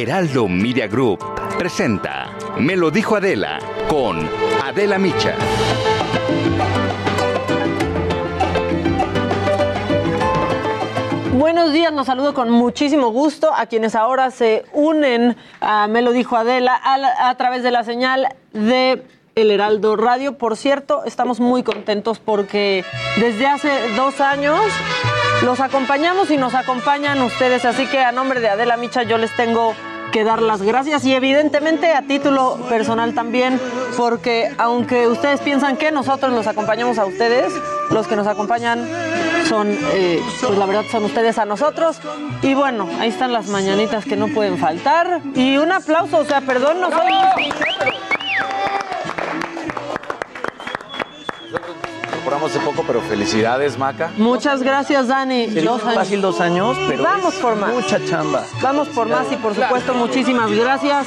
Heraldo 0.00 0.46
Media 0.46 0.86
Group 0.86 1.18
presenta 1.58 2.30
Me 2.56 2.76
lo 2.76 2.88
dijo 2.88 3.16
Adela 3.16 3.58
con 3.88 4.30
Adela 4.62 4.96
Micha. 4.96 5.34
Buenos 11.32 11.72
días, 11.72 11.92
los 11.92 12.06
saludo 12.06 12.32
con 12.32 12.48
muchísimo 12.48 13.10
gusto 13.10 13.52
a 13.52 13.66
quienes 13.66 13.96
ahora 13.96 14.30
se 14.30 14.66
unen 14.72 15.36
a 15.60 15.88
Me 15.88 16.00
lo 16.00 16.12
dijo 16.12 16.36
Adela 16.36 16.80
a, 16.80 17.28
a 17.28 17.36
través 17.36 17.64
de 17.64 17.72
la 17.72 17.82
señal 17.82 18.36
de 18.52 19.02
El 19.34 19.50
Heraldo 19.50 19.96
Radio. 19.96 20.38
Por 20.38 20.56
cierto, 20.56 21.02
estamos 21.06 21.40
muy 21.40 21.64
contentos 21.64 22.20
porque 22.20 22.84
desde 23.16 23.48
hace 23.48 23.68
dos 23.96 24.20
años 24.20 24.60
los 25.42 25.60
acompañamos 25.60 26.30
y 26.30 26.36
nos 26.36 26.54
acompañan 26.54 27.20
ustedes. 27.22 27.64
Así 27.64 27.86
que 27.86 28.00
a 28.00 28.12
nombre 28.12 28.40
de 28.40 28.48
Adela 28.48 28.76
Micha 28.76 29.02
yo 29.02 29.18
les 29.18 29.34
tengo 29.36 29.74
que 30.12 30.24
dar 30.24 30.40
las 30.40 30.62
gracias 30.62 31.04
y 31.04 31.14
evidentemente 31.14 31.92
a 31.92 32.02
título 32.02 32.56
personal 32.68 33.14
también, 33.14 33.60
porque 33.96 34.50
aunque 34.58 35.06
ustedes 35.06 35.40
piensan 35.40 35.76
que 35.76 35.92
nosotros 35.92 36.32
los 36.32 36.46
acompañamos 36.46 36.98
a 36.98 37.04
ustedes, 37.04 37.52
los 37.90 38.06
que 38.06 38.16
nos 38.16 38.26
acompañan 38.26 38.88
son, 39.46 39.68
eh, 39.92 40.22
pues 40.40 40.58
la 40.58 40.66
verdad 40.66 40.84
son 40.90 41.04
ustedes 41.04 41.38
a 41.38 41.44
nosotros. 41.44 42.00
Y 42.42 42.54
bueno, 42.54 42.88
ahí 43.00 43.10
están 43.10 43.32
las 43.32 43.48
mañanitas 43.48 44.04
que 44.04 44.16
no 44.16 44.28
pueden 44.28 44.58
faltar. 44.58 45.20
Y 45.34 45.56
un 45.58 45.72
aplauso, 45.72 46.18
o 46.18 46.24
sea, 46.24 46.40
perdón, 46.40 46.80
no 46.80 46.90
soy... 46.90 47.12
Incorporamos 52.28 52.54
hace 52.54 52.66
poco, 52.66 52.84
pero 52.86 53.00
felicidades, 53.00 53.78
Maca. 53.78 54.10
Muchas 54.18 54.62
gracias, 54.62 55.08
Dani. 55.08 55.46
Dos 55.46 55.82
años. 55.82 55.94
fácil 55.94 56.20
dos 56.20 56.38
años, 56.42 56.76
pero 56.86 57.02
Vamos 57.02 57.32
es 57.32 57.40
por 57.40 57.56
más. 57.56 57.72
mucha 57.72 58.04
chamba. 58.04 58.44
Vamos 58.60 58.86
por 58.88 59.08
más 59.08 59.32
y 59.32 59.36
por 59.36 59.54
supuesto 59.54 59.94
muchísimas 59.94 60.52
gracias 60.52 61.06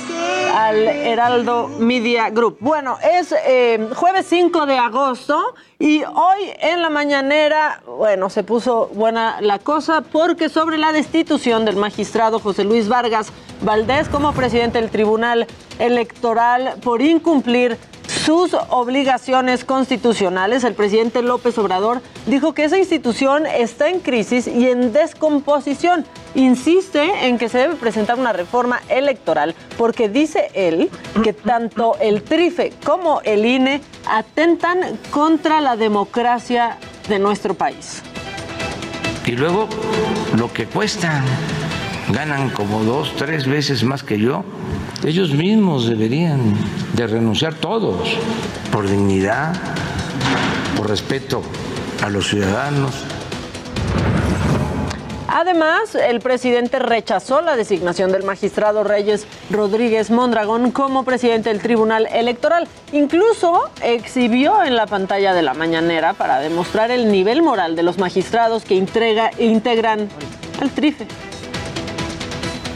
al 0.55 0.77
Heraldo 0.77 1.67
Media 1.77 2.31
Group. 2.31 2.57
Bueno, 2.59 2.97
es 3.03 3.35
eh, 3.45 3.87
jueves 3.93 4.25
5 4.29 4.65
de 4.65 4.79
agosto 4.79 5.39
y 5.77 6.01
hoy 6.03 6.53
en 6.59 6.81
la 6.81 6.89
mañanera, 6.89 7.83
bueno, 7.85 8.31
se 8.31 8.43
puso 8.43 8.89
buena 8.95 9.41
la 9.41 9.59
cosa 9.59 10.01
porque 10.01 10.49
sobre 10.49 10.79
la 10.79 10.91
destitución 10.91 11.65
del 11.65 11.75
magistrado 11.75 12.39
José 12.39 12.63
Luis 12.63 12.87
Vargas 12.87 13.31
Valdés 13.61 14.09
como 14.09 14.33
presidente 14.33 14.81
del 14.81 14.89
Tribunal 14.89 15.45
Electoral 15.77 16.77
por 16.83 17.03
incumplir 17.03 17.77
sus 18.11 18.55
obligaciones 18.69 19.63
constitucionales, 19.63 20.63
el 20.63 20.73
presidente 20.73 21.21
López 21.21 21.57
Obrador 21.57 22.01
dijo 22.25 22.53
que 22.53 22.65
esa 22.65 22.77
institución 22.77 23.45
está 23.45 23.89
en 23.89 23.99
crisis 23.99 24.47
y 24.47 24.69
en 24.69 24.91
descomposición. 24.93 26.05
Insiste 26.35 27.27
en 27.27 27.37
que 27.37 27.49
se 27.49 27.59
debe 27.59 27.75
presentar 27.75 28.19
una 28.19 28.33
reforma 28.33 28.81
electoral 28.89 29.55
porque 29.77 30.09
dice 30.09 30.49
él 30.53 30.89
que 31.23 31.33
tanto 31.33 31.95
el 31.99 32.21
TRIFE 32.21 32.73
como 32.83 33.21
el 33.21 33.45
INE 33.45 33.81
atentan 34.05 34.99
contra 35.09 35.61
la 35.61 35.75
democracia 35.75 36.77
de 37.07 37.19
nuestro 37.19 37.53
país. 37.53 38.01
Y 39.25 39.31
luego 39.31 39.67
lo 40.35 40.51
que 40.51 40.65
cuestan, 40.65 41.23
ganan 42.11 42.49
como 42.49 42.83
dos, 42.83 43.13
tres 43.15 43.47
veces 43.47 43.83
más 43.83 44.03
que 44.03 44.19
yo. 44.19 44.43
Ellos 45.05 45.31
mismos 45.33 45.87
deberían 45.87 46.53
de 46.93 47.07
renunciar 47.07 47.53
todos 47.55 48.09
por 48.71 48.87
dignidad, 48.89 49.53
por 50.77 50.89
respeto 50.89 51.41
a 52.03 52.09
los 52.09 52.27
ciudadanos. 52.27 52.91
Además, 55.33 55.95
el 55.95 56.19
presidente 56.19 56.77
rechazó 56.77 57.41
la 57.41 57.55
designación 57.55 58.11
del 58.11 58.23
magistrado 58.23 58.83
Reyes 58.83 59.25
Rodríguez 59.49 60.11
Mondragón 60.11 60.71
como 60.71 61.05
presidente 61.05 61.49
del 61.49 61.61
Tribunal 61.61 62.07
Electoral. 62.13 62.67
Incluso 62.91 63.69
exhibió 63.81 64.61
en 64.61 64.75
la 64.75 64.87
pantalla 64.87 65.33
de 65.33 65.41
la 65.41 65.53
mañanera 65.53 66.13
para 66.13 66.39
demostrar 66.39 66.91
el 66.91 67.09
nivel 67.11 67.41
moral 67.43 67.77
de 67.77 67.83
los 67.83 67.97
magistrados 67.97 68.65
que 68.65 68.75
entrega- 68.77 69.31
integran 69.39 70.09
al 70.61 70.69
TRIFE. 70.69 71.07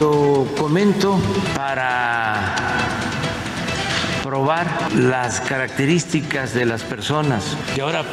Lo 0.00 0.46
comento 0.58 1.18
para 1.54 2.44
probar 4.22 4.66
las 4.94 5.40
características 5.40 6.52
de 6.52 6.66
las 6.66 6.82
personas. 6.82 7.56
Y 7.76 7.80
ahora, 7.80 8.04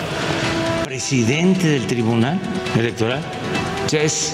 presidente 0.86 1.68
del 1.68 1.86
Tribunal 1.88 2.40
Electoral, 2.78 3.22
es 3.92 4.34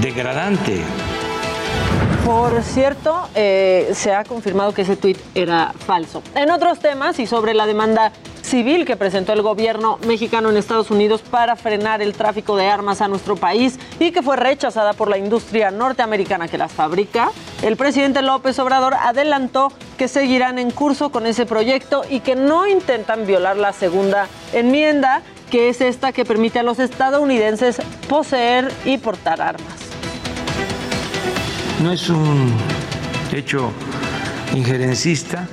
degradante. 0.00 0.82
Por 2.24 2.62
cierto, 2.62 3.28
eh, 3.34 3.90
se 3.94 4.14
ha 4.14 4.24
confirmado 4.24 4.72
que 4.72 4.82
ese 4.82 4.96
tuit 4.96 5.18
era 5.34 5.72
falso. 5.86 6.22
En 6.34 6.50
otros 6.50 6.78
temas 6.78 7.18
y 7.18 7.26
sobre 7.26 7.54
la 7.54 7.66
demanda 7.66 8.12
civil 8.50 8.84
que 8.84 8.96
presentó 8.96 9.32
el 9.32 9.42
gobierno 9.42 10.00
mexicano 10.08 10.50
en 10.50 10.56
Estados 10.56 10.90
Unidos 10.90 11.22
para 11.22 11.54
frenar 11.54 12.02
el 12.02 12.14
tráfico 12.14 12.56
de 12.56 12.66
armas 12.66 13.00
a 13.00 13.06
nuestro 13.06 13.36
país 13.36 13.78
y 14.00 14.10
que 14.10 14.22
fue 14.22 14.34
rechazada 14.34 14.92
por 14.92 15.08
la 15.08 15.18
industria 15.18 15.70
norteamericana 15.70 16.48
que 16.48 16.58
las 16.58 16.72
fabrica, 16.72 17.30
el 17.62 17.76
presidente 17.76 18.22
López 18.22 18.58
Obrador 18.58 18.94
adelantó 18.94 19.72
que 19.96 20.08
seguirán 20.08 20.58
en 20.58 20.72
curso 20.72 21.10
con 21.10 21.26
ese 21.26 21.46
proyecto 21.46 22.02
y 22.10 22.20
que 22.20 22.34
no 22.34 22.66
intentan 22.66 23.24
violar 23.24 23.56
la 23.56 23.72
segunda 23.72 24.26
enmienda, 24.52 25.22
que 25.48 25.68
es 25.68 25.80
esta 25.80 26.10
que 26.10 26.24
permite 26.24 26.58
a 26.58 26.64
los 26.64 26.80
estadounidenses 26.80 27.80
poseer 28.08 28.72
y 28.84 28.98
portar 28.98 29.40
armas. 29.40 29.76
No 31.80 31.92
es 31.92 32.10
un 32.10 32.52
hecho 33.32 33.70
injerencista, 34.56 35.46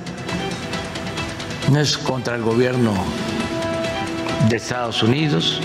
no 1.70 1.80
es 1.80 1.98
contra 1.98 2.36
el 2.36 2.42
gobierno 2.42 2.92
de 4.48 4.56
Estados 4.56 5.02
Unidos, 5.02 5.60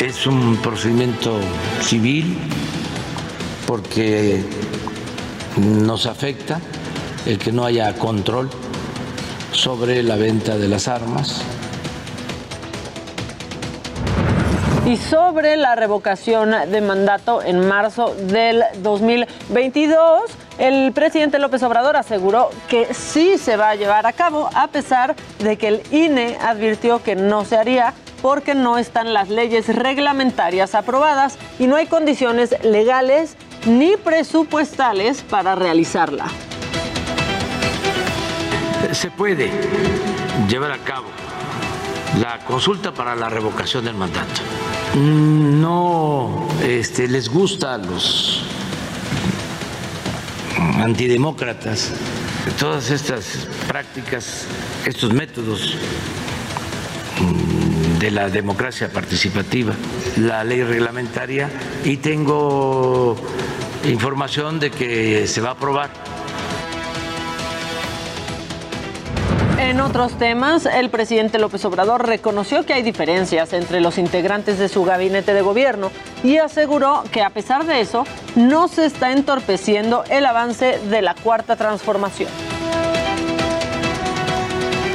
es 0.00 0.26
un 0.26 0.56
procedimiento 0.56 1.40
civil 1.80 2.36
porque 3.66 4.44
nos 5.56 6.06
afecta 6.06 6.60
el 7.26 7.38
que 7.38 7.52
no 7.52 7.64
haya 7.64 7.94
control 7.94 8.50
sobre 9.52 10.02
la 10.02 10.16
venta 10.16 10.56
de 10.56 10.68
las 10.68 10.88
armas. 10.88 11.42
Y 14.88 14.96
sobre 14.96 15.58
la 15.58 15.74
revocación 15.74 16.50
de 16.50 16.80
mandato 16.80 17.42
en 17.42 17.68
marzo 17.68 18.14
del 18.14 18.64
2022, 18.78 20.30
el 20.56 20.92
presidente 20.92 21.38
López 21.38 21.62
Obrador 21.62 21.96
aseguró 21.96 22.48
que 22.70 22.94
sí 22.94 23.36
se 23.36 23.58
va 23.58 23.68
a 23.68 23.74
llevar 23.74 24.06
a 24.06 24.14
cabo, 24.14 24.48
a 24.54 24.68
pesar 24.68 25.14
de 25.40 25.58
que 25.58 25.68
el 25.68 25.82
INE 25.90 26.38
advirtió 26.40 27.02
que 27.02 27.16
no 27.16 27.44
se 27.44 27.58
haría 27.58 27.92
porque 28.22 28.54
no 28.54 28.78
están 28.78 29.12
las 29.12 29.28
leyes 29.28 29.68
reglamentarias 29.76 30.74
aprobadas 30.74 31.36
y 31.58 31.66
no 31.66 31.76
hay 31.76 31.84
condiciones 31.84 32.56
legales 32.64 33.36
ni 33.66 33.98
presupuestales 33.98 35.20
para 35.20 35.54
realizarla. 35.54 36.28
Se 38.92 39.10
puede 39.10 39.50
llevar 40.48 40.72
a 40.72 40.78
cabo 40.78 41.08
la 42.18 42.38
consulta 42.46 42.90
para 42.92 43.14
la 43.14 43.28
revocación 43.28 43.84
del 43.84 43.94
mandato. 43.94 44.40
No 44.98 46.48
este, 46.62 47.06
les 47.06 47.28
gusta 47.28 47.74
a 47.74 47.78
los 47.78 48.42
antidemócratas 50.82 51.92
todas 52.58 52.90
estas 52.90 53.46
prácticas, 53.68 54.46
estos 54.86 55.12
métodos 55.12 55.76
mm, 57.20 57.98
de 57.98 58.10
la 58.10 58.28
democracia 58.28 58.90
participativa, 58.92 59.74
la 60.16 60.42
ley 60.42 60.64
reglamentaria 60.64 61.48
y 61.84 61.98
tengo 61.98 63.16
información 63.84 64.58
de 64.58 64.70
que 64.70 65.28
se 65.28 65.40
va 65.40 65.50
a 65.50 65.52
aprobar 65.52 65.90
En 69.58 69.80
otros 69.80 70.16
temas, 70.16 70.66
el 70.66 70.88
presidente 70.88 71.40
López 71.40 71.64
Obrador 71.64 72.06
reconoció 72.06 72.64
que 72.64 72.74
hay 72.74 72.82
diferencias 72.82 73.52
entre 73.52 73.80
los 73.80 73.98
integrantes 73.98 74.56
de 74.56 74.68
su 74.68 74.84
gabinete 74.84 75.34
de 75.34 75.42
gobierno 75.42 75.90
y 76.22 76.36
aseguró 76.36 77.02
que 77.10 77.22
a 77.22 77.30
pesar 77.30 77.66
de 77.66 77.80
eso, 77.80 78.04
no 78.36 78.68
se 78.68 78.86
está 78.86 79.10
entorpeciendo 79.10 80.04
el 80.10 80.26
avance 80.26 80.78
de 80.88 81.02
la 81.02 81.14
cuarta 81.14 81.56
transformación. 81.56 82.30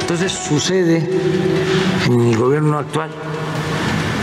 Entonces 0.00 0.32
sucede 0.32 1.06
en 2.06 2.20
el 2.28 2.36
gobierno 2.38 2.78
actual 2.78 3.10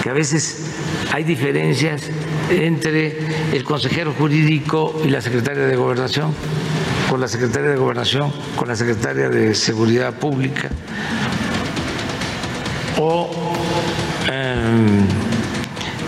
que 0.01 0.09
a 0.09 0.13
veces 0.13 0.71
hay 1.13 1.23
diferencias 1.23 2.09
entre 2.49 3.15
el 3.53 3.63
consejero 3.63 4.11
jurídico 4.17 4.99
y 5.05 5.09
la 5.09 5.21
secretaria 5.21 5.65
de 5.65 5.75
gobernación 5.75 6.33
con 7.11 7.19
la 7.19 7.27
secretaria 7.27 7.71
de 7.71 7.75
Gobernación, 7.75 8.31
con 8.55 8.69
la 8.69 8.75
secretaria 8.77 9.27
de 9.27 9.53
Seguridad 9.53 10.13
Pública 10.13 10.69
o 12.97 13.29
em, 14.31 15.05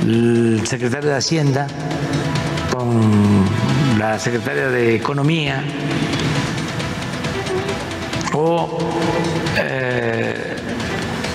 el 0.07 0.65
secretario 0.65 1.09
de 1.09 1.17
Hacienda 1.17 1.67
con 2.71 3.43
la 3.99 4.17
secretaria 4.17 4.69
de 4.69 4.95
Economía 4.95 5.61
o 8.33 8.77
eh, 9.57 10.55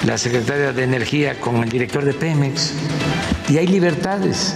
la 0.06 0.16
secretaria 0.16 0.72
de 0.72 0.82
Energía 0.82 1.38
con 1.38 1.62
el 1.62 1.68
director 1.68 2.06
de 2.06 2.14
Pemex. 2.14 2.72
Y 3.50 3.58
hay 3.58 3.66
libertades. 3.66 4.54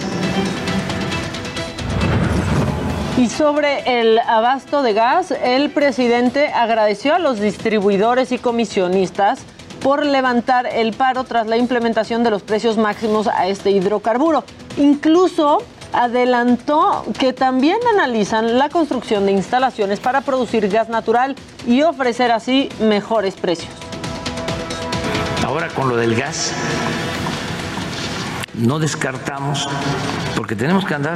Y 3.23 3.29
sobre 3.29 4.01
el 4.01 4.19
abasto 4.19 4.83
de 4.83 4.91
gas, 4.91 5.31
el 5.31 5.69
presidente 5.69 6.49
agradeció 6.49 7.15
a 7.15 7.19
los 7.19 7.39
distribuidores 7.39 8.33
y 8.33 8.37
comisionistas 8.37 9.39
por 9.81 10.05
levantar 10.05 10.65
el 10.65 10.91
paro 10.91 11.23
tras 11.23 11.47
la 11.47 11.55
implementación 11.55 12.25
de 12.25 12.31
los 12.31 12.41
precios 12.41 12.75
máximos 12.75 13.27
a 13.27 13.47
este 13.47 13.71
hidrocarburo. 13.71 14.43
Incluso 14.75 15.59
adelantó 15.93 17.05
que 17.17 17.31
también 17.31 17.77
analizan 17.93 18.59
la 18.59 18.67
construcción 18.67 19.25
de 19.25 19.31
instalaciones 19.31 20.01
para 20.01 20.19
producir 20.19 20.67
gas 20.67 20.89
natural 20.89 21.37
y 21.65 21.81
ofrecer 21.81 22.29
así 22.29 22.67
mejores 22.81 23.35
precios. 23.35 23.71
Ahora 25.45 25.69
con 25.69 25.87
lo 25.87 25.95
del 25.95 26.13
gas, 26.13 26.51
no 28.53 28.79
descartamos, 28.79 29.69
porque 30.35 30.57
tenemos 30.57 30.83
que 30.83 30.93
andar 30.93 31.15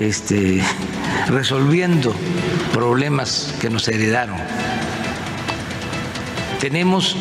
este, 0.00 0.62
resolviendo 1.28 2.14
problemas 2.72 3.54
que 3.60 3.68
nos 3.68 3.86
heredaron. 3.86 4.36
Tenemos 6.58 7.16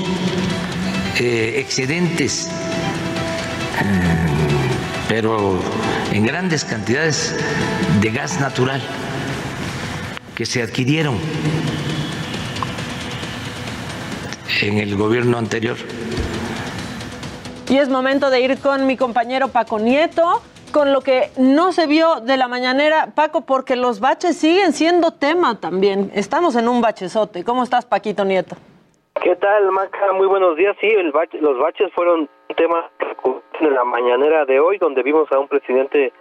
eh, 1.19 1.55
excedentes, 1.57 2.47
eh, 2.47 2.51
pero 5.09 5.59
en 6.13 6.25
grandes 6.25 6.63
cantidades 6.63 7.35
de 8.01 8.11
gas 8.11 8.39
natural 8.39 8.81
que 10.35 10.45
se 10.45 10.61
adquirieron 10.61 11.17
en 14.61 14.77
el 14.77 14.95
gobierno 14.95 15.37
anterior. 15.37 15.77
Y 17.69 17.77
es 17.77 17.89
momento 17.89 18.29
de 18.29 18.41
ir 18.41 18.57
con 18.57 18.87
mi 18.87 18.97
compañero 18.97 19.49
Paco 19.49 19.79
Nieto 19.79 20.41
con 20.71 20.93
lo 20.93 21.01
que 21.01 21.29
no 21.37 21.71
se 21.71 21.87
vio 21.87 22.21
de 22.21 22.37
la 22.37 22.47
mañanera, 22.47 23.09
Paco, 23.15 23.41
porque 23.41 23.75
los 23.75 23.99
baches 23.99 24.37
siguen 24.37 24.73
siendo 24.73 25.11
tema 25.11 25.59
también. 25.59 26.11
Estamos 26.13 26.55
en 26.55 26.67
un 26.67 26.81
bachezote. 26.81 27.43
¿Cómo 27.43 27.63
estás, 27.63 27.85
Paquito 27.85 28.25
Nieto? 28.25 28.55
¿Qué 29.21 29.35
tal, 29.35 29.71
Maca? 29.71 30.13
Muy 30.13 30.27
buenos 30.27 30.55
días. 30.55 30.75
Sí, 30.79 30.87
el 30.87 31.11
los 31.41 31.59
baches 31.59 31.91
fueron 31.93 32.21
un 32.49 32.55
tema 32.55 32.89
de 33.59 33.71
la 33.71 33.83
mañanera 33.83 34.45
de 34.45 34.59
hoy, 34.59 34.77
donde 34.77 35.03
vimos 35.03 35.29
a 35.31 35.39
un 35.39 35.47
presidente 35.47 36.13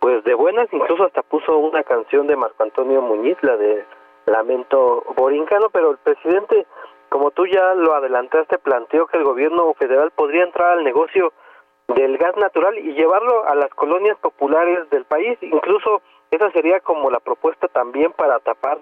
pues 0.00 0.22
de 0.24 0.34
buenas, 0.34 0.68
incluso 0.72 1.04
hasta 1.04 1.22
puso 1.22 1.58
una 1.58 1.82
canción 1.82 2.26
de 2.26 2.36
Marco 2.36 2.62
Antonio 2.62 3.02
Muñiz, 3.02 3.36
la 3.42 3.56
de 3.56 3.84
Lamento 4.26 5.04
Borincano, 5.16 5.68
pero 5.70 5.90
el 5.90 5.98
presidente, 5.98 6.66
como 7.08 7.30
tú 7.32 7.46
ya 7.46 7.74
lo 7.74 7.94
adelantaste, 7.94 8.58
planteó 8.58 9.06
que 9.06 9.18
el 9.18 9.24
gobierno 9.24 9.74
federal 9.74 10.10
podría 10.12 10.44
entrar 10.44 10.78
al 10.78 10.84
negocio 10.84 11.32
del 11.88 12.18
gas 12.18 12.36
natural 12.36 12.78
y 12.78 12.92
llevarlo 12.92 13.46
a 13.46 13.54
las 13.54 13.70
colonias 13.70 14.16
populares 14.18 14.88
del 14.90 15.04
país. 15.04 15.38
Incluso 15.40 16.02
esa 16.30 16.50
sería 16.52 16.80
como 16.80 17.10
la 17.10 17.20
propuesta 17.20 17.68
también 17.68 18.12
para 18.12 18.38
tapar 18.40 18.78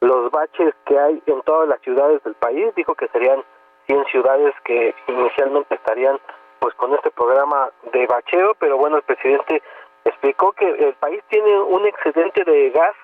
los 0.00 0.30
baches 0.30 0.74
que 0.86 0.98
hay 0.98 1.22
en 1.26 1.42
todas 1.42 1.68
las 1.68 1.80
ciudades 1.80 2.22
del 2.22 2.34
país. 2.34 2.72
Dijo 2.76 2.94
que 2.94 3.08
serían 3.08 3.42
100 3.86 4.04
ciudades 4.06 4.54
que 4.64 4.94
inicialmente 5.08 5.74
estarían 5.74 6.18
pues 6.60 6.74
con 6.76 6.94
este 6.94 7.10
programa 7.10 7.70
de 7.92 8.06
bacheo, 8.06 8.54
pero 8.58 8.78
bueno, 8.78 8.96
el 8.96 9.02
presidente 9.02 9.60
explicó 10.04 10.52
que 10.52 10.68
el 10.68 10.94
país 10.94 11.22
tiene 11.28 11.60
un 11.60 11.86
excedente 11.86 12.44
de 12.44 12.70
gas 12.70 12.94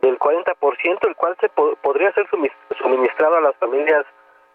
del 0.00 0.18
40%, 0.18 1.06
el 1.06 1.16
cual 1.16 1.36
se 1.40 1.48
podría 1.48 2.12
ser 2.12 2.28
suministrado 2.28 3.36
a 3.36 3.40
las 3.40 3.56
familias 3.56 4.04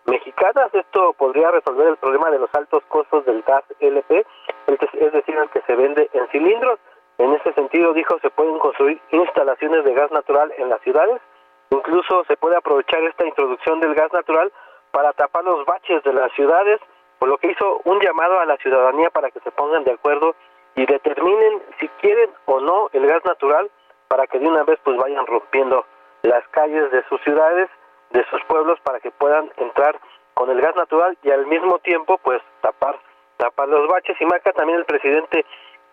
mexicanas. 0.06 0.74
Esto 0.74 1.14
podría 1.14 1.52
resolver 1.52 1.88
el 1.88 1.98
problema 1.98 2.30
de 2.30 2.40
los 2.40 2.54
altos 2.54 2.84
costos 2.88 3.26
del 3.26 3.42
gas 3.44 3.64
LP, 3.80 4.26
es 4.68 5.12
decir, 5.14 5.36
el 5.38 5.50
que 5.50 5.62
se 5.62 5.76
vende 5.76 6.10
en 6.14 6.28
cilindros. 6.30 6.80
En 7.18 7.34
ese 7.34 7.54
sentido, 7.54 7.94
dijo, 7.94 8.18
se 8.20 8.30
pueden 8.32 8.58
construir 8.60 9.00
instalaciones 9.12 9.84
de 9.84 9.94
gas 9.94 10.12
natural 10.12 10.52
en 10.58 10.70
las 10.70 10.82
ciudades. 10.82 11.22
Incluso 11.70 12.24
se 12.26 12.38
puede 12.38 12.58
aprovechar 12.58 13.04
esta 13.04 13.26
introducción 13.26 13.80
del 13.80 13.94
gas 13.94 14.12
natural 14.12 14.52
para 14.92 15.14
tapar 15.14 15.44
los 15.44 15.66
baches 15.66 16.04
de 16.04 16.14
las 16.14 16.32
ciudades, 16.34 16.80
por 17.20 17.30
lo 17.30 17.38
que 17.38 17.52
hizo 17.52 17.82
un 17.86 18.00
llamado 18.00 18.40
a 18.40 18.46
la 18.46 18.58
ciudadanía 18.58 19.10
para 19.10 19.30
que 19.32 19.40
se 19.42 19.52
pongan 19.52 19.84
de 19.84 19.92
acuerdo 19.92 20.36
y 20.76 20.86
determinen 20.86 21.62
si 21.80 21.88
quieren 22.02 22.30
o 22.46 22.60
no 22.60 22.90
el 22.94 23.06
gas 23.06 23.24
natural 23.26 23.70
para 24.08 24.28
que 24.28 24.40
de 24.40 24.48
una 24.48 24.64
vez 24.64 24.80
pues 24.84 24.98
vayan 24.98 25.26
rompiendo 25.28 25.86
las 26.24 26.46
calles 26.50 26.92
de 26.92 27.04
sus 27.08 27.22
ciudades 27.22 27.70
de 28.14 28.26
sus 28.30 28.44
pueblos 28.46 28.80
para 28.82 29.00
que 29.00 29.12
puedan 29.12 29.52
entrar 29.58 30.00
con 30.34 30.50
el 30.50 30.62
gas 30.62 30.76
natural 30.76 31.18
y 31.24 31.32
al 31.32 31.46
mismo 31.48 31.80
tiempo 31.80 32.18
pues 32.24 32.42
tapar 32.62 33.00
tapar 33.38 33.68
los 33.68 33.88
baches 33.88 34.16
y 34.20 34.26
Maca 34.26 34.54
también 34.54 34.80
el 34.80 34.86
presidente 34.86 35.46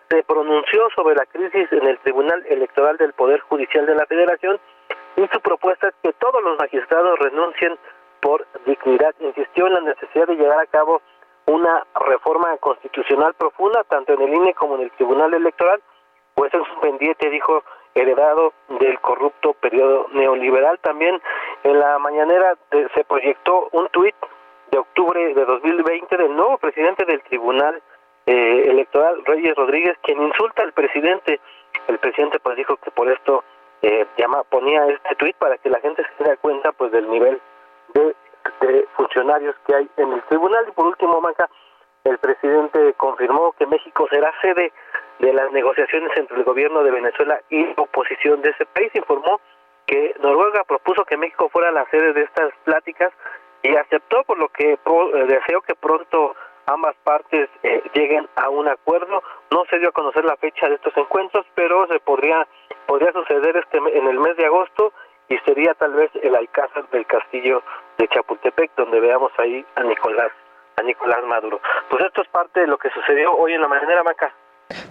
se 0.09 0.23
pronunció 0.23 0.89
sobre 0.95 1.15
la 1.15 1.25
crisis 1.25 1.71
en 1.71 1.85
el 1.87 1.99
Tribunal 1.99 2.43
Electoral 2.47 2.97
del 2.97 3.13
Poder 3.13 3.39
Judicial 3.41 3.85
de 3.85 3.95
la 3.95 4.05
Federación 4.05 4.59
y 5.15 5.27
su 5.27 5.39
propuesta 5.41 5.89
es 5.89 5.95
que 6.01 6.13
todos 6.13 6.43
los 6.43 6.57
magistrados 6.57 7.19
renuncien 7.19 7.77
por 8.21 8.45
dignidad. 8.65 9.13
Insistió 9.19 9.67
en 9.67 9.73
la 9.73 9.81
necesidad 9.81 10.27
de 10.27 10.35
llevar 10.35 10.59
a 10.59 10.65
cabo 10.67 11.01
una 11.45 11.85
reforma 12.07 12.55
constitucional 12.57 13.33
profunda 13.33 13.83
tanto 13.83 14.13
en 14.13 14.21
el 14.21 14.33
INE 14.33 14.53
como 14.53 14.75
en 14.75 14.81
el 14.81 14.91
Tribunal 14.91 15.33
Electoral, 15.33 15.81
pues 16.35 16.53
es 16.53 16.61
un 16.61 16.81
pendiente, 16.81 17.29
dijo, 17.29 17.63
heredado 17.95 18.53
del 18.79 18.99
corrupto 18.99 19.53
periodo 19.53 20.07
neoliberal. 20.11 20.79
También 20.79 21.21
en 21.63 21.79
la 21.79 21.97
mañanera 21.99 22.55
se 22.71 23.03
proyectó 23.03 23.69
un 23.71 23.87
tuit 23.89 24.15
de 24.71 24.77
octubre 24.77 25.33
de 25.33 25.45
2020 25.45 26.17
del 26.17 26.35
nuevo 26.35 26.57
presidente 26.57 27.05
del 27.05 27.21
Tribunal 27.23 27.81
eh, 28.25 28.65
Electoral, 28.67 29.23
Reyes 29.25 29.55
Rodríguez, 29.55 29.97
quien 30.03 30.21
insulta 30.21 30.61
al 30.61 30.73
presidente. 30.73 31.39
El 31.87 31.97
presidente 31.97 32.39
pues 32.39 32.55
dijo 32.57 32.77
que 32.77 32.91
por 32.91 33.11
esto 33.11 33.43
eh, 33.81 34.05
llama, 34.17 34.43
ponía 34.43 34.85
este 34.87 35.15
tuit 35.15 35.35
para 35.37 35.57
que 35.57 35.69
la 35.69 35.79
gente 35.79 36.03
se 36.17 36.23
dé 36.23 36.37
cuenta 36.37 36.71
pues 36.73 36.91
del 36.91 37.09
nivel 37.09 37.41
de, 37.93 38.15
de 38.61 38.87
funcionarios 38.95 39.55
que 39.65 39.75
hay 39.75 39.89
en 39.97 40.13
el 40.13 40.21
tribunal. 40.23 40.65
Y 40.67 40.71
por 40.71 40.85
último, 40.85 41.19
Manca, 41.21 41.49
el 42.03 42.17
presidente 42.19 42.93
confirmó 42.97 43.53
que 43.53 43.65
México 43.65 44.07
será 44.09 44.31
sede 44.41 44.71
de 45.19 45.33
las 45.33 45.51
negociaciones 45.51 46.11
entre 46.17 46.37
el 46.37 46.43
gobierno 46.43 46.83
de 46.83 46.91
Venezuela 46.91 47.41
y 47.49 47.67
oposición 47.75 48.41
de 48.41 48.49
ese 48.49 48.65
país. 48.65 48.91
Informó 48.95 49.39
que 49.85 50.15
Noruega 50.21 50.63
propuso 50.63 51.05
que 51.05 51.17
México 51.17 51.49
fuera 51.49 51.71
la 51.71 51.85
sede 51.89 52.13
de 52.13 52.23
estas 52.23 52.53
pláticas 52.63 53.11
y 53.61 53.75
aceptó, 53.75 54.23
por 54.23 54.37
lo 54.37 54.49
que 54.49 54.73
eh, 54.73 54.77
deseo 55.27 55.61
que 55.61 55.75
pronto 55.75 56.35
ambas 56.65 56.95
partes 57.03 57.49
eh, 57.63 57.81
lleguen 57.93 58.27
a 58.35 58.49
un 58.49 58.67
acuerdo. 58.67 59.23
No 59.51 59.63
se 59.69 59.79
dio 59.79 59.89
a 59.89 59.93
conocer 59.93 60.23
la 60.23 60.37
fecha 60.37 60.69
de 60.69 60.75
estos 60.75 60.95
encuentros, 60.95 61.45
pero 61.55 61.87
se 61.87 61.99
podría 61.99 62.47
podría 62.85 63.11
suceder 63.11 63.57
este 63.57 63.77
en 63.77 64.07
el 64.07 64.19
mes 64.19 64.37
de 64.37 64.45
agosto 64.45 64.93
y 65.27 65.37
sería 65.39 65.73
tal 65.75 65.93
vez 65.93 66.09
el 66.21 66.35
alcázar 66.35 66.89
del 66.89 67.05
castillo 67.05 67.61
de 67.97 68.07
Chapultepec, 68.07 68.71
donde 68.75 68.99
veamos 68.99 69.31
ahí 69.37 69.65
a 69.75 69.83
Nicolás 69.83 70.31
a 70.77 70.83
Nicolás 70.83 71.23
Maduro. 71.25 71.59
Pues 71.89 72.03
esto 72.05 72.21
es 72.21 72.29
parte 72.29 72.61
de 72.61 72.67
lo 72.67 72.77
que 72.77 72.89
sucedió 72.89 73.33
hoy 73.33 73.53
en 73.53 73.61
la 73.61 73.67
mañana, 73.67 74.01
Maca. 74.03 74.33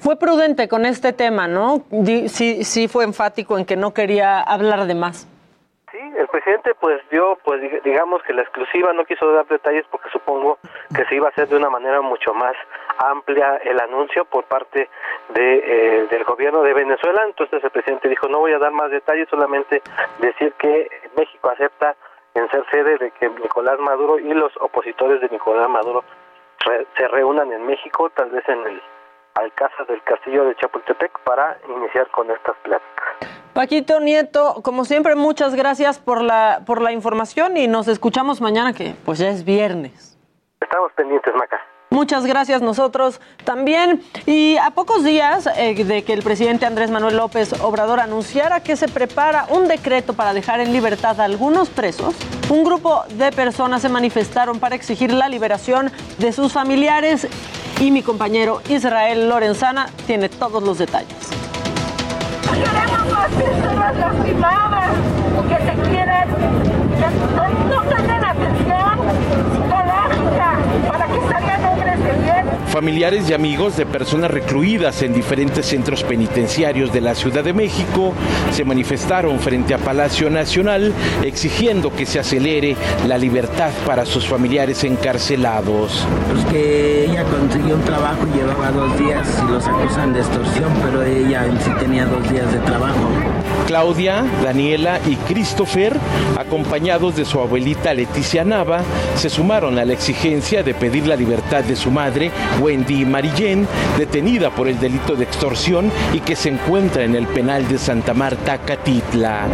Fue 0.01 0.17
prudente 0.17 0.69
con 0.69 0.87
este 0.87 1.13
tema, 1.13 1.47
¿no? 1.47 1.85
Sí, 2.29 2.65
sí 2.65 2.89
fue 2.89 3.05
enfático 3.05 3.59
en 3.59 3.65
que 3.65 3.77
no 3.77 3.95
quería 3.95 4.41
hablar 4.41 4.87
de 4.87 4.95
más. 4.95 5.29
Sí, 5.93 5.99
el 5.99 6.27
presidente 6.29 6.75
pues 6.75 7.01
dio, 7.11 7.39
pues 7.45 7.61
digamos 7.85 8.23
que 8.25 8.33
la 8.33 8.43
exclusiva 8.43 8.93
no 8.93 9.05
quiso 9.05 9.31
dar 9.33 9.47
detalles 9.47 9.85
porque 9.91 10.11
supongo 10.11 10.59
que 10.95 11.05
se 11.05 11.15
iba 11.15 11.27
a 11.27 11.31
hacer 11.31 11.49
de 11.49 11.57
una 11.57 11.71
manera 11.71 12.01
mucho 12.01 12.35
más 12.35 12.55
amplia 12.99 13.57
el 13.65 13.81
anuncio 13.81 14.25
por 14.25 14.45
parte 14.45 14.89
de, 15.31 15.55
eh, 15.65 16.07
del 16.11 16.25
gobierno 16.25 16.63
de 16.63 16.75
Venezuela. 16.75 17.23
Entonces 17.25 17.63
el 17.63 17.71
presidente 17.71 18.09
dijo 18.09 18.29
no 18.29 18.41
voy 18.41 18.53
a 18.53 18.59
dar 18.59 18.73
más 18.73 18.91
detalles, 18.91 19.29
solamente 19.31 19.81
decir 20.19 20.53
que 20.55 20.89
México 21.17 21.51
acepta 21.51 21.97
en 22.35 22.51
ser 22.51 22.65
sede 22.71 22.99
de 22.99 23.11
que 23.13 23.29
Nicolás 23.29 23.79
Maduro 23.79 24.19
y 24.19 24.35
los 24.35 24.53
opositores 24.61 25.21
de 25.21 25.29
Nicolás 25.29 25.69
Maduro 25.69 26.05
se 26.97 27.09
reúnan 27.09 27.53
en 27.53 27.65
México, 27.65 28.11
tal 28.11 28.31
vez 28.31 28.47
en 28.49 28.59
el 28.67 28.83
Alcázar 29.39 29.87
del 29.87 30.03
Castillo 30.03 30.45
de 30.45 30.57
Chapultepec, 30.57 31.19
para 31.21 31.59
iniciar 31.69 32.11
con 32.11 32.31
estas 32.31 32.57
pláticas. 32.65 33.09
Paquito 33.53 34.01
Nieto, 34.01 34.63
como 34.63 34.85
siempre, 34.85 35.15
muchas 35.15 35.55
gracias 35.55 35.99
por 35.99 36.23
la, 36.23 36.63
por 36.67 36.83
la 36.83 36.93
información 36.93 37.57
y 37.57 37.69
nos 37.69 37.89
escuchamos 37.89 38.41
mañana, 38.41 38.73
que 38.73 38.95
pues 39.05 39.19
ya 39.19 39.29
es 39.31 39.45
viernes. 39.45 40.19
Estamos 40.61 40.93
pendientes, 40.93 41.33
Maca. 41.35 41.61
Muchas 41.91 42.27
gracias 42.27 42.61
nosotros 42.61 43.21
también. 43.45 44.03
Y 44.27 44.59
a 44.59 44.71
pocos 44.71 45.05
días 45.05 45.49
eh, 45.57 45.85
de 45.85 46.05
que 46.05 46.13
el 46.13 46.23
presidente 46.23 46.67
Andrés 46.67 46.91
Manuel 46.91 47.17
López 47.17 47.55
Obrador 47.63 48.01
anunciara 48.01 48.63
que 48.63 48.77
se 48.77 48.89
prepara 48.89 49.47
un 49.49 49.69
decreto 49.69 50.13
para 50.13 50.35
dejar 50.35 50.61
en 50.61 50.73
libertad 50.73 51.19
a 51.21 51.25
algunos 51.25 51.71
presos, 51.71 52.15
un 52.51 52.63
grupo 52.63 53.05
de 53.11 53.33
personas 53.33 53.83
se 53.83 53.89
manifestaron 53.89 54.61
para 54.61 54.75
exigir 54.75 55.13
la 55.13 55.29
liberación 55.29 55.91
de 56.19 56.33
sus 56.33 56.53
familiares 56.53 57.27
y 57.81 57.91
mi 57.91 58.03
compañero 58.03 58.61
Israel 58.69 59.29
Lorenzana 59.29 59.89
tiene 60.07 60.29
todos 60.29 60.63
los 60.63 60.79
detalles 60.79 61.17
atención 68.31 68.99
psicológica 69.53 70.59
para 70.89 71.07
que 71.07 71.21
salgan 71.29 71.65
hombres 71.65 72.05
de 72.05 72.13
bien. 72.13 72.68
Familiares 72.79 73.29
y 73.29 73.33
amigos 73.33 73.77
de 73.77 73.87
personas 73.87 74.31
recluidas 74.31 75.03
en 75.03 75.13
diferentes 75.13 75.67
centros 75.67 76.05
penitenciarios 76.05 76.93
de 76.93 77.01
la 77.01 77.17
Ciudad 77.17 77.43
de 77.43 77.53
México 77.53 78.13
se 78.53 78.65
manifestaron 78.65 79.41
frente 79.41 79.75
a 79.75 79.79
Palacio 79.79 80.31
Nacional 80.31 80.95
exigiendo 81.25 81.93
que 81.93 82.07
se 82.07 82.21
acelere 82.21 82.77
la 83.09 83.19
libertad 83.19 83.73
para 83.85 84.07
sus 84.07 84.29
familiares 84.29 84.85
encarcelados. 84.85 86.07
Pues 86.31 86.45
que 86.53 87.07
ella 87.07 87.25
consiguió 87.25 87.75
un 87.75 87.83
trabajo 87.83 88.25
y 88.33 88.39
llevaba 88.39 88.71
dos 88.71 88.97
días 88.97 89.27
y 89.43 89.51
los 89.51 89.67
acusan 89.67 90.13
de 90.13 90.21
extorsión, 90.21 90.73
pero 90.85 91.03
ella 91.03 91.47
en 91.47 91.61
sí 91.61 91.71
tenía 91.81 92.07
dos 92.07 92.31
días 92.31 92.53
de 92.53 92.61
trabajo. 92.61 93.09
Claudia, 93.69 94.25
Daniela 94.43 94.99
y 95.07 95.15
Christopher, 95.15 95.95
acompañados 96.39 97.15
de 97.17 97.27
su 97.27 97.39
abuelita 97.39 97.93
Leticia 97.93 98.43
Nava, 98.43 98.81
se 99.15 99.29
sumaron 99.29 99.79
a 99.79 99.85
la 99.85 99.93
exigencia 99.93 100.63
de 100.63 100.73
pedir 100.73 101.07
la 101.07 101.15
libertad 101.15 101.63
de 101.63 101.77
su 101.77 101.91
madre, 101.91 102.31
Wendy 102.63 103.05
Marillén, 103.05 103.69
detenida 103.99 104.49
por 104.49 104.69
el 104.69 104.81
delito 104.81 105.17
de 105.17 105.25
extorsión 105.25 105.93
y 106.15 106.21
que 106.21 106.35
se 106.35 106.49
encuentra 106.49 107.05
en 107.05 107.15
el 107.15 107.27
penal 107.27 107.69
de 107.69 107.77
Santa 107.77 108.15
Marta, 108.15 108.57
Catitla. 108.57 109.49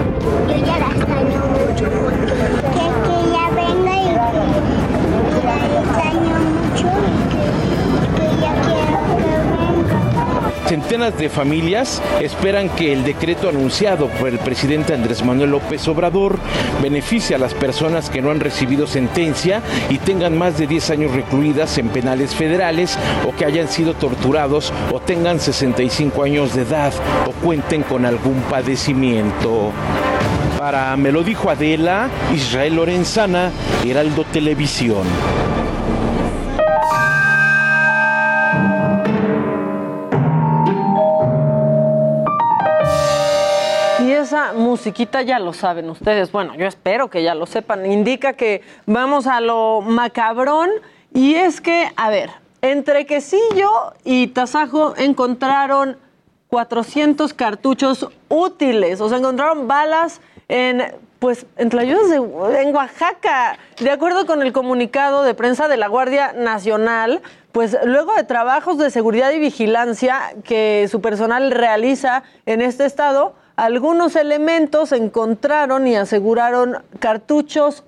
Centenas 10.66 11.16
de 11.18 11.28
familias 11.28 12.00
esperan 12.22 12.70
que 12.70 12.92
el 12.92 13.04
decreto 13.04 13.50
anunciado 13.50 14.08
por 14.08 14.28
el 14.28 14.38
presidente 14.38 14.94
Andrés 14.94 15.22
Manuel 15.22 15.50
López 15.50 15.86
Obrador 15.88 16.38
beneficie 16.82 17.36
a 17.36 17.38
las 17.38 17.52
personas 17.52 18.08
que 18.08 18.22
no 18.22 18.30
han 18.30 18.40
recibido 18.40 18.86
sentencia 18.86 19.60
y 19.90 19.98
tengan 19.98 20.38
más 20.38 20.56
de 20.56 20.66
10 20.66 20.90
años 20.90 21.12
recluidas 21.12 21.76
en 21.76 21.88
penales 21.88 22.34
federales 22.34 22.98
o 23.28 23.36
que 23.36 23.44
hayan 23.44 23.68
sido 23.68 23.92
torturados 23.92 24.72
o 24.90 25.00
tengan 25.00 25.38
65 25.38 26.22
años 26.22 26.54
de 26.54 26.62
edad 26.62 26.94
o 27.26 27.32
cuenten 27.44 27.82
con 27.82 28.06
algún 28.06 28.40
padecimiento. 28.50 29.70
Para 30.58 30.96
Me 30.96 31.12
lo 31.12 31.22
dijo 31.22 31.50
Adela, 31.50 32.08
Israel 32.34 32.76
Lorenzana, 32.76 33.50
Heraldo 33.84 34.24
Televisión. 34.24 35.04
Musiquita 44.52 45.22
ya 45.22 45.38
lo 45.38 45.52
saben 45.52 45.88
ustedes. 45.90 46.30
Bueno, 46.30 46.54
yo 46.54 46.66
espero 46.66 47.08
que 47.08 47.22
ya 47.22 47.34
lo 47.34 47.46
sepan. 47.46 47.86
Indica 47.90 48.34
que 48.34 48.62
vamos 48.86 49.26
a 49.26 49.40
lo 49.40 49.80
macabrón. 49.80 50.70
Y 51.12 51.34
es 51.34 51.60
que, 51.60 51.88
a 51.96 52.10
ver, 52.10 52.30
entre 52.60 53.06
Quesillo 53.06 53.94
y 54.04 54.28
Tasajo 54.28 54.94
encontraron 54.96 55.96
400 56.48 57.34
cartuchos 57.34 58.08
útiles. 58.28 59.00
O 59.00 59.08
sea, 59.08 59.18
encontraron 59.18 59.66
balas 59.66 60.20
en, 60.48 60.82
pues, 61.18 61.46
en 61.56 61.70
Tlayudas 61.70 62.10
de, 62.10 62.16
en 62.60 62.74
Oaxaca. 62.74 63.58
De 63.80 63.90
acuerdo 63.90 64.26
con 64.26 64.42
el 64.42 64.52
comunicado 64.52 65.22
de 65.22 65.34
prensa 65.34 65.68
de 65.68 65.76
la 65.76 65.88
Guardia 65.88 66.32
Nacional, 66.32 67.22
pues 67.52 67.76
luego 67.84 68.14
de 68.14 68.24
trabajos 68.24 68.78
de 68.78 68.90
seguridad 68.90 69.30
y 69.30 69.38
vigilancia 69.38 70.34
que 70.42 70.88
su 70.90 71.00
personal 71.00 71.50
realiza 71.52 72.24
en 72.46 72.60
este 72.60 72.84
estado, 72.84 73.34
algunos 73.56 74.16
elementos 74.16 74.92
encontraron 74.92 75.86
y 75.86 75.96
aseguraron 75.96 76.82
cartuchos 76.98 77.84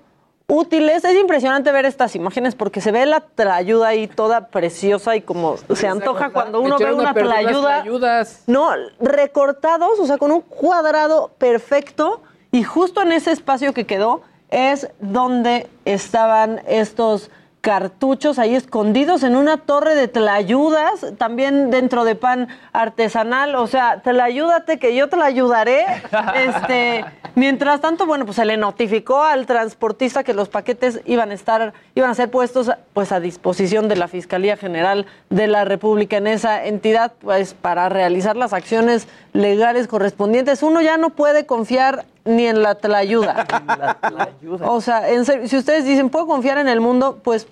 útiles. 0.47 1.05
Es 1.05 1.17
impresionante 1.17 1.73
ver 1.73 1.85
estas 1.87 2.15
imágenes 2.15 2.55
porque 2.55 2.81
se 2.81 2.93
ve 2.93 3.07
la 3.07 3.21
tlayuda 3.21 3.89
ahí 3.89 4.07
toda 4.07 4.49
preciosa 4.49 5.17
y 5.17 5.23
como 5.23 5.57
se 5.75 5.89
antoja 5.89 6.31
cuando 6.31 6.61
uno 6.61 6.79
ve 6.79 6.93
una 6.93 7.13
tlayudas. 7.13 8.43
No, 8.47 8.71
recortados, 9.01 9.99
o 9.99 10.07
sea, 10.07 10.19
con 10.19 10.31
un 10.31 10.41
cuadrado 10.41 11.33
perfecto 11.39 12.23
y 12.53 12.63
justo 12.63 13.03
en 13.03 13.13
ese 13.13 13.33
espacio 13.33 13.75
que 13.75 13.87
quedó 13.87 14.23
es 14.51 14.89
donde 15.01 15.69
estaban 15.85 16.63
estos 16.67 17.31
cartuchos 17.67 18.39
ahí 18.39 18.55
escondidos 18.55 19.25
en 19.25 19.35
una 19.35 19.57
torre 19.57 19.97
de 19.97 20.07
tlayudas, 20.07 21.05
también 21.19 21.73
dentro 21.73 22.05
de 22.05 22.15
pan 22.15 22.47
artesanal, 22.73 23.57
o 23.57 23.67
sea, 23.67 24.03
tlayúdate 24.03 24.79
que 24.79 24.95
yo 24.95 25.09
te 25.09 25.17
la 25.17 25.25
ayudaré. 25.25 25.85
Este, 26.37 27.05
mientras 27.35 27.81
tanto, 27.81 28.07
bueno, 28.07 28.25
pues 28.25 28.37
se 28.37 28.45
le 28.45 28.57
notificó 28.57 29.23
al 29.23 29.47
transportista 29.47 30.23
que 30.23 30.35
los 30.35 30.49
paquetes 30.49 31.01
iban 31.07 31.31
a 31.31 31.35
estar 31.35 31.73
iban 31.95 32.11
a 32.11 32.15
ser 32.15 32.31
puestos 32.31 32.71
pues 32.93 33.11
a 33.11 33.21
disposición 33.21 33.89
de 33.89 33.97
la 33.97 34.07
Fiscalía 34.07 34.57
General 34.57 35.07
de 35.31 35.47
la 35.47 35.65
República 35.65 36.19
en 36.19 36.27
esa 36.27 36.67
entidad 36.67 37.13
pues 37.21 37.55
para 37.55 37.89
realizar 37.89 38.37
las 38.37 38.53
acciones 38.53 39.09
legales 39.33 39.89
correspondientes. 39.89 40.63
Uno 40.63 40.83
ya 40.83 40.99
no 40.99 41.11
puede 41.11 41.47
confiar 41.47 42.05
ni 42.27 42.47
en 42.49 42.63
la 42.63 42.75
tlayuda. 42.75 43.47
O 44.63 44.81
sea, 44.81 45.09
en 45.11 45.25
serio, 45.25 45.49
si 45.49 45.57
ustedes 45.57 45.85
dicen, 45.85 46.11
¿puedo 46.11 46.27
confiar 46.27 46.59
en 46.59 46.69
el 46.69 46.81
mundo? 46.81 47.21
Pues, 47.23 47.47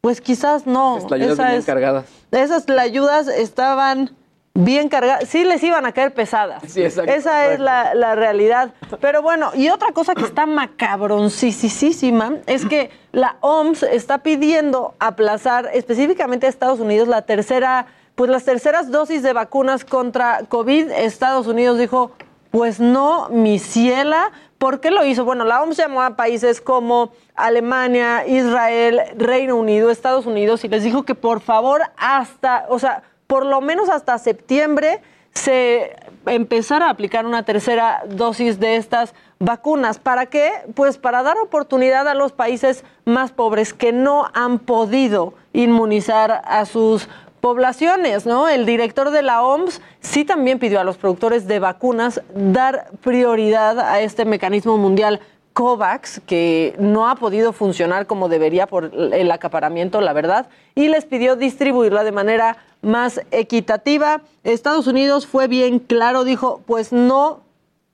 pues 0.00 0.20
quizás 0.20 0.66
no. 0.66 0.96
Las 0.96 1.06
tlayudas 1.06 1.32
Esa 1.38 1.54
es- 1.54 1.64
cargadas. 1.64 2.04
Esas 2.30 2.66
tlayudas 2.66 3.28
estaban 3.28 4.10
bien 4.54 4.88
cargadas. 4.88 5.28
Sí 5.28 5.44
les 5.44 5.62
iban 5.62 5.86
a 5.86 5.92
caer 5.92 6.12
pesadas. 6.12 6.62
Sí, 6.66 6.82
exacto. 6.82 7.12
Esa 7.12 7.46
es 7.52 7.60
la, 7.60 7.94
la 7.94 8.14
realidad. 8.16 8.72
Pero 9.00 9.22
bueno, 9.22 9.50
y 9.54 9.68
otra 9.70 9.92
cosa 9.92 10.14
que 10.14 10.24
está 10.24 10.46
macabroncísima 10.46 12.34
es 12.46 12.64
que 12.66 12.90
la 13.12 13.36
OMS 13.40 13.82
está 13.84 14.18
pidiendo 14.18 14.94
aplazar 14.98 15.70
específicamente 15.72 16.46
a 16.46 16.48
Estados 16.48 16.80
Unidos 16.80 17.08
la 17.08 17.22
tercera, 17.22 17.86
pues 18.14 18.30
las 18.30 18.44
terceras 18.44 18.90
dosis 18.90 19.22
de 19.22 19.32
vacunas 19.32 19.84
contra 19.84 20.40
COVID. 20.48 20.90
Estados 20.90 21.46
Unidos 21.46 21.78
dijo, 21.78 22.12
pues 22.50 22.80
no, 22.80 23.28
mi 23.30 23.58
ciela. 23.58 24.32
¿Por 24.58 24.80
qué 24.80 24.90
lo 24.90 25.04
hizo? 25.04 25.24
Bueno, 25.24 25.44
la 25.44 25.62
OMS 25.62 25.76
llamó 25.76 26.02
a 26.02 26.16
países 26.16 26.60
como 26.60 27.12
Alemania, 27.34 28.26
Israel, 28.26 29.00
Reino 29.16 29.56
Unido, 29.56 29.90
Estados 29.90 30.26
Unidos 30.26 30.64
y 30.64 30.68
les 30.68 30.82
dijo 30.82 31.04
que 31.04 31.14
por 31.14 31.40
favor 31.40 31.82
hasta, 31.96 32.66
o 32.68 32.78
sea, 32.78 33.02
por 33.26 33.46
lo 33.46 33.60
menos 33.60 33.88
hasta 33.88 34.18
septiembre 34.18 35.00
se 35.32 35.94
empezara 36.26 36.86
a 36.86 36.90
aplicar 36.90 37.24
una 37.24 37.44
tercera 37.44 38.02
dosis 38.08 38.58
de 38.58 38.76
estas 38.76 39.14
vacunas. 39.38 39.98
¿Para 39.98 40.26
qué? 40.26 40.50
Pues 40.74 40.98
para 40.98 41.22
dar 41.22 41.38
oportunidad 41.38 42.08
a 42.08 42.14
los 42.14 42.32
países 42.32 42.84
más 43.04 43.30
pobres 43.30 43.72
que 43.72 43.92
no 43.92 44.26
han 44.34 44.58
podido 44.58 45.34
inmunizar 45.52 46.42
a 46.44 46.64
sus 46.64 47.08
poblaciones, 47.40 48.26
¿no? 48.26 48.48
El 48.48 48.66
director 48.66 49.10
de 49.10 49.22
la 49.22 49.42
OMS 49.42 49.80
sí 50.00 50.24
también 50.24 50.58
pidió 50.58 50.80
a 50.80 50.84
los 50.84 50.96
productores 50.96 51.46
de 51.46 51.58
vacunas 51.58 52.22
dar 52.34 52.90
prioridad 53.02 53.78
a 53.80 54.00
este 54.00 54.24
mecanismo 54.24 54.76
mundial 54.76 55.20
COVAX, 55.52 56.20
que 56.24 56.76
no 56.78 57.08
ha 57.08 57.16
podido 57.16 57.52
funcionar 57.52 58.06
como 58.06 58.28
debería 58.28 58.68
por 58.68 58.92
el 58.94 59.30
acaparamiento, 59.30 60.00
la 60.00 60.12
verdad, 60.12 60.48
y 60.76 60.86
les 60.86 61.04
pidió 61.04 61.34
distribuirla 61.34 62.04
de 62.04 62.12
manera 62.12 62.58
más 62.80 63.20
equitativa. 63.32 64.22
Estados 64.44 64.86
Unidos 64.86 65.26
fue 65.26 65.48
bien 65.48 65.80
claro, 65.80 66.22
dijo, 66.22 66.60
pues 66.64 66.92
no, 66.92 67.40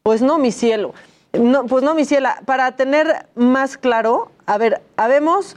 pues 0.03 0.21
no, 0.21 0.39
mi 0.39 0.53
cielo. 0.53 0.93
Pues 1.33 1.83
no, 1.83 1.95
mi 1.95 2.05
ciela. 2.05 2.43
Para 2.45 2.73
tener 2.73 3.27
más 3.35 3.79
claro, 3.79 4.31
a 4.45 4.59
ver, 4.59 4.83
habemos, 4.97 5.57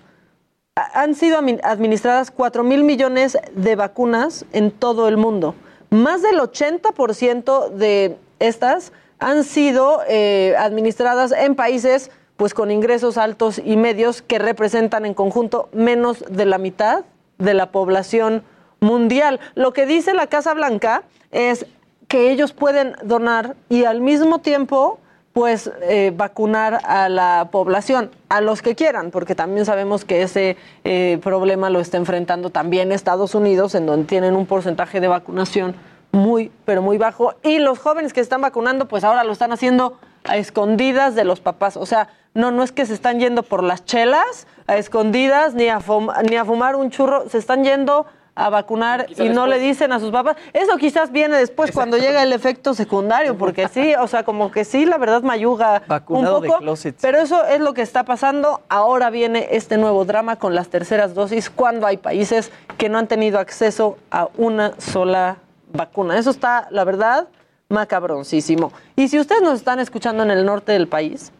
han 0.93 1.15
sido 1.15 1.39
admi- 1.41 1.59
administradas 1.63 2.31
4 2.31 2.63
mil 2.63 2.83
millones 2.83 3.37
de 3.53 3.75
vacunas 3.75 4.45
en 4.53 4.71
todo 4.71 5.07
el 5.07 5.17
mundo. 5.17 5.55
Más 5.89 6.21
del 6.21 6.39
80% 6.39 7.69
de 7.69 8.17
estas 8.39 8.91
han 9.19 9.43
sido 9.43 10.01
eh, 10.07 10.55
administradas 10.57 11.31
en 11.31 11.55
países 11.55 12.11
pues 12.35 12.53
con 12.53 12.69
ingresos 12.69 13.17
altos 13.17 13.59
y 13.63 13.77
medios 13.77 14.21
que 14.21 14.37
representan 14.37 15.05
en 15.07 15.15
conjunto 15.15 15.69
menos 15.73 16.23
de 16.29 16.45
la 16.45 16.59
mitad 16.59 17.03
de 17.39 17.53
la 17.55 17.71
población 17.71 18.43
mundial. 18.79 19.39
Lo 19.55 19.73
que 19.73 19.87
dice 19.87 20.13
la 20.13 20.27
Casa 20.27 20.53
Blanca 20.53 21.01
es 21.31 21.65
que 22.07 22.29
ellos 22.31 22.53
pueden 22.53 22.95
donar 23.03 23.55
y 23.69 23.85
al 23.85 24.01
mismo 24.01 24.39
tiempo 24.39 24.99
pues 25.37 25.69
eh, 25.83 26.11
vacunar 26.15 26.79
a 26.83 27.09
la 27.09 27.49
población, 27.51 28.09
a 28.27 28.41
los 28.41 28.63
que 28.63 28.73
quieran, 28.73 29.11
porque 29.11 29.35
también 29.35 29.67
sabemos 29.67 30.03
que 30.03 30.23
ese 30.23 30.57
eh, 30.83 31.19
problema 31.21 31.69
lo 31.69 31.79
está 31.79 31.97
enfrentando 31.97 32.49
también 32.49 32.91
Estados 32.91 33.35
Unidos, 33.35 33.75
en 33.75 33.85
donde 33.85 34.07
tienen 34.07 34.35
un 34.35 34.47
porcentaje 34.47 34.99
de 34.99 35.07
vacunación 35.07 35.75
muy, 36.11 36.51
pero 36.65 36.81
muy 36.81 36.97
bajo. 36.97 37.35
Y 37.43 37.59
los 37.59 37.77
jóvenes 37.77 38.13
que 38.13 38.19
están 38.19 38.41
vacunando, 38.41 38.87
pues 38.87 39.03
ahora 39.03 39.23
lo 39.23 39.31
están 39.31 39.51
haciendo 39.51 39.99
a 40.23 40.37
escondidas 40.37 41.13
de 41.13 41.23
los 41.23 41.39
papás. 41.39 41.77
O 41.77 41.85
sea, 41.85 42.09
no, 42.33 42.49
no 42.49 42.63
es 42.63 42.71
que 42.71 42.87
se 42.87 42.95
están 42.95 43.19
yendo 43.19 43.43
por 43.43 43.61
las 43.61 43.85
chelas, 43.85 44.47
a 44.65 44.77
escondidas, 44.77 45.53
ni 45.53 45.67
a, 45.67 45.79
ni 46.27 46.35
a 46.35 46.45
fumar 46.45 46.75
un 46.75 46.89
churro, 46.89 47.29
se 47.29 47.37
están 47.37 47.63
yendo 47.63 48.07
a 48.37 48.51
vacunar 48.51 49.07
y 49.17 49.29
no 49.29 49.47
le 49.47 49.57
dicen 49.57 49.91
a 49.91 49.99
sus 49.99 50.11
papás. 50.11 50.37
Eso 50.53 50.77
quizás 50.77 51.11
viene 51.11 51.37
después 51.37 51.71
cuando 51.71 51.97
llega 51.97 52.21
el 52.21 52.31
efecto 52.31 52.75
secundario, 52.75 53.35
porque 53.35 53.67
sí, 53.67 53.95
o 53.99 54.07
sea, 54.07 54.23
como 54.23 54.51
que 54.51 54.63
sí, 54.63 54.85
la 54.85 54.99
verdad 54.99 55.23
mayuga 55.23 55.81
un 56.07 56.23
poco. 56.23 56.59
pero 57.01 57.17
eso 57.17 57.43
es 57.45 57.59
lo 57.59 57.73
que 57.73 57.81
está 57.81 58.03
pasando. 58.03 58.61
Ahora 58.69 59.09
viene 59.09 59.47
este 59.51 59.77
nuevo 59.77 60.05
drama 60.05 60.35
con 60.35 60.53
las 60.53 60.69
terceras 60.69 61.15
dosis 61.15 61.49
cuando 61.49 61.87
hay 61.87 61.97
países 61.97 62.51
que 62.77 62.89
no 62.89 62.99
han 62.99 63.07
tenido 63.07 63.39
acceso 63.39 63.97
a 64.11 64.29
una 64.37 64.73
sola 64.77 65.37
vacuna. 65.73 66.15
Eso 66.19 66.29
está, 66.29 66.67
la 66.69 66.83
verdad, 66.83 67.27
macabroncísimo. 67.69 68.71
Y 68.95 69.07
si 69.07 69.19
ustedes 69.19 69.41
nos 69.41 69.55
están 69.55 69.79
escuchando 69.79 70.21
en 70.21 70.29
el 70.29 70.45
norte 70.45 70.73
del 70.73 70.87
país, 70.87 71.31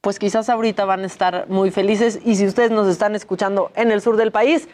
pues 0.00 0.18
quizás 0.18 0.50
ahorita 0.50 0.84
van 0.84 1.04
a 1.04 1.06
estar 1.06 1.46
muy 1.48 1.70
felices. 1.70 2.18
Y 2.24 2.34
si 2.34 2.44
ustedes 2.44 2.72
nos 2.72 2.88
están 2.88 3.14
escuchando 3.14 3.70
en 3.76 3.92
el 3.92 4.00
sur 4.00 4.16
del 4.16 4.32
país, 4.32 4.68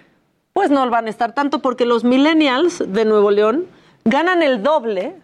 pues 0.53 0.71
no 0.71 0.89
van 0.91 1.07
a 1.07 1.11
estar 1.11 1.33
tanto 1.33 1.61
porque 1.61 1.85
los 1.85 2.05
millennials 2.05 2.83
de 2.87 3.05
Nuevo 3.05 3.31
León 3.31 3.67
ganan 4.05 4.43
el 4.43 4.63
doble, 4.63 5.15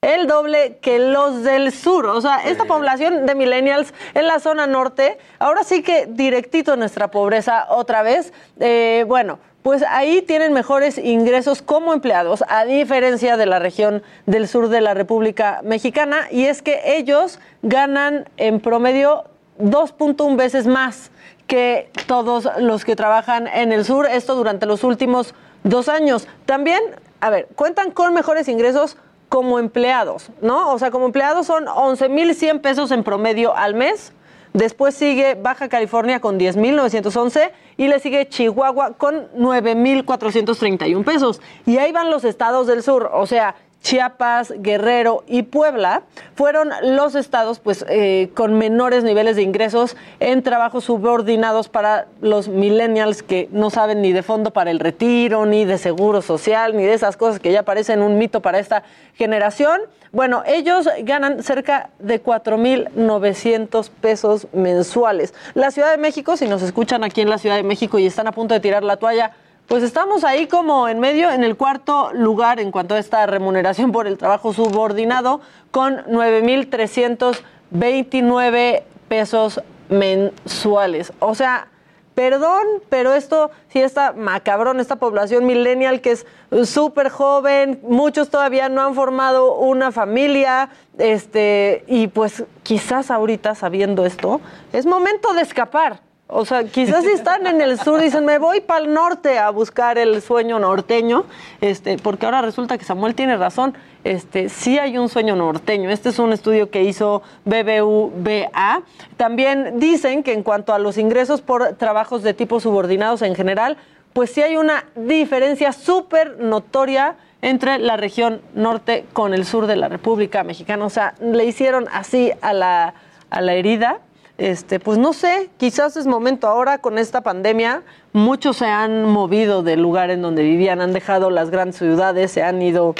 el 0.00 0.26
doble 0.26 0.78
que 0.80 0.98
los 0.98 1.42
del 1.42 1.72
sur. 1.72 2.06
O 2.06 2.20
sea, 2.20 2.44
esta 2.44 2.64
población 2.64 3.26
de 3.26 3.34
millennials 3.34 3.92
en 4.14 4.26
la 4.26 4.40
zona 4.40 4.66
norte, 4.66 5.18
ahora 5.38 5.64
sí 5.64 5.82
que 5.82 6.06
directito 6.06 6.76
nuestra 6.76 7.10
pobreza 7.10 7.66
otra 7.70 8.02
vez. 8.02 8.32
Eh, 8.60 9.04
bueno, 9.08 9.38
pues 9.62 9.84
ahí 9.88 10.22
tienen 10.22 10.52
mejores 10.52 10.98
ingresos 10.98 11.62
como 11.62 11.92
empleados, 11.92 12.44
a 12.48 12.64
diferencia 12.64 13.36
de 13.36 13.46
la 13.46 13.58
región 13.58 14.02
del 14.26 14.48
sur 14.48 14.68
de 14.68 14.80
la 14.80 14.92
República 14.92 15.60
Mexicana, 15.62 16.26
y 16.30 16.46
es 16.46 16.62
que 16.62 16.96
ellos 16.96 17.38
ganan 17.62 18.28
en 18.36 18.58
promedio 18.60 19.24
2.1 19.60 20.36
veces 20.36 20.66
más 20.66 21.12
que 21.46 21.90
todos 22.06 22.48
los 22.58 22.84
que 22.84 22.96
trabajan 22.96 23.46
en 23.46 23.72
el 23.72 23.84
sur, 23.84 24.06
esto 24.06 24.34
durante 24.34 24.66
los 24.66 24.84
últimos 24.84 25.34
dos 25.64 25.88
años. 25.88 26.26
También, 26.46 26.82
a 27.20 27.30
ver, 27.30 27.48
cuentan 27.54 27.90
con 27.90 28.14
mejores 28.14 28.48
ingresos 28.48 28.96
como 29.28 29.58
empleados, 29.58 30.28
¿no? 30.40 30.72
O 30.72 30.78
sea, 30.78 30.90
como 30.90 31.06
empleados 31.06 31.46
son 31.46 31.64
11.100 31.66 32.60
pesos 32.60 32.90
en 32.90 33.02
promedio 33.02 33.56
al 33.56 33.74
mes. 33.74 34.12
Después 34.52 34.94
sigue 34.94 35.34
Baja 35.34 35.70
California 35.70 36.20
con 36.20 36.38
10.911 36.38 37.50
y 37.78 37.88
le 37.88 37.98
sigue 38.00 38.28
Chihuahua 38.28 38.92
con 38.98 39.30
9.431 39.32 41.04
pesos. 41.04 41.40
Y 41.64 41.78
ahí 41.78 41.92
van 41.92 42.10
los 42.10 42.24
estados 42.24 42.66
del 42.66 42.82
sur, 42.82 43.10
o 43.14 43.26
sea, 43.26 43.54
Chiapas, 43.82 44.54
Guerrero 44.58 45.24
y 45.26 45.42
Puebla 45.42 46.02
fueron 46.34 46.70
los 46.82 47.14
estados 47.14 47.58
pues 47.58 47.84
eh, 47.88 48.30
con 48.34 48.54
menores 48.54 49.04
niveles 49.04 49.36
de 49.36 49.42
ingresos 49.42 49.96
en 50.20 50.42
trabajos 50.42 50.84
subordinados 50.84 51.68
para 51.68 52.06
los 52.20 52.48
millennials 52.48 53.22
que 53.22 53.48
no 53.52 53.70
saben 53.70 54.00
ni 54.00 54.12
de 54.12 54.22
fondo 54.22 54.52
para 54.52 54.70
el 54.70 54.78
retiro, 54.78 55.46
ni 55.46 55.64
de 55.64 55.78
seguro 55.78 56.22
social, 56.22 56.76
ni 56.76 56.84
de 56.84 56.94
esas 56.94 57.16
cosas 57.16 57.40
que 57.40 57.52
ya 57.52 57.64
parecen 57.64 58.02
un 58.02 58.18
mito 58.18 58.40
para 58.40 58.58
esta 58.58 58.84
generación. 59.14 59.80
Bueno, 60.12 60.42
ellos 60.46 60.88
ganan 61.02 61.42
cerca 61.42 61.90
de 61.98 62.22
4.900 62.22 63.90
pesos 64.00 64.46
mensuales. 64.52 65.34
La 65.54 65.70
Ciudad 65.70 65.90
de 65.90 65.96
México, 65.96 66.36
si 66.36 66.46
nos 66.46 66.62
escuchan 66.62 67.02
aquí 67.02 67.20
en 67.20 67.30
la 67.30 67.38
Ciudad 67.38 67.56
de 67.56 67.62
México 67.62 67.98
y 67.98 68.06
están 68.06 68.26
a 68.26 68.32
punto 68.32 68.54
de 68.54 68.60
tirar 68.60 68.84
la 68.84 68.96
toalla, 68.96 69.32
pues 69.66 69.82
estamos 69.82 70.24
ahí 70.24 70.46
como 70.46 70.88
en 70.88 71.00
medio, 71.00 71.30
en 71.30 71.44
el 71.44 71.56
cuarto 71.56 72.10
lugar 72.12 72.60
en 72.60 72.70
cuanto 72.70 72.94
a 72.94 72.98
esta 72.98 73.24
remuneración 73.26 73.92
por 73.92 74.06
el 74.06 74.18
trabajo 74.18 74.52
subordinado, 74.52 75.40
con 75.70 76.04
9.329 76.04 78.82
pesos 79.08 79.62
mensuales. 79.88 81.14
O 81.20 81.34
sea, 81.34 81.68
perdón, 82.14 82.66
pero 82.88 83.14
esto 83.14 83.50
sí 83.68 83.80
está 83.80 84.12
macabrón, 84.12 84.80
esta 84.80 84.96
población 84.96 85.46
millennial 85.46 86.00
que 86.00 86.12
es 86.12 86.26
súper 86.64 87.08
joven, 87.08 87.80
muchos 87.82 88.30
todavía 88.30 88.68
no 88.68 88.82
han 88.82 88.94
formado 88.94 89.54
una 89.54 89.92
familia, 89.92 90.70
este, 90.98 91.84
y 91.86 92.08
pues 92.08 92.44
quizás 92.62 93.10
ahorita 93.10 93.54
sabiendo 93.54 94.04
esto, 94.04 94.40
es 94.72 94.86
momento 94.86 95.32
de 95.34 95.42
escapar. 95.42 96.00
O 96.34 96.46
sea, 96.46 96.64
quizás 96.64 97.04
si 97.04 97.10
están 97.10 97.46
en 97.46 97.60
el 97.60 97.78
sur 97.78 98.00
dicen, 98.00 98.24
me 98.24 98.38
voy 98.38 98.62
para 98.62 98.84
el 98.84 98.94
norte 98.94 99.38
a 99.38 99.50
buscar 99.50 99.98
el 99.98 100.22
sueño 100.22 100.58
norteño, 100.58 101.26
este, 101.60 101.98
porque 101.98 102.24
ahora 102.24 102.40
resulta 102.40 102.78
que 102.78 102.86
Samuel 102.86 103.14
tiene 103.14 103.36
razón, 103.36 103.74
este, 104.02 104.48
sí 104.48 104.78
hay 104.78 104.96
un 104.96 105.10
sueño 105.10 105.36
norteño. 105.36 105.90
Este 105.90 106.08
es 106.08 106.18
un 106.18 106.32
estudio 106.32 106.70
que 106.70 106.84
hizo 106.84 107.22
BBVA. 107.44 108.82
También 109.18 109.78
dicen 109.78 110.22
que 110.22 110.32
en 110.32 110.42
cuanto 110.42 110.72
a 110.72 110.78
los 110.78 110.96
ingresos 110.96 111.42
por 111.42 111.74
trabajos 111.74 112.22
de 112.22 112.32
tipo 112.32 112.60
subordinados 112.60 113.20
en 113.20 113.34
general, 113.34 113.76
pues 114.14 114.30
sí 114.32 114.40
hay 114.40 114.56
una 114.56 114.86
diferencia 114.96 115.72
súper 115.72 116.38
notoria 116.38 117.16
entre 117.42 117.78
la 117.78 117.98
región 117.98 118.40
norte 118.54 119.04
con 119.12 119.34
el 119.34 119.44
sur 119.44 119.66
de 119.66 119.76
la 119.76 119.88
República 119.88 120.44
Mexicana. 120.44 120.86
O 120.86 120.90
sea, 120.90 121.12
le 121.20 121.44
hicieron 121.44 121.88
así 121.92 122.32
a 122.40 122.54
la, 122.54 122.94
a 123.28 123.40
la 123.42 123.52
herida 123.52 124.00
este, 124.42 124.80
pues 124.80 124.98
no 124.98 125.12
sé, 125.12 125.50
quizás 125.56 125.96
es 125.96 126.08
momento 126.08 126.48
ahora 126.48 126.78
con 126.78 126.98
esta 126.98 127.20
pandemia, 127.20 127.82
muchos 128.12 128.56
se 128.56 128.66
han 128.66 129.04
movido 129.04 129.62
del 129.62 129.80
lugar 129.80 130.10
en 130.10 130.20
donde 130.20 130.42
vivían, 130.42 130.80
han 130.80 130.92
dejado 130.92 131.30
las 131.30 131.50
grandes 131.50 131.76
ciudades, 131.76 132.32
se 132.32 132.42
han 132.42 132.60
ido 132.60 132.96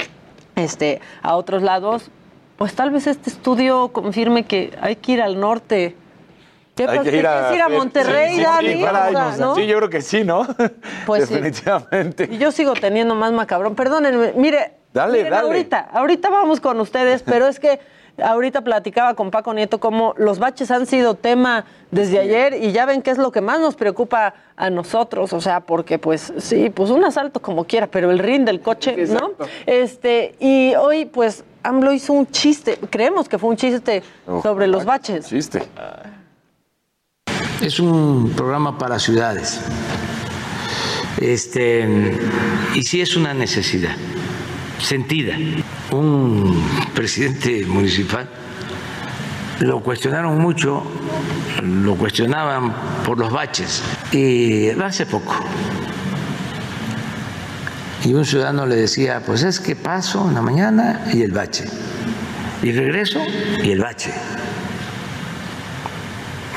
este, 0.55 1.01
a 1.21 1.35
otros 1.35 1.61
lados, 1.61 2.09
pues 2.57 2.75
tal 2.75 2.91
vez 2.91 3.07
este 3.07 3.29
estudio 3.29 3.89
confirme 3.89 4.45
que 4.45 4.71
hay 4.79 4.95
que 4.95 5.11
ir 5.11 5.21
al 5.21 5.37
norte. 5.37 5.97
¿Qué 6.75 6.87
hay 6.87 6.99
que 6.99 7.17
ir 7.17 7.27
a, 7.27 7.53
ir 7.53 7.61
a 7.61 7.67
Monterrey, 7.67 8.37
sí, 8.37 8.45
sí, 9.55 9.67
yo 9.67 9.77
creo 9.77 9.89
que 9.89 10.01
sí, 10.01 10.23
¿no? 10.23 10.47
Pues 11.05 11.29
Definitivamente. 11.29 12.29
Y 12.31 12.37
yo 12.37 12.53
sigo 12.53 12.73
teniendo 12.73 13.15
más 13.15 13.33
macabrón. 13.33 13.75
Perdónenme, 13.75 14.31
mire, 14.37 14.75
dale, 14.93 15.23
dale. 15.25 15.35
ahorita, 15.35 15.89
ahorita 15.91 16.29
vamos 16.29 16.61
con 16.61 16.79
ustedes, 16.79 17.21
pero 17.21 17.47
es 17.47 17.59
que 17.59 17.79
Ahorita 18.21 18.61
platicaba 18.61 19.15
con 19.15 19.31
Paco 19.31 19.53
Nieto 19.53 19.79
cómo 19.79 20.13
los 20.17 20.37
baches 20.37 20.69
han 20.69 20.85
sido 20.85 21.15
tema 21.15 21.65
desde 21.89 22.19
ayer 22.19 22.53
y 22.61 22.71
ya 22.71 22.85
ven 22.85 23.01
qué 23.01 23.09
es 23.09 23.17
lo 23.17 23.31
que 23.31 23.41
más 23.41 23.59
nos 23.59 23.75
preocupa 23.75 24.35
a 24.55 24.69
nosotros, 24.69 25.33
o 25.33 25.41
sea, 25.41 25.61
porque 25.61 25.97
pues 25.97 26.31
sí, 26.37 26.69
pues 26.69 26.91
un 26.91 27.03
asalto 27.03 27.41
como 27.41 27.65
quiera, 27.65 27.87
pero 27.87 28.11
el 28.11 28.19
ring 28.19 28.45
del 28.45 28.61
coche, 28.61 28.95
¿no? 29.07 29.31
Este, 29.65 30.35
y 30.39 30.75
hoy 30.75 31.05
pues 31.05 31.43
AMLO 31.63 31.91
hizo 31.91 32.13
un 32.13 32.27
chiste, 32.27 32.77
creemos 32.89 33.27
que 33.27 33.39
fue 33.39 33.49
un 33.49 33.57
chiste 33.57 34.03
sobre 34.43 34.67
los 34.67 34.85
baches. 34.85 35.27
Chiste. 35.27 35.63
Es 37.61 37.79
un 37.79 38.31
programa 38.35 38.77
para 38.77 38.99
ciudades. 38.99 39.59
Este, 41.19 41.87
y 42.75 42.83
sí 42.83 43.01
es 43.01 43.15
una 43.15 43.33
necesidad 43.33 43.95
sentida. 44.79 45.35
Un 45.93 46.59
presidente 46.95 47.67
municipal 47.67 48.27
lo 49.59 49.79
cuestionaron 49.83 50.39
mucho, 50.39 50.83
lo 51.61 51.95
cuestionaban 51.95 52.73
por 53.05 53.19
los 53.19 53.31
baches, 53.31 53.83
y 54.11 54.71
hace 54.71 55.05
poco. 55.05 55.35
Y 58.03 58.13
un 58.15 58.25
ciudadano 58.25 58.65
le 58.65 58.75
decía, 58.75 59.21
pues 59.23 59.43
es 59.43 59.59
que 59.59 59.75
paso 59.75 60.27
en 60.27 60.33
la 60.33 60.41
mañana 60.41 61.05
y 61.13 61.21
el 61.21 61.31
bache, 61.31 61.65
y 62.63 62.71
regreso 62.71 63.19
y 63.63 63.69
el 63.69 63.79
bache. 63.79 64.11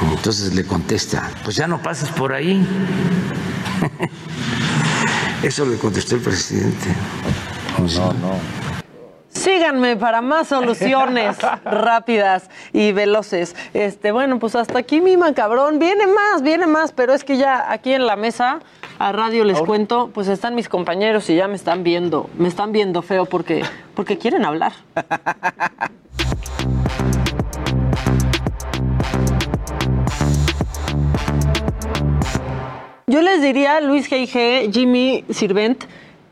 Entonces 0.01 0.55
le 0.55 0.65
contesta, 0.65 1.31
pues 1.45 1.57
ya 1.57 1.67
no 1.67 1.83
pases 1.83 2.09
por 2.09 2.33
ahí. 2.33 2.67
Eso 5.43 5.67
le 5.67 5.77
contestó 5.77 6.15
el 6.17 6.23
presidente. 6.23 6.89
No, 7.79 8.13
no. 8.15 8.66
Síganme 9.37 9.97
para 9.97 10.23
más 10.23 10.49
soluciones 10.49 11.37
rápidas 11.65 12.49
y 12.73 12.93
veloces. 12.93 13.55
Este, 13.75 14.11
bueno, 14.11 14.39
pues 14.39 14.57
hasta 14.57 14.79
aquí 14.79 15.01
mi 15.01 15.17
macabrón. 15.17 15.79
Viene 15.79 16.07
más, 16.07 16.43
viene 16.43 16.67
más, 16.67 16.93
pero 16.93 17.13
es 17.13 17.23
que 17.23 17.37
ya 17.37 17.71
aquí 17.71 17.93
en 17.93 18.07
la 18.07 18.17
mesa, 18.17 18.61
a 18.99 19.13
radio 19.13 19.45
les 19.45 19.61
cuento, 19.61 20.11
pues 20.13 20.29
están 20.29 20.55
mis 20.55 20.69
compañeros 20.69 21.29
y 21.29 21.37
ya 21.37 21.49
me 21.49 21.57
están 21.57 21.85
viendo, 21.85 22.31
me 22.39 22.49
están 22.49 22.73
viendo 22.73 23.03
feo 23.03 23.27
porque, 23.27 23.63
porque 23.95 24.17
quieren 24.17 24.45
hablar. 24.45 24.73
Yo 33.07 33.23
les 33.23 33.41
diría 33.43 33.81
Luis 33.81 34.11
G.I.G., 34.11 34.73
Jimmy 34.73 35.25
Sirvent, 35.31 35.85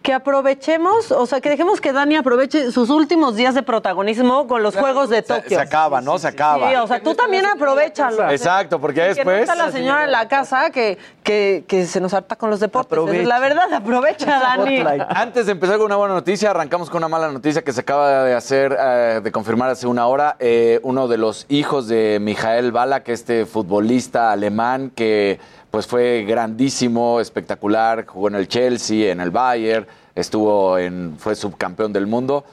que 0.04 0.12
aprovechemos, 0.12 1.10
o 1.12 1.24
sea, 1.24 1.40
que 1.40 1.48
dejemos 1.48 1.80
que 1.80 1.90
Dani 1.90 2.16
aproveche 2.16 2.70
sus 2.70 2.90
últimos 2.90 3.36
días 3.36 3.54
de 3.54 3.62
protagonismo 3.62 4.46
con 4.46 4.62
los 4.62 4.76
Juegos 4.76 5.08
de 5.08 5.22
Tokio. 5.22 5.56
Se, 5.56 5.58
acaba, 5.58 6.02
¿no? 6.02 6.18
Se 6.18 6.28
acaba. 6.28 6.68
Sí, 6.68 6.76
o 6.76 6.86
sea, 6.86 7.02
tú 7.02 7.14
también 7.14 7.46
aprovechalo. 7.46 8.28
Exacto, 8.28 8.78
porque 8.78 9.00
Que 9.00 9.08
no 9.08 9.14
después... 9.14 9.40
está 9.40 9.54
la 9.54 9.72
señora 9.72 10.04
en 10.04 10.12
la 10.12 10.28
casa 10.28 10.68
que, 10.68 10.98
que, 11.22 11.64
que 11.66 11.86
se 11.86 12.02
nos 12.02 12.12
harta 12.12 12.36
con 12.36 12.50
los 12.50 12.60
deportes. 12.60 12.98
Aprovecha. 12.98 13.26
La 13.26 13.38
verdad, 13.38 13.72
aprovecha, 13.72 14.26
Dani. 14.40 14.84
Antes 15.08 15.46
de 15.46 15.52
empezar 15.52 15.78
con 15.78 15.86
una 15.86 15.96
buena 15.96 16.12
noticia, 16.12 16.50
arrancamos 16.50 16.90
con 16.90 16.98
una 16.98 17.08
mala 17.08 17.32
noticia 17.32 17.62
que 17.62 17.72
se 17.72 17.80
acaba 17.80 18.24
de 18.24 18.34
hacer, 18.34 18.76
eh, 18.78 19.20
de 19.24 19.32
confirmar 19.32 19.70
hace 19.70 19.86
una 19.86 20.06
hora. 20.06 20.36
Eh, 20.38 20.80
uno 20.82 21.08
de 21.08 21.16
los 21.16 21.46
hijos 21.48 21.88
de 21.88 22.18
Mijael 22.20 22.72
Ballack, 22.72 23.08
este 23.08 23.46
futbolista 23.46 24.32
alemán 24.32 24.92
que 24.94 25.40
pues 25.74 25.88
fue 25.88 26.22
grandísimo, 26.22 27.18
espectacular, 27.18 28.06
jugó 28.06 28.28
en 28.28 28.36
el 28.36 28.46
Chelsea, 28.46 29.10
en 29.10 29.20
el 29.20 29.32
Bayern, 29.32 29.84
estuvo 30.14 30.78
en, 30.78 31.16
fue 31.18 31.34
subcampeón 31.34 31.92
del 31.92 32.06
mundo, 32.06 32.44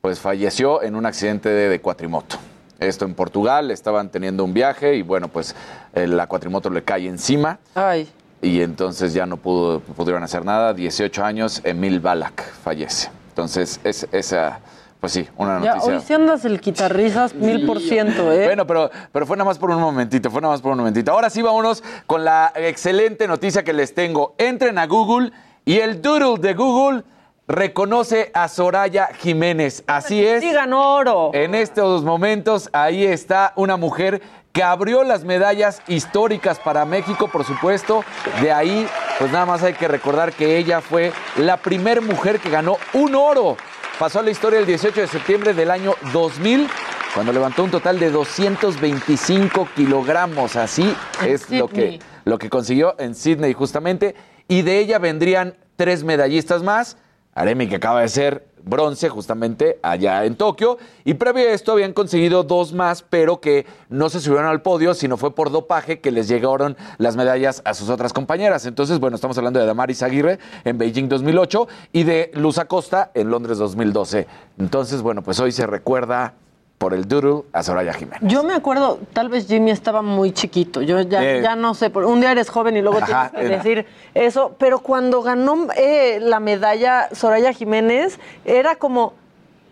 pues 0.00 0.20
falleció 0.20 0.80
en 0.84 0.94
un 0.94 1.04
accidente 1.04 1.48
de, 1.48 1.68
de 1.70 1.80
cuatrimoto. 1.80 2.36
Esto 2.78 3.04
en 3.04 3.14
Portugal, 3.14 3.72
estaban 3.72 4.10
teniendo 4.10 4.44
un 4.44 4.54
viaje 4.54 4.94
y 4.94 5.02
bueno, 5.02 5.26
pues 5.26 5.56
eh, 5.92 6.06
la 6.06 6.28
cuatrimoto 6.28 6.70
le 6.70 6.84
cae 6.84 7.08
encima 7.08 7.58
Ay. 7.74 8.08
y 8.40 8.60
entonces 8.60 9.12
ya 9.12 9.26
no 9.26 9.38
pudo, 9.38 9.80
pudieron 9.80 10.22
hacer 10.22 10.44
nada. 10.44 10.72
18 10.72 11.24
años, 11.24 11.60
Emil 11.64 11.98
Balak 11.98 12.44
fallece. 12.62 13.10
Entonces, 13.30 13.80
es, 13.82 14.06
esa, 14.12 14.60
pues 15.00 15.12
sí, 15.12 15.28
una 15.36 15.60
Ya, 15.62 15.74
noticia. 15.74 15.94
hoy 15.96 16.02
sí 16.04 16.12
andas 16.14 16.44
el 16.44 16.60
quitarrisas 16.60 17.34
mil 17.34 17.66
por 17.66 17.80
ciento, 17.80 18.32
¿eh? 18.32 18.46
Bueno, 18.46 18.66
pero, 18.66 18.90
pero 19.12 19.26
fue 19.26 19.36
nada 19.36 19.48
más 19.48 19.58
por 19.58 19.70
un 19.70 19.80
momentito, 19.80 20.30
fue 20.30 20.40
nada 20.40 20.54
más 20.54 20.60
por 20.60 20.72
un 20.72 20.78
momentito. 20.78 21.12
Ahora 21.12 21.30
sí, 21.30 21.40
vámonos 21.42 21.84
con 22.06 22.24
la 22.24 22.52
excelente 22.56 23.28
noticia 23.28 23.62
que 23.62 23.72
les 23.72 23.94
tengo. 23.94 24.34
Entren 24.38 24.76
a 24.78 24.86
Google 24.86 25.30
y 25.64 25.78
el 25.78 26.02
doodle 26.02 26.38
de 26.40 26.54
Google 26.54 27.04
reconoce 27.46 28.30
a 28.34 28.48
Soraya 28.48 29.08
Jiménez. 29.18 29.82
Así 29.86 30.24
es. 30.24 30.42
Sí 30.42 30.52
ganó 30.52 30.94
oro. 30.96 31.30
En 31.32 31.54
estos 31.54 32.04
momentos, 32.04 32.68
ahí 32.72 33.04
está 33.04 33.52
una 33.56 33.76
mujer 33.76 34.20
que 34.52 34.62
abrió 34.62 35.04
las 35.04 35.24
medallas 35.24 35.80
históricas 35.88 36.58
para 36.58 36.84
México, 36.84 37.28
por 37.28 37.44
supuesto. 37.44 38.04
De 38.42 38.52
ahí, 38.52 38.86
pues 39.18 39.30
nada 39.30 39.46
más 39.46 39.62
hay 39.62 39.74
que 39.74 39.88
recordar 39.88 40.32
que 40.32 40.58
ella 40.58 40.80
fue 40.80 41.12
la 41.36 41.56
primer 41.56 42.02
mujer 42.02 42.38
que 42.40 42.50
ganó 42.50 42.76
un 42.92 43.14
oro. 43.14 43.56
Pasó 43.98 44.20
a 44.20 44.22
la 44.22 44.30
historia 44.30 44.60
el 44.60 44.66
18 44.66 45.00
de 45.00 45.06
septiembre 45.08 45.54
del 45.54 45.72
año 45.72 45.94
2000, 46.12 46.68
cuando 47.14 47.32
levantó 47.32 47.64
un 47.64 47.72
total 47.72 47.98
de 47.98 48.12
225 48.12 49.68
kilogramos. 49.74 50.54
Así 50.54 50.94
es 51.26 51.50
lo 51.50 51.66
que, 51.66 51.98
lo 52.24 52.38
que 52.38 52.48
consiguió 52.48 52.94
en 53.00 53.16
Sydney 53.16 53.54
justamente. 53.54 54.14
Y 54.46 54.62
de 54.62 54.78
ella 54.78 55.00
vendrían 55.00 55.56
tres 55.74 56.04
medallistas 56.04 56.62
más. 56.62 56.96
Aremi, 57.34 57.68
que 57.68 57.76
acaba 57.76 58.00
de 58.00 58.08
ser 58.08 58.48
bronce 58.68 59.08
justamente 59.08 59.78
allá 59.82 60.24
en 60.24 60.36
Tokio. 60.36 60.78
Y 61.04 61.14
previo 61.14 61.48
a 61.48 61.52
esto 61.52 61.72
habían 61.72 61.92
conseguido 61.92 62.44
dos 62.44 62.72
más, 62.72 63.02
pero 63.02 63.40
que 63.40 63.66
no 63.88 64.08
se 64.08 64.20
subieron 64.20 64.46
al 64.46 64.62
podio, 64.62 64.94
sino 64.94 65.16
fue 65.16 65.34
por 65.34 65.50
dopaje 65.50 66.00
que 66.00 66.10
les 66.10 66.28
llegaron 66.28 66.76
las 66.98 67.16
medallas 67.16 67.62
a 67.64 67.74
sus 67.74 67.88
otras 67.88 68.12
compañeras. 68.12 68.66
Entonces, 68.66 68.98
bueno, 69.00 69.16
estamos 69.16 69.38
hablando 69.38 69.60
de 69.60 69.66
Damaris 69.66 70.02
Aguirre 70.02 70.38
en 70.64 70.78
Beijing 70.78 71.08
2008 71.08 71.68
y 71.92 72.02
de 72.04 72.30
Luz 72.34 72.58
Acosta 72.58 73.10
en 73.14 73.30
Londres 73.30 73.58
2012. 73.58 74.26
Entonces, 74.58 75.02
bueno, 75.02 75.22
pues 75.22 75.40
hoy 75.40 75.52
se 75.52 75.66
recuerda 75.66 76.34
por 76.78 76.94
el 76.94 77.08
doodle 77.08 77.42
a 77.52 77.62
Soraya 77.64 77.92
Jiménez. 77.92 78.20
Yo 78.22 78.44
me 78.44 78.54
acuerdo, 78.54 79.00
tal 79.12 79.28
vez 79.28 79.48
Jimmy 79.48 79.72
estaba 79.72 80.00
muy 80.00 80.32
chiquito. 80.32 80.80
Yo 80.80 81.00
ya, 81.00 81.22
Eh. 81.24 81.42
ya 81.42 81.56
no 81.56 81.74
sé, 81.74 81.90
por- 81.90 82.04
un 82.04 82.20
día 82.20 82.30
eres 82.30 82.48
joven 82.50 82.76
y 82.76 82.82
luego 82.82 82.98
Ajá, 82.98 83.30
tienes 83.30 83.32
que 83.32 83.46
era. 83.46 83.56
decir 83.56 83.86
eso. 84.14 84.54
Pero 84.58 84.78
cuando 84.78 85.20
ganó 85.22 85.66
eh, 85.76 86.18
la 86.22 86.38
medalla 86.38 87.08
Soraya 87.12 87.52
Jiménez, 87.52 88.18
era 88.44 88.76
como. 88.76 89.14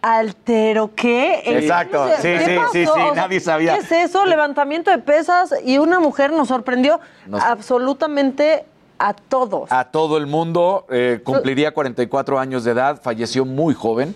¿Altero 0.03 0.91
qué? 0.95 1.43
Exacto, 1.47 2.07
sí, 2.19 2.23
¿Qué 2.23 2.39
sí, 2.45 2.57
pasó? 2.57 2.73
sí, 2.73 2.85
sí, 2.85 2.91
O 2.91 2.95
sea, 2.95 3.13
nadie 3.15 3.41
sabía. 3.41 3.75
¿Qué 3.75 3.81
es 3.81 3.91
eso? 4.11 4.25
Levantamiento 4.25 4.93
de 4.93 4.99
pesas 4.99 5.53
y 5.65 5.79
una 5.79 5.99
mujer 5.99 6.31
nos 6.31 6.47
sorprendió 6.47 7.01
Nos- 7.27 7.43
absolutamente 7.43 8.67
a 8.99 9.15
todos. 9.15 9.71
a 9.71 9.85
todo 9.91 10.17
el 10.17 10.27
mundo. 10.27 10.87
eh, 10.91 11.21
cumpliría 11.23 11.73
44 11.73 12.39
años 12.39 12.65
de 12.65 12.73
edad, 12.73 13.01
falleció 13.03 13.45
muy 13.45 13.75
joven. 13.75 14.15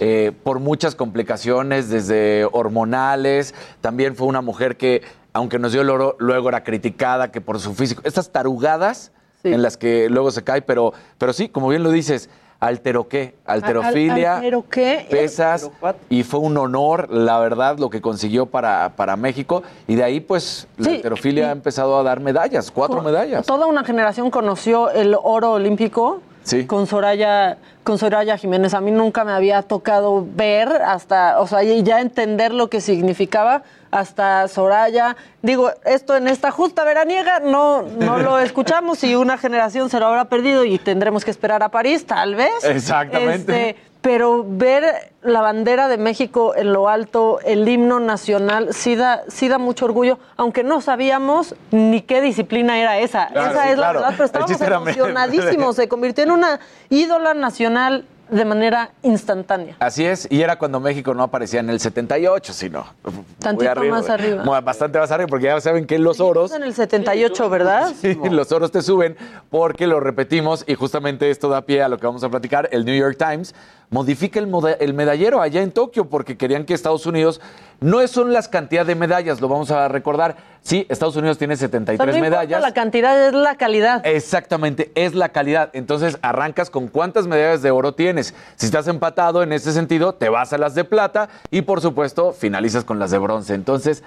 eh, 0.00 0.32
por 0.42 0.60
muchas 0.60 0.94
complicaciones, 0.94 1.88
desde 1.88 2.46
hormonales. 2.52 3.54
También 3.80 4.16
fue 4.16 4.26
una 4.26 4.40
mujer 4.40 4.76
que, 4.76 5.02
aunque 5.32 5.58
nos 5.58 5.72
dio 5.72 5.82
el 5.82 5.90
oro, 5.90 6.16
luego 6.18 6.48
era 6.48 6.64
criticada 6.64 7.30
que 7.30 7.40
por 7.40 7.58
su 7.60 7.74
físico. 7.74 8.02
Estas 8.04 8.30
tarugadas 8.30 9.12
en 9.44 9.62
las 9.62 9.76
que 9.76 10.08
luego 10.10 10.30
se 10.30 10.42
cae, 10.44 10.62
pero, 10.62 10.92
pero 11.16 11.32
sí, 11.32 11.48
como 11.48 11.68
bien 11.68 11.82
lo 11.82 11.90
dices. 11.90 12.28
Altero 12.60 13.06
qué, 13.06 13.36
alterofilia, 13.46 14.32
Al- 14.32 14.38
¿Altero 14.38 14.64
qué? 14.68 15.06
pesas, 15.08 15.70
y 16.10 16.24
fue 16.24 16.40
un 16.40 16.56
honor, 16.56 17.08
la 17.08 17.38
verdad, 17.38 17.78
lo 17.78 17.88
que 17.88 18.00
consiguió 18.00 18.46
para, 18.46 18.94
para 18.96 19.14
México. 19.14 19.62
Y 19.86 19.94
de 19.94 20.02
ahí, 20.02 20.18
pues, 20.18 20.66
la 20.76 20.86
Sí, 20.86 20.96
alterofilia 20.96 21.50
ha 21.50 21.52
empezado 21.52 21.96
a 21.96 22.02
dar 22.02 22.18
medallas, 22.18 22.72
cuatro 22.72 23.00
medallas. 23.00 23.46
Toda 23.46 23.66
una 23.66 23.84
generación 23.84 24.30
conoció 24.32 24.90
el 24.90 25.14
oro 25.22 25.52
olímpico 25.52 26.20
Sí. 26.42 26.66
con 26.66 26.86
Soraya, 26.88 27.58
con 27.84 27.98
Soraya 27.98 28.36
Jiménez. 28.38 28.74
A 28.74 28.80
mí 28.80 28.90
nunca 28.90 29.22
me 29.22 29.32
había 29.32 29.62
tocado 29.62 30.26
ver 30.34 30.68
hasta, 30.68 31.38
o 31.40 31.46
sea, 31.46 31.62
y 31.62 31.82
ya 31.84 32.00
entender 32.00 32.52
lo 32.54 32.68
que 32.70 32.80
significaba 32.80 33.62
hasta 33.90 34.48
Soraya. 34.48 35.16
Digo, 35.42 35.70
esto 35.84 36.16
en 36.16 36.28
esta 36.28 36.50
justa 36.50 36.84
veraniega 36.84 37.40
no, 37.40 37.82
no 37.82 38.18
lo 38.18 38.38
escuchamos 38.40 39.02
y 39.04 39.14
una 39.14 39.38
generación 39.38 39.90
se 39.90 40.00
lo 40.00 40.06
habrá 40.06 40.26
perdido 40.26 40.64
y 40.64 40.78
tendremos 40.78 41.24
que 41.24 41.30
esperar 41.30 41.62
a 41.62 41.70
París, 41.70 42.06
tal 42.06 42.34
vez. 42.34 42.64
Exactamente. 42.64 43.70
Este, 43.70 43.88
pero 44.00 44.44
ver 44.46 45.12
la 45.22 45.40
bandera 45.40 45.88
de 45.88 45.98
México 45.98 46.54
en 46.54 46.72
lo 46.72 46.88
alto, 46.88 47.40
el 47.44 47.68
himno 47.68 47.98
nacional, 47.98 48.72
sí 48.72 48.94
da, 48.94 49.22
sí 49.28 49.48
da 49.48 49.58
mucho 49.58 49.86
orgullo, 49.86 50.18
aunque 50.36 50.62
no 50.62 50.80
sabíamos 50.80 51.54
ni 51.72 52.02
qué 52.02 52.20
disciplina 52.20 52.78
era 52.78 52.98
esa. 52.98 53.26
Claro, 53.28 53.50
esa 53.50 53.62
sí, 53.64 53.68
es 53.70 53.74
claro. 53.74 54.00
la 54.00 54.08
verdad, 54.08 54.14
pero 54.16 54.24
estábamos 54.24 54.60
emocionadísimos. 54.60 55.76
Se 55.76 55.88
convirtió 55.88 56.24
en 56.24 56.30
una 56.30 56.60
ídola 56.90 57.34
nacional 57.34 58.04
de 58.30 58.44
manera 58.44 58.90
instantánea. 59.02 59.76
Así 59.78 60.04
es, 60.04 60.26
y 60.30 60.42
era 60.42 60.58
cuando 60.58 60.80
México 60.80 61.14
no 61.14 61.22
aparecía 61.22 61.60
en 61.60 61.70
el 61.70 61.80
78, 61.80 62.52
sino 62.52 62.86
Tantito 63.38 63.74
muy 63.76 63.90
más 63.90 64.08
arriba. 64.10 64.60
Bastante 64.60 64.98
más 64.98 65.10
arriba, 65.10 65.28
porque 65.28 65.46
ya 65.46 65.60
saben 65.60 65.86
que 65.86 65.98
los 65.98 66.20
oros, 66.20 66.52
En 66.52 66.62
el 66.62 66.74
78, 66.74 67.48
¿verdad? 67.50 67.92
sí, 68.00 68.18
los 68.30 68.50
oros 68.52 68.70
te 68.70 68.82
suben 68.82 69.16
porque 69.50 69.86
lo 69.86 70.00
repetimos 70.00 70.64
y 70.66 70.74
justamente 70.74 71.30
esto 71.30 71.48
da 71.48 71.62
pie 71.62 71.82
a 71.82 71.88
lo 71.88 71.98
que 71.98 72.06
vamos 72.06 72.22
a 72.24 72.28
platicar. 72.28 72.68
El 72.72 72.84
New 72.84 72.96
York 72.96 73.16
Times 73.18 73.54
modifica 73.90 74.38
el, 74.38 74.94
medallero 74.94 75.40
allá 75.40 75.62
en 75.62 75.72
Tokio 75.72 76.08
porque 76.08 76.36
querían 76.36 76.64
que 76.64 76.74
Estados 76.74 77.06
Unidos 77.06 77.40
no 77.80 78.06
son 78.08 78.32
las 78.32 78.48
cantidad 78.48 78.84
de 78.84 78.94
medallas, 78.94 79.40
lo 79.40 79.48
vamos 79.48 79.70
a 79.70 79.88
recordar. 79.88 80.36
Sí, 80.62 80.84
Estados 80.88 81.16
Unidos 81.16 81.38
tiene 81.38 81.54
O 81.54 81.56
sea, 81.56 81.68
73 81.68 82.14
no 82.14 82.20
medallas. 82.20 82.60
la 82.60 82.74
cantidad, 82.74 83.28
es 83.28 83.32
la 83.32 83.56
calidad. 83.56 84.04
Exactamente, 84.04 84.90
es 84.94 85.14
la 85.14 85.30
calidad. 85.30 85.70
Entonces 85.72 86.18
arrancas 86.22 86.70
con 86.70 86.88
cuántas 86.88 87.26
medallas 87.26 87.62
de 87.62 87.70
oro 87.70 87.94
tienes. 87.94 88.34
Si 88.56 88.66
estás 88.66 88.88
empatado 88.88 89.42
en 89.42 89.52
ese 89.52 89.72
sentido, 89.72 90.14
te 90.14 90.28
vas 90.28 90.52
a 90.52 90.58
las 90.58 90.74
de 90.74 90.84
plata 90.84 91.28
y 91.50 91.62
por 91.62 91.80
supuesto 91.80 92.32
finalizas 92.32 92.84
con 92.84 92.98
las 92.98 93.10
de 93.10 93.18
bronce. 93.18 93.54
Entonces, 93.54 94.02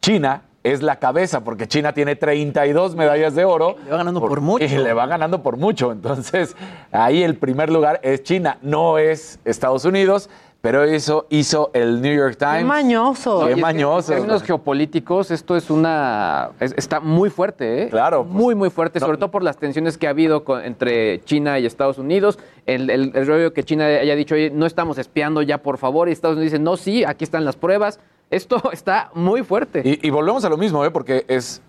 China 0.00 0.42
es 0.72 0.82
la 0.82 0.96
cabeza 0.96 1.44
porque 1.44 1.68
China 1.68 1.92
tiene 1.92 2.16
32 2.16 2.96
medallas 2.96 3.34
de 3.36 3.44
oro. 3.44 3.76
Le 3.84 3.90
va 3.92 3.98
ganando 3.98 4.20
por, 4.20 4.40
mucho. 4.40 4.64
Y 4.64 4.68
le 4.68 4.92
va 4.92 5.06
ganando 5.06 5.42
por 5.42 5.56
mucho. 5.56 5.92
Entonces, 5.92 6.56
ahí 6.90 7.22
el 7.22 7.36
primer 7.36 7.70
lugar 7.70 8.00
es 8.02 8.24
China, 8.24 8.58
no 8.62 8.98
es 8.98 9.38
Estados 9.44 9.84
Unidos. 9.84 10.28
Pero 10.66 10.82
eso 10.82 11.26
hizo 11.30 11.70
el 11.74 12.02
New 12.02 12.12
York 12.12 12.36
Times. 12.38 12.58
Qué 12.58 12.64
mañoso. 12.64 13.46
Qué 13.46 13.54
mañoso. 13.54 14.12
En 14.12 14.18
términos 14.18 14.42
geopolíticos, 14.42 15.30
esto 15.30 15.54
es 15.56 15.70
una. 15.70 16.50
es- 16.58 16.74
está 16.76 16.98
muy 16.98 17.30
fuerte, 17.30 17.84
¿eh? 17.84 17.88
Claro. 17.88 18.24
Muy, 18.24 18.56
muy 18.56 18.68
fuerte, 18.70 18.98
sobre 18.98 19.16
todo 19.16 19.30
por 19.30 19.44
las 19.44 19.58
tensiones 19.58 19.96
que 19.96 20.08
ha 20.08 20.10
habido 20.10 20.42
con- 20.42 20.64
entre 20.64 21.20
China 21.20 21.60
y 21.60 21.66
Estados 21.66 21.98
Unidos. 21.98 22.40
El, 22.66 22.90
el, 22.90 23.12
el 23.14 23.26
rollo 23.28 23.52
que 23.52 23.62
China 23.62 23.86
haya 23.86 24.16
dicho, 24.16 24.34
oye, 24.34 24.50
no 24.50 24.66
estamos 24.66 24.98
espiando 24.98 25.40
ya, 25.40 25.58
por 25.58 25.78
favor. 25.78 26.08
Y 26.08 26.12
Estados 26.12 26.36
Unidos 26.36 26.50
dice, 26.52 26.62
no, 26.62 26.76
sí, 26.76 27.04
aquí 27.04 27.22
están 27.22 27.44
las 27.44 27.54
pruebas. 27.54 28.00
Esto 28.30 28.60
está 28.72 29.10
muy 29.14 29.44
fuerte. 29.44 29.82
Y, 29.84 30.04
y 30.04 30.10
volvemos 30.10 30.44
a 30.44 30.48
lo 30.48 30.56
mismo, 30.56 30.84
¿eh? 30.84 30.90
porque 30.90 31.24
es 31.28 31.62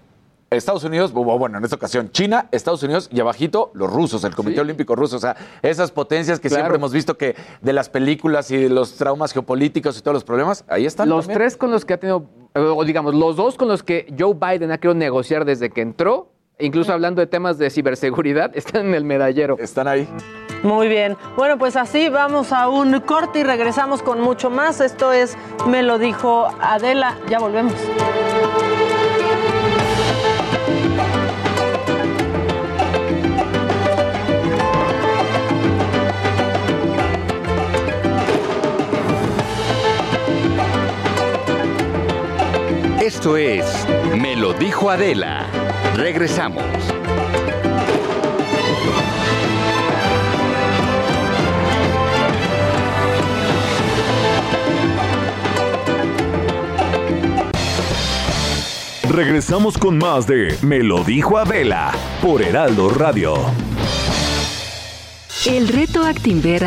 Estados 0.49 0.83
Unidos, 0.85 1.11
bueno, 1.11 1.57
en 1.57 1.63
esta 1.65 1.75
ocasión 1.75 2.09
China, 2.11 2.47
Estados 2.51 2.81
Unidos 2.81 3.09
y 3.11 3.19
abajito 3.19 3.69
los 3.73 3.91
rusos, 3.91 4.23
el 4.23 4.33
Comité 4.33 4.61
Olímpico 4.61 4.95
Ruso. 4.95 5.17
O 5.17 5.19
sea, 5.19 5.35
esas 5.61 5.91
potencias 5.91 6.39
que 6.39 6.47
Claro. 6.47 6.61
siempre 6.63 6.77
hemos 6.77 6.93
visto 6.93 7.17
que 7.17 7.35
de 7.61 7.73
las 7.73 7.89
películas 7.89 8.49
y 8.51 8.57
de 8.57 8.69
los 8.69 8.93
traumas 8.95 9.33
geopolíticos 9.33 9.97
y 9.97 10.01
todos 10.01 10.13
los 10.13 10.23
problemas, 10.23 10.63
ahí 10.69 10.85
están. 10.85 11.09
Los 11.09 11.25
también. 11.25 11.39
tres 11.39 11.57
con 11.57 11.69
los 11.71 11.83
que 11.83 11.93
ha 11.95 11.99
tenido, 11.99 12.25
eh, 12.55 12.59
o 12.59 12.83
digamos, 12.85 13.13
los 13.13 13.35
dos 13.35 13.55
con 13.57 13.67
los 13.67 13.83
que 13.83 14.13
Joe 14.17 14.33
Biden 14.35 14.71
ha 14.71 14.77
querido 14.77 14.93
negociar 14.95 15.43
desde 15.43 15.69
que 15.69 15.81
entró, 15.81 16.31
incluso 16.59 16.93
hablando 16.93 17.19
de 17.19 17.27
temas 17.27 17.57
de 17.57 17.69
ciberseguridad, 17.69 18.51
están 18.55 18.85
en 18.87 18.95
el 18.95 19.03
medallero. 19.03 19.57
Están 19.59 19.89
ahí. 19.89 20.07
Muy 20.63 20.87
bien. 20.87 21.17
Bueno, 21.35 21.57
pues 21.57 21.75
así 21.75 22.07
vamos 22.07 22.53
a 22.53 22.69
un 22.69 22.99
corte 23.01 23.39
y 23.39 23.43
regresamos 23.43 24.01
con 24.01 24.21
mucho 24.21 24.49
más. 24.49 24.79
Esto 24.79 25.11
es 25.11 25.37
Me 25.67 25.83
lo 25.83 25.99
dijo 25.99 26.47
Adela. 26.61 27.17
Ya 27.29 27.39
volvemos. 27.39 27.73
Esto 43.07 43.37
es 43.37 43.63
Me 44.17 44.35
lo 44.35 44.51
dijo 44.51 44.89
Adela. 44.89 45.45
Regresamos. 45.95 46.61
Regresamos 59.09 59.77
con 59.77 59.97
más 59.97 60.27
de 60.27 60.57
Me 60.61 60.83
lo 60.83 61.05
dijo 61.05 61.37
Adela 61.37 61.93
por 62.21 62.41
Heraldo 62.41 62.89
Radio. 62.89 63.35
El 65.45 65.69
reto 65.69 66.03
Actinver 66.03 66.66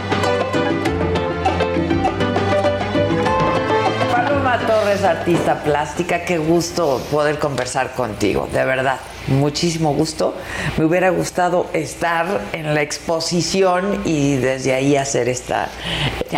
Torres, 4.59 5.03
artista 5.05 5.63
plástica, 5.63 6.25
qué 6.25 6.37
gusto 6.37 7.01
poder 7.09 7.39
conversar 7.39 7.93
contigo, 7.93 8.49
de 8.51 8.65
verdad. 8.65 8.97
Muchísimo 9.27 9.93
gusto. 9.93 10.35
Me 10.77 10.85
hubiera 10.85 11.09
gustado 11.09 11.67
estar 11.73 12.41
en 12.53 12.73
la 12.73 12.81
exposición 12.81 14.01
y 14.05 14.35
desde 14.35 14.73
ahí 14.73 14.95
hacer 14.95 15.29
esta, 15.29 15.69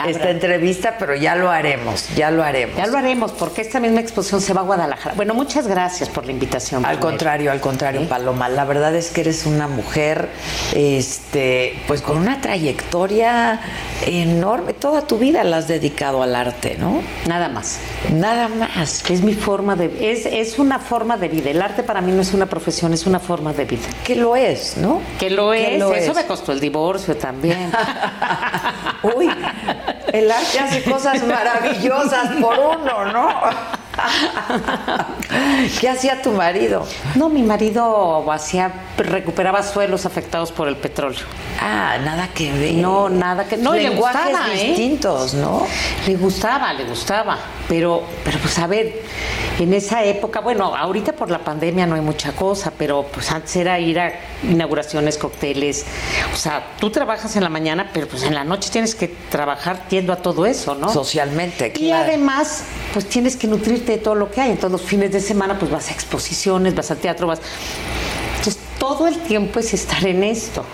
esta 0.07 0.29
entrevista, 0.29 0.97
pero 0.99 1.15
ya 1.15 1.35
lo 1.35 1.49
haremos, 1.49 2.09
ya 2.15 2.29
lo 2.31 2.43
haremos. 2.43 2.77
Ya 2.77 2.87
lo 2.87 2.97
haremos, 2.97 3.31
porque 3.31 3.61
esta 3.61 3.79
misma 3.79 4.01
exposición 4.01 4.41
se 4.41 4.53
va 4.53 4.61
a 4.61 4.63
Guadalajara. 4.63 5.15
Bueno, 5.15 5.33
muchas 5.33 5.67
gracias 5.67 6.09
por 6.09 6.25
la 6.25 6.31
invitación. 6.31 6.85
Al 6.85 6.97
primero. 6.97 7.09
contrario, 7.09 7.51
al 7.51 7.61
contrario, 7.61 8.07
Paloma. 8.07 8.49
La 8.49 8.65
verdad 8.65 8.95
es 8.95 9.11
que 9.11 9.21
eres 9.21 9.45
una 9.45 9.67
mujer, 9.67 10.29
este, 10.75 11.77
pues 11.87 12.01
con 12.01 12.17
una 12.17 12.41
trayectoria 12.41 13.61
enorme. 14.05 14.73
Toda 14.73 15.07
tu 15.07 15.17
vida 15.17 15.43
la 15.43 15.57
has 15.57 15.67
dedicado 15.67 16.21
al 16.21 16.35
arte, 16.35 16.75
¿no? 16.79 17.01
Nada 17.27 17.49
más. 17.49 17.79
Nada 18.11 18.47
más. 18.47 19.09
Es 19.09 19.21
mi 19.21 19.33
forma 19.33 19.75
de... 19.75 20.11
Es, 20.11 20.25
es 20.25 20.59
una 20.59 20.79
forma 20.79 21.17
de 21.17 21.27
vida. 21.27 21.49
El 21.49 21.61
arte 21.61 21.83
para 21.83 22.01
mí 22.01 22.11
no 22.11 22.21
es 22.21 22.33
una 22.33 22.45
profesión, 22.45 22.72
es 22.93 23.05
una 23.05 23.19
forma 23.19 23.53
de 23.53 23.65
vida. 23.65 23.87
Que 24.03 24.15
lo 24.15 24.35
es, 24.35 24.77
¿no? 24.77 25.01
Que 25.19 25.29
lo 25.29 25.51
Que 25.51 25.75
es. 25.75 25.79
lo 25.79 25.93
Eso 25.93 26.11
es. 26.11 26.15
me 26.17 26.25
costó 26.25 26.51
el 26.51 26.59
divorcio 26.59 27.15
también. 27.15 27.71
Uy, 29.15 29.29
el 30.11 30.31
arte 30.31 30.59
hace 30.59 30.83
cosas 30.83 31.23
maravillosas 31.23 32.31
por 32.41 32.57
uno, 32.57 33.05
¿no? 33.11 33.29
¿Qué 35.79 35.89
hacía 35.89 36.21
tu 36.21 36.31
marido? 36.31 36.85
No, 37.15 37.29
mi 37.29 37.43
marido 37.43 38.29
hacía, 38.31 38.71
recuperaba 38.97 39.61
suelos 39.63 40.05
afectados 40.05 40.51
por 40.51 40.67
el 40.67 40.75
petróleo. 40.75 41.25
Ah, 41.59 41.97
nada 42.03 42.27
que 42.33 42.51
ver. 42.51 42.73
No, 42.73 43.09
nada 43.09 43.45
que 43.45 43.57
no, 43.57 43.73
le 43.73 43.89
Lenguajes 43.89 44.31
gustaba, 44.31 44.53
¿eh? 44.53 44.67
distintos, 44.67 45.33
¿no? 45.33 45.65
Le 46.07 46.15
gustaba, 46.15 46.73
le 46.73 46.85
gustaba, 46.85 47.37
pero, 47.67 48.03
pero 48.23 48.37
pues 48.39 48.57
a 48.59 48.67
ver, 48.67 49.01
en 49.59 49.73
esa 49.73 50.03
época, 50.03 50.41
bueno, 50.41 50.75
ahorita 50.75 51.13
por 51.13 51.29
la 51.31 51.39
pandemia 51.39 51.85
no 51.85 51.95
hay 51.95 52.01
mucha 52.01 52.33
cosa, 52.33 52.71
pero 52.77 53.03
pues 53.13 53.31
antes 53.31 53.55
era 53.55 53.79
ir 53.79 53.99
a 53.99 54.11
inauguraciones, 54.43 55.17
cócteles, 55.17 55.85
o 56.33 56.35
sea, 56.35 56.63
tú 56.79 56.89
trabajas 56.89 57.35
en 57.35 57.43
la 57.43 57.49
mañana, 57.49 57.89
pero 57.93 58.07
pues 58.07 58.23
en 58.23 58.33
la 58.35 58.43
noche 58.43 58.69
tienes 58.71 58.95
que 58.95 59.07
trabajar 59.07 59.87
yendo 59.89 60.11
a 60.13 60.17
todo 60.17 60.45
eso, 60.45 60.75
¿no? 60.75 60.91
Socialmente, 60.91 61.67
Y 61.75 61.87
claro. 61.87 62.03
además, 62.05 62.63
pues 62.93 63.07
tienes 63.07 63.35
que 63.37 63.47
nutrirte 63.47 63.93
de 63.93 63.97
todo 63.99 64.15
lo 64.15 64.29
que 64.29 64.41
hay. 64.41 64.51
Entonces 64.51 64.71
los 64.79 64.81
fines 64.89 65.11
de 65.11 65.19
semana 65.21 65.57
pues 65.57 65.71
vas 65.71 65.89
a 65.89 65.93
exposiciones, 65.93 66.75
vas 66.75 66.91
al 66.91 66.97
teatro, 66.97 67.27
vas... 67.27 67.39
Entonces 68.37 68.61
todo 68.77 69.07
el 69.07 69.19
tiempo 69.19 69.59
es 69.59 69.73
estar 69.73 70.05
en 70.05 70.23
esto. 70.23 70.65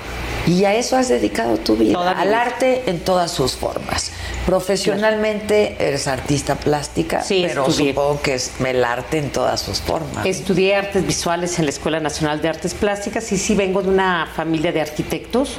Y 0.48 0.64
a 0.66 0.74
eso 0.74 0.98
has 0.98 1.10
dedicado 1.10 1.58
tu 1.58 1.76
vida, 1.76 1.94
Toda 1.94 2.12
al 2.14 2.30
vida. 2.30 2.42
arte 2.42 2.84
en 2.88 3.02
todas 3.02 3.30
sus 3.32 3.54
formas. 3.54 4.12
Profesionalmente 4.50 5.76
eres 5.80 6.08
artista 6.08 6.56
plástica, 6.56 7.22
Sí, 7.22 7.44
pero 7.48 7.68
estudié. 7.68 7.92
supongo 7.92 8.20
que 8.22 8.34
es 8.34 8.52
el 8.66 8.84
arte 8.84 9.20
en 9.20 9.30
todas 9.30 9.62
sus 9.62 9.80
formas. 9.80 10.26
Estudié 10.26 10.76
artes 10.76 11.06
visuales 11.06 11.60
en 11.60 11.66
la 11.66 11.70
Escuela 11.72 12.00
Nacional 12.00 12.42
de 12.42 12.50
Artes 12.50 12.74
Plásticas 12.74 13.32
y 13.32 13.38
sí 13.38 13.54
vengo 13.54 13.84
de 13.84 13.90
una 13.90 14.28
familia 14.36 14.72
de 14.72 14.82
arquitectos, 14.82 15.58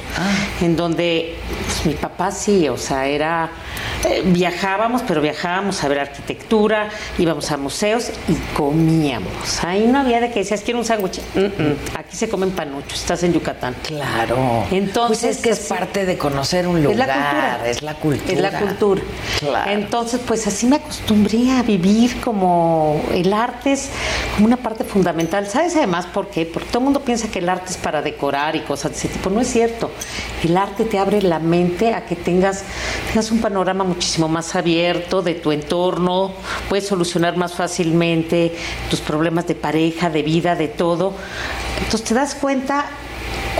en 0.59 0.75
donde 0.75 1.35
pues, 1.65 1.85
mi 1.85 1.93
papá 1.93 2.31
sí, 2.31 2.67
o 2.67 2.77
sea, 2.77 3.07
era 3.07 3.49
eh, 4.09 4.23
viajábamos, 4.25 5.03
pero 5.07 5.21
viajábamos 5.21 5.81
a 5.83 5.87
ver 5.87 5.99
arquitectura, 5.99 6.89
íbamos 7.17 7.49
a 7.51 7.55
museos 7.57 8.09
y 8.27 8.33
comíamos. 8.57 9.63
Ahí 9.63 9.87
no 9.87 9.99
había 9.99 10.19
de 10.19 10.31
que 10.31 10.39
decías 10.39 10.61
quiero 10.61 10.79
un 10.79 10.85
sándwich. 10.85 11.21
Mm, 11.35 11.39
mm, 11.39 11.75
Aquí 11.97 12.17
se 12.17 12.27
comen 12.27 12.51
panuchos, 12.51 12.99
estás 12.99 13.23
en 13.23 13.31
Yucatán. 13.31 13.73
Claro. 13.83 14.65
Entonces 14.69 15.21
Pues 15.21 15.37
es 15.37 15.41
que 15.41 15.49
es 15.51 15.59
parte 15.59 16.05
de 16.05 16.17
conocer 16.17 16.67
un 16.67 16.83
lugar. 16.83 16.99
Es 16.99 17.07
la 17.07 17.13
cultura. 17.13 17.69
Es 17.69 17.81
la 17.81 17.93
cultura. 17.93 18.33
Es 18.33 18.39
la 18.39 18.59
cultura. 18.59 18.80
Claro. 19.39 19.71
Entonces, 19.71 20.19
pues 20.25 20.47
así 20.47 20.65
me 20.65 20.77
acostumbré 20.77 21.51
a 21.51 21.63
vivir 21.63 22.19
como 22.21 23.01
el 23.13 23.31
arte 23.33 23.73
es 23.73 23.89
como 24.33 24.47
una 24.47 24.57
parte 24.57 24.83
fundamental. 24.83 25.47
¿Sabes 25.47 25.75
además 25.75 26.05
por 26.07 26.29
qué? 26.29 26.45
Porque 26.45 26.69
todo 26.69 26.79
el 26.79 26.85
mundo 26.85 27.01
piensa 27.01 27.27
que 27.29 27.39
el 27.39 27.49
arte 27.49 27.71
es 27.71 27.77
para 27.77 28.01
decorar 28.01 28.55
y 28.55 28.61
cosas 28.61 28.91
de 28.91 28.97
ese 28.97 29.07
tipo. 29.09 29.29
No 29.29 29.41
es 29.41 29.47
cierto. 29.47 29.91
El 30.43 30.57
arte 30.57 30.85
te 30.85 30.97
abre 30.97 31.21
la 31.21 31.39
mente 31.39 31.93
a 31.93 32.05
que 32.05 32.15
tengas, 32.15 32.63
tengas 33.07 33.31
un 33.31 33.39
panorama 33.39 33.83
muchísimo 33.83 34.27
más 34.27 34.55
abierto 34.55 35.21
de 35.21 35.35
tu 35.35 35.51
entorno, 35.51 36.31
puedes 36.69 36.87
solucionar 36.87 37.37
más 37.37 37.53
fácilmente 37.53 38.55
tus 38.89 38.99
problemas 38.99 39.47
de 39.47 39.55
pareja, 39.55 40.09
de 40.09 40.23
vida, 40.23 40.55
de 40.55 40.67
todo. 40.67 41.13
Entonces 41.77 42.03
te 42.03 42.13
das 42.13 42.35
cuenta 42.35 42.85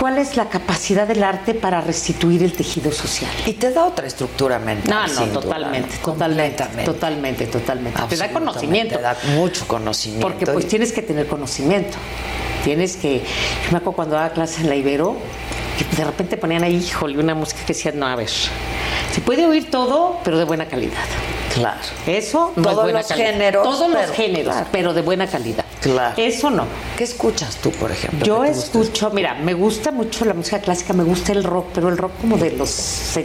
cuál 0.02 0.18
es 0.18 0.36
la 0.36 0.48
capacidad 0.48 1.06
del 1.06 1.22
arte 1.22 1.54
para 1.54 1.80
restituir 1.80 2.42
el 2.42 2.52
tejido 2.54 2.90
social. 2.90 3.30
Y 3.46 3.52
te 3.52 3.70
da 3.70 3.84
otra 3.84 4.04
estructura 4.08 4.58
mental. 4.58 5.08
No, 5.14 5.20
no, 5.20 5.26
duda, 5.28 5.40
totalmente, 5.42 5.96
totalmente, 5.98 6.56
Completamente. 6.56 6.84
totalmente, 6.84 7.46
totalmente. 7.46 8.00
Te 8.08 8.16
da 8.16 8.32
conocimiento. 8.32 8.96
Te 8.96 9.00
da 9.02 9.16
mucho 9.36 9.64
conocimiento. 9.68 10.26
Porque 10.26 10.44
pues 10.44 10.64
Y- 10.64 10.68
tienes 10.68 10.90
que 10.92 11.02
tener 11.02 11.28
conocimiento. 11.28 11.98
Tienes 12.64 12.96
que. 12.96 13.18
Yo 13.20 13.70
me 13.70 13.78
acuerdo 13.78 13.92
cuando 13.92 14.16
daba 14.16 14.30
clases 14.30 14.62
en 14.62 14.70
la 14.70 14.74
Ibero, 14.74 15.14
que 15.78 15.96
de 15.96 16.02
repente 16.02 16.36
ponían 16.36 16.64
ahí, 16.64 16.78
híjole, 16.78 17.20
una 17.20 17.36
música 17.36 17.60
que 17.60 17.72
decía, 17.72 17.92
no, 17.94 18.04
a 18.08 18.16
ver. 18.16 18.28
Se 18.28 19.20
puede 19.24 19.46
oír 19.46 19.70
todo, 19.70 20.18
pero 20.24 20.36
de 20.36 20.42
buena 20.44 20.66
calidad. 20.66 20.98
Claro. 21.54 21.78
Eso 22.08 22.52
no 22.56 22.62
es 22.62 22.68
Todos 22.70 22.82
buena 22.82 22.98
los 22.98 23.06
calidad. 23.08 23.30
géneros, 23.30 23.62
Todos 23.62 23.88
los 23.88 24.10
géneros, 24.10 24.52
claro. 24.54 24.68
pero 24.72 24.94
de 24.94 25.02
buena 25.02 25.28
calidad. 25.28 25.61
Claro. 25.82 26.14
Eso 26.16 26.50
no. 26.50 26.64
¿Qué 26.96 27.04
escuchas 27.04 27.56
tú, 27.56 27.70
por 27.72 27.90
ejemplo? 27.90 28.24
Yo 28.24 28.44
escucho, 28.44 29.10
mira, 29.10 29.34
me 29.34 29.52
gusta 29.54 29.90
mucho 29.90 30.24
la 30.24 30.32
música 30.34 30.60
clásica, 30.60 30.92
me 30.92 31.02
gusta 31.02 31.32
el 31.32 31.42
rock, 31.42 31.66
pero 31.74 31.88
el 31.88 31.96
rock 31.98 32.12
como 32.20 32.36
de 32.36 32.52
los, 32.52 33.16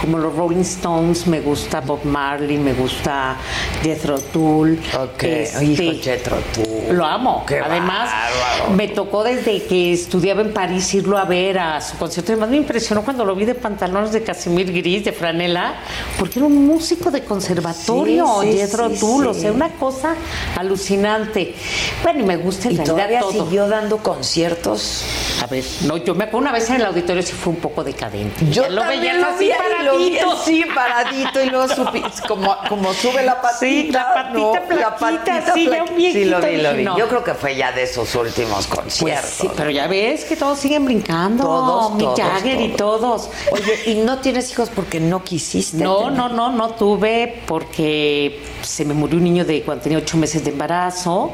como 0.00 0.18
los 0.18 0.34
Rolling 0.36 0.60
Stones, 0.60 1.26
me 1.26 1.40
gusta 1.40 1.80
Bob 1.80 2.04
Marley, 2.04 2.58
me 2.58 2.74
gusta 2.74 3.36
Jethro 3.82 4.18
Tull. 4.18 4.78
Ok, 4.94 5.22
este, 5.22 5.64
hijo 5.64 6.02
Jethro 6.02 6.36
Tull. 6.52 6.96
Lo 6.96 7.06
amo. 7.06 7.44
Qué 7.46 7.60
Además, 7.60 8.10
bárbaro. 8.10 8.76
me 8.76 8.88
tocó 8.88 9.24
desde 9.24 9.62
que 9.64 9.92
estudiaba 9.92 10.42
en 10.42 10.52
París 10.52 10.92
irlo 10.94 11.16
a 11.16 11.24
ver 11.24 11.58
a 11.58 11.80
su 11.80 11.96
concierto. 11.96 12.32
Además, 12.32 12.50
me 12.50 12.58
impresionó 12.58 13.02
cuando 13.02 13.24
lo 13.24 13.34
vi 13.34 13.46
de 13.46 13.54
pantalones 13.54 14.12
de 14.12 14.22
casimir 14.22 14.70
gris, 14.70 15.04
de 15.04 15.12
franela, 15.12 15.76
porque 16.18 16.38
era 16.38 16.46
un 16.46 16.66
músico 16.66 17.10
de 17.10 17.24
conservatorio, 17.24 18.26
Sí, 18.42 18.52
sí, 18.52 18.58
Jethro 18.58 18.90
sí, 18.90 18.96
Tull, 19.00 19.26
o 19.28 19.34
sea, 19.34 19.50
una 19.52 19.70
cosa 19.70 20.14
alucinante. 20.56 21.54
Bueno, 22.02 22.20
y 22.20 22.22
me 22.24 22.36
gusta 22.36 22.68
en 22.68 22.74
¿Y 22.74 22.76
realidad 22.78 22.94
todavía 22.96 23.20
todo. 23.20 23.32
siguió 23.32 23.68
dando 23.68 23.98
conciertos? 23.98 25.04
A 25.42 25.46
ver, 25.46 25.64
no, 25.82 25.96
yo 25.98 26.14
me 26.14 26.24
acuerdo 26.24 26.38
una 26.48 26.52
vez 26.52 26.68
en 26.70 26.76
el 26.76 26.86
auditorio 26.86 27.22
sí 27.22 27.32
fue 27.32 27.52
un 27.52 27.60
poco 27.60 27.84
decadente. 27.84 28.44
Yo 28.50 28.62
Ya 28.64 28.70
lo 28.70 28.84
veías 28.86 29.16
lo 29.18 29.26
así 29.26 29.44
vi 29.44 29.50
ahí, 29.52 29.84
lo 29.84 29.98
vi 29.98 30.10
paradito. 30.18 30.32
así 30.32 30.64
paradito 30.74 31.42
y 31.42 31.50
luego 31.50 31.66
supi- 31.68 32.26
como, 32.26 32.56
como 32.68 32.92
sube 32.94 33.22
la 33.22 33.40
patita. 33.40 33.58
Sí, 33.58 33.90
la 33.92 34.14
patita 34.14 34.62
¿no? 34.68 34.80
La 34.80 34.96
patita 34.96 35.54
sí, 35.54 35.68
ya 35.70 35.82
un 35.84 35.96
viejito, 35.96 36.18
Sí, 36.18 36.24
lo 36.24 36.40
vi, 36.40 36.56
lo 36.56 36.74
vi. 36.74 36.84
no. 36.84 36.98
Yo 36.98 37.08
creo 37.08 37.22
que 37.24 37.34
fue 37.34 37.54
ya 37.56 37.70
de 37.72 37.86
sus 37.86 38.14
últimos 38.14 38.66
Pues 38.66 38.80
conciertos. 38.80 39.30
sí, 39.30 39.48
pero 39.56 39.70
ya 39.70 39.86
ves 39.86 40.24
que 40.24 40.36
todos 40.36 40.58
siguen 40.58 40.84
brincando. 40.84 41.44
Todos, 41.44 41.94
Mick 41.94 42.16
Jagger 42.16 42.60
y 42.60 42.68
todos. 42.70 43.30
Oye, 43.52 43.80
¿y 43.86 43.94
no 43.96 44.18
tienes 44.18 44.50
hijos 44.50 44.70
porque 44.74 44.98
no 45.00 45.22
quisiste? 45.22 45.76
No, 45.82 45.98
tener? 45.98 46.12
no, 46.14 46.28
no, 46.28 46.50
no 46.52 46.70
tuve 46.70 47.42
porque 47.46 48.42
se 48.62 48.84
me 48.84 48.94
murió 48.94 49.18
un 49.18 49.24
niño 49.24 49.44
de 49.44 49.62
cuando 49.62 49.82
tenía 49.84 49.98
ocho 49.98 50.16
meses 50.16 50.44
de 50.44 50.50
embarazo. 50.50 51.32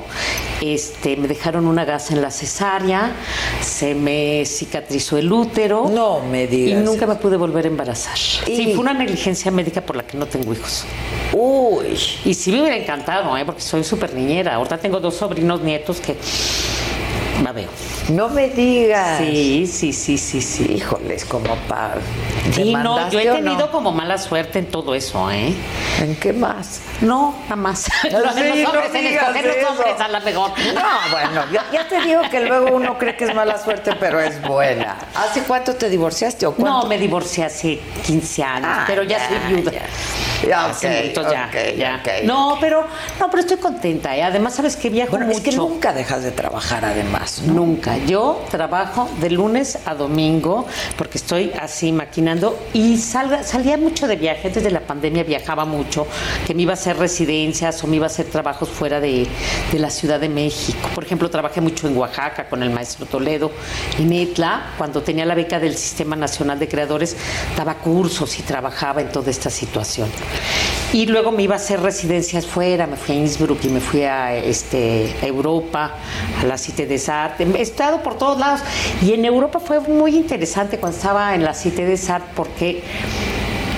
Este, 0.61 1.17
me 1.17 1.29
dejaron 1.29 1.67
una 1.67 1.85
gasa 1.85 2.15
en 2.15 2.23
la 2.23 2.31
cesárea, 2.31 3.13
se 3.61 3.95
me 3.95 4.45
cicatrizó 4.45 5.17
el 5.17 5.31
útero. 5.33 5.89
No 5.89 6.21
me 6.21 6.45
Y 6.45 6.47
digas. 6.49 6.85
nunca 6.85 7.07
me 7.07 7.15
pude 7.15 7.37
volver 7.37 7.65
a 7.65 7.69
embarazar. 7.69 8.17
Y- 8.47 8.57
Sí, 8.57 8.65
fue 8.73 8.79
una 8.81 8.95
negligencia 8.95 9.51
médica 9.51 9.81
por 9.81 9.95
la 9.97 10.03
que 10.07 10.17
no 10.19 10.27
tengo 10.27 10.53
hijos. 10.53 10.85
Uy. 11.33 11.97
Y 12.25 12.35
sí 12.35 12.51
me 12.51 12.61
hubiera 12.61 12.77
encantado, 12.77 13.37
¿eh? 13.37 13.45
porque 13.45 13.61
soy 13.63 13.85
súper 13.85 14.15
niñera. 14.15 14.55
Ahorita 14.57 14.79
tengo 14.79 14.99
dos 15.01 15.15
sobrinos 15.17 15.61
nietos 15.63 16.01
que 16.01 16.17
la 17.43 17.53
veo. 17.53 17.69
No 18.11 18.29
me 18.29 18.49
digas. 18.49 19.19
Sí, 19.19 19.67
sí, 19.67 19.93
sí, 19.93 20.19
sí, 20.19 20.41
sí. 20.41 20.65
Híjoles, 20.75 21.25
como 21.25 21.55
para. 21.69 21.95
Sí, 22.53 22.73
no, 22.75 23.11
yo 23.11 23.19
he 23.21 23.25
¿Demandaste 23.25 23.31
o 23.31 23.35
tenido 23.35 23.59
no? 23.67 23.71
como 23.71 23.93
mala 23.93 24.19
suerte 24.19 24.59
en 24.59 24.67
todo 24.67 24.95
eso, 24.95 25.31
¿eh? 25.31 25.55
¿En 26.01 26.17
qué 26.17 26.33
más? 26.33 26.81
No, 27.01 27.35
nada 27.45 27.57
más. 27.57 27.87
Los, 28.05 28.35
Sí, 28.35 28.43
los 28.43 28.59
no 28.59 28.69
hombres, 28.71 28.95
en 28.95 29.01
digas 29.09 29.23
escoger 29.29 29.47
los 29.63 29.71
hombres 29.71 30.01
a 30.01 30.09
la 30.09 30.21
mejor. 30.21 30.51
No, 30.75 30.83
bueno, 31.11 31.45
ya, 31.53 31.65
ya 31.73 31.89
te 31.89 32.01
digo 32.01 32.23
que 32.31 32.41
luego 32.41 32.75
uno 32.77 32.97
cree 32.99 33.17
que 33.17 33.25
es 33.27 33.35
mala 33.35 33.59
suerte, 33.63 33.93
pero 33.99 34.21
es 34.21 34.41
buena. 34.43 34.97
¿Hace 35.15 35.43
cuánto 35.43 35.75
te 35.75 35.89
divorciaste 35.89 36.47
o 36.47 36.53
cuánto? 36.55 36.83
No, 36.83 36.89
me 36.89 36.99
divorcié 36.99 37.45
hace 37.45 37.79
15 38.07 38.43
años, 38.45 38.69
Ah, 38.71 38.85
pero 38.87 39.03
ya, 39.03 39.19
ya, 39.19 39.29
soy 39.29 39.55
viuda. 39.55 39.73
Ya, 40.49 40.69
mucho, 40.69 41.31
ya, 41.31 41.49
ok, 41.49 41.77
ya. 41.77 42.01
No, 42.25 42.57
pero 42.61 42.87
no, 43.19 43.29
pero 43.31 43.41
estoy 43.41 43.57
contenta. 43.57 44.17
¿eh? 44.17 44.23
Además, 44.23 44.55
sabes 44.55 44.77
que 44.77 44.89
viajo 44.89 45.11
Bueno, 45.11 45.27
mucho. 45.27 45.39
es 45.39 45.45
que 45.45 45.53
nunca 45.53 45.93
dejas 45.93 46.23
de 46.23 46.31
trabajar, 46.31 46.85
además. 46.85 47.28
Nunca. 47.47 47.99
Yo 47.99 48.43
trabajo 48.51 49.09
de 49.21 49.31
lunes 49.31 49.79
a 49.87 49.95
domingo 49.95 50.67
porque 50.97 51.19
estoy 51.19 51.53
así 51.61 51.93
maquinando 51.93 52.59
y 52.73 52.97
salga- 52.97 53.43
salía 53.45 53.77
mucho 53.77 54.07
de 54.09 54.17
viaje. 54.17 54.49
Antes 54.49 54.65
de 54.65 54.71
la 54.71 54.81
pandemia 54.81 55.23
viajaba 55.25 55.65
mucho, 55.65 56.07
que 56.47 56.55
me 56.55 56.63
iba 56.63 56.73
a 56.73 56.75
hacer 56.75 56.97
residencias 56.97 57.83
o 57.85 57.87
me 57.87 57.97
iba 57.97 58.07
a 58.07 58.09
hacer 58.09 58.27
trabajos 58.27 58.69
fuera 58.69 59.01
de, 59.01 59.27
de 59.73 59.79
la 59.79 59.91
Ciudad 59.91 60.19
de 60.19 60.29
México. 60.29 60.89
Por 60.95 61.05
ejemplo, 61.05 61.29
trabajé 61.31 61.61
mucho 61.61 61.87
en 61.87 61.97
Oaxaca 61.97 62.49
con 62.49 62.63
el 62.63 62.71
maestro 62.71 63.07
Toledo, 63.07 63.51
en 63.99 64.13
Etla, 64.13 64.73
cuando 64.79 65.03
tenía 65.03 65.25
la 65.27 65.35
beca 65.35 65.61
del 65.61 65.77
Sistema 65.77 66.17
Nacional 66.17 66.59
de 66.59 66.67
Creadores, 66.69 67.17
daba 67.57 67.75
cursos 67.75 68.39
y 68.39 68.43
trabajaba 68.43 69.01
en 69.01 69.09
toda 69.13 69.31
esta 69.31 69.51
situación. 69.51 70.09
Y 70.93 71.05
luego 71.07 71.31
me 71.33 71.43
iba 71.43 71.55
a 71.55 71.59
hacer 71.59 71.81
residencias 71.81 72.47
fuera, 72.47 72.87
me 72.87 72.97
fui 72.97 73.15
a 73.15 73.19
Innsbruck 73.19 73.63
y 73.65 73.69
me 73.69 73.81
fui 73.81 74.03
a, 74.05 74.35
este, 74.37 75.15
a 75.23 75.27
Europa, 75.27 75.93
a 76.41 76.47
la 76.47 76.57
Cité 76.57 76.87
des 76.87 77.09
He 77.39 77.63
estado 77.63 78.03
por 78.03 78.17
todos 78.17 78.39
lados. 78.39 78.61
Y 79.03 79.13
en 79.13 79.25
Europa 79.25 79.61
fue 79.61 79.81
muy 79.81 80.17
interesante 80.17 80.79
cuando 80.79 80.97
estaba 80.97 81.35
en 81.35 81.45
la 81.45 81.55
Cité 81.55 81.85
des 81.85 82.09
Arts 82.11 82.27
porque 82.35 82.83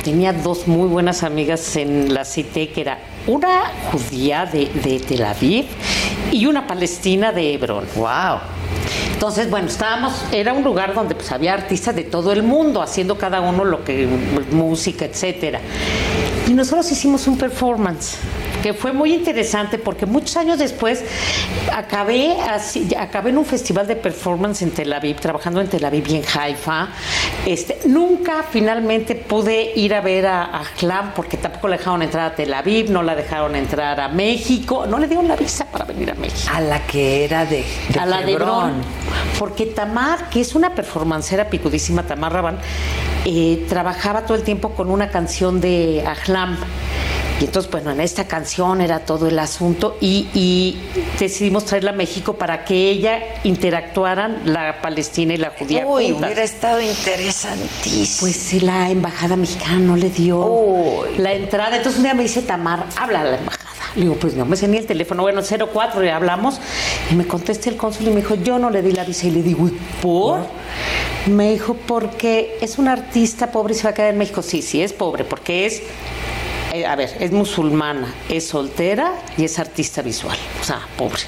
tenía 0.02 0.32
dos 0.32 0.66
muy 0.66 0.88
buenas 0.88 1.22
amigas 1.22 1.76
en 1.76 2.12
la 2.12 2.24
Cité, 2.24 2.70
que 2.70 2.80
era 2.80 2.98
una 3.26 3.72
judía 3.90 4.46
de, 4.46 4.66
de 4.66 5.00
Tel 5.00 5.24
Aviv 5.24 5.66
y 6.32 6.46
una 6.46 6.66
palestina 6.66 7.32
de 7.32 7.54
Hebrón. 7.54 7.84
¡Wow! 7.96 8.38
Entonces, 9.12 9.50
bueno, 9.50 9.68
estábamos, 9.68 10.14
era 10.32 10.54
un 10.54 10.64
lugar 10.64 10.94
donde 10.94 11.14
pues 11.14 11.30
había 11.30 11.52
artistas 11.52 11.94
de 11.94 12.04
todo 12.04 12.32
el 12.32 12.42
mundo 12.42 12.80
haciendo 12.80 13.18
cada 13.18 13.42
uno 13.42 13.64
lo 13.66 13.84
que, 13.84 14.08
música, 14.50 15.04
etcétera. 15.04 15.60
Y 16.48 16.54
nosotros 16.54 16.90
hicimos 16.90 17.26
un 17.26 17.36
performance 17.36 18.16
que 18.62 18.74
fue 18.74 18.92
muy 18.92 19.14
interesante 19.14 19.78
porque 19.78 20.06
muchos 20.06 20.36
años 20.36 20.58
después 20.58 21.04
acabé, 21.74 22.36
así, 22.40 22.88
acabé 22.98 23.30
en 23.30 23.38
un 23.38 23.46
festival 23.46 23.86
de 23.86 23.96
performance 23.96 24.62
en 24.62 24.70
Tel 24.70 24.92
Aviv, 24.92 25.16
trabajando 25.20 25.60
en 25.60 25.68
Tel 25.68 25.84
Aviv 25.84 26.06
y 26.08 26.16
en 26.16 26.24
Haifa. 26.34 26.88
Este, 27.46 27.80
nunca 27.86 28.44
finalmente 28.50 29.14
pude 29.14 29.72
ir 29.76 29.94
a 29.94 30.00
ver 30.00 30.26
a, 30.26 30.44
a 30.44 31.14
porque 31.14 31.36
tampoco 31.36 31.68
le 31.68 31.78
dejaron 31.78 32.02
entrar 32.02 32.32
a 32.32 32.34
Tel 32.34 32.52
Aviv, 32.52 32.90
no 32.90 33.02
la 33.02 33.14
dejaron 33.14 33.54
entrar 33.56 34.00
a 34.00 34.08
México, 34.08 34.86
no 34.86 34.98
le 34.98 35.06
dieron 35.06 35.28
la 35.28 35.36
visa 35.36 35.64
para 35.66 35.84
venir 35.84 36.10
a 36.10 36.14
México. 36.14 36.50
A 36.54 36.60
la 36.60 36.86
que 36.86 37.24
era 37.24 37.44
de, 37.44 37.64
de 37.88 38.00
a 38.00 38.06
la 38.06 38.22
de. 38.22 38.38
Porque 39.38 39.66
Tamar, 39.66 40.28
que 40.30 40.40
es 40.40 40.54
una 40.54 40.74
performancera 40.74 41.48
picudísima, 41.48 42.02
Tamar 42.02 42.32
Rabán, 42.32 42.58
eh, 43.24 43.64
trabajaba 43.68 44.22
todo 44.22 44.36
el 44.36 44.42
tiempo 44.42 44.70
con 44.70 44.90
una 44.90 45.10
canción 45.10 45.60
de 45.60 46.04
Ahlam. 46.06 46.58
Y 47.40 47.44
entonces, 47.44 47.72
bueno, 47.72 47.90
en 47.90 48.00
esta 48.00 48.28
canción 48.28 48.82
era 48.82 49.00
todo 49.00 49.26
el 49.26 49.38
asunto 49.38 49.96
y, 49.98 50.28
y 50.34 50.78
decidimos 51.18 51.64
traerla 51.64 51.92
a 51.92 51.94
México 51.94 52.34
para 52.34 52.66
que 52.66 52.90
ella 52.90 53.18
interactuaran 53.44 54.42
la 54.44 54.82
palestina 54.82 55.32
y 55.32 55.38
la 55.38 55.50
judía. 55.50 55.86
Uy, 55.86 56.10
juntas. 56.10 56.26
hubiera 56.26 56.42
estado 56.42 56.82
interesantísimo. 56.82 58.20
Pues 58.20 58.62
la 58.62 58.90
embajada 58.90 59.36
mexicana 59.36 59.78
no 59.78 59.96
le 59.96 60.10
dio 60.10 61.04
la 61.16 61.32
entrada. 61.32 61.78
Entonces 61.78 61.98
un 61.98 62.04
día 62.04 62.14
me 62.14 62.24
dice 62.24 62.42
Tamar, 62.42 62.84
habla 62.98 63.22
a 63.22 63.24
la 63.24 63.38
embajada. 63.38 63.70
Le 63.96 64.02
digo, 64.02 64.16
pues 64.16 64.34
no 64.34 64.44
me 64.44 64.56
sé 64.56 64.68
ni 64.68 64.76
el 64.76 64.86
teléfono. 64.86 65.22
Bueno, 65.22 65.40
04, 65.42 66.02
le 66.02 66.12
hablamos. 66.12 66.60
Y 67.10 67.14
me 67.14 67.26
contesta 67.26 67.70
el 67.70 67.76
cónsul 67.76 68.08
y 68.08 68.10
me 68.10 68.16
dijo, 68.16 68.34
yo 68.34 68.58
no 68.58 68.68
le 68.68 68.82
di 68.82 68.92
la 68.92 69.04
visa. 69.04 69.26
Y 69.26 69.30
le 69.30 69.42
digo, 69.42 69.66
¿y 69.66 69.78
por? 70.02 70.40
Me 71.26 71.52
dijo, 71.52 71.74
porque 71.74 72.58
es 72.60 72.78
un 72.78 72.86
artista 72.86 73.50
pobre 73.50 73.72
y 73.72 73.76
se 73.76 73.84
va 73.84 73.90
a 73.90 73.94
quedar 73.94 74.10
en 74.10 74.18
México. 74.18 74.42
Sí, 74.42 74.60
sí, 74.60 74.82
es 74.82 74.92
pobre, 74.92 75.24
porque 75.24 75.66
es 75.66 75.82
eh, 76.72 76.86
a 76.86 76.96
ver, 76.96 77.10
es 77.20 77.32
musulmana, 77.32 78.14
es 78.28 78.46
soltera 78.48 79.12
y 79.36 79.44
es 79.44 79.58
artista 79.58 80.02
visual. 80.02 80.38
O 80.60 80.64
sea, 80.64 80.80
pobre. 80.96 81.22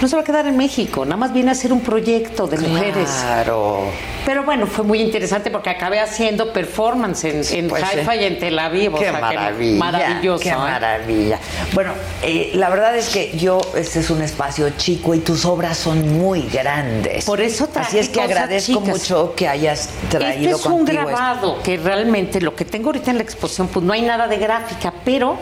No 0.00 0.06
se 0.06 0.14
va 0.14 0.22
a 0.22 0.24
quedar 0.24 0.46
en 0.46 0.56
México, 0.56 1.04
nada 1.04 1.16
más 1.16 1.32
viene 1.32 1.48
a 1.48 1.52
hacer 1.52 1.72
un 1.72 1.80
proyecto 1.80 2.46
de 2.46 2.58
mujeres. 2.58 3.08
Claro. 3.22 3.86
Pero 4.24 4.44
bueno, 4.44 4.66
fue 4.66 4.84
muy 4.84 5.00
interesante 5.00 5.50
porque 5.50 5.70
acabé 5.70 5.98
haciendo 6.00 6.52
performance 6.52 7.24
en, 7.24 7.42
en 7.58 7.68
pues, 7.68 7.82
Haifa 7.82 8.14
eh. 8.14 8.22
y 8.22 8.24
en 8.26 8.38
Tel 8.38 8.58
Aviv. 8.58 8.94
o 8.94 8.98
Qué 8.98 9.04
sea, 9.06 9.14
que 9.14 9.20
maravilla. 9.20 9.78
maravilloso. 9.78 10.42
Qué 10.42 10.48
¿eh? 10.50 10.54
maravilla. 10.56 11.38
Bueno, 11.72 11.92
eh, 12.22 12.50
la 12.54 12.68
verdad 12.68 12.96
es 12.96 13.08
que 13.08 13.36
yo, 13.36 13.58
este 13.74 14.00
es 14.00 14.10
un 14.10 14.22
espacio 14.22 14.68
chico 14.76 15.14
y 15.14 15.20
tus 15.20 15.44
obras 15.46 15.78
son 15.78 16.16
muy 16.18 16.42
grandes. 16.42 17.24
Por 17.24 17.40
eso 17.40 17.66
traje 17.68 17.88
Así 17.88 17.98
es 17.98 18.08
que 18.10 18.20
agradezco 18.20 18.80
chicas. 18.80 18.88
mucho 18.98 19.34
que 19.34 19.48
hayas 19.48 19.88
traído 20.10 20.50
Este 20.56 20.60
es 20.60 20.66
un 20.66 20.80
esto. 20.88 20.92
grabado 20.92 21.62
que 21.62 21.76
realmente 21.78 22.40
lo 22.40 22.54
que 22.54 22.64
tengo 22.66 22.88
ahorita 22.90 23.10
en 23.10 23.16
la 23.16 23.22
exposición, 23.24 23.68
pues 23.68 23.84
no 23.84 23.92
hay 23.94 24.02
nada 24.02 24.28
de 24.28 24.36
gráfica, 24.36 24.92
pero 25.04 25.38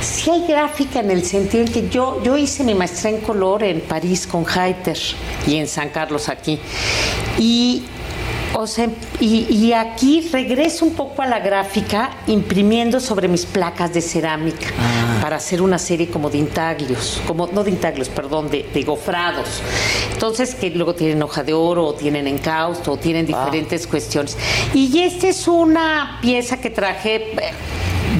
sí 0.00 0.30
hay 0.30 0.46
gráfica 0.46 0.98
en 1.00 1.12
el 1.12 1.24
sentido 1.24 1.64
en 1.64 1.72
que 1.72 1.88
yo, 1.88 2.20
yo 2.24 2.36
hice 2.36 2.64
mi 2.64 2.74
maestría 2.74 3.12
en 3.16 3.20
color 3.20 3.62
en 3.62 3.85
París 3.88 4.26
con 4.26 4.44
Heiter 4.44 4.98
y 5.46 5.56
en 5.56 5.68
San 5.68 5.90
Carlos 5.90 6.28
aquí. 6.28 6.58
Y 7.38 7.84
o 8.58 8.66
sea, 8.66 8.88
y, 9.20 9.46
y 9.54 9.72
aquí 9.74 10.30
regreso 10.32 10.86
un 10.86 10.94
poco 10.94 11.20
a 11.20 11.26
la 11.26 11.40
gráfica 11.40 12.10
imprimiendo 12.26 13.00
sobre 13.00 13.28
mis 13.28 13.44
placas 13.44 13.92
de 13.92 14.00
cerámica 14.00 14.68
para 15.20 15.36
hacer 15.36 15.60
una 15.60 15.78
serie 15.78 16.08
como 16.08 16.30
de 16.30 16.38
intaglios, 16.38 17.20
como, 17.26 17.48
no 17.48 17.64
de 17.64 17.70
intaglios, 17.70 18.08
perdón, 18.08 18.48
de, 18.48 18.66
de 18.72 18.82
gofrados. 18.82 19.60
Entonces, 20.12 20.54
que 20.54 20.70
luego 20.70 20.94
tienen 20.94 21.22
hoja 21.22 21.44
de 21.44 21.52
oro, 21.52 21.84
o 21.84 21.94
tienen 21.94 22.26
encausto, 22.26 22.92
o 22.92 22.96
tienen 22.96 23.26
diferentes 23.26 23.86
cuestiones. 23.86 24.38
Y 24.72 25.00
esta 25.00 25.28
es 25.28 25.46
una 25.46 26.18
pieza 26.22 26.58
que 26.58 26.70
traje 26.70 27.16
eh, 27.16 27.52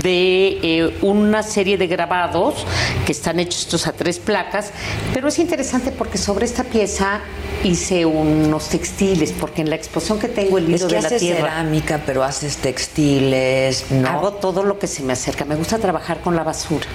de 0.07 0.59
eh, 0.63 0.99
una 1.03 1.43
serie 1.43 1.77
de 1.77 1.89
grabados 1.89 2.65
que 3.05 3.11
están 3.11 3.41
hechos 3.41 3.63
estos 3.63 3.89
a 3.89 3.93
tres 3.93 4.21
placas, 4.21 4.71
pero 5.13 5.27
es 5.27 5.41
interesante 5.41 5.91
porque 5.91 6.17
sobre 6.17 6.45
esta 6.45 6.63
pieza 6.63 7.23
hice 7.65 8.07
unos 8.07 8.69
textiles, 8.69 9.33
porque 9.33 9.63
en 9.63 9.71
la 9.71 9.75
exposición 9.75 10.21
que 10.21 10.29
tengo 10.29 10.59
el 10.59 10.73
Es 10.73 10.83
hilo 10.83 10.89
que 10.89 10.95
de 10.95 11.01
la 11.01 11.09
haces 11.09 11.21
tierra 11.21 11.51
cerámica, 11.51 12.03
pero 12.07 12.23
haces 12.23 12.59
textiles, 12.59 13.87
¿no? 13.91 14.09
hago 14.09 14.35
todo 14.35 14.63
lo 14.63 14.79
que 14.79 14.87
se 14.87 15.03
me 15.03 15.13
acerca. 15.13 15.45
Me 15.45 15.57
gusta 15.57 15.79
trabajar 15.79 16.21
con 16.21 16.37
la 16.37 16.45
basura 16.45 16.87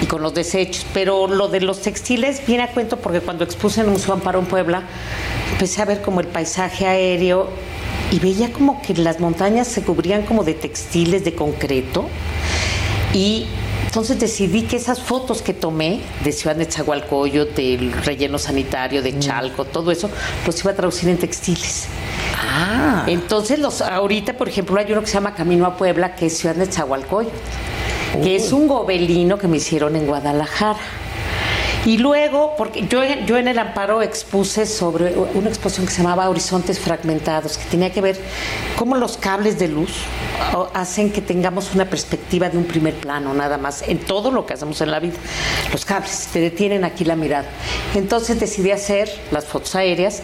y 0.00 0.06
con 0.06 0.22
los 0.22 0.32
desechos, 0.32 0.86
pero 0.94 1.26
lo 1.26 1.48
de 1.48 1.60
los 1.60 1.82
textiles 1.82 2.40
viene 2.46 2.62
a 2.62 2.68
cuento 2.68 2.96
porque 2.96 3.20
cuando 3.20 3.44
expuse 3.44 3.82
en 3.82 3.88
el 3.88 3.92
Museo 3.92 4.14
Amparo 4.14 4.38
en 4.38 4.46
Puebla, 4.46 4.84
empecé 5.52 5.82
a 5.82 5.84
ver 5.84 6.00
como 6.00 6.20
el 6.20 6.26
paisaje 6.26 6.86
aéreo 6.86 7.50
y 8.10 8.18
veía 8.18 8.52
como 8.52 8.82
que 8.82 8.94
las 8.94 9.20
montañas 9.20 9.68
se 9.68 9.82
cubrían 9.82 10.22
como 10.22 10.44
de 10.44 10.54
textiles 10.54 11.24
de 11.24 11.34
concreto 11.34 12.08
y 13.12 13.46
entonces 13.90 14.20
decidí 14.20 14.62
que 14.62 14.76
esas 14.76 15.00
fotos 15.00 15.42
que 15.42 15.52
tomé 15.52 16.00
de 16.22 16.30
Ciudad 16.30 16.54
de 16.54 16.64
Nezahualcóyotl, 16.64 17.56
del 17.56 17.92
relleno 17.92 18.38
sanitario, 18.38 19.02
de 19.02 19.18
Chalco, 19.18 19.64
todo 19.64 19.90
eso, 19.90 20.08
los 20.46 20.60
iba 20.60 20.70
a 20.70 20.74
traducir 20.76 21.08
en 21.08 21.18
textiles. 21.18 21.88
Ah. 22.36 23.02
Entonces, 23.08 23.58
los, 23.58 23.82
ahorita, 23.82 24.34
por 24.34 24.48
ejemplo, 24.48 24.78
hay 24.78 24.92
uno 24.92 25.00
que 25.00 25.08
se 25.08 25.14
llama 25.14 25.34
Camino 25.34 25.66
a 25.66 25.76
Puebla, 25.76 26.14
que 26.14 26.26
es 26.26 26.38
Ciudad 26.38 26.54
de 26.54 26.66
Nezahualcóyotl, 26.66 27.34
que 28.22 28.36
es 28.36 28.52
un 28.52 28.68
gobelino 28.68 29.38
que 29.38 29.48
me 29.48 29.56
hicieron 29.56 29.96
en 29.96 30.06
Guadalajara. 30.06 30.78
Y 31.86 31.96
luego, 31.96 32.54
porque 32.58 32.86
yo, 32.86 33.02
yo 33.26 33.38
en 33.38 33.48
el 33.48 33.58
Amparo 33.58 34.02
expuse 34.02 34.66
sobre 34.66 35.14
una 35.16 35.48
exposición 35.48 35.86
que 35.86 35.92
se 35.92 36.02
llamaba 36.02 36.28
Horizontes 36.28 36.78
Fragmentados, 36.78 37.56
que 37.56 37.64
tenía 37.70 37.90
que 37.90 38.02
ver 38.02 38.20
cómo 38.76 38.96
los 38.96 39.16
cables 39.16 39.58
de 39.58 39.68
luz 39.68 39.90
hacen 40.74 41.10
que 41.10 41.22
tengamos 41.22 41.74
una 41.74 41.86
perspectiva 41.86 42.50
de 42.50 42.58
un 42.58 42.64
primer 42.64 42.94
plano, 42.94 43.32
nada 43.32 43.56
más, 43.56 43.82
en 43.88 43.98
todo 43.98 44.30
lo 44.30 44.44
que 44.44 44.54
hacemos 44.54 44.80
en 44.82 44.90
la 44.90 45.00
vida. 45.00 45.14
Los 45.72 45.86
cables 45.86 46.28
te 46.30 46.40
detienen 46.40 46.84
aquí 46.84 47.04
la 47.04 47.16
mirada. 47.16 47.48
Entonces 47.94 48.38
decidí 48.38 48.72
hacer 48.72 49.10
las 49.30 49.46
fotos 49.46 49.74
aéreas 49.74 50.22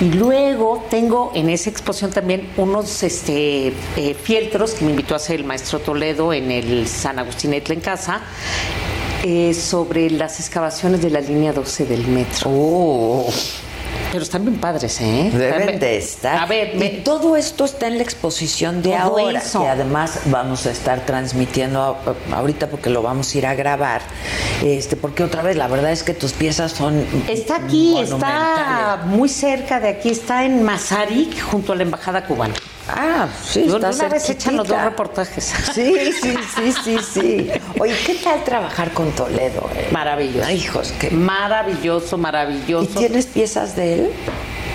y 0.00 0.06
luego 0.06 0.86
tengo 0.88 1.32
en 1.34 1.50
esa 1.50 1.68
exposición 1.68 2.12
también 2.12 2.50
unos 2.56 3.02
este, 3.02 3.74
eh, 3.96 4.14
fieltros 4.14 4.72
que 4.72 4.86
me 4.86 4.92
invitó 4.92 5.12
a 5.12 5.18
hacer 5.18 5.36
el 5.36 5.44
maestro 5.44 5.80
Toledo 5.80 6.32
en 6.32 6.50
el 6.50 6.88
San 6.88 7.18
Agustín 7.18 7.52
Etla 7.52 7.74
en 7.74 7.80
casa 7.80 8.22
eh, 9.26 9.54
sobre 9.54 10.10
las 10.10 10.38
excavaciones 10.38 11.00
de 11.00 11.08
la 11.08 11.20
línea 11.20 11.54
12 11.54 11.86
del 11.86 12.06
metro. 12.06 13.24
Pero 14.12 14.22
están 14.22 14.44
bien 14.44 14.58
padres, 14.58 15.00
¿eh? 15.00 15.30
Deben 15.32 15.80
de 15.80 15.96
estar. 15.96 16.38
A 16.38 16.46
ver, 16.46 16.76
y 16.76 17.02
todo 17.02 17.34
esto 17.34 17.64
está 17.64 17.86
en 17.86 17.96
la 17.96 18.02
exposición 18.02 18.82
de 18.82 18.90
Todo 18.90 19.18
ahora, 19.18 19.38
eso. 19.38 19.62
que 19.62 19.68
además 19.68 20.20
vamos 20.26 20.66
a 20.66 20.72
estar 20.72 21.06
transmitiendo 21.06 21.96
ahorita 22.32 22.68
porque 22.68 22.90
lo 22.90 23.00
vamos 23.00 23.34
a 23.34 23.38
ir 23.38 23.46
a 23.46 23.54
grabar. 23.54 24.02
Este, 24.62 24.94
porque 24.94 25.24
otra 25.24 25.42
vez, 25.42 25.56
la 25.56 25.68
verdad 25.68 25.90
es 25.90 26.02
que 26.02 26.12
tus 26.12 26.32
piezas 26.32 26.72
son 26.72 27.04
Está 27.26 27.56
aquí, 27.56 27.98
está 27.98 29.04
muy 29.06 29.30
cerca 29.30 29.80
de 29.80 29.88
aquí, 29.88 30.10
está 30.10 30.44
en 30.44 30.62
Mazarik, 30.62 31.40
junto 31.40 31.72
a 31.72 31.76
la 31.76 31.84
embajada 31.84 32.26
cubana. 32.26 32.54
Ah, 32.88 33.28
sí, 33.42 33.64
Yo 33.66 33.76
está 33.76 33.90
una 33.90 34.08
vez 34.08 34.28
echan 34.28 34.56
los 34.56 34.68
dos 34.68 34.82
reportajes. 34.82 35.44
Sí, 35.74 36.12
sí, 36.20 36.34
sí, 36.54 36.72
sí, 36.84 36.98
sí. 36.98 37.50
Oye, 37.80 37.94
¿qué 38.06 38.14
tal 38.16 38.44
trabajar 38.44 38.92
con 38.92 39.10
Toledo? 39.12 39.68
eh? 39.74 39.88
Maravilloso. 39.90 40.46
Ay, 40.46 40.56
hijos, 40.58 40.92
que 40.92 41.10
Maravilloso, 41.10 42.18
maravilloso. 42.18 42.90
¿Y 42.90 42.94
tienes 42.94 43.26
piezas 43.26 43.74
de 43.74 43.94
él? 43.94 44.10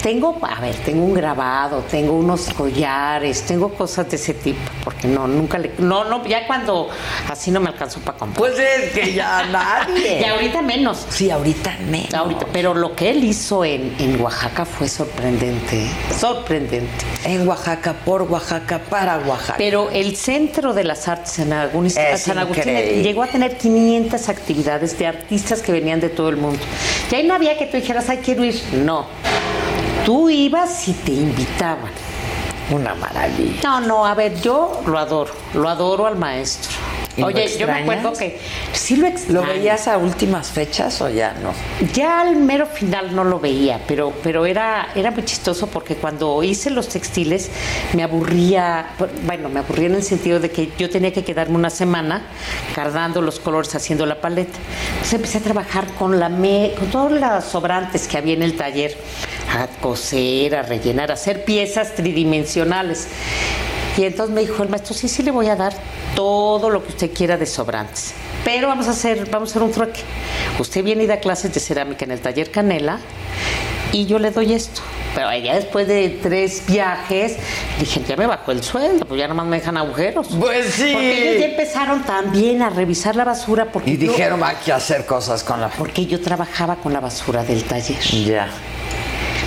Tengo, 0.02 0.38
a 0.42 0.62
ver, 0.62 0.76
tengo 0.86 1.04
un 1.04 1.14
grabado, 1.14 1.84
tengo 1.92 2.14
unos 2.14 2.50
collares, 2.54 3.42
tengo 3.42 3.74
cosas 3.74 4.10
de 4.10 4.16
ese 4.16 4.34
tipo, 4.34 4.60
porque 4.84 5.08
no, 5.10 5.28
nunca 5.28 5.58
le, 5.58 5.72
no, 5.80 6.06
no, 6.06 6.26
ya 6.26 6.48
cuando 6.48 6.88
así 7.30 7.52
no 7.52 7.60
me 7.60 7.68
alcanzó 7.68 8.00
para 8.00 8.18
comprar. 8.18 8.38
Pues 8.38 8.58
es 8.58 8.92
que 8.94 9.14
ya 9.14 9.44
nadie. 9.52 10.22
y 10.22 10.24
ahorita 10.24 10.62
menos. 10.62 11.06
Sí, 11.10 11.30
ahorita 11.30 11.78
menos. 11.90 12.14
Ahorita, 12.14 12.46
pero 12.54 12.74
lo 12.74 12.96
que 12.96 13.10
él 13.10 13.26
hizo 13.26 13.66
en, 13.66 13.94
en 14.00 14.22
Oaxaca 14.22 14.64
fue 14.66 14.88
sorprendente, 14.88 15.86
sorprendente. 16.18 17.06
En 17.26 17.46
Oaxaca, 17.46 17.94
por 18.06 18.22
Oaxaca, 18.22 18.80
para 18.90 19.18
Oaxaca. 19.18 19.56
Pero 19.58 19.90
el 19.90 20.16
Centro 20.16 20.74
de 20.74 20.86
las 20.86 21.10
Artes 21.10 21.40
Agustín, 21.40 22.02
Es 22.04 22.22
San 22.22 22.38
Agustín 22.38 22.70
increíble. 22.70 23.04
llegó 23.04 23.24
a 23.24 23.28
tener 23.28 23.58
500 23.58 24.30
actividades 24.30 24.98
de 24.98 25.08
artistas 25.08 25.62
que 25.62 25.74
venían 25.74 26.00
de 26.00 26.08
todo 26.08 26.30
el 26.30 26.38
mundo. 26.38 26.60
Y 27.12 27.16
ahí 27.16 27.28
no 27.28 27.34
había 27.34 27.58
que 27.58 27.66
tú 27.66 27.76
dijeras, 27.76 28.08
ay, 28.10 28.20
quiero 28.24 28.46
ir. 28.46 28.62
No. 28.74 29.06
Tú 30.10 30.28
ibas 30.28 30.88
y 30.88 30.94
te 30.94 31.12
invitaban. 31.12 31.92
Una 32.72 32.96
maravilla. 32.96 33.62
No, 33.64 33.80
no, 33.80 34.06
a 34.08 34.16
ver, 34.16 34.42
yo 34.42 34.82
lo 34.88 34.98
adoro, 34.98 35.32
lo 35.54 35.70
adoro 35.70 36.08
al 36.08 36.18
maestro. 36.18 36.72
¿Y 37.20 37.22
lo 37.22 37.28
Oye, 37.28 37.58
yo 37.58 37.68
me 37.68 37.74
acuerdo 37.74 38.14
que 38.14 38.40
sí 38.74 38.96
lo 38.96 39.08
extraño. 39.08 39.42
¿Lo 39.42 39.48
veías 39.48 39.88
a 39.88 39.98
últimas 39.98 40.50
fechas 40.50 41.02
o 41.02 41.10
ya 41.10 41.34
no? 41.44 41.52
Ya 41.94 42.22
al 42.22 42.38
mero 42.38 42.66
final 42.66 43.14
no 43.16 43.24
lo 43.24 43.40
veía, 43.40 43.82
pero, 43.88 44.14
pero 44.24 44.46
era, 44.46 44.90
era 44.96 45.12
muy 45.12 45.26
chistoso 45.26 45.68
porque 45.68 45.96
cuando 45.96 46.42
hice 46.44 46.70
los 46.70 46.88
textiles 46.88 47.50
me 47.94 48.04
aburría, 48.04 48.92
bueno, 49.26 49.50
me 49.50 49.60
aburría 49.60 49.88
en 49.88 49.96
el 49.96 50.04
sentido 50.04 50.40
de 50.40 50.50
que 50.50 50.72
yo 50.78 50.90
tenía 50.90 51.12
que 51.12 51.24
quedarme 51.24 51.56
una 51.56 51.70
semana 51.70 52.24
cargando 52.74 53.22
los 53.22 53.40
colores, 53.40 53.76
haciendo 53.76 54.06
la 54.06 54.22
paleta. 54.22 54.58
Entonces 54.92 55.14
empecé 55.14 55.38
a 55.40 55.42
trabajar 55.42 55.88
con 55.98 56.20
la 56.20 56.30
me, 56.30 56.72
con 56.78 56.90
todos 56.90 57.12
los 57.12 57.44
sobrantes 57.44 58.08
que 58.08 58.18
había 58.18 58.34
en 58.34 58.44
el 58.44 58.56
taller, 58.56 58.96
a 59.54 59.68
coser, 59.82 60.56
a 60.56 60.62
rellenar, 60.62 61.12
a 61.12 61.16
hacer 61.16 61.44
piezas 61.44 61.96
tridimensionales. 61.96 63.08
Y 63.98 64.04
entonces 64.06 64.34
me 64.34 64.42
dijo 64.42 64.64
el 64.64 64.70
maestro, 64.70 64.94
sí, 64.94 65.08
sí 65.10 65.24
le 65.24 65.32
voy 65.32 65.48
a 65.48 65.56
dar 65.56 65.74
todo 66.16 66.70
lo 66.70 66.84
que 66.84 66.90
usted 66.90 67.12
quiera 67.14 67.38
de 67.38 67.46
sobrantes. 67.46 68.14
Pero 68.46 68.68
vamos 68.68 68.88
a 68.88 68.92
hacer, 68.92 69.30
vamos 69.30 69.50
a 69.50 69.52
hacer 69.52 69.64
un 69.64 69.72
trueque. 69.72 70.02
Usted 70.60 70.84
viene 70.84 71.04
y 71.04 71.08
da 71.08 71.20
clases 71.20 71.54
de 71.54 71.60
cerámica 71.60 72.06
en 72.06 72.12
el 72.12 72.20
taller 72.22 72.52
Canela 72.52 73.00
y 73.92 74.06
yo 74.06 74.20
le 74.20 74.32
doy 74.32 74.54
esto. 74.54 74.82
Pero 75.16 75.36
ya 75.44 75.56
después 75.56 75.88
de 75.88 76.20
tres 76.22 76.64
viajes, 76.68 77.36
dije, 77.80 78.02
ya 78.08 78.16
me 78.16 78.28
bajó 78.28 78.52
el 78.52 78.64
sueldo, 78.64 79.06
pues 79.08 79.20
ya 79.20 79.28
nomás 79.28 79.48
me 79.48 79.58
dejan 79.58 79.76
agujeros. 79.76 80.28
Pues 80.40 80.68
sí. 80.76 80.92
Porque 80.94 81.30
ellos 81.32 81.42
ya 81.42 81.48
empezaron 81.48 82.04
también 82.04 82.62
a 82.62 82.70
revisar 82.70 83.16
la 83.16 83.26
basura 83.26 83.66
porque 83.72 83.90
Y 83.92 83.98
yo- 83.98 84.12
dijeron, 84.12 84.44
hay 84.44 84.56
que 84.64 84.72
hacer 84.72 85.06
cosas 85.08 85.44
con 85.44 85.60
la... 85.60 85.70
porque 85.70 86.06
yo 86.06 86.22
trabajaba 86.22 86.76
con 86.76 86.94
la 86.94 87.00
basura 87.00 87.44
del 87.44 87.64
taller. 87.64 88.00
Ya. 88.24 88.50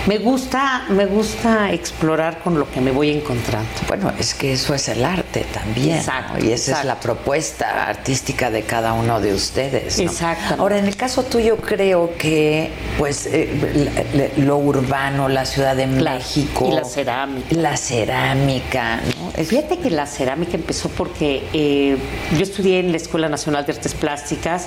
Me 0.06 0.18
gusta, 0.18 0.84
me 0.88 1.06
gusta 1.06 1.70
explorar 1.72 2.40
con 2.40 2.58
lo 2.58 2.68
que 2.68 2.80
me 2.80 2.90
voy 2.90 3.10
encontrando. 3.10 3.68
Bueno, 3.86 4.12
es 4.18 4.34
que 4.34 4.52
eso 4.54 4.74
es 4.74 4.88
el 4.88 5.04
arte 5.04 5.46
también. 5.54 5.98
Exacto, 5.98 6.34
¿no? 6.38 6.44
Y 6.44 6.46
esa 6.48 6.54
es 6.54 6.68
exacto. 6.68 6.88
la 6.88 6.98
propuesta 7.00 7.86
artística 7.86 8.50
de 8.50 8.62
cada 8.62 8.94
uno 8.94 9.20
de 9.20 9.32
ustedes. 9.32 9.98
¿no? 9.98 10.04
Exactamente. 10.10 10.60
Ahora, 10.60 10.78
en 10.78 10.86
el 10.86 10.96
caso 10.96 11.22
tuyo, 11.22 11.56
creo 11.58 12.14
que, 12.18 12.70
pues, 12.98 13.26
eh, 13.30 14.32
lo 14.38 14.56
urbano, 14.58 15.28
la 15.28 15.44
Ciudad 15.46 15.76
de 15.76 15.86
México. 15.86 16.68
y 16.68 16.74
la 16.74 16.84
cerámica. 16.84 17.46
La 17.54 17.76
cerámica, 17.76 18.96
¿no? 18.96 19.30
Es- 19.36 19.48
Fíjate 19.50 19.78
que 19.78 19.90
la 19.90 20.06
cerámica 20.06 20.56
empezó 20.56 20.88
porque 20.88 21.44
eh, 21.52 21.96
yo 22.36 22.42
estudié 22.42 22.80
en 22.80 22.90
la 22.90 22.96
Escuela 22.96 23.28
Nacional 23.28 23.64
de 23.66 23.72
Artes 23.74 23.94
Plásticas 23.94 24.66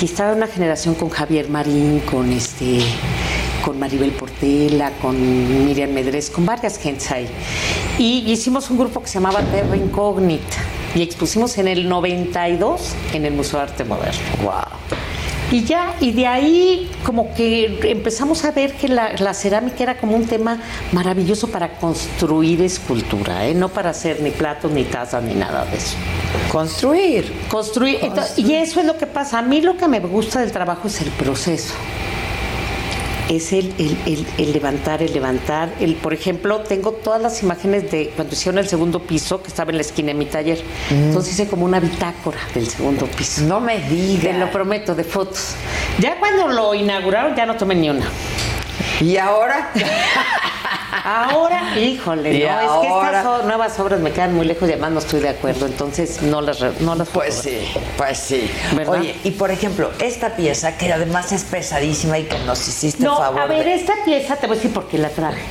y 0.00 0.04
estaba 0.04 0.30
en 0.30 0.36
una 0.36 0.46
generación 0.46 0.94
con 0.94 1.08
Javier 1.10 1.48
Marín, 1.48 2.00
con 2.00 2.30
este 2.32 2.80
con 3.64 3.78
Maribel 3.78 4.12
Portela, 4.12 4.92
con 5.02 5.64
Miriam 5.66 5.90
Medrés, 5.90 6.30
con 6.30 6.46
varias 6.46 6.78
gentes 6.78 7.10
ahí. 7.10 7.28
Y 7.98 8.30
hicimos 8.30 8.70
un 8.70 8.78
grupo 8.78 9.02
que 9.02 9.08
se 9.08 9.14
llamaba 9.14 9.40
Terra 9.42 9.76
Incógnita 9.76 10.58
y 10.94 11.02
expusimos 11.02 11.58
en 11.58 11.68
el 11.68 11.88
92 11.88 12.94
en 13.12 13.26
el 13.26 13.34
Museo 13.34 13.58
de 13.58 13.64
Arte 13.66 13.84
Moderno. 13.84 14.20
Wow. 14.42 14.76
Y 15.50 15.62
ya, 15.62 15.94
y 16.00 16.10
de 16.10 16.26
ahí 16.26 16.90
como 17.04 17.32
que 17.34 17.78
empezamos 17.84 18.44
a 18.44 18.50
ver 18.50 18.74
que 18.74 18.88
la, 18.88 19.12
la 19.12 19.32
cerámica 19.32 19.84
era 19.84 19.96
como 19.96 20.16
un 20.16 20.26
tema 20.26 20.60
maravilloso 20.90 21.48
para 21.48 21.78
construir 21.78 22.62
escultura, 22.62 23.46
¿eh? 23.46 23.54
no 23.54 23.68
para 23.68 23.90
hacer 23.90 24.20
ni 24.22 24.30
platos, 24.30 24.72
ni 24.72 24.82
tazas, 24.82 25.22
ni 25.22 25.34
nada 25.34 25.64
de 25.66 25.76
eso. 25.76 25.96
Construir. 26.50 27.32
Construir. 27.48 27.98
Entonces, 28.02 28.38
y 28.38 28.54
eso 28.54 28.80
es 28.80 28.86
lo 28.86 28.98
que 28.98 29.06
pasa. 29.06 29.38
A 29.38 29.42
mí 29.42 29.60
lo 29.60 29.76
que 29.76 29.86
me 29.86 30.00
gusta 30.00 30.40
del 30.40 30.50
trabajo 30.50 30.88
es 30.88 31.00
el 31.00 31.10
proceso. 31.10 31.74
Es 33.28 33.52
el, 33.52 33.74
el- 33.78 33.96
el- 34.06 34.26
el 34.38 34.52
levantar, 34.52 35.02
el 35.02 35.12
levantar. 35.12 35.72
El, 35.80 35.94
por 35.96 36.14
ejemplo, 36.14 36.60
tengo 36.60 36.92
todas 36.92 37.20
las 37.20 37.42
imágenes 37.42 37.90
de 37.90 38.12
cuando 38.14 38.34
hicieron 38.34 38.58
el 38.58 38.68
segundo 38.68 39.00
piso, 39.00 39.42
que 39.42 39.48
estaba 39.48 39.70
en 39.72 39.76
la 39.78 39.82
esquina 39.82 40.08
de 40.08 40.14
mi 40.14 40.26
taller. 40.26 40.62
Entonces 40.90 41.32
hice 41.34 41.48
como 41.48 41.64
una 41.64 41.80
bitácora 41.80 42.38
del 42.54 42.68
segundo 42.68 43.06
piso. 43.06 43.42
No 43.42 43.58
me 43.60 43.78
digas. 43.88 44.22
Te 44.32 44.38
lo 44.38 44.50
prometo, 44.52 44.94
de 44.94 45.02
fotos. 45.04 45.54
Ya 45.98 46.18
cuando 46.20 46.46
lo 46.48 46.72
inauguraron, 46.74 47.34
ya 47.34 47.46
no 47.46 47.56
tomé 47.56 47.74
ni 47.74 47.90
una. 47.90 48.06
¿Y 49.00 49.16
ahora? 49.16 49.72
Ahora, 51.04 51.78
híjole, 51.78 52.32
Y 52.34 52.44
no, 52.44 52.60
es 52.60 52.70
que 52.80 52.86
estas 53.06 53.44
nuevas 53.44 53.78
obras 53.78 54.00
me 54.00 54.12
quedan 54.12 54.34
muy 54.34 54.46
lejos 54.46 54.68
y 54.68 54.72
además 54.72 54.92
no 54.92 54.98
estoy 55.00 55.20
de 55.20 55.28
acuerdo, 55.30 55.66
entonces 55.66 56.22
no 56.22 56.40
las, 56.40 56.60
no 56.80 56.94
las 56.94 57.08
Pues 57.08 57.34
sí, 57.34 57.58
pues 57.96 58.18
sí. 58.18 58.50
¿Verdad? 58.74 59.00
Oye, 59.00 59.14
y 59.24 59.30
por 59.32 59.50
ejemplo, 59.50 59.90
esta 59.98 60.36
pieza 60.36 60.76
que 60.78 60.92
además 60.92 61.32
es 61.32 61.44
pesadísima 61.44 62.18
y 62.18 62.24
que 62.24 62.38
nos 62.40 62.66
hiciste 62.66 63.02
No, 63.04 63.16
favor. 63.18 63.40
a 63.40 63.46
ver, 63.46 63.64
de- 63.64 63.74
esta 63.74 63.94
pieza 64.04 64.36
te 64.36 64.46
voy 64.46 64.56
a 64.56 64.58
decir 64.58 64.72
por 64.72 64.88
qué 64.88 64.98
la 64.98 65.10
traje. 65.10 65.42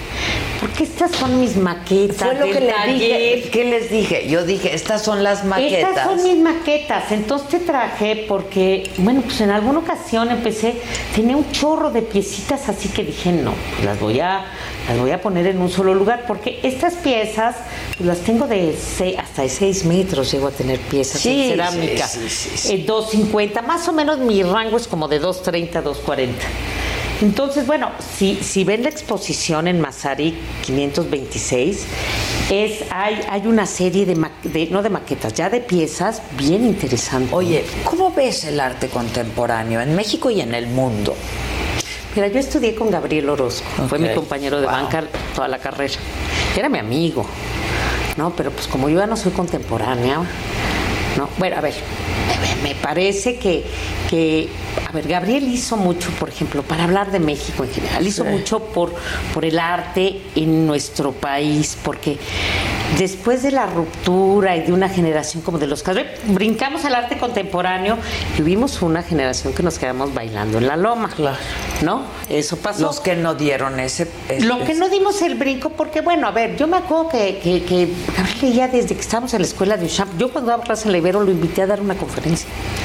Porque 0.65 0.83
estas 0.83 1.11
son 1.11 1.39
mis 1.39 1.55
maquetas. 1.57 2.17
Fue 2.17 2.33
lo 2.33 2.45
del 2.45 2.53
que 2.53 2.59
les 2.61 2.75
taller. 2.75 3.35
dije. 3.35 3.49
¿Qué 3.51 3.63
les 3.65 3.91
dije? 3.91 4.27
Yo 4.27 4.43
dije, 4.43 4.73
estas 4.73 5.03
son 5.03 5.21
las 5.23 5.45
maquetas. 5.45 5.89
Estas 5.89 6.05
son 6.07 6.23
mis 6.23 6.37
maquetas, 6.37 7.11
entonces 7.11 7.49
te 7.49 7.59
traje 7.59 8.25
porque, 8.27 8.89
bueno, 8.97 9.21
pues 9.21 9.39
en 9.41 9.51
alguna 9.51 9.79
ocasión 9.79 10.31
empecé, 10.31 10.73
tenía 11.13 11.37
un 11.37 11.51
chorro 11.51 11.91
de 11.91 12.01
piecitas, 12.01 12.67
así 12.67 12.89
que 12.89 13.03
dije, 13.03 13.31
no, 13.31 13.53
las 13.83 13.99
voy 13.99 14.19
a, 14.21 14.45
las 14.89 14.97
voy 14.97 15.11
a 15.11 15.21
poner 15.21 15.45
en 15.45 15.61
un 15.61 15.69
solo 15.69 15.93
lugar, 15.93 16.23
porque 16.27 16.59
estas 16.63 16.95
piezas 16.95 17.55
pues, 17.97 18.07
las 18.07 18.19
tengo 18.21 18.47
de 18.47 18.75
seis- 18.75 19.17
hasta 19.19 19.43
de 19.43 19.49
6 19.49 19.85
metros, 19.85 20.31
llego 20.31 20.47
a 20.47 20.51
tener 20.51 20.79
piezas 20.79 21.21
Sí, 21.21 21.43
en 21.43 21.49
cerámica, 21.51 22.07
sí, 22.07 22.21
sí, 22.27 22.49
sí, 22.49 22.57
sí. 22.57 22.73
Eh, 22.73 22.83
250, 22.87 23.61
más 23.61 23.87
o 23.87 23.93
menos 23.93 24.17
mi 24.17 24.41
rango 24.41 24.77
es 24.77 24.87
como 24.87 25.07
de 25.07 25.19
230, 25.19 25.81
240. 25.83 26.43
Entonces, 27.21 27.65
bueno, 27.65 27.91
si, 28.17 28.35
si 28.35 28.63
ven 28.65 28.83
la 28.83 28.89
exposición 28.89 29.67
en 29.67 29.79
Mazarik 29.79 30.35
526, 30.65 31.85
es, 32.51 32.83
hay, 32.91 33.19
hay 33.29 33.47
una 33.47 33.65
serie 33.65 34.05
de, 34.05 34.15
de- 34.43 34.67
no 34.69 34.83
de 34.83 34.89
maquetas, 34.89 35.33
ya 35.33 35.49
de 35.49 35.61
piezas 35.61 36.21
bien 36.37 36.65
interesantes. 36.65 37.31
Oye, 37.33 37.63
¿cómo 37.85 38.11
ves 38.11 38.43
el 38.43 38.59
arte 38.59 38.89
contemporáneo 38.89 39.79
en 39.81 39.95
México 39.95 40.29
y 40.29 40.41
en 40.41 40.53
el 40.53 40.67
mundo? 40.67 41.15
Mira, 42.15 42.27
yo 42.27 42.39
estudié 42.39 42.75
con 42.75 42.91
Gabriel 42.91 43.29
Orozco, 43.29 43.65
fue 43.87 43.97
mi 43.99 44.09
compañero 44.13 44.59
de 44.59 44.67
Wow. 44.67 44.75
banca 44.75 45.03
toda 45.33 45.47
la 45.47 45.59
carrera. 45.59 45.93
Era 46.55 46.69
mi 46.69 46.79
amigo, 46.79 47.25
¿no? 48.17 48.31
Pero 48.35 48.51
pues 48.51 48.67
como 48.67 48.89
yo 48.89 48.99
ya 48.99 49.07
no 49.07 49.17
soy 49.17 49.31
contemporánea, 49.31 50.17
¿no? 51.17 51.29
Bueno, 51.37 51.57
a 51.57 51.61
ver, 51.61 51.73
me, 52.63 52.69
me 52.69 52.75
parece 52.75 53.37
que, 53.37 53.63
que, 54.09 54.47
a 54.87 54.91
ver, 54.91 55.07
Gabriel 55.07 55.47
hizo 55.47 55.77
mucho, 55.77 56.09
por 56.19 56.29
ejemplo, 56.29 56.63
para 56.63 56.83
hablar 56.85 57.11
de 57.11 57.19
México 57.19 57.63
en 57.63 57.71
general, 57.71 58.05
hizo 58.05 58.23
Sí. 58.23 58.29
mucho 58.29 58.59
por, 58.59 58.93
por 59.33 59.45
el 59.45 59.59
arte 59.59 60.21
en 60.35 60.65
nuestro 60.67 61.11
país, 61.11 61.77
porque 61.83 62.17
después 62.97 63.41
de 63.43 63.51
la 63.51 63.65
ruptura 63.65 64.55
y 64.55 64.61
de 64.61 64.71
una 64.73 64.89
generación 64.89 65.41
como 65.43 65.57
de 65.57 65.67
los 65.67 65.81
casos, 65.83 66.03
brincamos 66.27 66.85
al 66.85 66.95
arte 66.95 67.17
contemporáneo 67.17 67.97
y 68.33 68.37
tuvimos 68.37 68.81
una 68.81 69.01
generación 69.03 69.53
que 69.53 69.63
nos 69.63 69.77
quedamos 69.79 70.13
bailando 70.13 70.57
en 70.59 70.67
la 70.67 70.77
loma, 70.77 71.09
¿no? 71.81 72.03
Eso 72.29 72.57
pasó. 72.57 72.81
Los 72.83 72.99
que 72.99 73.15
no 73.15 73.35
dieron 73.35 73.79
ese... 73.79 74.07
ese- 74.29 74.45
Lo 74.45 74.63
que 74.63 74.73
no 74.75 74.89
dimos 74.89 75.21
el 75.21 75.35
brinco, 75.35 75.69
porque 75.71 76.01
bueno, 76.01 76.27
a 76.27 76.31
ver, 76.31 76.55
yo 76.57 76.67
me 76.67 76.77
acuerdo 76.77 77.09
que, 77.09 77.39
que, 77.43 77.63
que 77.63 77.89
Gabriel 78.15 78.53
ya 78.53 78.67
desde 78.67 78.95
que 78.95 79.01
estábamos 79.01 79.33
en 79.33 79.41
la 79.41 79.47
escuela 79.47 79.77
de 79.77 79.85
Usham, 79.85 80.07
yo 80.17 80.31
cuando 80.31 80.51
daba 80.51 80.63
clase 80.63 80.87
en 80.87 80.91
la 80.93 80.97
Ibero 80.99 81.21
lo 81.23 81.31
invité 81.31 81.63
a 81.63 81.67
dar 81.67 81.81
una 81.81 81.95
conferencia 81.95 82.34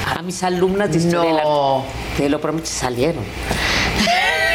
a 0.07 0.23
mis 0.23 0.43
alumnas 0.43 0.91
de 0.91 0.99
historia 0.99 1.43
No. 1.43 1.85
Te 2.17 2.29
lo 2.29 2.41
prometo, 2.41 2.67
salieron. 2.67 3.25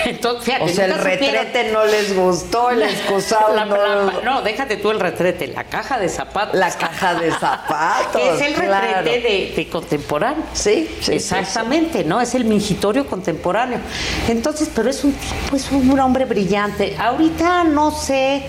Entonces, 0.05 0.43
fíjate, 0.45 0.63
o 0.63 0.67
sea, 0.69 0.85
el 0.85 0.91
supieron- 0.93 1.03
retrete 1.03 1.71
no 1.71 1.85
les 1.85 2.15
gustó, 2.15 2.69
el 2.69 2.83
excusado 2.83 3.55
La- 3.55 3.65
no. 3.65 3.75
la- 3.75 4.13
no, 4.23 4.41
déjate 4.41 4.77
tú 4.77 4.91
el 4.91 4.99
retrete, 4.99 5.47
la 5.47 5.63
caja 5.63 5.97
de 5.99 6.09
zapatos. 6.09 6.55
La 6.59 6.69
caja 6.71 7.15
de 7.15 7.31
zapatos. 7.31 8.21
Que 8.21 8.29
es 8.35 8.41
el 8.41 8.53
claro. 8.53 8.97
retrete 9.03 9.27
de, 9.27 9.53
de 9.55 9.69
contemporáneo. 9.69 10.43
Sí, 10.53 10.89
sí, 11.01 11.13
Exactamente, 11.13 12.03
¿no? 12.03 12.21
Es 12.21 12.35
el 12.35 12.45
mingitorio 12.45 13.05
contemporáneo. 13.07 13.79
Entonces, 14.29 14.69
pero 14.73 14.89
es 14.89 15.03
un 15.03 15.13
tipo, 15.13 15.55
es 15.55 15.71
un 15.71 15.99
hombre 15.99 16.25
brillante. 16.25 16.95
Ahorita 16.99 17.63
no 17.63 17.91
sé, 17.91 18.43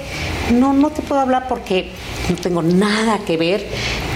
no, 0.53 0.73
no 0.73 0.91
te 0.91 1.03
puedo 1.03 1.21
hablar 1.21 1.47
porque 1.49 1.91
no 2.29 2.37
tengo 2.37 2.63
nada 2.63 3.21
que 3.27 3.37
ver 3.37 3.67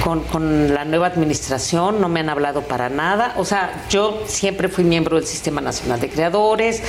con, 0.04 0.20
con 0.24 0.74
la 0.74 0.84
nueva 0.84 1.06
administración, 1.06 2.00
no 2.00 2.08
me 2.08 2.20
han 2.20 2.28
hablado 2.28 2.62
para 2.62 2.88
nada. 2.88 3.34
O 3.36 3.44
sea, 3.44 3.84
yo 3.88 4.24
siempre 4.26 4.68
fui 4.68 4.84
miembro 4.84 5.16
del 5.16 5.26
Sistema 5.26 5.60
Nacional 5.60 6.00
de 6.00 6.08
Creadores. 6.08 6.82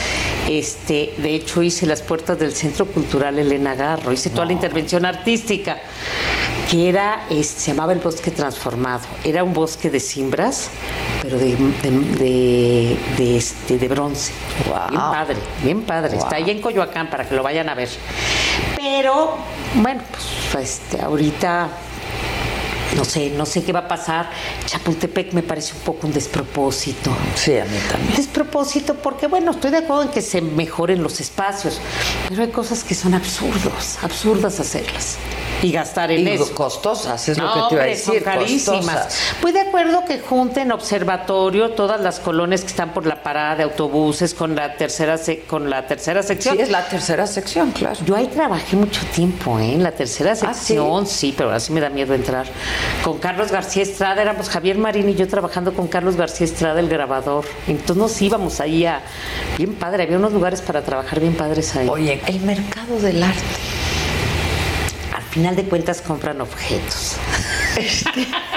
Este, 0.49 1.13
de 1.17 1.35
hecho, 1.35 1.61
hice 1.61 1.85
las 1.85 2.01
puertas 2.01 2.37
del 2.39 2.53
Centro 2.53 2.85
Cultural 2.85 3.37
Elena 3.39 3.75
Garro, 3.75 4.11
hice 4.11 4.29
toda 4.29 4.45
la 4.45 4.53
intervención 4.53 5.05
artística, 5.05 5.77
que 6.69 6.89
era, 6.89 7.25
este, 7.29 7.61
se 7.61 7.71
llamaba 7.71 7.93
el 7.93 7.99
Bosque 7.99 8.31
Transformado. 8.31 9.01
Era 9.23 9.43
un 9.43 9.53
bosque 9.53 9.89
de 9.89 9.99
cimbras, 9.99 10.69
pero 11.21 11.37
de, 11.37 11.55
de, 11.55 11.91
de, 12.17 12.97
de, 13.17 13.37
este, 13.37 13.77
de 13.77 13.87
bronce. 13.87 14.33
Bien 14.89 15.01
padre, 15.01 15.37
bien 15.63 15.81
padre. 15.83 16.17
Está 16.17 16.35
ahí 16.37 16.49
en 16.49 16.61
Coyoacán 16.61 17.09
para 17.09 17.27
que 17.27 17.35
lo 17.35 17.43
vayan 17.43 17.69
a 17.69 17.75
ver. 17.75 17.89
Pero, 18.77 19.37
bueno, 19.75 20.01
pues 20.51 20.81
este, 20.81 21.01
ahorita 21.01 21.69
no 22.95 23.05
sé, 23.05 23.29
no 23.31 23.45
sé 23.45 23.63
qué 23.63 23.71
va 23.73 23.79
a 23.81 23.87
pasar. 23.87 24.29
Chapultepec 24.65 25.33
me 25.33 25.43
parece 25.43 25.73
un 25.75 25.81
poco 25.81 26.07
un 26.07 26.13
despropósito. 26.13 27.11
Sí, 27.35 27.57
a 27.57 27.65
mí 27.65 27.77
también. 27.91 28.15
Despropósito 28.15 28.95
porque, 28.95 29.27
bueno, 29.27 29.51
estoy 29.51 29.71
de 29.71 29.77
acuerdo 29.77 30.03
en 30.03 30.09
que 30.09 30.21
se 30.21 30.41
mejoren 30.41 31.01
los 31.03 31.19
espacios, 31.19 31.79
pero 32.29 32.41
hay 32.43 32.49
cosas 32.49 32.83
que 32.83 32.95
son 32.95 33.13
absurdos, 33.13 33.97
absurdas 34.01 34.59
hacerlas. 34.59 35.17
Y 35.63 35.71
gastar 35.71 36.11
en 36.11 36.27
Y 36.27 36.31
eso. 36.31 36.55
costosas, 36.55 37.29
es 37.29 37.37
lo 37.37 37.43
No, 37.45 37.53
que 37.53 37.59
te 37.69 37.75
iba 37.75 37.83
a 37.83 37.85
hombre, 37.85 37.97
son 37.97 38.13
decir, 38.15 38.23
carísimas. 38.25 38.81
costosas. 38.81 39.19
Pues 39.41 39.53
de 39.53 39.59
acuerdo 39.61 40.03
que 40.05 40.19
junten 40.19 40.71
observatorio 40.71 41.71
todas 41.71 42.01
las 42.01 42.19
colonias 42.19 42.61
que 42.61 42.67
están 42.67 42.93
por 42.95 43.05
la 43.05 43.21
parada 43.21 43.57
de 43.57 43.63
autobuses 43.63 44.33
con 44.33 44.55
la 44.55 44.75
tercera 44.75 45.19
se- 45.19 45.41
con 45.41 45.69
la 45.69 45.85
tercera 45.85 46.23
sección. 46.23 46.55
Sí, 46.55 46.63
es 46.63 46.71
la 46.71 46.87
tercera 46.89 47.27
sección, 47.27 47.71
claro. 47.71 47.99
Yo 48.03 48.15
ahí 48.15 48.25
trabajé 48.27 48.75
mucho 48.75 49.01
tiempo, 49.13 49.59
¿eh? 49.59 49.73
En 49.73 49.83
la 49.83 49.91
tercera 49.91 50.31
¿Ah, 50.31 50.35
sección, 50.35 51.05
sí? 51.05 51.31
pero 51.37 51.49
ahora 51.49 51.59
sí 51.59 51.71
me 51.73 51.79
da 51.79 51.89
miedo 51.89 52.15
entrar. 52.15 52.47
Con 53.03 53.17
Carlos 53.17 53.51
García 53.51 53.83
Estrada, 53.83 54.21
éramos 54.21 54.49
Javier 54.49 54.77
Marín 54.77 55.09
y 55.09 55.15
yo 55.15 55.27
trabajando 55.27 55.73
con 55.73 55.87
Carlos 55.87 56.15
García 56.15 56.45
Estrada, 56.45 56.79
el 56.79 56.87
grabador. 56.87 57.45
Entonces 57.67 57.97
nos 57.97 58.21
íbamos 58.21 58.59
ahí 58.59 58.85
a. 58.85 59.01
Bien 59.57 59.73
padre, 59.73 60.03
había 60.03 60.17
unos 60.17 60.33
lugares 60.33 60.61
para 60.61 60.83
trabajar 60.83 61.19
bien 61.19 61.33
padres 61.33 61.75
ahí. 61.75 61.87
Oye, 61.89 62.21
el 62.27 62.39
mercado 62.41 62.99
del 62.99 63.23
arte. 63.23 63.41
Al 65.15 65.23
final 65.23 65.55
de 65.55 65.63
cuentas 65.63 66.01
compran 66.01 66.41
objetos. 66.41 67.17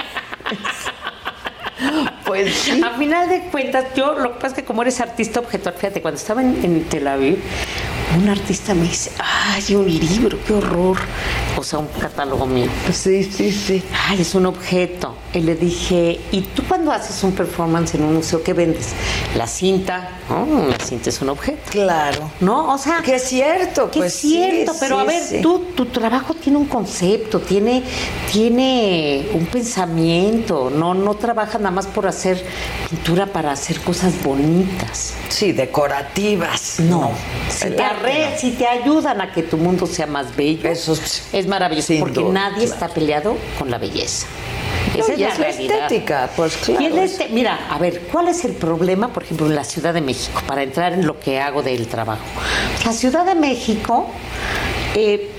Pues 2.25 2.53
sí. 2.55 2.81
A 2.83 2.97
final 2.97 3.29
de 3.29 3.41
cuentas, 3.51 3.85
yo 3.95 4.17
lo 4.17 4.33
que 4.33 4.35
pasa 4.35 4.47
es 4.47 4.53
que 4.53 4.65
como 4.65 4.81
eres 4.81 4.99
artista 4.99 5.39
objetor, 5.39 5.73
fíjate, 5.73 6.01
cuando 6.01 6.19
estaba 6.19 6.41
en, 6.41 6.63
en 6.63 6.83
Tel 6.85 7.07
Aviv, 7.07 7.37
un 8.17 8.29
artista 8.29 8.73
me 8.73 8.83
dice, 8.83 9.11
ay, 9.19 9.75
un 9.75 9.87
libro, 9.87 10.37
qué 10.45 10.53
horror. 10.53 10.97
O 11.57 11.63
sea, 11.63 11.79
un 11.79 11.87
catálogo 11.87 12.45
mío. 12.45 12.67
Sí, 12.91 13.23
sí, 13.23 13.51
sí. 13.51 13.83
Ay, 14.07 14.21
es 14.21 14.35
un 14.35 14.45
objeto. 14.45 15.15
Y 15.33 15.39
le 15.39 15.55
dije, 15.55 16.19
¿y 16.31 16.41
tú 16.41 16.63
cuando 16.67 16.91
haces 16.91 17.23
un 17.23 17.31
performance 17.33 17.95
en 17.95 18.03
un 18.03 18.15
museo, 18.15 18.43
qué 18.43 18.53
vendes? 18.53 18.89
La 19.35 19.47
cinta. 19.47 20.19
Oh, 20.29 20.67
la 20.69 20.83
cinta 20.83 21.09
es 21.09 21.21
un 21.21 21.29
objeto. 21.29 21.71
Claro. 21.71 22.29
No, 22.41 22.73
o 22.73 22.77
sea. 22.77 23.01
Que 23.01 23.15
es 23.15 23.23
cierto, 23.23 23.89
Que 23.89 23.99
pues 23.99 24.15
es 24.15 24.21
cierto, 24.21 24.73
sí, 24.73 24.77
pero 24.81 24.99
a 24.99 25.03
ver, 25.05 25.23
sí. 25.23 25.39
tú, 25.41 25.59
tu 25.75 25.85
trabajo 25.87 26.33
tiene 26.33 26.57
un 26.57 26.65
concepto, 26.65 27.39
tiene, 27.39 27.83
tiene 28.31 29.27
un 29.33 29.45
pensamiento, 29.45 30.69
no, 30.69 30.93
no 30.93 31.15
trabajas 31.15 31.59
nada 31.59 31.71
más 31.71 31.87
por 31.87 32.07
hacer 32.07 32.43
pintura 32.89 33.27
para 33.27 33.51
hacer 33.51 33.79
cosas 33.81 34.13
bonitas. 34.23 35.13
Sí, 35.29 35.51
decorativas. 35.51 36.79
No, 36.79 37.11
El 37.61 37.75
no. 37.95 38.37
si 38.37 38.51
te 38.51 38.67
ayudan 38.67 39.21
a 39.21 39.31
que 39.31 39.43
tu 39.43 39.57
mundo 39.57 39.85
sea 39.87 40.07
más 40.07 40.35
bello, 40.35 40.69
Eso 40.69 40.93
es 41.33 41.47
maravilloso, 41.47 41.93
porque 41.99 42.19
duda, 42.21 42.33
nadie 42.33 42.65
claro. 42.65 42.73
está 42.73 42.87
peleado 42.89 43.37
con 43.59 43.69
la 43.71 43.77
belleza. 43.77 44.27
Esa 44.95 45.13
es 45.13 45.19
la 45.19 45.33
realidad. 45.35 45.77
estética, 45.83 46.29
pues 46.35 46.55
claro. 46.57 46.81
Y 46.81 46.85
es 46.85 46.93
la 46.93 47.03
este- 47.03 47.29
mira, 47.29 47.67
a 47.69 47.77
ver, 47.79 48.01
¿cuál 48.11 48.29
es 48.29 48.45
el 48.45 48.53
problema, 48.53 49.09
por 49.09 49.23
ejemplo, 49.23 49.45
en 49.47 49.55
la 49.55 49.63
Ciudad 49.65 49.93
de 49.93 50.01
México, 50.01 50.41
para 50.47 50.63
entrar 50.63 50.93
en 50.93 51.05
lo 51.05 51.19
que 51.19 51.39
hago 51.41 51.61
del 51.63 51.87
trabajo? 51.87 52.23
La 52.85 52.93
Ciudad 52.93 53.25
de 53.25 53.35
México, 53.35 54.07
eh, 54.95 55.29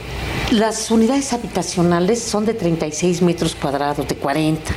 las 0.50 0.90
unidades 0.90 1.32
habitacionales 1.32 2.20
son 2.22 2.44
de 2.44 2.52
36 2.54 3.22
metros 3.22 3.54
cuadrados, 3.54 4.06
de 4.06 4.14
40. 4.16 4.72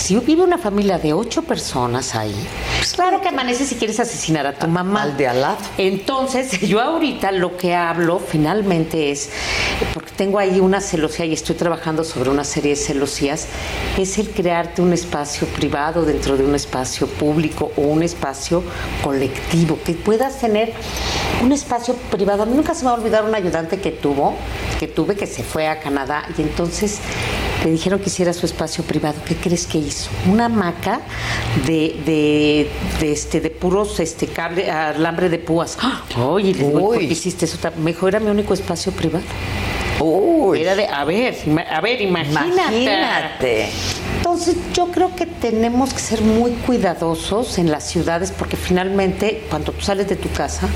Si 0.00 0.16
vive 0.16 0.42
una 0.42 0.56
familia 0.56 0.98
de 0.98 1.12
ocho 1.12 1.42
personas 1.42 2.14
ahí, 2.14 2.34
pues 2.78 2.94
claro 2.94 3.20
que 3.20 3.28
amaneces 3.28 3.68
si 3.68 3.74
quieres 3.74 4.00
asesinar 4.00 4.46
a 4.46 4.54
tu 4.54 4.66
mamá. 4.66 5.02
Al 5.02 5.16
de 5.16 5.28
al 5.28 5.42
lado. 5.42 5.58
Entonces, 5.76 6.58
yo 6.66 6.80
ahorita 6.80 7.30
lo 7.32 7.58
que 7.58 7.74
hablo 7.74 8.18
finalmente 8.18 9.10
es, 9.10 9.28
porque 9.92 10.10
tengo 10.16 10.38
ahí 10.38 10.58
una 10.58 10.80
celosía 10.80 11.26
y 11.26 11.34
estoy 11.34 11.54
trabajando 11.54 12.02
sobre 12.02 12.30
una 12.30 12.44
serie 12.44 12.70
de 12.70 12.76
celosías, 12.76 13.46
es 13.98 14.16
el 14.16 14.30
crearte 14.30 14.80
un 14.80 14.94
espacio 14.94 15.46
privado 15.48 16.02
dentro 16.02 16.38
de 16.38 16.46
un 16.46 16.54
espacio 16.54 17.06
público 17.06 17.70
o 17.76 17.82
un 17.82 18.02
espacio 18.02 18.64
colectivo, 19.04 19.78
que 19.84 19.92
puedas 19.92 20.40
tener 20.40 20.72
un 21.42 21.52
espacio 21.52 21.94
privado. 22.10 22.44
A 22.44 22.46
mí 22.46 22.54
nunca 22.56 22.74
se 22.74 22.84
me 22.84 22.90
va 22.90 22.96
a 22.96 22.98
olvidar 22.98 23.24
un 23.24 23.34
ayudante 23.34 23.78
que 23.78 23.92
tuvo, 23.92 24.34
que 24.78 24.88
tuve, 24.88 25.14
que 25.14 25.26
se 25.26 25.42
fue 25.42 25.68
a 25.68 25.78
Canadá 25.78 26.24
y 26.38 26.42
entonces 26.42 27.00
le 27.64 27.70
dijeron 27.70 28.00
que 28.00 28.08
hiciera 28.08 28.32
su 28.32 28.46
espacio 28.46 28.82
privado. 28.84 29.16
¿Qué 29.26 29.36
crees 29.36 29.66
que 29.66 29.78
hizo? 29.78 29.89
Una 30.26 30.46
hamaca 30.46 31.00
de, 31.66 31.96
de, 32.04 32.70
de, 33.00 33.12
este, 33.12 33.40
de 33.40 33.50
puros 33.50 34.00
este, 34.00 34.26
cable, 34.26 34.70
alambre 34.70 35.28
de 35.28 35.38
púas. 35.38 35.76
¡Ah! 35.80 36.02
Oye, 36.18 36.54
le 36.54 36.64
digo, 36.66 36.80
¿por 36.80 36.98
qué 36.98 37.04
hiciste 37.04 37.44
eso? 37.44 37.58
Mejor 37.78 38.10
era 38.10 38.20
mi 38.20 38.30
único 38.30 38.54
espacio 38.54 38.92
privado. 38.92 39.24
Era 40.56 40.74
de, 40.74 40.86
a 40.86 41.04
ver, 41.04 41.36
a 41.70 41.80
ver, 41.80 42.00
imagínate. 42.00 42.48
Imagínate. 42.48 43.68
Entonces 44.16 44.56
yo 44.72 44.86
creo 44.90 45.14
que 45.14 45.26
tenemos 45.26 45.92
que 45.92 46.00
ser 46.00 46.22
muy 46.22 46.52
cuidadosos 46.52 47.58
en 47.58 47.70
las 47.70 47.88
ciudades 47.88 48.32
porque 48.32 48.56
finalmente 48.56 49.44
cuando 49.50 49.72
tú 49.72 49.82
sales 49.82 50.08
de 50.08 50.16
tu 50.16 50.30
casa 50.30 50.68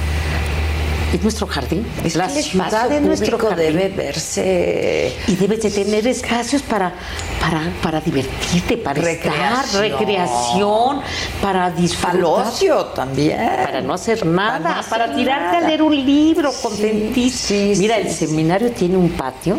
es 1.16 1.22
nuestro 1.22 1.46
jardín. 1.46 1.86
Es 2.04 2.14
la 2.16 2.28
ciudad 2.28 2.90
es 2.92 3.02
nuestro 3.02 3.38
jardín. 3.38 3.56
debe 3.76 3.88
verse 3.88 5.12
y 5.26 5.36
debes 5.36 5.62
de 5.62 5.70
tener 5.70 6.06
espacios 6.06 6.62
para 6.62 6.92
para 7.40 7.60
para 7.82 8.00
divertirte, 8.00 8.76
para 8.76 9.00
Recreación. 9.00 9.64
estar, 9.64 9.80
recreación, 9.80 11.00
para 11.40 11.70
disfrutar. 11.70 12.24
Ocio 12.24 12.84
también. 12.86 13.38
Para 13.38 13.80
no 13.80 13.94
hacer 13.94 14.24
nada, 14.26 14.58
Para 14.62 14.82
para, 14.82 15.06
no 15.06 15.12
hacer 15.12 15.24
tirarte 15.24 15.52
nada. 15.56 15.58
a 15.66 15.68
leer 15.68 15.82
un 15.82 15.94
libro 16.04 16.50
contentísimo. 16.62 17.74
Mira, 17.76 17.96
el 17.98 18.10
seminario 18.10 18.70
tiene 18.72 18.96
un 18.96 19.10
patio. 19.10 19.58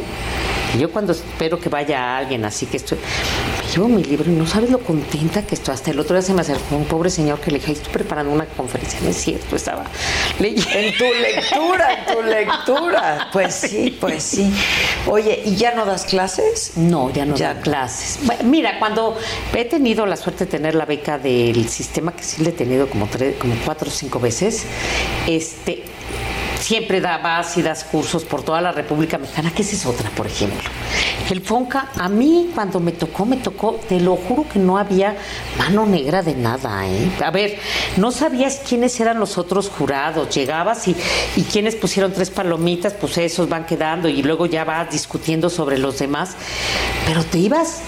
Yo 0.80 0.92
cuando 0.92 1.14
espero 1.14 1.60
que 1.60 1.70
vaya 1.70 2.18
alguien 2.18 2.44
así 2.46 2.66
que 2.66 2.78
estoy, 2.78 2.98
me 2.98 3.72
llevo 3.74 3.88
mi 3.88 4.04
libro 4.04 4.32
y 4.32 4.36
no 4.36 4.46
sabes 4.46 4.70
lo 4.70 4.80
contenta 4.80 5.42
que 5.46 5.56
estoy. 5.56 5.74
Hasta 5.74 5.92
el 5.92 6.00
otro 6.00 6.16
día 6.16 6.22
se 6.22 6.34
me 6.34 6.42
acercó 6.42 6.76
un 6.76 6.86
pobre 6.86 7.10
señor 7.10 7.40
que 7.40 7.52
le 7.52 7.60
dije, 7.60 7.72
"Ay, 7.72 7.78
estoy 7.78 7.94
preparando 7.94 8.32
una 8.32 8.46
conferencia. 8.46 9.00
No 9.02 9.10
es 9.10 9.18
cierto, 9.18 9.56
estaba 9.56 9.86
leyendo. 10.40 10.70
En 10.72 10.98
tu 10.98 11.04
lectura, 11.06 11.94
en 11.94 12.16
tu 12.16 12.22
lectura. 12.24 13.30
Pues 13.32 13.56
sí, 13.70 13.98
pues 14.00 14.24
sí. 14.24 14.52
Oye, 15.08 15.42
¿y 15.46 15.56
ya 15.56 15.74
no 15.74 15.86
das 15.86 16.06
clases? 16.06 16.74
No, 16.76 17.12
ya 17.12 17.26
no 17.26 17.36
doy 17.36 17.48
clases. 17.62 18.20
Bueno, 18.24 18.44
mira, 18.44 18.80
cuando 18.80 19.18
he 19.54 19.66
tenido 19.66 20.06
la 20.06 20.18
suerte 20.18 20.46
de 20.46 20.52
tener 20.52 20.76
la 20.76 20.86
beca 20.86 21.18
del 21.18 21.68
sistema, 21.70 22.16
que 22.16 22.24
sí 22.24 22.44
le 22.44 22.50
he 22.50 22.54
tenido 22.54 22.88
como 22.90 23.08
tres, 23.08 23.36
como 23.38 23.56
cuatro 23.64 23.88
o 23.90 23.92
cinco 23.92 24.20
veces, 24.20 24.64
este 25.28 25.84
siempre 26.60 27.02
dabas 27.02 27.58
y 27.58 27.62
das 27.62 27.84
cursos 27.84 28.24
por 28.24 28.44
toda 28.44 28.62
la 28.62 28.72
República 28.72 29.18
Mexicana, 29.18 29.52
que 29.52 29.62
esa 29.62 29.76
es 29.76 29.86
otra, 29.86 30.10
por 30.12 30.28
ejemplo. 30.28 30.70
El 31.30 31.42
FONCA, 31.42 31.90
a 31.98 32.10
mí 32.10 32.52
cuando 32.54 32.80
me 32.80 32.92
tocó, 32.92 33.26
me 33.26 33.38
tocó, 33.38 33.80
te 33.88 34.00
lo 34.00 34.16
juro 34.16 34.46
que 34.52 34.60
no 34.60 34.78
había 34.78 35.16
mano 35.58 35.86
negra 35.86 36.22
de 36.22 36.36
nada, 36.36 36.88
¿eh? 36.88 37.12
A 37.24 37.32
ver, 37.32 37.58
no 37.98 38.12
sabías 38.12 38.62
quiénes 38.68 39.00
eran 39.00 39.20
los 39.20 39.38
otros 39.38 39.70
jurados, 39.70 40.34
llegabas 40.34 40.88
y, 40.88 40.96
y 41.36 41.44
quienes 41.44 41.76
pusieron 41.76 42.14
tres 42.14 42.30
palomitas, 42.30 42.94
pues 42.94 43.18
esos 43.18 43.50
van 43.50 43.66
quedando 43.66 44.08
y 44.08 44.22
luego 44.22 44.46
ya 44.46 44.64
vas 44.64 44.92
discutiendo 44.92 45.50
sobre 45.50 45.78
los 45.78 46.00
demás, 46.00 46.36
pero 47.08 47.24
te 47.24 47.40
ibas 47.40 47.82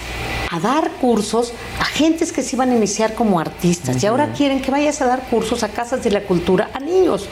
a 0.49 0.59
dar 0.59 0.91
cursos 1.01 1.53
a 1.79 1.85
gentes 1.85 2.31
que 2.31 2.41
se 2.41 2.55
iban 2.55 2.71
a 2.71 2.75
iniciar 2.75 3.13
como 3.13 3.39
artistas 3.39 4.01
y 4.01 4.05
ahora 4.05 4.33
quieren 4.33 4.61
que 4.61 4.71
vayas 4.71 5.01
a 5.01 5.05
dar 5.05 5.27
cursos 5.29 5.63
a 5.63 5.69
casas 5.69 6.03
de 6.03 6.11
la 6.11 6.21
cultura 6.21 6.69
a 6.73 6.79
niños. 6.79 7.27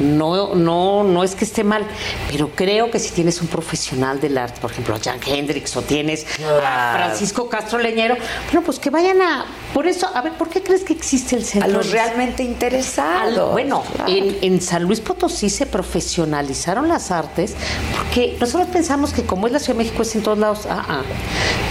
No, 0.00 0.54
no, 0.54 1.04
no 1.04 1.22
es 1.24 1.34
que 1.34 1.44
esté 1.44 1.62
mal, 1.64 1.86
pero 2.30 2.50
creo 2.54 2.90
que 2.90 2.98
si 2.98 3.10
tienes 3.10 3.40
un 3.40 3.48
profesional 3.48 4.20
del 4.20 4.38
arte, 4.38 4.60
por 4.60 4.70
ejemplo, 4.70 4.94
a 4.94 4.98
Jan 4.98 5.18
Hendrix 5.24 5.76
o 5.76 5.82
tienes 5.82 6.26
a 6.64 6.94
Francisco 6.96 7.48
Castro 7.48 7.78
Leñero, 7.78 8.16
bueno, 8.46 8.62
pues 8.64 8.78
que 8.78 8.90
vayan 8.90 9.20
a. 9.22 9.44
Por 9.74 9.86
eso, 9.86 10.08
a 10.12 10.20
ver, 10.22 10.32
¿por 10.32 10.48
qué 10.48 10.62
crees 10.62 10.82
que 10.84 10.92
existe 10.92 11.36
el 11.36 11.44
centro? 11.44 11.68
A 11.70 11.72
los 11.72 11.90
realmente 11.90 12.42
interesados. 12.42 13.38
Al- 13.38 13.52
bueno, 13.52 13.82
claro. 13.94 14.10
en, 14.10 14.36
en 14.40 14.60
San 14.60 14.84
Luis 14.84 15.00
Potosí 15.00 15.48
se 15.50 15.66
profesionalizaron 15.66 16.88
las 16.88 17.10
artes 17.10 17.54
porque 17.96 18.36
nosotros 18.40 18.68
pensamos 18.72 19.12
que 19.12 19.22
como 19.24 19.46
es 19.46 19.52
la 19.52 19.58
Ciudad 19.58 19.78
de 19.78 19.84
México 19.84 20.02
es 20.02 20.14
en 20.16 20.22
todos 20.22 20.38
lados. 20.38 20.66
Ah, 20.68 20.84
ah. 20.88 21.02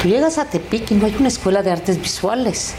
Tú 0.01 0.07
llegas 0.07 0.37
a 0.37 0.45
Tepic 0.45 0.91
y 0.91 0.95
no 0.95 1.05
hay 1.07 1.15
una 1.19 1.27
escuela 1.27 1.61
de 1.63 1.71
artes 1.71 1.99
visuales. 2.01 2.73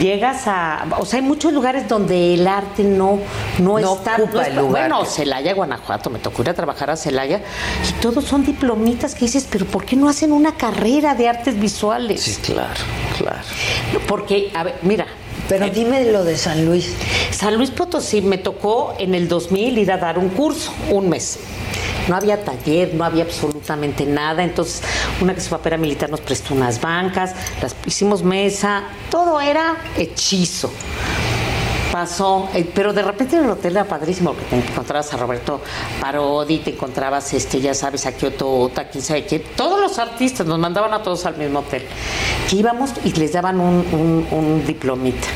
Llegas 0.00 0.42
a, 0.46 0.86
o 0.98 1.04
sea, 1.06 1.18
hay 1.20 1.24
muchos 1.24 1.52
lugares 1.52 1.88
donde 1.88 2.34
el 2.34 2.46
arte 2.46 2.82
no 2.84 3.18
no, 3.58 3.78
No 3.78 3.94
está. 3.96 4.16
ocupa 4.16 4.42
es- 4.42 4.48
el 4.48 4.56
lugar 4.56 4.77
Bueno, 4.80 5.04
Celaya, 5.04 5.54
Guanajuato, 5.54 6.10
me 6.10 6.18
tocó 6.18 6.42
ir 6.42 6.50
a 6.50 6.54
trabajar 6.54 6.90
a 6.90 6.96
Celaya 6.96 7.42
y 7.88 8.00
todos 8.00 8.24
son 8.24 8.44
diplomitas 8.44 9.14
que 9.14 9.26
dices, 9.26 9.46
pero 9.50 9.66
¿por 9.66 9.84
qué 9.84 9.96
no 9.96 10.08
hacen 10.08 10.32
una 10.32 10.56
carrera 10.56 11.14
de 11.14 11.28
artes 11.28 11.58
visuales? 11.58 12.20
Sí, 12.20 12.36
claro, 12.42 12.80
claro. 13.16 13.40
Porque, 14.06 14.50
a 14.54 14.64
ver, 14.64 14.76
mira. 14.82 15.06
Pero 15.48 15.68
dime 15.70 16.04
lo 16.12 16.24
de 16.24 16.36
San 16.36 16.66
Luis. 16.66 16.94
San 17.30 17.56
Luis 17.56 17.70
Potosí 17.70 18.20
me 18.20 18.36
tocó 18.36 18.94
en 18.98 19.14
el 19.14 19.28
2000 19.28 19.78
ir 19.78 19.92
a 19.92 19.96
dar 19.96 20.18
un 20.18 20.28
curso, 20.28 20.72
un 20.90 21.08
mes. 21.08 21.38
No 22.06 22.16
había 22.16 22.42
taller, 22.42 22.94
no 22.94 23.04
había 23.04 23.24
absolutamente 23.24 24.04
nada. 24.04 24.42
Entonces, 24.42 24.82
una 25.20 25.34
que 25.34 25.40
su 25.40 25.50
papá 25.50 25.70
era 25.70 25.78
militar 25.78 26.10
nos 26.10 26.20
prestó 26.20 26.54
unas 26.54 26.80
bancas, 26.80 27.34
las 27.62 27.74
hicimos 27.86 28.22
mesa, 28.22 28.84
todo 29.10 29.40
era 29.40 29.76
hechizo. 29.96 30.70
Eh, 32.54 32.70
pero 32.74 32.92
de 32.92 33.02
repente 33.02 33.36
en 33.36 33.44
el 33.44 33.50
hotel 33.50 33.72
era 33.72 33.84
padrísimo 33.84 34.32
porque 34.32 34.56
te 34.60 34.70
encontrabas 34.70 35.12
a 35.12 35.16
Roberto 35.16 35.60
Parodi, 36.00 36.58
te 36.58 36.70
encontrabas, 36.70 37.32
este, 37.34 37.60
ya 37.60 37.74
sabes, 37.74 38.06
a 38.06 38.12
Kyoto 38.12 38.48
Ota, 38.48 38.88
quién 38.88 39.02
sabe 39.02 39.26
qué. 39.26 39.40
Todos 39.40 39.80
los 39.80 39.98
artistas 39.98 40.46
nos 40.46 40.58
mandaban 40.58 40.92
a 40.92 41.02
todos 41.02 41.26
al 41.26 41.36
mismo 41.36 41.60
hotel. 41.60 41.82
Que 42.48 42.56
íbamos 42.56 42.92
y 43.04 43.12
les 43.12 43.32
daban 43.32 43.60
un 43.60 44.62
diplomita. 44.66 45.28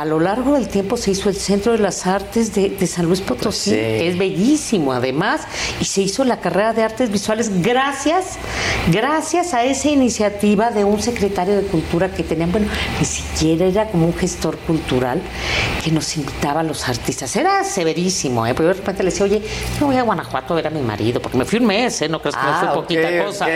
A 0.00 0.06
lo 0.06 0.18
largo 0.18 0.54
del 0.54 0.66
tiempo 0.66 0.96
se 0.96 1.10
hizo 1.10 1.28
el 1.28 1.36
Centro 1.36 1.72
de 1.72 1.78
las 1.78 2.06
Artes 2.06 2.54
de, 2.54 2.70
de 2.70 2.86
San 2.86 3.04
Luis 3.04 3.20
Potosí. 3.20 3.72
sí. 3.72 3.76
Es 3.76 4.16
bellísimo, 4.16 4.94
además, 4.94 5.42
y 5.78 5.84
se 5.84 6.00
hizo 6.00 6.24
la 6.24 6.40
carrera 6.40 6.72
de 6.72 6.82
artes 6.82 7.10
visuales 7.10 7.60
gracias, 7.60 8.38
gracias 8.90 9.52
a 9.52 9.62
esa 9.64 9.90
iniciativa 9.90 10.70
de 10.70 10.84
un 10.84 11.02
secretario 11.02 11.54
de 11.54 11.64
cultura 11.64 12.10
que 12.14 12.22
tenían, 12.22 12.50
bueno, 12.50 12.68
ni 12.98 13.04
siquiera 13.04 13.66
era 13.66 13.90
como 13.90 14.06
un 14.06 14.14
gestor 14.14 14.56
cultural 14.60 15.20
que 15.84 15.90
nos 15.90 16.16
invitaba 16.16 16.60
a 16.60 16.62
los 16.62 16.88
artistas. 16.88 17.36
Era 17.36 17.62
severísimo, 17.62 18.46
¿eh? 18.46 18.54
Pero 18.54 18.70
yo 18.70 18.74
de 18.76 18.80
repente 18.80 19.02
le 19.02 19.10
decía, 19.10 19.26
oye, 19.26 19.42
yo 19.78 19.84
voy 19.84 19.96
a 19.98 20.02
Guanajuato 20.02 20.54
a 20.54 20.56
ver 20.56 20.68
a 20.68 20.70
mi 20.70 20.80
marido, 20.80 21.20
porque 21.20 21.36
me 21.36 21.44
fui 21.44 21.58
un 21.58 21.66
mes, 21.66 22.00
¿eh? 22.00 22.08
No 22.08 22.22
crees 22.22 22.36
que 22.36 22.42
me 22.42 22.48
Ah, 22.48 22.58
fui 22.58 22.68
ok, 22.68 22.74
poquita 22.76 23.24
cosa. 23.26 23.46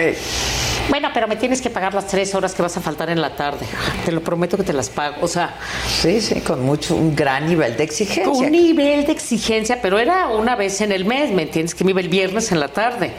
Bueno, 0.91 1.09
pero 1.15 1.27
me 1.27 1.37
tienes 1.37 1.61
que 1.63 1.71
pagar 1.71 1.95
las 1.95 2.07
tres 2.07 2.35
horas 2.35 2.55
que 2.55 2.63
vas 2.63 2.77
a 2.77 2.81
faltar 2.81 3.09
en 3.11 3.21
la 3.21 3.35
tarde. 3.37 3.67
Te 4.05 4.13
lo 4.13 4.23
prometo 4.23 4.57
que 4.57 4.63
te 4.65 4.73
las 4.73 4.91
pago. 4.91 5.17
O 5.23 5.29
sea, 5.29 5.55
Sí, 5.89 6.21
sí, 6.21 6.41
con 6.41 6.63
mucho, 6.65 6.95
un 6.95 7.17
gran 7.17 7.49
nivel 7.49 7.77
de 7.77 7.85
exigencia. 7.85 8.31
un 8.33 8.51
nivel 8.51 9.07
de 9.07 9.13
exigencia, 9.13 9.81
pero 9.81 9.99
era 9.99 10.29
una 10.29 10.57
vez 10.57 10.81
en 10.83 10.93
el 10.93 11.05
mes, 11.05 11.31
¿me 11.33 11.43
entiendes? 11.43 11.75
Que 11.75 11.85
me 11.85 11.91
iba 11.93 12.01
el 12.01 12.09
viernes 12.09 12.53
en 12.53 12.61
la 12.61 12.69
tarde. 12.69 13.13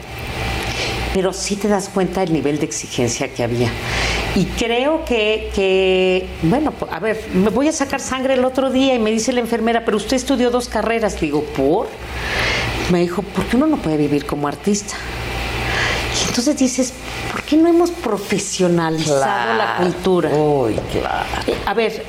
Pero 1.12 1.32
sí 1.32 1.56
te 1.56 1.66
das 1.66 1.88
cuenta 1.88 2.20
del 2.20 2.32
nivel 2.32 2.58
de 2.58 2.66
exigencia 2.66 3.32
que 3.32 3.42
había. 3.42 3.70
Y 4.36 4.44
creo 4.44 5.04
que, 5.04 5.50
que, 5.54 6.26
bueno, 6.42 6.72
a 6.90 7.00
ver, 7.00 7.18
me 7.34 7.48
voy 7.48 7.68
a 7.68 7.72
sacar 7.72 8.00
sangre 8.00 8.34
el 8.34 8.44
otro 8.44 8.70
día 8.70 8.94
y 8.94 8.98
me 8.98 9.10
dice 9.10 9.32
la 9.32 9.40
enfermera, 9.40 9.84
pero 9.84 9.96
usted 9.96 10.16
estudió 10.16 10.50
dos 10.50 10.68
carreras. 10.68 11.18
Digo, 11.20 11.42
¿por? 11.42 11.88
Me 12.92 13.00
dijo, 13.00 13.22
porque 13.22 13.56
uno 13.56 13.66
no 13.66 13.78
puede 13.78 13.96
vivir 13.96 14.26
como 14.26 14.46
artista. 14.46 14.94
Entonces 16.28 16.56
dices, 16.58 16.92
¿por 17.32 17.42
qué 17.42 17.56
no 17.56 17.68
hemos 17.68 17.90
profesionalizado 17.90 19.54
la 19.56 19.76
cultura? 19.78 20.30
Uy, 20.30 20.74
claro. 20.92 21.26
Eh, 21.46 21.56
A 21.66 21.74
ver, 21.74 22.04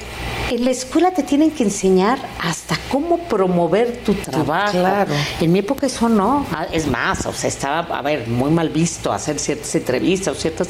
en 0.49 0.63
la 0.63 0.71
escuela 0.71 1.11
te 1.11 1.23
tienen 1.23 1.51
que 1.51 1.63
enseñar 1.63 2.17
hasta 2.41 2.77
cómo 2.91 3.17
promover 3.19 3.97
tu 4.05 4.13
trabajo. 4.13 4.71
claro. 4.71 5.11
En 5.41 5.51
mi 5.51 5.59
época 5.59 5.85
eso 5.87 6.07
no. 6.09 6.45
Ah, 6.53 6.65
Es 6.71 6.87
más, 6.87 7.25
o 7.25 7.33
sea, 7.33 7.47
estaba, 7.49 7.97
a 7.97 8.01
ver, 8.01 8.27
muy 8.27 8.49
mal 8.51 8.69
visto 8.69 9.11
hacer 9.11 9.39
ciertas 9.39 9.73
entrevistas 9.75 10.35
o 10.35 10.39
ciertas... 10.39 10.69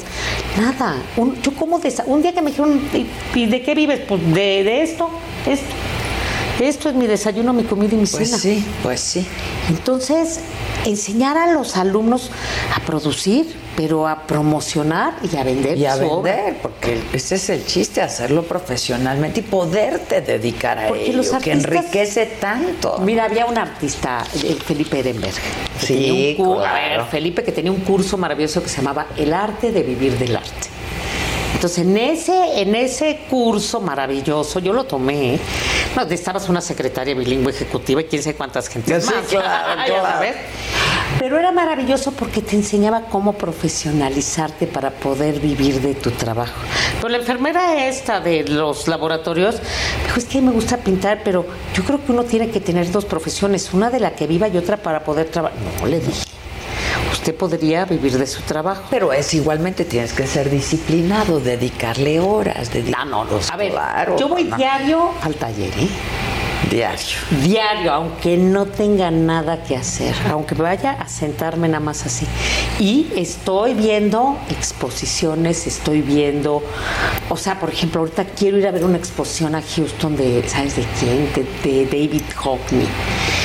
Nada. 0.56 0.96
Un, 1.16 1.40
yo 1.42 1.54
como 1.54 1.78
de, 1.78 1.94
un 2.06 2.22
día 2.22 2.32
que 2.32 2.42
me 2.42 2.50
dijeron, 2.50 2.80
¿y, 2.92 3.06
y 3.38 3.46
de 3.46 3.62
qué 3.62 3.74
vives? 3.74 4.00
Pues 4.08 4.20
de, 4.34 4.64
de 4.64 4.82
esto, 4.82 5.08
esto. 5.46 5.66
Esto 6.60 6.88
es 6.88 6.94
mi 6.96 7.06
desayuno, 7.06 7.52
mi 7.52 7.62
comida 7.62 7.94
y 7.94 7.98
mi 7.98 8.06
Pues 8.06 8.28
cena. 8.30 8.38
sí, 8.38 8.64
pues 8.82 9.00
sí. 9.00 9.26
Entonces, 9.68 10.40
enseñar 10.84 11.36
a 11.38 11.52
los 11.52 11.76
alumnos 11.76 12.30
a 12.74 12.80
producir, 12.80 13.54
pero 13.76 14.08
a 14.08 14.22
promocionar 14.26 15.14
y 15.32 15.36
a 15.36 15.44
vender 15.44 15.78
Y 15.78 15.86
a 15.86 15.94
obra. 15.96 16.34
vender, 16.34 16.56
porque 16.60 17.00
ese 17.12 17.36
es 17.36 17.48
el 17.50 17.64
chiste, 17.64 18.00
hacerlo 18.02 18.42
profesionalmente 18.42 19.40
y 19.40 19.42
poderte 19.44 20.20
dedicar 20.20 20.78
a 20.80 20.88
Porque 20.88 21.06
ello, 21.06 21.18
los 21.18 21.28
que 21.28 21.52
artistas- 21.52 21.64
enriquece 21.76 22.26
tanto. 22.40 22.98
Mira, 23.04 23.24
había 23.26 23.46
un 23.46 23.56
artista, 23.56 24.24
el 24.34 24.60
Felipe 24.60 24.98
Ehrenberg. 24.98 25.34
que 25.80 25.86
Sí, 25.86 26.34
un 26.40 26.44
claro. 26.56 26.64
A 26.66 26.72
ver, 26.74 27.04
Felipe 27.08 27.44
que 27.44 27.52
tenía 27.52 27.70
un 27.70 27.80
curso 27.80 28.18
maravilloso 28.18 28.60
que 28.62 28.68
se 28.68 28.78
llamaba 28.78 29.06
El 29.16 29.32
arte 29.32 29.70
de 29.70 29.82
vivir 29.84 30.18
del 30.18 30.34
arte. 30.36 30.68
Entonces, 31.58 31.78
en 31.78 31.96
ese, 31.96 32.60
en 32.62 32.76
ese 32.76 33.18
curso 33.28 33.80
maravilloso, 33.80 34.60
yo 34.60 34.72
lo 34.72 34.84
tomé. 34.84 35.34
¿eh? 35.34 35.40
No, 35.96 36.02
estabas 36.02 36.48
una 36.48 36.60
secretaria 36.60 37.16
bilingüe 37.16 37.50
ejecutiva 37.50 38.00
y 38.00 38.04
quién 38.04 38.22
sabe 38.22 38.36
cuántas 38.36 38.68
gentes 38.68 39.04
Sí, 39.04 39.12
más. 39.12 39.24
claro, 39.26 39.74
Ya 39.80 39.84
claro. 39.86 40.02
sabes. 40.06 40.36
Pero 41.18 41.36
era 41.36 41.50
maravilloso 41.50 42.12
porque 42.12 42.42
te 42.42 42.54
enseñaba 42.54 43.06
cómo 43.10 43.32
profesionalizarte 43.32 44.68
para 44.68 44.90
poder 44.90 45.40
vivir 45.40 45.80
de 45.80 45.96
tu 45.96 46.12
trabajo. 46.12 46.52
Pero 46.98 47.08
la 47.08 47.18
enfermera 47.18 47.88
esta 47.88 48.20
de 48.20 48.44
los 48.44 48.86
laboratorios 48.86 49.56
me 49.56 50.04
dijo, 50.04 50.18
es 50.20 50.26
que 50.26 50.40
me 50.40 50.52
gusta 50.52 50.76
pintar, 50.76 51.22
pero 51.24 51.44
yo 51.74 51.82
creo 51.82 52.04
que 52.06 52.12
uno 52.12 52.22
tiene 52.22 52.50
que 52.50 52.60
tener 52.60 52.92
dos 52.92 53.04
profesiones, 53.04 53.72
una 53.72 53.90
de 53.90 53.98
la 53.98 54.14
que 54.14 54.28
viva 54.28 54.46
y 54.46 54.56
otra 54.58 54.76
para 54.76 55.02
poder 55.02 55.28
trabajar. 55.28 55.58
No, 55.80 55.86
le 55.88 55.98
dije, 55.98 56.22
usted 57.18 57.34
podría 57.34 57.84
vivir 57.84 58.16
de 58.16 58.26
su 58.26 58.42
trabajo. 58.42 58.84
Pero 58.90 59.12
es 59.12 59.34
igualmente, 59.34 59.84
tienes 59.84 60.12
que 60.12 60.26
ser 60.26 60.48
disciplinado, 60.50 61.40
dedicarle 61.40 62.20
horas. 62.20 62.70
Ah, 62.96 63.04
no, 63.04 63.24
no. 63.24 63.40
A 63.50 63.56
ver, 63.56 63.72
claro, 63.72 64.16
yo 64.16 64.28
voy 64.28 64.44
no. 64.44 64.56
diario 64.56 65.10
al 65.22 65.34
taller, 65.34 65.72
¿eh? 65.78 65.88
Diario. 66.70 67.16
Diario, 67.42 67.92
aunque 67.92 68.36
no 68.36 68.66
tenga 68.66 69.10
nada 69.10 69.62
que 69.62 69.74
hacer, 69.76 70.14
aunque 70.30 70.54
vaya 70.54 70.92
a 70.92 71.08
sentarme 71.08 71.66
nada 71.68 71.80
más 71.80 72.04
así. 72.04 72.26
Y 72.78 73.10
estoy 73.16 73.74
viendo 73.74 74.36
exposiciones, 74.50 75.66
estoy 75.66 76.02
viendo, 76.02 76.62
o 77.30 77.36
sea, 77.36 77.58
por 77.58 77.70
ejemplo, 77.70 78.00
ahorita 78.00 78.24
quiero 78.36 78.58
ir 78.58 78.66
a 78.66 78.70
ver 78.70 78.84
una 78.84 78.98
exposición 78.98 79.54
a 79.54 79.62
Houston 79.62 80.16
de, 80.16 80.46
¿sabes 80.46 80.76
de 80.76 80.84
quién? 81.00 81.30
De, 81.34 81.70
de 81.70 81.84
David 81.86 82.22
Hockney. 82.36 82.86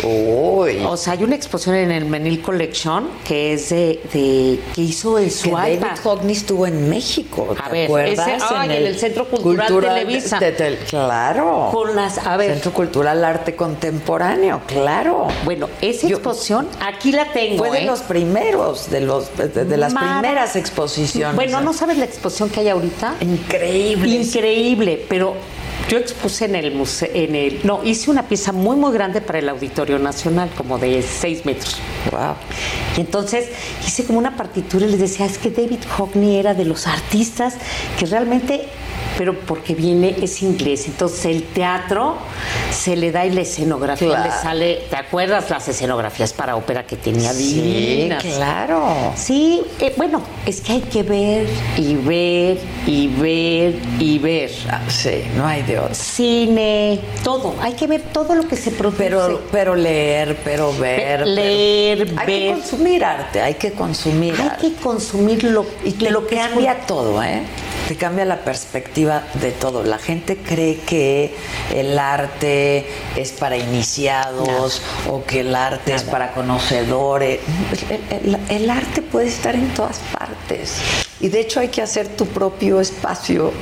Uy. 0.04 0.80
O 0.86 0.98
sea, 0.98 1.14
hay 1.14 1.24
una 1.24 1.36
exposición 1.36 1.76
en 1.78 1.92
el 1.92 2.06
Menil 2.06 2.42
Collection 2.42 3.08
que 3.26 3.54
es 3.54 3.70
de, 3.70 4.02
de 4.12 4.60
que 4.76 4.82
hizo 4.82 5.18
en 5.18 5.32
su 5.32 5.50
Que 5.50 5.52
David. 5.78 5.84
Hockney 6.04 6.36
estuvo 6.36 6.68
en 6.68 6.90
México, 6.90 7.56
¿te 7.56 7.64
A 7.64 7.70
ver, 7.70 7.86
acuerdas? 7.86 8.28
ese- 8.28 8.46
ay, 8.54 8.70
en 8.76 8.86
el 8.88 9.00
Centro 9.00 9.28
Cultural 9.30 9.68
Televisa. 9.80 10.40
de- 10.40 10.52
de- 10.52 10.78
claro. 10.90 11.70
Con 11.72 11.96
las, 11.96 12.18
a 12.18 12.36
ver, 12.38 12.52
Centro 12.52 12.74
Cultural 12.74 13.13
Arte 13.22 13.56
Contemporáneo, 13.56 14.62
claro. 14.66 15.28
Bueno, 15.44 15.68
esa 15.82 16.08
exposición 16.08 16.68
aquí 16.80 17.12
la 17.12 17.34
tengo. 17.34 17.58
Fue 17.58 17.72
de 17.72 17.84
¿eh? 17.84 17.86
los 17.86 18.00
primeros, 18.02 18.90
de 18.90 19.02
los 19.02 19.36
de, 19.36 19.50
de 19.50 19.78
las 19.78 19.94
primeras 19.94 20.56
exposiciones. 20.56 21.36
Bueno, 21.36 21.60
no 21.60 21.74
sabes 21.74 21.98
la 21.98 22.06
exposición 22.06 22.50
que 22.50 22.62
hay 22.62 22.70
ahorita. 22.70 23.16
Increíble. 23.20 24.16
Increíble, 24.16 25.06
pero 25.10 25.36
yo 25.90 25.98
expuse 25.98 26.46
en 26.46 26.56
el 26.56 26.74
museo, 26.74 27.10
en 27.14 27.36
el, 27.36 27.60
no, 27.64 27.84
hice 27.84 28.10
una 28.10 28.28
pieza 28.28 28.52
muy 28.52 28.76
muy 28.76 28.94
grande 28.94 29.22
para 29.22 29.40
el 29.40 29.50
Auditorio 29.50 30.00
Nacional, 30.00 30.50
como 30.56 30.78
de 30.78 31.02
6 31.02 31.46
metros. 31.46 31.78
Wow. 32.12 32.36
Y 32.98 33.02
entonces 33.02 33.50
hice 33.86 34.06
como 34.06 34.20
una 34.20 34.38
partitura 34.38 34.86
y 34.86 34.90
les 34.90 35.00
decía, 35.00 35.26
es 35.26 35.38
que 35.38 35.50
David 35.50 35.80
Hockney 35.98 36.38
era 36.38 36.54
de 36.54 36.66
los 36.66 36.88
artistas 36.88 37.56
que 38.00 38.06
realmente, 38.06 38.66
pero 39.18 39.34
porque 39.40 39.76
viene, 39.76 40.16
es 40.22 40.42
inglés, 40.42 40.88
entonces 40.88 41.26
el 41.26 41.44
teatro 41.44 42.18
se 42.72 42.96
le 42.96 43.12
da 43.12 43.26
y 43.26 43.32
la 43.32 43.42
escenografía 43.42 44.08
Claro. 44.10 44.24
le 44.24 44.32
sale, 44.32 44.82
¿te 44.90 44.96
acuerdas 44.96 45.50
las 45.50 45.68
escenografías 45.68 46.34
para 46.34 46.56
ópera 46.56 46.86
que 46.86 46.96
tenía 46.96 47.32
Sí, 47.34 47.62
divinas? 47.62 48.24
claro. 48.24 49.14
Sí, 49.16 49.62
eh, 49.80 49.94
bueno, 49.98 50.22
es 50.46 50.62
que 50.62 50.74
hay 50.74 50.82
que 50.82 51.04
ver 51.04 51.48
y 51.78 51.96
ver 51.96 52.58
y 52.88 53.08
ver 53.08 53.76
y 54.00 54.20
ver. 54.20 54.52
Ah, 54.70 54.82
Sí, 54.88 55.24
no 55.36 55.46
hay 55.46 55.62
de 55.64 55.80
otro. 55.80 55.94
Cine, 55.96 57.00
todo, 57.24 57.56
hay 57.62 57.74
que 57.74 57.88
ver 57.88 58.02
todo 58.14 58.36
lo 58.36 58.48
que 58.48 58.56
se 58.56 58.72
produce. 58.72 58.98
Pero, 59.04 59.42
pero 59.52 59.76
leer, 59.76 60.38
pero 60.44 60.72
ver. 60.78 61.20
Pero- 61.20 61.26
leer, 61.26 62.14
Hay 62.18 62.26
que 62.28 62.52
consumir 62.54 63.04
arte, 63.06 63.42
hay 63.42 63.54
que 63.56 63.72
consumir 63.72 64.34
hay 64.40 64.48
arte. 64.48 64.68
que 64.70 64.76
consumir 64.82 65.44
lo, 65.44 65.66
Y 65.84 65.92
te 65.92 66.10
lo 66.12 66.26
que 66.28 66.36
cambia 66.38 66.80
todo, 66.88 67.22
¿eh? 67.24 67.44
te 67.88 67.96
cambia 67.98 68.24
la 68.24 68.40
perspectiva 68.46 69.03
de 69.06 69.52
todo. 69.52 69.84
La 69.84 69.98
gente 69.98 70.38
cree 70.38 70.78
que 70.80 71.36
el 71.74 71.98
arte 72.00 72.88
es 73.16 73.32
para 73.32 73.58
iniciados 73.58 74.82
o 75.10 75.24
que 75.26 75.42
el 75.42 75.56
arte 75.56 75.94
es 75.96 76.04
para 76.04 76.34
conocedores. 76.34 77.40
El, 77.90 78.34
el- 78.34 78.40
el 78.50 78.70
arte 78.70 79.02
puede 79.02 79.28
estar 79.28 79.56
en 79.56 79.74
todas 79.74 80.00
partes. 80.18 80.76
Y 81.24 81.30
de 81.30 81.40
hecho 81.40 81.62
hay 81.62 81.70
que 81.70 81.82
hacer 81.82 82.10
tu 82.10 82.26
propio 82.26 82.82
espacio, 82.82 83.54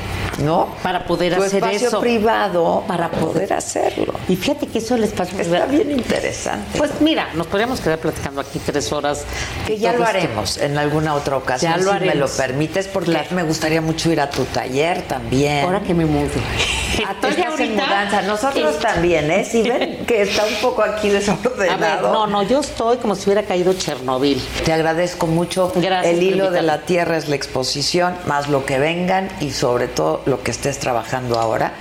¿no? 0.43 0.75
Para 0.81 1.05
poder 1.05 1.35
tu 1.35 1.43
hacer 1.43 1.63
espacio 1.63 1.87
eso. 1.89 2.01
privado 2.01 2.83
para 2.87 3.11
poder 3.11 3.53
hacerlo. 3.53 4.15
Y 4.27 4.35
fíjate 4.35 4.65
que 4.65 4.79
eso 4.79 4.95
el 4.95 5.03
espacio 5.03 5.39
Está 5.39 5.67
bien 5.67 5.91
interesante. 5.91 6.75
Pues 6.75 6.89
mira, 7.01 7.27
nos 7.35 7.45
podríamos 7.45 7.79
quedar 7.79 7.99
platicando 7.99 8.41
aquí 8.41 8.59
tres 8.65 8.91
horas. 8.91 9.25
Que 9.67 9.77
ya 9.77 9.93
lo 9.93 9.99
esto. 9.99 10.09
haremos 10.09 10.57
en 10.57 10.75
alguna 10.75 11.13
otra 11.13 11.37
ocasión, 11.37 11.73
Ya 11.73 11.77
lo 11.77 11.93
si 11.93 11.99
me 11.99 12.15
lo 12.15 12.27
permites, 12.27 12.87
porque 12.87 13.27
me 13.29 13.43
gustaría 13.43 13.79
mucho 13.79 14.11
ir 14.11 14.19
a 14.21 14.29
tu 14.31 14.43
taller 14.45 15.03
también. 15.03 15.63
Ahora 15.63 15.81
que 15.81 15.93
me. 15.93 16.03
Ah, 16.03 17.13
Estoy 17.13 17.31
estás 17.31 17.59
en 17.59 17.75
mudanza. 17.75 18.21
Nosotros 18.23 18.79
también, 18.79 19.29
¿eh? 19.29 19.45
Si 19.45 19.61
ven 19.61 20.03
que 20.07 20.23
está 20.23 20.45
un 20.45 20.55
poco 20.55 20.81
aquí 20.81 21.09
A 21.09 21.13
ver, 21.13 21.19
desordenado. 21.21 22.11
no, 22.11 22.25
no, 22.27 22.43
yo 22.43 22.59
estoy 22.59 22.97
como 22.97 23.13
si 23.15 23.25
hubiera 23.29 23.43
caído 23.43 23.73
Chernobyl. 23.73 24.41
Te 24.65 24.73
agradezco 24.73 25.27
mucho. 25.27 25.71
Gracias 25.75 26.13
El 26.15 26.23
hilo 26.23 26.49
de 26.49 26.63
la 26.63 26.81
tierra 26.81 27.17
es 27.17 27.29
la 27.29 27.35
exposición, 27.51 28.15
más 28.27 28.47
lo 28.47 28.65
que 28.65 28.79
vengan 28.79 29.27
y 29.41 29.51
sobre 29.51 29.87
todo 29.89 30.21
lo 30.25 30.41
que 30.41 30.51
estés 30.51 30.79
trabajando 30.79 31.37
ahora. 31.37 31.73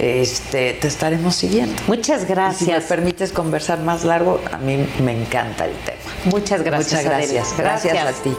Este, 0.00 0.74
te 0.74 0.86
estaremos 0.86 1.34
siguiendo. 1.34 1.74
Muchas 1.88 2.22
Y 2.22 2.26
si 2.26 2.28
me 2.28 2.34
gracias. 2.34 2.84
permites 2.84 3.32
conversar 3.32 3.80
más 3.80 4.04
largo, 4.04 4.40
a 4.52 4.58
mí 4.58 4.86
me 5.02 5.20
encanta 5.20 5.64
el 5.66 5.72
tema. 5.78 5.98
Muchas 6.26 6.62
gracias. 6.62 6.92
Muchas 6.92 7.06
Adela. 7.06 7.16
gracias. 7.18 7.54
Gracias, 7.58 7.92
Gracias. 7.94 8.20
a 8.20 8.22
ti. 8.22 8.36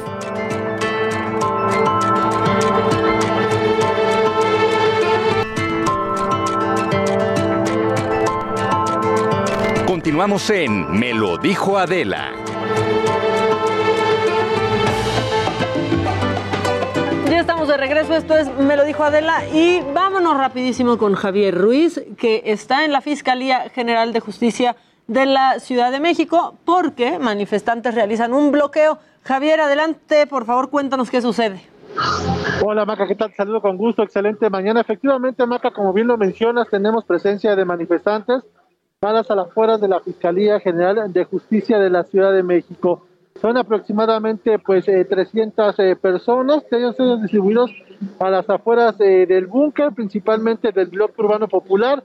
Continuamos 9.86 10.50
en 10.50 10.92
Me 10.92 11.14
lo 11.14 11.38
dijo 11.38 11.78
Adela. 11.78 12.32
De 17.68 17.78
regreso, 17.78 18.14
esto 18.14 18.34
es 18.34 18.48
Me 18.60 18.78
lo 18.78 18.86
dijo 18.86 19.04
Adela 19.04 19.46
y 19.54 19.82
vámonos 19.94 20.38
rapidísimo 20.38 20.98
con 20.98 21.16
Javier 21.16 21.54
Ruiz, 21.58 22.02
que 22.18 22.44
está 22.46 22.86
en 22.86 22.94
la 22.94 23.02
Fiscalía 23.02 23.70
General 23.70 24.14
de 24.14 24.22
Justicia 24.22 24.78
de 25.08 25.26
la 25.26 25.60
Ciudad 25.60 25.92
de 25.92 26.00
México 26.00 26.56
porque 26.64 27.20
manifestantes 27.20 27.94
realizan 27.94 28.32
un 28.34 28.54
bloqueo. 28.54 29.00
Javier, 29.24 29.60
adelante, 29.60 30.28
por 30.28 30.46
favor, 30.46 30.70
cuéntanos 30.70 31.12
qué 31.12 31.22
sucede. 31.22 31.62
Hola 32.64 32.86
Maca, 32.86 33.06
¿qué 33.06 33.16
tal? 33.16 33.34
Saludo 33.36 33.60
con 33.60 33.76
gusto, 33.76 34.02
excelente 34.02 34.50
mañana. 34.50 34.80
Efectivamente, 34.80 35.46
Maca, 35.46 35.72
como 35.72 35.92
bien 35.92 36.08
lo 36.08 36.18
mencionas, 36.18 36.70
tenemos 36.70 37.04
presencia 37.04 37.54
de 37.58 37.66
manifestantes 37.66 38.44
a 39.02 39.12
las 39.12 39.30
afueras 39.30 39.82
de 39.82 39.90
la 39.90 40.00
Fiscalía 40.00 40.62
General 40.62 41.12
de 41.12 41.26
Justicia 41.26 41.80
de 41.80 41.90
la 41.90 42.04
Ciudad 42.04 42.32
de 42.32 42.44
México. 42.44 43.07
Son 43.42 43.58
aproximadamente 43.58 44.60
pues 44.60 44.88
eh, 44.88 45.06
300 45.06 45.80
eh, 45.80 45.96
personas, 45.96 46.64
ellos 46.72 46.96
son 46.96 47.22
distribuidos 47.22 47.72
a 48.20 48.30
las 48.30 48.50
afueras 48.50 49.00
eh, 49.00 49.26
del 49.26 49.48
búnker, 49.48 49.92
principalmente 49.94 50.72
del 50.72 50.88
bloque 50.88 51.22
urbano 51.22 51.48
popular. 51.48 52.04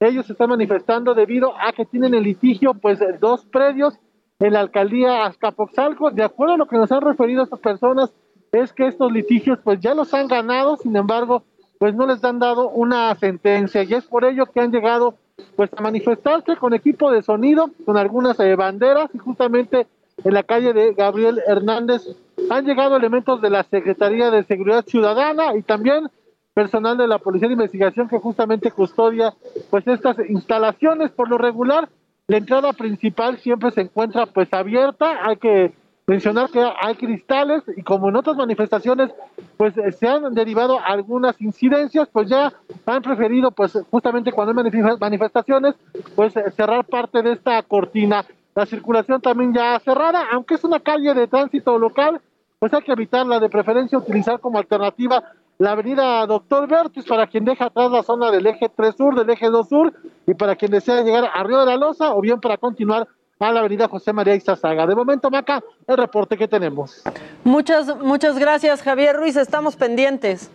Ellos 0.00 0.26
se 0.26 0.32
están 0.32 0.50
manifestando 0.50 1.14
debido 1.14 1.54
a 1.58 1.72
que 1.72 1.84
tienen 1.84 2.14
en 2.14 2.22
litigio 2.22 2.74
pues 2.74 3.00
eh, 3.00 3.16
dos 3.20 3.44
predios 3.46 3.98
en 4.38 4.52
la 4.52 4.60
alcaldía 4.60 5.24
Azcapotzalco. 5.24 6.10
De 6.10 6.24
acuerdo 6.24 6.54
a 6.54 6.58
lo 6.58 6.66
que 6.66 6.76
nos 6.76 6.90
han 6.92 7.00
referido 7.00 7.42
estas 7.42 7.60
personas, 7.60 8.12
es 8.52 8.72
que 8.72 8.86
estos 8.86 9.10
litigios 9.10 9.58
pues 9.62 9.80
ya 9.80 9.94
los 9.94 10.12
han 10.14 10.28
ganado, 10.28 10.76
sin 10.76 10.94
embargo, 10.96 11.42
pues 11.78 11.94
no 11.94 12.06
les 12.06 12.22
han 12.24 12.38
dado 12.38 12.70
una 12.70 13.14
sentencia 13.16 13.82
y 13.82 13.94
es 13.94 14.04
por 14.04 14.24
ello 14.24 14.46
que 14.46 14.60
han 14.60 14.70
llegado 14.70 15.14
pues 15.56 15.70
a 15.76 15.82
manifestarse 15.82 16.56
con 16.56 16.74
equipo 16.74 17.10
de 17.10 17.22
sonido, 17.22 17.70
con 17.84 17.96
algunas 17.96 18.38
eh, 18.40 18.54
banderas 18.54 19.10
y 19.14 19.18
justamente 19.18 19.86
en 20.22 20.34
la 20.34 20.42
calle 20.42 20.72
de 20.72 20.92
Gabriel 20.94 21.40
Hernández. 21.46 22.02
Han 22.50 22.64
llegado 22.66 22.96
elementos 22.96 23.40
de 23.40 23.50
la 23.50 23.64
Secretaría 23.64 24.30
de 24.30 24.44
Seguridad 24.44 24.84
Ciudadana 24.86 25.56
y 25.56 25.62
también 25.62 26.08
personal 26.52 26.96
de 26.96 27.08
la 27.08 27.18
Policía 27.18 27.48
de 27.48 27.54
Investigación 27.54 28.08
que 28.08 28.18
justamente 28.18 28.70
custodia 28.70 29.34
pues 29.70 29.86
estas 29.88 30.16
instalaciones. 30.28 31.10
Por 31.10 31.28
lo 31.28 31.38
regular 31.38 31.88
la 32.28 32.36
entrada 32.36 32.72
principal 32.72 33.38
siempre 33.38 33.70
se 33.72 33.80
encuentra 33.82 34.26
pues 34.26 34.52
abierta. 34.52 35.26
Hay 35.26 35.36
que 35.36 35.72
mencionar 36.06 36.50
que 36.50 36.62
hay 36.80 36.94
cristales 36.96 37.62
y 37.76 37.82
como 37.82 38.10
en 38.10 38.16
otras 38.16 38.36
manifestaciones 38.36 39.10
pues 39.56 39.74
se 39.98 40.06
han 40.06 40.34
derivado 40.34 40.78
algunas 40.84 41.40
incidencias 41.40 42.08
pues 42.12 42.28
ya 42.28 42.52
han 42.84 43.00
preferido 43.02 43.50
pues 43.50 43.72
justamente 43.90 44.30
cuando 44.30 44.52
hay 44.62 44.70
manif- 44.70 44.98
manifestaciones 45.00 45.74
pues 46.14 46.34
cerrar 46.54 46.84
parte 46.84 47.22
de 47.22 47.32
esta 47.32 47.62
cortina 47.62 48.24
la 48.54 48.66
circulación 48.66 49.20
también 49.20 49.52
ya 49.52 49.78
cerrada 49.80 50.26
aunque 50.32 50.54
es 50.54 50.64
una 50.64 50.80
calle 50.80 51.14
de 51.14 51.26
tránsito 51.26 51.78
local 51.78 52.20
pues 52.58 52.72
hay 52.72 52.82
que 52.82 52.92
evitarla 52.92 53.40
de 53.40 53.48
preferencia 53.48 53.98
utilizar 53.98 54.40
como 54.40 54.58
alternativa 54.58 55.22
la 55.58 55.72
avenida 55.72 56.26
Doctor 56.26 56.66
Vertis 56.66 57.04
para 57.04 57.26
quien 57.26 57.44
deja 57.44 57.66
atrás 57.66 57.90
la 57.90 58.02
zona 58.02 58.30
del 58.30 58.46
eje 58.46 58.68
3 58.68 58.96
sur, 58.96 59.14
del 59.14 59.30
eje 59.30 59.48
2 59.48 59.68
sur 59.68 59.92
y 60.26 60.34
para 60.34 60.56
quien 60.56 60.70
desea 60.72 61.02
llegar 61.02 61.30
a 61.32 61.42
Río 61.44 61.60
de 61.60 61.66
la 61.66 61.76
Loza 61.76 62.14
o 62.14 62.20
bien 62.20 62.40
para 62.40 62.56
continuar 62.56 63.06
a 63.38 63.52
la 63.52 63.60
avenida 63.60 63.88
José 63.88 64.12
María 64.12 64.34
Izazaga. 64.34 64.86
De 64.86 64.94
momento, 64.94 65.30
Maca, 65.30 65.62
el 65.86 65.96
reporte 65.96 66.36
que 66.36 66.48
tenemos. 66.48 67.02
Muchas, 67.44 67.96
muchas 67.98 68.38
gracias, 68.38 68.82
Javier 68.82 69.16
Ruiz, 69.16 69.36
estamos 69.36 69.76
pendientes. 69.76 70.50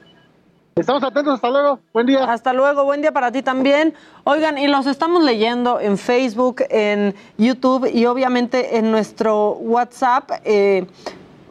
Estamos 0.76 1.04
atentos, 1.04 1.34
hasta 1.36 1.50
luego, 1.50 1.80
buen 1.94 2.06
día. 2.06 2.24
Hasta 2.24 2.54
luego, 2.54 2.86
buen 2.86 3.02
día 3.02 3.12
para 3.12 3.32
ti 3.34 3.42
también. 3.44 3.94
Oigan, 4.24 4.58
y 4.58 4.68
los 4.68 4.88
estamos 4.88 5.24
leyendo 5.24 5.80
en 5.82 5.98
Facebook, 5.98 6.64
en 6.70 7.14
YouTube 7.38 7.90
y 7.94 8.06
obviamente 8.06 8.78
en 8.78 8.90
nuestro 8.90 9.52
WhatsApp. 9.56 10.32
Eh, 10.46 10.86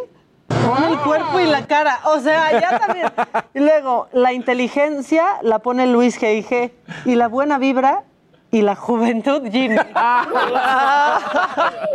pone 0.66 0.88
el 0.88 0.98
cuerpo 1.00 1.40
y 1.40 1.46
la 1.46 1.66
cara. 1.66 2.00
O 2.05 2.20
sea, 2.20 2.53
ya 2.61 2.78
también. 2.78 3.07
Y 3.55 3.61
luego, 3.61 4.09
la 4.12 4.32
inteligencia 4.32 5.24
la 5.42 5.59
pone 5.61 5.86
Luis 5.86 6.20
G.I.G. 6.20 6.72
Y 7.07 7.14
la 7.14 7.28
buena 7.28 7.59
vibra 7.59 8.03
y 8.50 8.61
la 8.62 8.74
juventud, 8.76 9.42
Jimmy. 9.50 9.76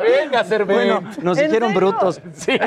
Venga, 0.01 0.43
ser 0.43 0.65
Bueno, 0.65 1.01
nos 1.21 1.37
¿En 1.37 1.47
dijeron 1.47 1.69
serio? 1.73 1.89
brutos. 1.91 2.19
Sí. 2.33 2.57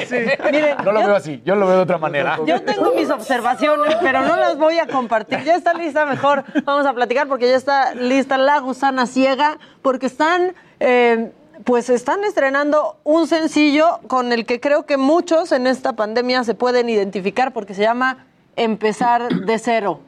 Miren, 0.50 0.76
No 0.84 0.92
lo 0.92 1.00
yo- 1.00 1.06
veo 1.08 1.16
así, 1.16 1.42
yo 1.44 1.54
lo 1.56 1.66
veo 1.66 1.76
de 1.76 1.82
otra 1.82 1.98
manera. 1.98 2.38
Yo 2.46 2.62
tengo 2.62 2.92
mis 2.94 3.10
observaciones, 3.18 3.96
pero 4.00 4.22
no 4.22 4.36
las 4.36 4.56
voy 4.56 4.78
a 4.78 4.86
compartir. 4.86 5.42
Ya 5.44 5.56
está 5.56 5.74
lista, 5.74 6.06
mejor 6.06 6.44
vamos 6.64 6.86
a 6.86 6.92
platicar 6.92 7.26
porque 7.28 7.48
ya 7.48 7.56
está 7.56 7.94
lista 7.94 8.38
la 8.38 8.58
gusana 8.60 9.06
ciega, 9.06 9.58
porque 9.82 10.06
están, 10.06 10.54
eh, 10.78 11.32
pues 11.64 11.90
están 11.90 12.24
estrenando 12.24 12.96
un 13.04 13.26
sencillo 13.26 14.00
con 14.08 14.32
el 14.32 14.46
que 14.46 14.60
creo 14.60 14.86
que 14.86 14.96
muchos 14.96 15.52
en 15.52 15.66
esta 15.66 15.94
pandemia 15.94 16.44
se 16.44 16.54
pueden 16.54 16.88
identificar 16.88 17.52
porque 17.52 17.74
se 17.74 17.82
llama 17.82 18.26
Empezar 18.56 19.28
de 19.28 19.58
cero. 19.58 20.00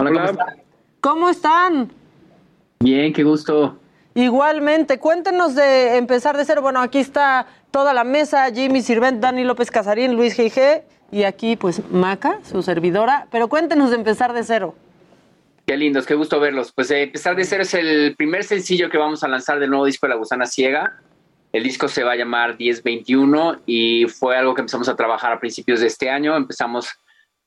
Hola, 0.00 0.54
¿Cómo 1.00 1.28
están? 1.28 1.92
bien, 2.80 3.12
qué 3.12 3.22
gusto. 3.22 3.76
Igualmente, 4.14 4.98
cuéntenos 4.98 5.54
de 5.54 5.96
empezar 5.96 6.36
de 6.36 6.44
cero. 6.44 6.60
Bueno, 6.60 6.80
aquí 6.80 6.98
está 6.98 7.46
toda 7.70 7.94
la 7.94 8.04
mesa, 8.04 8.50
Jimmy 8.52 8.82
Sirvent, 8.82 9.20
Dani 9.20 9.44
López 9.44 9.70
Casarín, 9.70 10.14
Luis 10.14 10.36
G.I.G. 10.38 10.82
y 11.10 11.22
aquí 11.24 11.56
pues 11.56 11.82
Maca, 11.90 12.40
su 12.44 12.62
servidora. 12.62 13.26
Pero 13.30 13.48
cuéntenos 13.48 13.90
de 13.90 13.96
empezar 13.96 14.32
de 14.32 14.44
cero. 14.44 14.74
Qué 15.66 15.76
lindos, 15.76 16.06
qué 16.06 16.14
gusto 16.14 16.40
verlos. 16.40 16.72
Pues 16.72 16.90
eh, 16.90 17.02
Empezar 17.02 17.36
de 17.36 17.44
Cero 17.44 17.62
es 17.62 17.74
el 17.74 18.14
primer 18.16 18.44
sencillo 18.44 18.90
que 18.90 18.98
vamos 18.98 19.22
a 19.22 19.28
lanzar 19.28 19.60
del 19.60 19.70
nuevo 19.70 19.86
disco 19.86 20.06
de 20.06 20.10
La 20.10 20.16
Gusana 20.16 20.46
Ciega. 20.46 21.00
El 21.52 21.62
disco 21.62 21.86
se 21.86 22.02
va 22.02 22.12
a 22.12 22.16
llamar 22.16 22.56
1021 22.58 23.62
y 23.66 24.06
fue 24.06 24.36
algo 24.36 24.54
que 24.54 24.62
empezamos 24.62 24.88
a 24.88 24.96
trabajar 24.96 25.32
a 25.32 25.38
principios 25.38 25.80
de 25.80 25.86
este 25.86 26.10
año. 26.10 26.34
Empezamos 26.34 26.88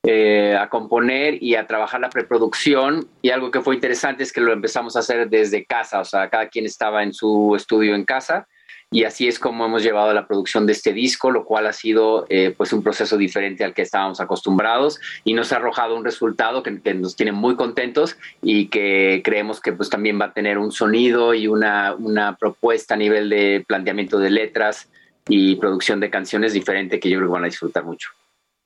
eh, 0.04 0.56
a 0.58 0.70
componer 0.70 1.42
y 1.44 1.56
a 1.56 1.68
trabajar 1.68 2.00
la 2.00 2.10
preproducción 2.10 3.08
y 3.22 3.32
algo 3.32 3.52
que 3.52 3.62
fue 3.62 3.76
interesante 3.76 4.24
es 4.24 4.32
que 4.32 4.42
lo 4.42 4.54
empezamos 4.54 4.96
a 4.96 5.00
hacer 5.00 5.28
desde 5.30 5.66
casa, 5.66 6.00
o 6.00 6.06
sea, 6.06 6.30
cada 6.30 6.48
quien 6.48 6.66
estaba 6.66 7.04
en 7.04 7.14
su 7.14 7.54
estudio 7.56 7.96
en 7.96 8.06
casa 8.06 8.48
y 8.92 9.04
así 9.04 9.28
es 9.28 9.40
como 9.40 9.66
hemos 9.66 9.84
llevado 9.84 10.14
la 10.14 10.28
producción 10.28 10.66
de 10.66 10.74
este 10.74 10.94
disco, 10.94 11.32
lo 11.32 11.46
cual 11.46 11.68
ha 11.68 11.74
sido 11.74 12.26
eh, 12.30 12.54
pues 12.56 12.72
un 12.72 12.84
proceso 12.84 13.18
diferente 13.18 13.64
al 13.64 13.74
que 13.74 13.82
estábamos 13.82 14.22
acostumbrados 14.22 15.00
y 15.24 15.34
nos 15.34 15.52
ha 15.52 15.58
arrojado 15.58 15.96
un 15.96 16.06
resultado 16.06 16.64
que, 16.64 16.72
nos 16.94 17.16
tiene 17.16 17.32
muy 17.32 17.56
contentos 17.56 18.18
y 18.42 18.68
que 18.68 19.22
creemos 19.24 19.60
que 19.60 19.74
pues 19.74 19.90
también 19.90 20.20
va 20.20 20.26
a 20.26 20.34
tener 20.34 20.58
un 20.58 20.72
sonido 20.72 21.34
y 21.34 21.48
una, 21.48 21.94
una 21.96 22.38
propuesta 22.38 22.94
a 22.94 22.98
nivel 22.98 23.30
de 23.30 23.66
planteamiento 23.68 24.20
de 24.20 24.30
letras 24.30 24.90
y 25.28 25.56
producción 25.56 26.00
de 26.00 26.10
canciones 26.10 26.54
diferente 26.54 27.00
que 27.00 27.10
yo 27.10 27.18
creo 27.18 27.30
que 27.30 27.34
van 27.34 27.44
a 27.44 27.48
disfrutar 27.48 27.84
mucho. 27.84 28.10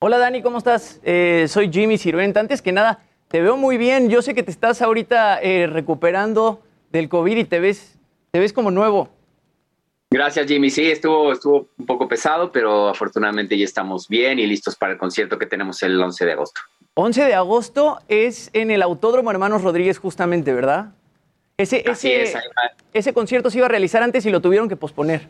Hola 0.00 0.18
Dani, 0.18 0.42
¿cómo 0.42 0.58
estás? 0.58 1.00
Eh, 1.02 1.46
soy 1.48 1.70
Jimmy 1.72 1.98
Sirvent. 1.98 2.36
Antes 2.36 2.62
que 2.62 2.72
nada, 2.72 3.00
te 3.28 3.40
veo 3.40 3.56
muy 3.56 3.78
bien. 3.78 4.10
Yo 4.10 4.22
sé 4.22 4.34
que 4.34 4.42
te 4.42 4.50
estás 4.50 4.82
ahorita 4.82 5.40
eh, 5.42 5.66
recuperando 5.66 6.62
del 6.90 7.08
COVID 7.08 7.36
y 7.36 7.44
te 7.44 7.60
ves, 7.60 7.98
te 8.30 8.38
ves 8.38 8.52
como 8.52 8.70
nuevo. 8.70 9.19
Gracias 10.12 10.48
Jimmy, 10.48 10.70
sí, 10.70 10.90
estuvo, 10.90 11.32
estuvo 11.32 11.68
un 11.78 11.86
poco 11.86 12.08
pesado, 12.08 12.50
pero 12.50 12.88
afortunadamente 12.88 13.56
ya 13.56 13.64
estamos 13.64 14.08
bien 14.08 14.40
y 14.40 14.46
listos 14.46 14.74
para 14.74 14.92
el 14.92 14.98
concierto 14.98 15.38
que 15.38 15.46
tenemos 15.46 15.80
el 15.84 16.00
11 16.02 16.26
de 16.26 16.32
agosto. 16.32 16.60
11 16.94 17.24
de 17.24 17.34
agosto 17.34 18.00
es 18.08 18.50
en 18.52 18.72
el 18.72 18.82
Autódromo 18.82 19.30
Hermanos 19.30 19.62
Rodríguez 19.62 19.98
justamente, 19.98 20.52
¿verdad? 20.52 20.92
Ese, 21.56 21.84
Así 21.86 22.10
ese, 22.10 22.38
es, 22.38 22.44
ese 22.92 23.12
concierto 23.12 23.50
se 23.50 23.58
iba 23.58 23.66
a 23.66 23.70
realizar 23.70 24.02
antes 24.02 24.26
y 24.26 24.30
lo 24.30 24.40
tuvieron 24.40 24.68
que 24.68 24.76
posponer. 24.76 25.28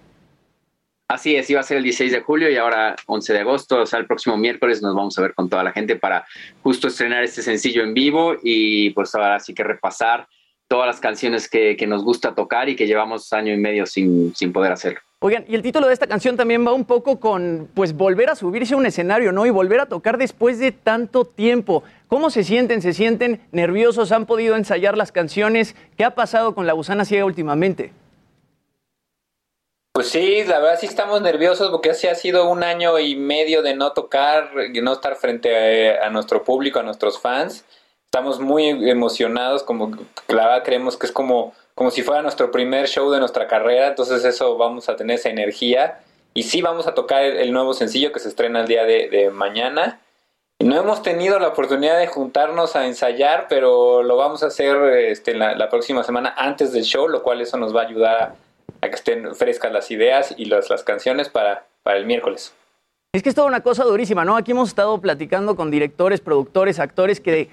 Así 1.08 1.34
es, 1.36 1.50
iba 1.50 1.60
a 1.60 1.64
ser 1.64 1.78
el 1.78 1.82
16 1.82 2.12
de 2.12 2.20
julio 2.20 2.48
y 2.48 2.56
ahora 2.56 2.94
11 3.06 3.32
de 3.32 3.40
agosto, 3.40 3.82
o 3.82 3.86
sea, 3.86 3.98
el 3.98 4.06
próximo 4.06 4.36
miércoles 4.36 4.80
nos 4.80 4.94
vamos 4.94 5.18
a 5.18 5.22
ver 5.22 5.34
con 5.34 5.50
toda 5.50 5.64
la 5.64 5.72
gente 5.72 5.96
para 5.96 6.24
justo 6.62 6.86
estrenar 6.86 7.24
este 7.24 7.42
sencillo 7.42 7.82
en 7.82 7.92
vivo 7.94 8.36
y 8.42 8.90
pues 8.90 9.14
ahora 9.14 9.40
sí 9.40 9.52
que 9.52 9.64
repasar 9.64 10.28
todas 10.70 10.86
las 10.86 11.00
canciones 11.00 11.50
que, 11.50 11.76
que 11.76 11.88
nos 11.88 12.04
gusta 12.04 12.32
tocar 12.32 12.68
y 12.68 12.76
que 12.76 12.86
llevamos 12.86 13.32
año 13.32 13.52
y 13.52 13.56
medio 13.56 13.86
sin, 13.86 14.32
sin 14.36 14.52
poder 14.52 14.70
hacerlo. 14.70 15.00
Oigan, 15.18 15.44
y 15.48 15.56
el 15.56 15.62
título 15.62 15.88
de 15.88 15.92
esta 15.92 16.06
canción 16.06 16.36
también 16.36 16.64
va 16.64 16.72
un 16.72 16.84
poco 16.84 17.18
con, 17.18 17.68
pues, 17.74 17.92
volver 17.92 18.30
a 18.30 18.36
subirse 18.36 18.74
a 18.74 18.76
un 18.76 18.86
escenario, 18.86 19.32
¿no? 19.32 19.44
Y 19.46 19.50
volver 19.50 19.80
a 19.80 19.86
tocar 19.86 20.16
después 20.16 20.60
de 20.60 20.70
tanto 20.70 21.24
tiempo. 21.24 21.82
¿Cómo 22.06 22.30
se 22.30 22.44
sienten? 22.44 22.82
¿Se 22.82 22.92
sienten 22.92 23.40
nerviosos? 23.50 24.12
¿Han 24.12 24.26
podido 24.26 24.54
ensayar 24.54 24.96
las 24.96 25.10
canciones? 25.10 25.74
¿Qué 25.96 26.04
ha 26.04 26.14
pasado 26.14 26.54
con 26.54 26.68
La 26.68 26.72
Gusana 26.72 27.04
Ciega 27.04 27.24
últimamente? 27.24 27.92
Pues 29.92 30.08
sí, 30.08 30.44
la 30.44 30.60
verdad 30.60 30.78
sí 30.78 30.86
estamos 30.86 31.20
nerviosos 31.20 31.68
porque 31.70 31.90
así 31.90 32.06
ha 32.06 32.14
sido 32.14 32.48
un 32.48 32.62
año 32.62 32.96
y 33.00 33.16
medio 33.16 33.62
de 33.62 33.74
no 33.74 33.92
tocar, 33.92 34.52
de 34.54 34.80
no 34.80 34.92
estar 34.92 35.16
frente 35.16 35.98
a, 35.98 36.06
a 36.06 36.10
nuestro 36.10 36.44
público, 36.44 36.78
a 36.78 36.84
nuestros 36.84 37.20
fans. 37.20 37.64
Estamos 38.12 38.40
muy 38.40 38.90
emocionados, 38.90 39.62
como 39.62 39.92
la 40.26 40.48
verdad 40.48 40.64
creemos 40.64 40.96
que 40.96 41.06
es 41.06 41.12
como, 41.12 41.54
como 41.76 41.92
si 41.92 42.02
fuera 42.02 42.22
nuestro 42.22 42.50
primer 42.50 42.88
show 42.88 43.08
de 43.12 43.20
nuestra 43.20 43.46
carrera, 43.46 43.86
entonces 43.86 44.24
eso 44.24 44.56
vamos 44.56 44.88
a 44.88 44.96
tener 44.96 45.20
esa 45.20 45.28
energía 45.28 46.00
Y 46.34 46.42
sí 46.42 46.60
vamos 46.60 46.88
a 46.88 46.94
tocar 46.94 47.22
el, 47.22 47.52
nuevo 47.52 47.72
sencillo 47.72 48.10
que 48.10 48.18
se 48.18 48.28
estrena 48.28 48.62
el 48.62 48.66
día 48.66 48.82
de, 48.82 49.08
de 49.10 49.30
mañana. 49.30 50.00
No 50.58 50.76
hemos 50.76 51.04
tenido 51.04 51.38
la 51.38 51.46
oportunidad 51.46 52.00
de 52.00 52.08
juntarnos 52.08 52.74
a 52.74 52.88
ensayar, 52.88 53.46
pero 53.48 54.02
lo 54.02 54.16
vamos 54.16 54.42
a 54.42 54.48
hacer 54.48 54.76
este, 55.04 55.34
la, 55.34 55.54
la, 55.54 55.68
próxima 55.68 56.02
semana 56.02 56.34
antes 56.36 56.72
del 56.72 56.82
show, 56.82 57.06
lo 57.06 57.22
cual 57.22 57.40
eso 57.40 57.58
nos 57.58 57.72
va 57.72 57.82
a 57.82 57.86
ayudar 57.86 58.22
a, 58.22 58.34
a 58.84 58.88
que 58.88 58.96
estén 58.96 59.36
frescas 59.36 59.72
las 59.72 59.88
ideas 59.92 60.34
y 60.36 60.46
las, 60.46 60.68
las 60.68 60.82
canciones 60.82 61.28
para, 61.28 61.64
para 61.84 61.98
el 61.98 62.06
miércoles. 62.06 62.52
Es 63.12 63.24
que 63.24 63.28
es 63.28 63.34
toda 63.34 63.48
una 63.48 63.60
cosa 63.60 63.82
durísima, 63.82 64.24
¿no? 64.24 64.36
Aquí 64.36 64.52
hemos 64.52 64.68
estado 64.68 65.00
platicando 65.00 65.56
con 65.56 65.70
directores, 65.70 66.20
productores, 66.20 66.78
actores 66.78 67.20
que 67.20 67.50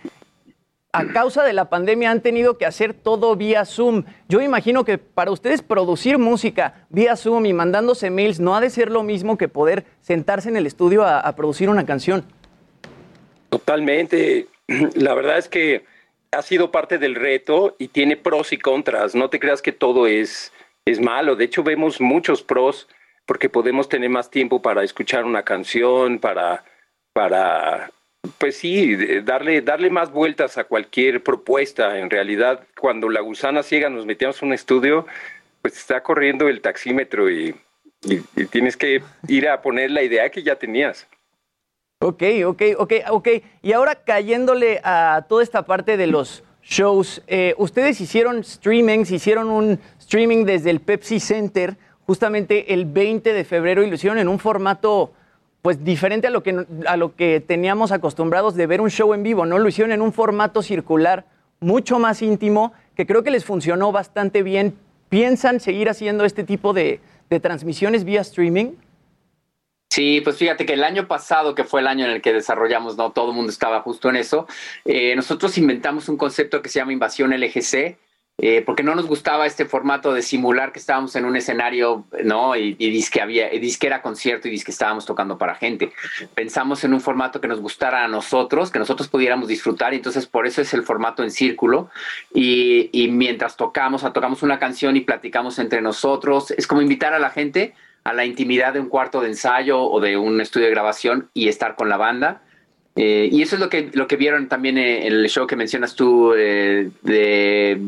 a 0.94 1.06
causa 1.08 1.44
de 1.44 1.54
la 1.54 1.70
pandemia 1.70 2.12
han 2.12 2.22
tenido 2.22 2.58
que 2.58 2.66
hacer 2.66 2.94
todo 2.94 3.36
vía 3.36 3.66
Zoom. 3.66 4.06
Yo 4.28 4.42
imagino 4.42 4.86
que 4.86 4.98
para 4.98 5.32
ustedes 5.32 5.62
producir 5.62 6.18
música 6.18 6.86
vía 6.90 7.16
Zoom 7.16 7.46
y 7.46 7.54
mandándose 7.54 8.10
mails 8.10 8.40
no 8.40 8.56
ha 8.56 8.62
de 8.62 8.70
ser 8.70 8.92
lo 8.92 9.04
mismo 9.04 9.38
que 9.38 9.48
poder 9.48 9.86
sentarse 10.02 10.50
en 10.50 10.58
el 10.58 10.66
estudio 10.66 11.06
a, 11.06 11.36
producir 11.36 11.70
una 11.70 11.86
canción. 11.86 12.26
Totalmente. 13.50 14.48
La 14.96 15.14
verdad 15.14 15.38
es 15.38 15.48
que 15.48 15.86
ha 16.32 16.42
sido 16.42 16.72
parte 16.72 16.98
del 16.98 17.16
reto 17.16 17.76
y 17.78 17.90
tiene 17.90 18.18
pros 18.18 18.54
y 18.54 18.58
contras. 18.58 19.14
No 19.14 19.30
te 19.30 19.40
creas 19.40 19.62
que 19.62 19.72
todo 19.72 20.08
es, 20.08 20.52
es 20.86 21.00
malo. 21.00 21.36
De 21.36 21.46
hecho, 21.46 21.64
vemos 21.64 22.02
muchos 22.02 22.42
pros 22.44 22.88
porque 23.26 23.50
podemos 23.50 23.90
tener 23.90 24.10
más 24.10 24.32
tiempo 24.32 24.62
para 24.62 24.84
escuchar 24.84 25.26
una 25.26 25.44
canción, 25.44 26.18
para, 26.18 26.64
para 27.14 27.92
pues 28.38 28.58
sí, 28.58 28.96
darle, 29.22 29.62
darle 29.62 29.90
más 29.90 30.12
vueltas 30.12 30.58
a 30.58 30.64
cualquier 30.64 31.24
propuesta. 31.24 32.00
En 32.00 32.10
realidad, 32.10 32.66
cuando 32.80 33.10
la 33.10 33.22
gusana 33.22 33.64
ciega 33.64 33.90
nos 33.90 34.06
metíamos 34.06 34.42
en 34.42 34.50
un 34.50 34.54
estudio, 34.54 35.06
pues 35.62 35.78
está 35.78 36.02
corriendo 36.02 36.48
el 36.48 36.62
taxímetro 36.62 37.30
y, 37.30 37.56
tienes 38.52 38.78
que 38.78 39.02
ir 39.28 39.50
a 39.50 39.62
poner 39.62 39.92
la 39.92 40.04
idea 40.04 40.30
que 40.30 40.44
ya 40.44 40.56
tenías. 40.56 41.08
Ok, 42.00 42.24
ok, 42.46 42.62
ok, 42.78 42.94
ok. 43.10 43.28
Y 43.64 43.74
ahora 43.74 43.96
cayéndole 43.96 44.80
a 44.84 45.26
toda 45.28 45.42
esta 45.42 45.66
parte 45.66 45.98
de 45.98 46.08
los 46.08 46.44
shows, 46.62 47.24
eh, 47.28 47.56
ustedes 47.58 48.00
hicieron 48.00 48.44
streamings, 48.44 49.10
hicieron 49.10 49.50
un 49.50 49.80
streaming 50.00 50.46
desde 50.46 50.70
el 50.70 50.80
Pepsi 50.80 51.20
Center 51.20 51.76
justamente 52.06 52.74
el 52.74 52.86
20 52.86 53.34
de 53.34 53.44
febrero 53.44 53.84
y 53.84 53.88
lo 53.88 53.96
hicieron 53.96 54.20
en 54.20 54.28
un 54.28 54.40
formato 54.40 55.12
pues 55.68 55.84
diferente 55.84 56.28
a 56.28 56.30
lo 56.30 56.44
que 56.44 56.66
a 56.86 56.96
lo 56.96 57.14
que 57.14 57.42
teníamos 57.42 57.92
acostumbrados 57.92 58.56
de 58.56 58.68
ver 58.68 58.80
un 58.80 58.90
show 58.90 59.14
en 59.14 59.22
vivo, 59.22 59.46
¿no? 59.46 59.60
Lo 59.60 59.68
hicieron 59.68 59.92
en 59.92 60.02
un 60.02 60.14
formato 60.14 60.64
circular 60.64 61.26
mucho 61.60 62.00
más 62.00 62.22
íntimo 62.22 62.72
que 62.96 63.06
creo 63.06 63.22
que 63.22 63.32
les 63.32 63.44
funcionó 63.44 63.92
bastante 63.92 64.44
bien. 64.44 64.78
¿Piensan 65.10 65.60
seguir 65.60 65.90
haciendo 65.90 66.24
este 66.24 66.46
tipo 66.46 66.72
de, 66.72 67.02
de 67.30 67.40
transmisiones 67.42 68.06
vía 68.06 68.22
streaming? 68.22 68.76
Sí, 69.90 70.22
pues 70.24 70.38
fíjate 70.38 70.66
que 70.66 70.72
el 70.72 70.86
año 70.86 71.06
pasado, 71.06 71.54
que 71.54 71.66
fue 71.66 71.82
el 71.82 71.88
año 71.88 72.06
en 72.06 72.12
el 72.12 72.22
que 72.22 72.32
desarrollamos, 72.32 72.96
no 72.96 73.12
todo 73.12 73.32
el 73.32 73.36
mundo 73.36 73.52
estaba 73.52 73.82
justo 73.82 74.08
en 74.08 74.16
eso, 74.16 74.48
eh, 74.86 75.18
nosotros 75.18 75.58
inventamos 75.58 76.08
un 76.08 76.16
concepto 76.16 76.62
que 76.62 76.70
se 76.70 76.80
llama 76.80 76.94
invasión 76.94 77.32
LGC, 77.32 77.98
eh, 78.40 78.62
porque 78.66 78.84
no 78.84 78.94
nos 78.94 79.08
gustaba 79.08 79.46
este 79.46 79.66
formato 79.66 80.14
de 80.14 80.22
simular 80.22 80.72
que 80.72 80.80
estábamos 80.80 81.16
en 81.16 81.26
un 81.26 81.36
escenario, 81.36 82.06
¿no? 82.24 82.56
Y, 82.56 82.76
y 82.78 82.90
disque 82.92 83.22
había, 83.22 83.54
y 83.54 83.78
era 83.82 84.02
concierto 84.02 84.48
y 84.48 84.52
disque 84.52 84.72
estábamos 84.72 85.06
tocando 85.06 85.38
para 85.38 85.56
gente. 85.56 85.92
Pensamos 86.36 86.84
en 86.84 86.94
un 86.94 87.02
formato 87.02 87.42
que 87.42 87.48
nos 87.48 87.60
gustara 87.60 88.04
a 88.04 88.08
nosotros, 88.08 88.72
que 88.72 88.80
nosotros 88.80 89.08
pudiéramos 89.08 89.48
disfrutar, 89.48 89.94
y 89.94 89.98
entonces 89.98 90.28
por 90.28 90.46
eso 90.46 90.62
es 90.62 90.74
el 90.74 90.84
formato 90.84 91.24
en 91.24 91.32
círculo. 91.32 91.90
Y, 92.34 92.90
y 92.92 93.10
mientras 93.10 93.58
tocamos, 93.58 94.02
tocamos 94.14 94.44
una 94.44 94.60
canción 94.60 94.96
y 94.96 95.02
platicamos 95.02 95.58
entre 95.60 95.82
nosotros, 95.82 96.52
es 96.52 96.68
como 96.68 96.82
invitar 96.82 97.14
a 97.14 97.20
la 97.20 97.32
gente 97.32 97.74
a 98.08 98.14
la 98.14 98.24
intimidad 98.24 98.72
de 98.72 98.80
un 98.80 98.88
cuarto 98.88 99.20
de 99.20 99.28
ensayo 99.28 99.82
o 99.82 100.00
de 100.00 100.16
un 100.16 100.40
estudio 100.40 100.68
de 100.68 100.72
grabación 100.72 101.30
y 101.34 101.50
estar 101.50 101.76
con 101.76 101.90
la 101.90 101.98
banda. 101.98 102.42
Eh, 102.98 103.30
y 103.32 103.44
eso 103.44 103.56
es 103.56 103.62
lo 103.62 103.70
que, 103.70 103.92
lo 103.94 104.08
que 104.08 104.16
vieron 104.16 104.50
también 104.50 104.78
en 104.78 105.04
el 105.04 105.30
show 105.30 105.46
que 105.46 105.56
mencionas 105.56 105.96
tú 105.96 106.34
eh, 106.36 106.90
de 107.04 107.80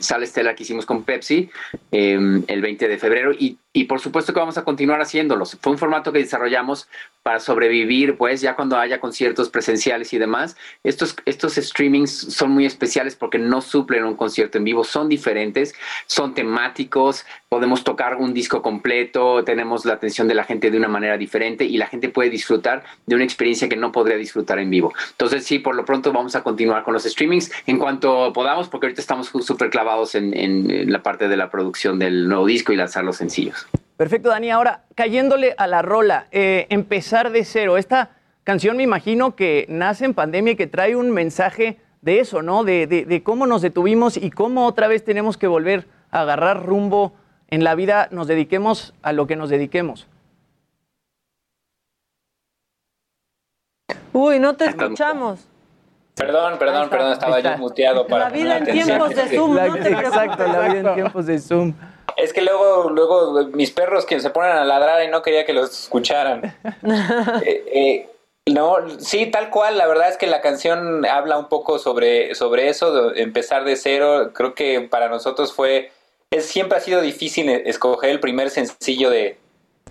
Sala 0.00 0.24
Estela 0.24 0.54
que 0.54 0.62
hicimos 0.62 0.84
con 0.84 1.04
Pepsi 1.04 1.48
eh, 1.90 2.42
el 2.46 2.60
20 2.60 2.88
de 2.88 2.98
febrero. 2.98 3.32
Y, 3.32 3.56
y, 3.72 3.84
por 3.84 4.00
supuesto 4.00 4.32
que 4.32 4.40
vamos 4.40 4.58
a 4.58 4.64
continuar 4.64 5.00
haciéndolos. 5.00 5.56
Fue 5.60 5.72
un 5.72 5.78
formato 5.78 6.12
que 6.12 6.20
desarrollamos 6.20 6.88
para 7.22 7.40
sobrevivir, 7.40 8.16
pues 8.16 8.40
ya 8.40 8.56
cuando 8.56 8.78
haya 8.78 9.00
conciertos 9.00 9.50
presenciales 9.50 10.12
y 10.14 10.18
demás. 10.18 10.56
Estos, 10.82 11.14
estos 11.26 11.54
streamings 11.56 12.10
son 12.10 12.52
muy 12.52 12.64
especiales 12.64 13.14
porque 13.14 13.38
no 13.38 13.60
suplen 13.60 14.04
un 14.04 14.16
concierto 14.16 14.56
en 14.56 14.64
vivo, 14.64 14.84
son 14.84 15.08
diferentes, 15.08 15.74
son 16.06 16.32
temáticos, 16.32 17.26
podemos 17.50 17.84
tocar 17.84 18.16
un 18.16 18.32
disco 18.32 18.62
completo, 18.62 19.44
tenemos 19.44 19.84
la 19.84 19.94
atención 19.94 20.26
de 20.28 20.34
la 20.34 20.44
gente 20.44 20.70
de 20.70 20.78
una 20.78 20.88
manera 20.88 21.18
diferente 21.18 21.64
y 21.64 21.76
la 21.76 21.86
gente 21.86 22.08
puede 22.08 22.30
disfrutar 22.30 22.84
de 23.06 23.14
una 23.14 23.24
experiencia 23.24 23.68
que 23.68 23.76
no 23.76 23.92
podría 23.92 24.16
disfrutar 24.16 24.58
en 24.58 24.70
vivo. 24.70 24.94
Entonces, 25.10 25.44
sí, 25.44 25.58
por 25.58 25.74
lo 25.74 25.84
pronto 25.84 26.12
vamos 26.12 26.34
a 26.34 26.42
continuar 26.42 26.82
con 26.82 26.94
los 26.94 27.04
streamings 27.04 27.50
en 27.66 27.78
cuanto 27.78 28.32
podamos, 28.32 28.68
porque 28.68 28.86
ahorita 28.86 29.02
estamos 29.02 29.28
súper 29.28 29.70
clavados 29.70 30.14
en, 30.14 30.34
en, 30.34 30.90
la 30.90 31.02
parte 31.02 31.28
de 31.28 31.36
la 31.36 31.50
producción 31.50 31.98
del 31.98 32.28
nuevo 32.28 32.46
disco 32.46 32.72
y 32.72 32.76
lanzar 32.76 33.04
los 33.04 33.16
sencillos. 33.16 33.67
Perfecto, 33.98 34.28
Dani. 34.28 34.48
Ahora, 34.52 34.84
cayéndole 34.94 35.56
a 35.58 35.66
la 35.66 35.82
rola, 35.82 36.28
eh, 36.30 36.68
empezar 36.70 37.32
de 37.32 37.44
cero. 37.44 37.76
Esta 37.76 38.10
canción 38.44 38.76
me 38.76 38.84
imagino 38.84 39.34
que 39.34 39.66
nace 39.68 40.04
en 40.04 40.14
pandemia 40.14 40.52
y 40.52 40.56
que 40.56 40.68
trae 40.68 40.94
un 40.94 41.10
mensaje 41.10 41.80
de 42.00 42.20
eso, 42.20 42.40
¿no? 42.40 42.62
De, 42.62 42.86
de, 42.86 43.04
de 43.04 43.22
cómo 43.24 43.48
nos 43.48 43.60
detuvimos 43.60 44.16
y 44.16 44.30
cómo 44.30 44.66
otra 44.66 44.86
vez 44.86 45.04
tenemos 45.04 45.36
que 45.36 45.48
volver 45.48 45.88
a 46.12 46.20
agarrar 46.20 46.64
rumbo 46.64 47.12
en 47.48 47.64
la 47.64 47.74
vida, 47.74 48.06
nos 48.12 48.28
dediquemos 48.28 48.94
a 49.02 49.12
lo 49.12 49.26
que 49.26 49.34
nos 49.34 49.50
dediquemos. 49.50 50.06
Uy, 54.12 54.38
no 54.38 54.54
te 54.54 54.66
escuchamos. 54.66 55.48
Perdón, 56.14 56.56
perdón, 56.56 56.88
perdón, 56.88 57.12
estaba 57.14 57.40
yo 57.40 57.58
muteado 57.58 58.06
para 58.06 58.26
La 58.26 58.30
vida 58.30 58.58
en 58.58 58.64
tiempos 58.64 59.10
de 59.10 59.28
Zoom, 59.28 59.54
¿no? 59.56 59.74
Te 59.74 59.90
Exacto, 59.90 60.46
la 60.46 60.60
vida 60.60 60.90
en 60.90 60.94
tiempos 60.94 61.26
de 61.26 61.38
Zoom. 61.40 61.74
Es 62.18 62.32
que 62.32 62.42
luego, 62.42 62.90
luego 62.90 63.46
mis 63.52 63.70
perros 63.70 64.04
quienes 64.04 64.24
se 64.24 64.30
ponen 64.30 64.50
a 64.50 64.64
ladrar 64.64 65.04
y 65.04 65.08
no 65.08 65.22
quería 65.22 65.46
que 65.46 65.52
los 65.52 65.84
escucharan. 65.84 66.56
eh, 67.44 67.64
eh, 67.72 68.08
no, 68.46 68.76
sí, 68.98 69.26
tal 69.26 69.50
cual. 69.50 69.78
La 69.78 69.86
verdad 69.86 70.08
es 70.08 70.16
que 70.16 70.26
la 70.26 70.40
canción 70.40 71.06
habla 71.06 71.38
un 71.38 71.48
poco 71.48 71.78
sobre, 71.78 72.34
sobre 72.34 72.68
eso, 72.68 73.10
de 73.12 73.22
empezar 73.22 73.64
de 73.64 73.76
cero. 73.76 74.32
Creo 74.34 74.54
que 74.54 74.80
para 74.80 75.08
nosotros 75.08 75.52
fue, 75.52 75.92
es, 76.32 76.46
siempre 76.46 76.78
ha 76.78 76.80
sido 76.80 77.00
difícil 77.00 77.48
escoger 77.48 78.10
el 78.10 78.18
primer 78.18 78.50
sencillo 78.50 79.10
de, 79.10 79.38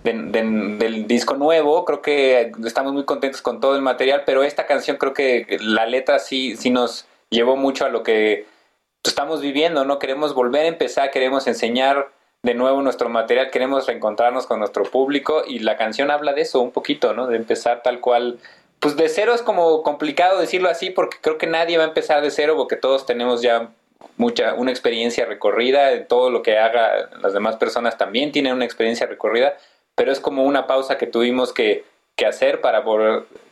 de, 0.04 0.12
de, 0.12 0.42
del 0.76 1.06
disco 1.06 1.34
nuevo. 1.34 1.86
Creo 1.86 2.02
que 2.02 2.52
estamos 2.62 2.92
muy 2.92 3.06
contentos 3.06 3.40
con 3.40 3.58
todo 3.58 3.74
el 3.74 3.80
material, 3.80 4.24
pero 4.26 4.42
esta 4.42 4.66
canción 4.66 4.98
creo 4.98 5.14
que 5.14 5.56
la 5.62 5.86
letra 5.86 6.18
sí, 6.18 6.56
sí 6.58 6.68
nos 6.68 7.06
llevó 7.30 7.56
mucho 7.56 7.86
a 7.86 7.88
lo 7.88 8.02
que 8.02 8.44
estamos 9.02 9.40
viviendo, 9.40 9.86
¿no? 9.86 9.98
Queremos 9.98 10.34
volver 10.34 10.66
a 10.66 10.68
empezar, 10.68 11.10
queremos 11.10 11.46
enseñar 11.46 12.17
de 12.48 12.54
nuevo 12.54 12.80
nuestro 12.80 13.10
material, 13.10 13.50
queremos 13.50 13.86
reencontrarnos 13.86 14.46
con 14.46 14.58
nuestro 14.58 14.84
público 14.84 15.42
y 15.46 15.58
la 15.58 15.76
canción 15.76 16.10
habla 16.10 16.32
de 16.32 16.40
eso 16.40 16.60
un 16.60 16.70
poquito, 16.70 17.12
¿no? 17.12 17.26
De 17.26 17.36
empezar 17.36 17.82
tal 17.82 18.00
cual. 18.00 18.38
Pues 18.78 18.96
de 18.96 19.10
cero 19.10 19.34
es 19.34 19.42
como 19.42 19.82
complicado 19.82 20.40
decirlo 20.40 20.70
así 20.70 20.88
porque 20.88 21.18
creo 21.20 21.36
que 21.36 21.46
nadie 21.46 21.76
va 21.76 21.84
a 21.84 21.88
empezar 21.88 22.22
de 22.22 22.30
cero 22.30 22.54
porque 22.56 22.76
todos 22.76 23.04
tenemos 23.04 23.42
ya 23.42 23.68
mucha 24.16 24.54
una 24.54 24.70
experiencia 24.70 25.26
recorrida, 25.26 26.06
todo 26.06 26.30
lo 26.30 26.42
que 26.42 26.56
haga 26.56 27.10
las 27.20 27.34
demás 27.34 27.56
personas 27.56 27.98
también 27.98 28.32
tienen 28.32 28.54
una 28.54 28.64
experiencia 28.64 29.06
recorrida, 29.06 29.58
pero 29.94 30.10
es 30.10 30.18
como 30.18 30.44
una 30.44 30.66
pausa 30.66 30.96
que 30.96 31.06
tuvimos 31.06 31.52
que, 31.52 31.84
que 32.16 32.24
hacer 32.24 32.62
para 32.62 32.82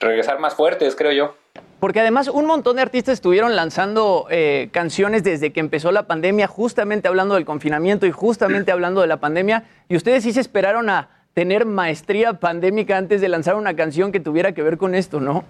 regresar 0.01 0.39
más 0.39 0.55
fuertes, 0.55 0.97
creo 0.97 1.13
yo. 1.13 1.35
Porque 1.81 2.01
además 2.01 2.29
un 2.29 2.47
montón 2.47 2.77
de 2.77 2.83
artistas 2.83 3.15
estuvieron 3.15 3.55
lanzando 3.55 4.27
eh, 4.31 4.69
canciones 4.73 5.23
desde 5.23 5.53
que 5.53 5.61
empezó 5.61 5.93
la 5.93 6.07
pandemia, 6.07 6.47
justamente 6.47 7.09
hablando 7.09 7.35
del 7.35 7.45
confinamiento 7.45 8.07
y 8.07 8.11
justamente 8.11 8.73
hablando 8.73 9.03
de 9.03 9.07
la 9.07 9.19
pandemia, 9.19 9.65
y 9.89 9.97
ustedes 9.97 10.25
sí 10.25 10.33
se 10.33 10.41
esperaron 10.41 10.89
a 10.89 11.11
tener 11.35 11.67
maestría 11.67 12.35
pandémica 12.35 12.97
antes 12.97 13.21
de 13.21 13.29
lanzar 13.29 13.57
una 13.57 13.77
canción 13.77 14.11
que 14.11 14.21
tuviera 14.21 14.53
que 14.53 14.63
ver 14.63 14.79
con 14.79 14.95
esto, 14.95 15.21
¿no? 15.21 15.45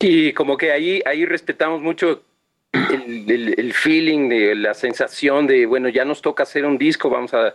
Y 0.00 0.32
como 0.32 0.56
que 0.56 0.72
ahí, 0.72 1.00
ahí 1.06 1.24
respetamos 1.24 1.80
mucho 1.80 2.22
el, 2.72 3.30
el, 3.30 3.54
el 3.56 3.72
feeling, 3.72 4.28
de 4.28 4.54
la 4.56 4.74
sensación 4.74 5.46
de, 5.46 5.66
bueno, 5.66 5.88
ya 5.88 6.04
nos 6.04 6.22
toca 6.22 6.42
hacer 6.42 6.64
un 6.66 6.76
disco, 6.76 7.08
vamos 7.08 7.34
a 7.34 7.54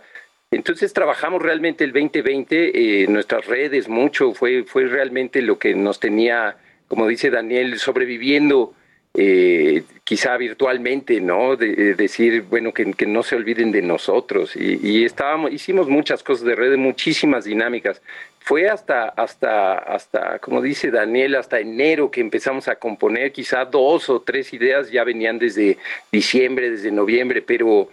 entonces 0.50 0.92
trabajamos 0.92 1.42
realmente 1.42 1.84
el 1.84 1.92
2020, 1.92 3.02
eh, 3.02 3.06
nuestras 3.08 3.46
redes 3.46 3.88
mucho, 3.88 4.32
fue, 4.32 4.62
fue 4.64 4.84
realmente 4.84 5.42
lo 5.42 5.58
que 5.58 5.74
nos 5.74 5.98
tenía, 5.98 6.56
como 6.88 7.06
dice 7.06 7.30
Daniel, 7.30 7.78
sobreviviendo 7.78 8.74
eh, 9.18 9.82
quizá 10.04 10.36
virtualmente, 10.36 11.20
¿no? 11.22 11.56
De, 11.56 11.74
de 11.74 11.94
decir, 11.94 12.42
bueno, 12.42 12.74
que, 12.74 12.92
que, 12.92 13.06
no 13.06 13.22
se 13.22 13.34
olviden 13.34 13.72
de 13.72 13.80
nosotros. 13.80 14.54
Y, 14.54 14.78
y, 14.86 15.04
estábamos, 15.04 15.52
hicimos 15.52 15.88
muchas 15.88 16.22
cosas 16.22 16.44
de 16.44 16.54
redes, 16.54 16.78
muchísimas 16.78 17.44
dinámicas. 17.44 18.02
Fue 18.40 18.68
hasta, 18.68 19.08
hasta, 19.08 19.78
hasta, 19.78 20.38
como 20.38 20.60
dice 20.60 20.90
Daniel, 20.90 21.36
hasta 21.36 21.58
enero 21.58 22.10
que 22.10 22.20
empezamos 22.20 22.68
a 22.68 22.76
componer, 22.76 23.32
quizá 23.32 23.64
dos 23.64 24.10
o 24.10 24.20
tres 24.20 24.52
ideas 24.52 24.90
ya 24.90 25.02
venían 25.02 25.38
desde 25.38 25.78
diciembre, 26.12 26.70
desde 26.70 26.92
noviembre, 26.92 27.40
pero 27.40 27.88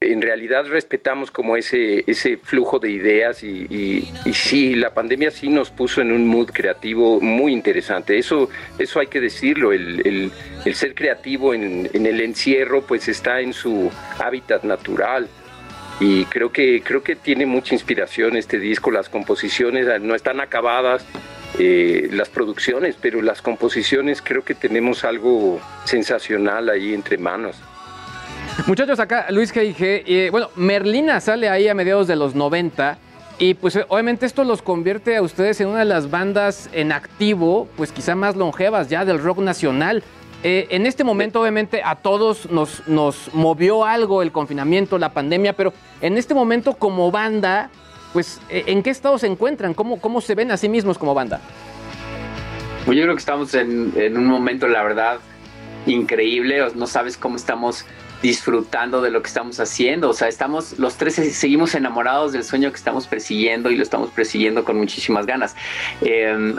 en 0.00 0.20
realidad 0.20 0.66
respetamos 0.66 1.30
como 1.30 1.56
ese, 1.56 2.04
ese 2.06 2.36
flujo 2.36 2.78
de 2.78 2.90
ideas 2.90 3.42
y, 3.42 4.06
sí, 4.34 4.74
la 4.74 4.92
pandemia 4.92 5.30
sí 5.30 5.48
nos 5.48 5.70
puso 5.70 6.02
en 6.02 6.12
un 6.12 6.28
mood 6.28 6.50
creativo 6.50 7.18
muy 7.18 7.52
interesante. 7.52 8.18
Eso, 8.18 8.50
eso 8.78 9.00
hay 9.00 9.06
que 9.06 9.20
decirlo, 9.20 9.72
el, 9.72 10.30
el, 10.64 10.74
ser 10.74 10.94
creativo 10.94 11.54
en, 11.54 11.88
en, 11.94 12.04
el 12.04 12.20
encierro 12.20 12.82
pues 12.82 13.08
está 13.08 13.40
en 13.40 13.54
su 13.54 13.90
hábitat 14.18 14.64
natural. 14.64 15.28
Y 15.98 16.26
creo 16.26 16.52
que, 16.52 16.82
creo 16.82 17.02
que 17.02 17.16
tiene 17.16 17.46
mucha 17.46 17.74
inspiración 17.74 18.36
este 18.36 18.58
disco, 18.58 18.90
las 18.90 19.08
composiciones 19.08 19.86
no 20.02 20.14
están 20.14 20.40
acabadas, 20.40 21.06
eh, 21.58 22.10
las 22.12 22.28
producciones, 22.28 22.96
pero 23.00 23.22
las 23.22 23.40
composiciones 23.40 24.20
creo 24.20 24.44
que 24.44 24.54
tenemos 24.54 25.04
algo 25.04 25.58
sensacional 25.86 26.68
ahí 26.68 26.92
entre 26.92 27.16
manos. 27.16 27.56
Muchachos, 28.64 28.98
acá 28.98 29.26
Luis 29.30 29.54
G.I.G. 29.54 30.02
Eh, 30.06 30.28
bueno, 30.30 30.48
Merlina 30.56 31.20
sale 31.20 31.48
ahí 31.48 31.68
a 31.68 31.74
mediados 31.74 32.08
de 32.08 32.16
los 32.16 32.34
90 32.34 32.98
y 33.38 33.54
pues 33.54 33.78
obviamente 33.88 34.24
esto 34.24 34.44
los 34.44 34.62
convierte 34.62 35.14
a 35.14 35.22
ustedes 35.22 35.60
en 35.60 35.68
una 35.68 35.80
de 35.80 35.84
las 35.84 36.10
bandas 36.10 36.70
en 36.72 36.90
activo, 36.90 37.68
pues 37.76 37.92
quizá 37.92 38.14
más 38.14 38.34
longevas 38.34 38.88
ya 38.88 39.04
del 39.04 39.22
rock 39.22 39.38
nacional. 39.38 40.02
Eh, 40.42 40.68
en 40.70 40.86
este 40.86 41.04
momento 41.04 41.42
obviamente 41.42 41.82
a 41.84 41.96
todos 41.96 42.50
nos, 42.50 42.88
nos 42.88 43.32
movió 43.34 43.84
algo 43.84 44.22
el 44.22 44.32
confinamiento, 44.32 44.98
la 44.98 45.12
pandemia, 45.12 45.52
pero 45.52 45.74
en 46.00 46.16
este 46.16 46.34
momento 46.34 46.74
como 46.74 47.10
banda, 47.10 47.70
pues 48.14 48.40
eh, 48.48 48.64
¿en 48.66 48.82
qué 48.82 48.90
estado 48.90 49.18
se 49.18 49.26
encuentran? 49.26 49.74
¿Cómo, 49.74 50.00
cómo 50.00 50.22
se 50.22 50.34
ven 50.34 50.50
a 50.50 50.56
sí 50.56 50.68
mismos 50.68 50.96
como 50.98 51.14
banda? 51.14 51.40
Pues 52.86 52.96
yo 52.96 53.04
creo 53.04 53.14
que 53.14 53.20
estamos 53.20 53.52
en 53.54 54.16
un 54.16 54.26
momento, 54.26 54.66
la 54.66 54.82
verdad, 54.82 55.18
increíble. 55.86 56.64
No 56.74 56.86
sabes 56.86 57.16
cómo 57.16 57.36
estamos 57.36 57.84
disfrutando 58.22 59.00
de 59.02 59.10
lo 59.10 59.22
que 59.22 59.28
estamos 59.28 59.60
haciendo. 59.60 60.10
O 60.10 60.14
sea, 60.14 60.28
estamos, 60.28 60.78
los 60.78 60.96
tres 60.96 61.14
seguimos 61.14 61.74
enamorados 61.74 62.32
del 62.32 62.44
sueño 62.44 62.70
que 62.70 62.76
estamos 62.76 63.06
persiguiendo 63.06 63.70
y 63.70 63.76
lo 63.76 63.82
estamos 63.82 64.10
persiguiendo 64.10 64.64
con 64.64 64.76
muchísimas 64.76 65.26
ganas. 65.26 65.54
Em, 66.00 66.56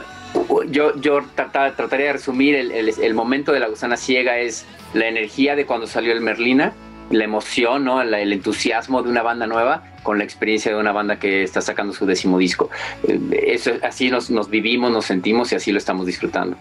yo 0.69 0.95
yo 0.99 1.21
trataría 1.35 2.07
de 2.07 2.13
resumir 2.13 2.55
el, 2.55 2.71
el, 2.71 3.13
momento 3.13 3.51
de 3.53 3.59
la 3.59 3.67
gusana 3.67 3.97
ciega 3.97 4.39
es 4.39 4.65
la 4.93 5.07
energía 5.07 5.55
de 5.55 5.65
cuando 5.65 5.87
salió 5.87 6.11
el 6.13 6.21
Merlina, 6.21 6.73
la 7.09 7.23
emoción, 7.23 7.85
¿no? 7.85 8.01
el 8.01 8.33
entusiasmo 8.33 9.01
de 9.01 9.09
una 9.09 9.23
banda 9.23 9.47
nueva 9.47 9.83
con 10.03 10.17
la 10.17 10.23
experiencia 10.23 10.71
de 10.71 10.77
una 10.77 10.91
banda 10.91 11.19
que 11.19 11.43
está 11.43 11.61
sacando 11.61 11.93
su 11.93 12.05
décimo 12.05 12.37
disco. 12.37 12.69
Eh, 13.07 13.19
eso, 13.47 13.71
así 13.83 14.09
nos, 14.09 14.29
nos 14.29 14.49
vivimos, 14.49 14.91
nos 14.91 15.05
sentimos 15.05 15.51
y 15.51 15.55
así 15.55 15.71
lo 15.71 15.77
estamos 15.77 16.05
disfrutando. 16.05 16.57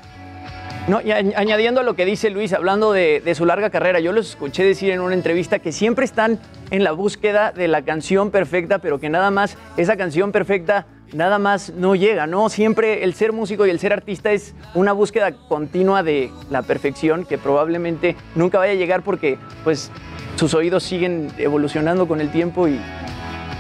No, 0.89 1.01
y 1.01 1.11
añadiendo 1.11 1.81
a 1.81 1.83
lo 1.83 1.95
que 1.95 2.05
dice 2.05 2.31
Luis, 2.31 2.53
hablando 2.53 2.93
de, 2.93 3.35
su 3.35 3.45
larga 3.45 3.71
carrera, 3.71 3.99
yo 3.99 4.13
los 4.13 4.31
escuché 4.31 4.63
decir 4.63 4.93
en 4.93 5.01
una 5.01 5.15
entrevista 5.15 5.59
que 5.59 5.73
siempre 5.73 6.05
están 6.05 6.39
en 6.71 6.85
la 6.85 6.93
búsqueda 6.93 7.51
de 7.51 7.67
la 7.67 7.83
canción 7.83 8.31
perfecta, 8.31 8.79
pero 8.79 9.01
que 9.01 9.09
nada 9.09 9.33
más 9.33 9.57
esa 9.77 9.97
canción 9.97 10.31
perfecta 10.31 10.87
nada 11.13 11.41
más 11.41 11.71
no 11.71 11.97
llega, 11.97 12.29
¿no? 12.29 12.49
Siempre 12.49 13.03
el 13.03 13.15
ser 13.15 13.33
músico 13.33 13.67
y 13.67 13.71
el 13.71 13.81
ser 13.81 13.93
artista 13.93 14.31
es 14.31 14.55
una 14.75 14.93
búsqueda 14.93 15.33
continua 15.33 16.05
de 16.05 16.31
la 16.51 16.63
perfección 16.63 17.25
que 17.25 17.37
probablemente 17.37 18.15
nunca 18.37 18.59
vaya 18.59 18.73
a 18.73 18.77
llegar 18.77 19.03
porque 19.03 19.39
pues 19.65 19.91
sus 20.37 20.55
oídos 20.55 20.85
siguen 20.85 21.33
evolucionando 21.37 22.07
con 22.07 22.21
el 22.21 22.31
tiempo 22.31 22.69
y, 22.69 22.81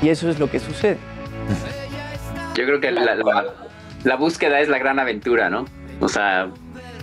eso 0.02 0.28
es 0.28 0.38
lo 0.38 0.48
que 0.48 0.60
sucede. 0.60 0.98
Yo 2.54 2.64
creo 2.64 2.80
que 2.80 2.92
la, 2.92 3.16
la 4.04 4.16
búsqueda 4.16 4.60
es 4.60 4.68
la 4.68 4.78
gran 4.78 5.00
aventura, 5.00 5.50
¿no? 5.50 5.64
O 6.00 6.08
sea, 6.08 6.50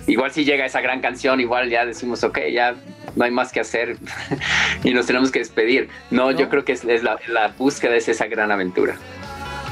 igual 0.07 0.31
si 0.31 0.45
llega 0.45 0.65
esa 0.65 0.81
gran 0.81 1.01
canción, 1.01 1.39
igual 1.39 1.69
ya 1.69 1.85
decimos, 1.85 2.23
ok, 2.23 2.39
ya 2.51 2.75
no 3.15 3.25
hay 3.25 3.31
más 3.31 3.51
que 3.51 3.59
hacer 3.59 3.97
y 4.83 4.93
nos 4.93 5.05
tenemos 5.05 5.31
que 5.31 5.39
despedir. 5.39 5.89
No, 6.11 6.31
yo 6.31 6.49
creo 6.49 6.65
que 6.65 6.73
es, 6.73 6.83
la, 6.83 7.53
búsqueda 7.57 7.95
es 7.95 8.07
esa 8.07 8.27
gran 8.27 8.51
aventura. 8.51 8.95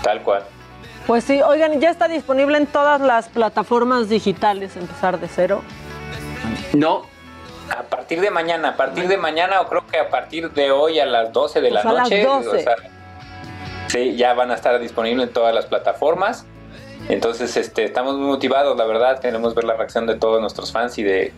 Tal 0.04 0.22
cual. 0.24 0.44
Pues 1.08 1.24
sí, 1.24 1.42
oigan, 1.42 1.80
ya 1.80 1.90
está 1.90 2.08
disponible 2.08 2.58
en 2.58 2.68
todas 2.68 3.02
las 3.02 3.28
plataformas 3.28 4.08
digitales, 4.10 4.76
empezar 4.78 5.20
de 5.20 5.28
cero. 5.28 5.64
No. 6.74 7.04
A 7.76 7.84
partir 7.84 8.22
de 8.22 8.30
mañana, 8.32 8.70
a 8.70 8.78
partir 8.78 9.08
de 9.08 9.18
mañana 9.18 9.62
o 9.62 9.68
creo 9.68 9.88
que 9.88 9.98
a 9.98 10.10
partir 10.10 10.52
de 10.52 10.72
hoy 10.72 11.00
a 11.00 11.06
las 11.06 11.32
12 11.32 11.62
de 11.62 11.72
la 11.72 11.82
pues 11.82 11.96
noche. 11.96 12.28
sí, 13.88 14.16
ya 14.16 14.34
van 14.34 14.52
a 14.52 14.56
estar 14.56 14.78
disponibles 14.80 15.28
en 15.28 15.34
todas 15.34 15.56
las 15.56 15.66
plataformas. 15.66 16.46
Entonces, 17.10 17.58
este, 17.58 17.86
estamos 17.86 18.18
muy 18.18 18.28
motivados, 18.28 18.78
la 18.78 18.86
verdad, 18.86 19.20
queremos 19.20 19.56
ver 19.56 19.66
la 19.66 19.74
reacción 19.74 20.08
de 20.08 20.16
todos 20.16 20.40
nuestros 20.40 20.72
fans 20.72 20.98
y 20.98 21.04
de 21.04 21.34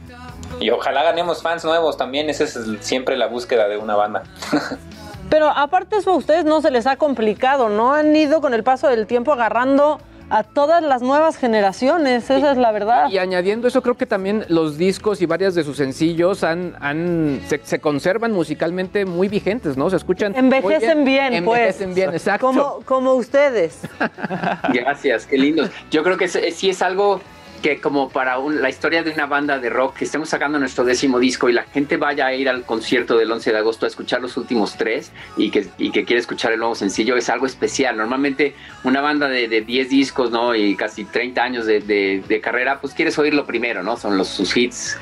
y 0.59 0.69
ojalá 0.69 1.03
ganemos 1.03 1.41
fans 1.41 1.65
nuevos 1.65 1.97
también, 1.97 2.29
esa 2.29 2.43
es 2.43 2.57
siempre 2.81 3.17
la 3.17 3.27
búsqueda 3.27 3.67
de 3.67 3.77
una 3.77 3.95
banda. 3.95 4.23
Pero 5.29 5.49
aparte 5.49 5.97
eso 5.97 6.11
a 6.11 6.15
ustedes 6.15 6.45
no 6.45 6.61
se 6.61 6.69
les 6.69 6.85
ha 6.85 6.95
complicado, 6.95 7.69
¿no? 7.69 7.93
Han 7.93 8.15
ido 8.15 8.39
con 8.39 8.53
el 8.53 8.63
paso 8.63 8.87
del 8.87 9.07
tiempo 9.07 9.33
agarrando 9.33 9.99
a 10.29 10.43
todas 10.43 10.83
las 10.83 11.01
nuevas 11.01 11.37
generaciones, 11.37 12.29
esa 12.29 12.51
es 12.51 12.57
la 12.57 12.71
verdad. 12.71 13.09
Y 13.09 13.17
añadiendo 13.17 13.67
eso, 13.67 13.81
creo 13.81 13.95
que 13.95 14.05
también 14.05 14.45
los 14.49 14.77
discos 14.77 15.21
y 15.21 15.25
varias 15.25 15.55
de 15.55 15.63
sus 15.63 15.77
sencillos 15.77 16.43
han, 16.43 16.75
han 16.79 17.41
se, 17.47 17.79
conservan 17.79 18.31
musicalmente 18.31 19.05
muy 19.05 19.27
vigentes, 19.27 19.77
¿no? 19.77 19.89
Se 19.89 19.97
escuchan. 19.97 20.35
Envejecen 20.35 21.05
bien, 21.05 21.43
pues. 21.45 21.59
Envejecen 21.59 21.93
bien, 21.93 22.09
exacto. 22.11 22.47
Como, 22.47 22.79
como 22.85 23.13
ustedes. 23.13 23.81
Gracias, 24.73 25.25
qué 25.25 25.37
lindos. 25.37 25.69
Yo 25.91 26.03
creo 26.03 26.17
que 26.17 26.27
sí 26.27 26.69
es 26.69 26.81
algo 26.81 27.21
que 27.63 27.79
como 27.79 28.09
para 28.09 28.37
la 28.37 28.69
historia 28.69 29.03
de 29.03 29.11
una 29.11 29.25
banda 29.25 29.57
de 29.57 29.69
rock 29.69 29.95
que 29.95 30.03
estemos 30.03 30.27
sacando 30.27 30.59
nuestro 30.59 30.83
décimo 30.83 31.17
disco 31.17 31.47
y 31.47 31.53
la 31.53 31.63
gente 31.63 31.95
vaya 31.95 32.27
a 32.27 32.33
ir 32.33 32.49
al 32.49 32.65
concierto 32.65 33.17
del 33.17 33.31
11 33.31 33.53
de 33.53 33.57
agosto 33.57 33.85
a 33.85 33.87
escuchar 33.87 34.21
los 34.21 34.35
últimos 34.35 34.75
tres 34.75 35.13
y 35.37 35.49
que, 35.49 35.67
y 35.77 35.91
que 35.91 36.03
quiere 36.03 36.19
escuchar 36.19 36.51
el 36.51 36.59
nuevo 36.59 36.75
sencillo 36.75 37.15
es 37.15 37.29
algo 37.29 37.45
especial. 37.45 37.95
Normalmente 37.95 38.53
una 38.83 38.99
banda 38.99 39.29
de, 39.29 39.47
de 39.47 39.61
10 39.61 39.89
discos 39.89 40.29
¿no? 40.29 40.53
y 40.53 40.75
casi 40.75 41.05
30 41.05 41.41
años 41.41 41.65
de, 41.65 41.79
de, 41.79 42.41
carrera, 42.41 42.81
pues 42.81 42.93
quieres 42.93 43.17
oírlo 43.17 43.45
primero, 43.45 43.81
¿no? 43.81 43.95
Son 43.95 44.17
los, 44.17 44.27
sus 44.27 44.55
hits 44.57 44.97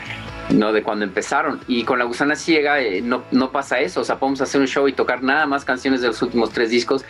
no 0.52 0.72
de 0.72 0.84
cuando 0.84 1.04
empezaron. 1.04 1.62
Y 1.68 1.84
con 1.84 1.98
La 1.98 2.06
Gusana 2.06 2.36
Ciega 2.36 2.80
eh, 2.80 3.02
no, 3.02 3.24
no 3.32 3.52
pasa 3.52 3.80
eso. 3.80 4.02
O 4.02 4.04
sea, 4.04 4.20
podemos 4.20 4.42
hacer 4.42 4.62
un 4.62 4.68
show 4.68 4.88
y 4.88 4.94
tocar 4.94 5.24
nada 5.24 5.48
más 5.48 5.66
canciones 5.66 6.02
de 6.02 6.08
los 6.08 6.22
últimos 6.22 6.52
tres 6.52 6.70
discos 6.70 7.06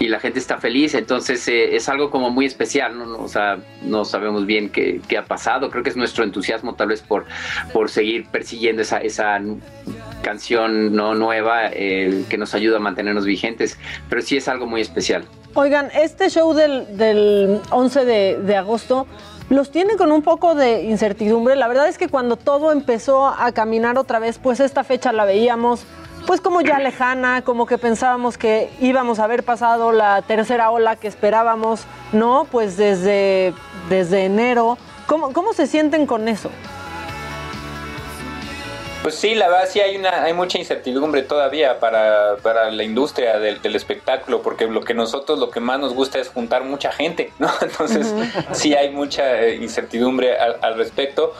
y 0.00 0.08
la 0.08 0.18
gente 0.18 0.38
está 0.38 0.58
feliz, 0.58 0.94
entonces 0.94 1.46
eh, 1.46 1.76
es 1.76 1.88
algo 1.88 2.10
como 2.10 2.30
muy 2.30 2.46
especial, 2.46 2.98
¿no? 2.98 3.18
O 3.18 3.28
sea, 3.28 3.58
no 3.82 4.04
sabemos 4.06 4.46
bien 4.46 4.70
qué, 4.70 5.00
ha 5.16 5.24
pasado, 5.24 5.70
creo 5.70 5.84
que 5.84 5.90
es 5.90 5.96
nuestro 5.96 6.24
entusiasmo 6.24 6.74
tal 6.74 6.88
vez 6.88 7.02
por, 7.02 7.26
por 7.72 7.90
seguir 7.90 8.26
persiguiendo 8.26 8.80
esa, 8.80 8.98
esa 8.98 9.38
canción 10.22 10.96
no 10.96 11.14
nueva 11.14 11.70
que 11.70 12.36
nos 12.38 12.54
ayuda 12.54 12.78
a 12.78 12.80
mantenernos 12.80 13.26
vigentes, 13.26 13.78
pero 14.08 14.22
sí 14.22 14.38
es 14.38 14.48
algo 14.48 14.66
muy 14.66 14.80
especial. 14.80 15.24
Oigan, 15.54 15.90
este 15.94 16.30
show 16.30 16.54
del, 16.54 16.96
del 16.96 17.60
11 17.70 18.04
de, 18.06 18.38
de 18.38 18.56
agosto 18.56 19.06
los 19.50 19.70
tiene 19.70 19.96
con 19.96 20.12
un 20.12 20.22
poco 20.22 20.54
de 20.54 20.84
incertidumbre. 20.84 21.56
La 21.56 21.68
verdad 21.68 21.88
es 21.88 21.98
que 21.98 22.08
cuando 22.08 22.36
todo 22.36 22.72
empezó 22.72 23.26
a 23.26 23.52
caminar 23.52 23.98
otra 23.98 24.18
vez, 24.18 24.38
pues 24.38 24.60
esta 24.60 24.84
fecha 24.84 25.12
la 25.12 25.24
veíamos 25.24 25.84
pues 26.26 26.40
como 26.40 26.60
ya 26.60 26.78
lejana, 26.78 27.42
como 27.42 27.66
que 27.66 27.78
pensábamos 27.78 28.38
que 28.38 28.70
íbamos 28.80 29.18
a 29.18 29.24
haber 29.24 29.42
pasado 29.42 29.92
la 29.92 30.22
tercera 30.22 30.70
ola 30.70 30.96
que 30.96 31.08
esperábamos, 31.08 31.84
¿no? 32.12 32.46
Pues 32.50 32.76
desde, 32.76 33.54
desde 33.88 34.24
enero. 34.24 34.78
¿Cómo, 35.06 35.32
¿Cómo 35.32 35.52
se 35.52 35.66
sienten 35.66 36.06
con 36.06 36.28
eso? 36.28 36.50
Pues 39.02 39.14
sí, 39.14 39.34
la 39.34 39.48
verdad 39.48 39.66
sí 39.66 39.80
hay 39.80 39.96
una 39.96 40.24
hay 40.24 40.34
mucha 40.34 40.58
incertidumbre 40.58 41.22
todavía 41.22 41.80
para, 41.80 42.36
para 42.42 42.70
la 42.70 42.82
industria 42.84 43.38
del, 43.38 43.62
del, 43.62 43.74
espectáculo, 43.74 44.42
porque 44.42 44.66
lo 44.66 44.82
que 44.82 44.92
nosotros 44.92 45.38
lo 45.38 45.50
que 45.50 45.58
más 45.58 45.80
nos 45.80 45.94
gusta 45.94 46.18
es 46.18 46.28
juntar 46.28 46.64
mucha 46.64 46.92
gente, 46.92 47.32
¿no? 47.38 47.48
Entonces 47.62 48.14
sí 48.52 48.74
hay 48.74 48.90
mucha 48.90 49.40
eh, 49.40 49.56
incertidumbre 49.56 50.38
al, 50.38 50.56
al 50.60 50.76
respecto. 50.76 51.32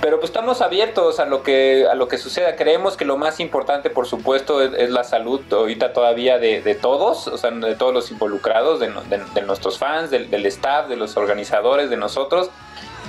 Pero 0.00 0.18
pues 0.18 0.30
estamos 0.30 0.62
abiertos 0.62 1.20
a 1.20 1.26
lo 1.26 1.42
que 1.42 1.86
a 1.86 1.94
lo 1.94 2.08
que 2.08 2.16
suceda. 2.16 2.56
Creemos 2.56 2.96
que 2.96 3.04
lo 3.04 3.18
más 3.18 3.38
importante, 3.38 3.90
por 3.90 4.06
supuesto, 4.06 4.62
es, 4.62 4.90
la 4.90 5.04
salud 5.04 5.40
ahorita 5.52 5.92
todavía 5.92 6.38
de, 6.38 6.74
todos, 6.80 7.26
o 7.26 7.36
sea, 7.36 7.50
de 7.50 7.74
todos 7.74 7.92
los 7.92 8.10
involucrados, 8.10 8.80
de, 8.80 8.88
nuestros 9.42 9.78
fans, 9.78 10.10
del, 10.10 10.46
staff, 10.46 10.88
de 10.88 10.96
los 10.96 11.16
organizadores, 11.18 11.90
de 11.90 11.98
nosotros. 11.98 12.50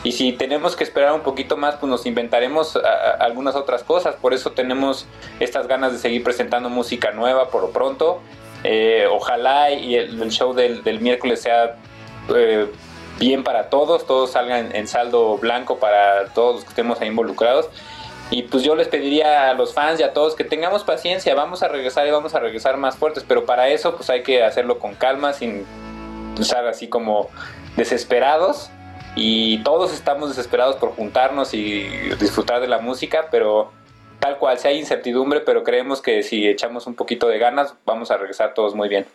Y 0.04 0.14
si 0.14 0.34
tenemos 0.34 0.76
que 0.76 0.84
esperar 0.84 1.14
un 1.14 1.22
poquito 1.22 1.56
más, 1.56 1.76
pues 1.76 1.90
nos 1.90 2.06
inventaremos 2.06 2.78
algunas 3.20 3.56
otras 3.56 3.84
cosas. 3.84 4.16
Por 4.16 4.34
eso 4.34 4.52
tenemos 4.52 5.06
estas 5.40 5.68
ganas 5.68 5.94
de 5.94 6.00
seguir 6.00 6.24
presentando 6.24 6.70
música 6.70 7.12
nueva 7.12 7.50
por 7.50 7.62
lo 7.62 7.70
pronto. 7.70 8.20
Eh, 8.64 9.06
ojalá 9.10 9.72
y 9.72 9.96
el, 9.96 10.30
show 10.30 10.54
del, 10.54 10.84
del 10.84 11.00
miércoles 11.00 11.42
sea 11.42 11.78
eh, 12.36 12.68
bien 13.22 13.44
para 13.44 13.70
todos, 13.70 14.08
todos 14.08 14.32
salgan 14.32 14.76
en 14.76 14.88
saldo 14.88 15.38
blanco 15.38 15.78
para 15.78 16.26
todos 16.34 16.56
los 16.56 16.64
que 16.64 16.70
estemos 16.72 17.00
ahí 17.00 17.08
involucrados. 17.08 17.70
Y 18.32 18.44
pues 18.44 18.64
yo 18.64 18.76
les 18.76 18.88
pediría 18.88 19.50
a 19.50 19.54
los 19.54 19.74
fans 19.74 20.00
y 20.00 20.04
a 20.04 20.12
todos 20.14 20.36
que 20.36 20.44
tengamos 20.44 20.84
paciencia, 20.84 21.36
vamos 21.36 21.62
a 21.62 21.68
regresar 21.68 22.08
y 22.08 22.12
vamos 22.12 22.34
a 22.34 22.40
regresar 22.40 22.78
más 22.78 22.96
fuertes, 22.96 23.24
pero 23.28 23.46
para 23.46 23.70
eso 23.70 23.96
pues 23.96 24.10
hay 24.10 24.24
que 24.24 24.44
hacerlo 24.44 24.80
con 24.80 24.96
calma, 24.96 25.34
sin 25.34 25.66
estar 26.40 26.66
así 26.66 26.88
como 26.88 27.30
desesperados. 27.78 28.72
Y 29.16 29.62
todos 29.64 29.94
estamos 29.94 30.30
desesperados 30.30 30.78
por 30.78 30.96
juntarnos 30.96 31.54
y 31.54 31.84
disfrutar 32.20 32.62
de 32.62 32.68
la 32.68 32.80
música, 32.80 33.28
pero 33.30 33.72
Tal 34.22 34.38
cual, 34.38 34.60
si 34.60 34.68
hay 34.68 34.78
incertidumbre, 34.78 35.40
pero 35.40 35.64
creemos 35.64 36.00
que 36.00 36.22
si 36.22 36.48
echamos 36.48 36.86
un 36.86 36.94
poquito 36.94 37.28
de 37.28 37.40
ganas, 37.40 37.74
vamos 37.88 38.12
a 38.12 38.18
regresar 38.18 38.54
todos 38.54 38.76
muy 38.76 38.88
bien. 38.88 39.08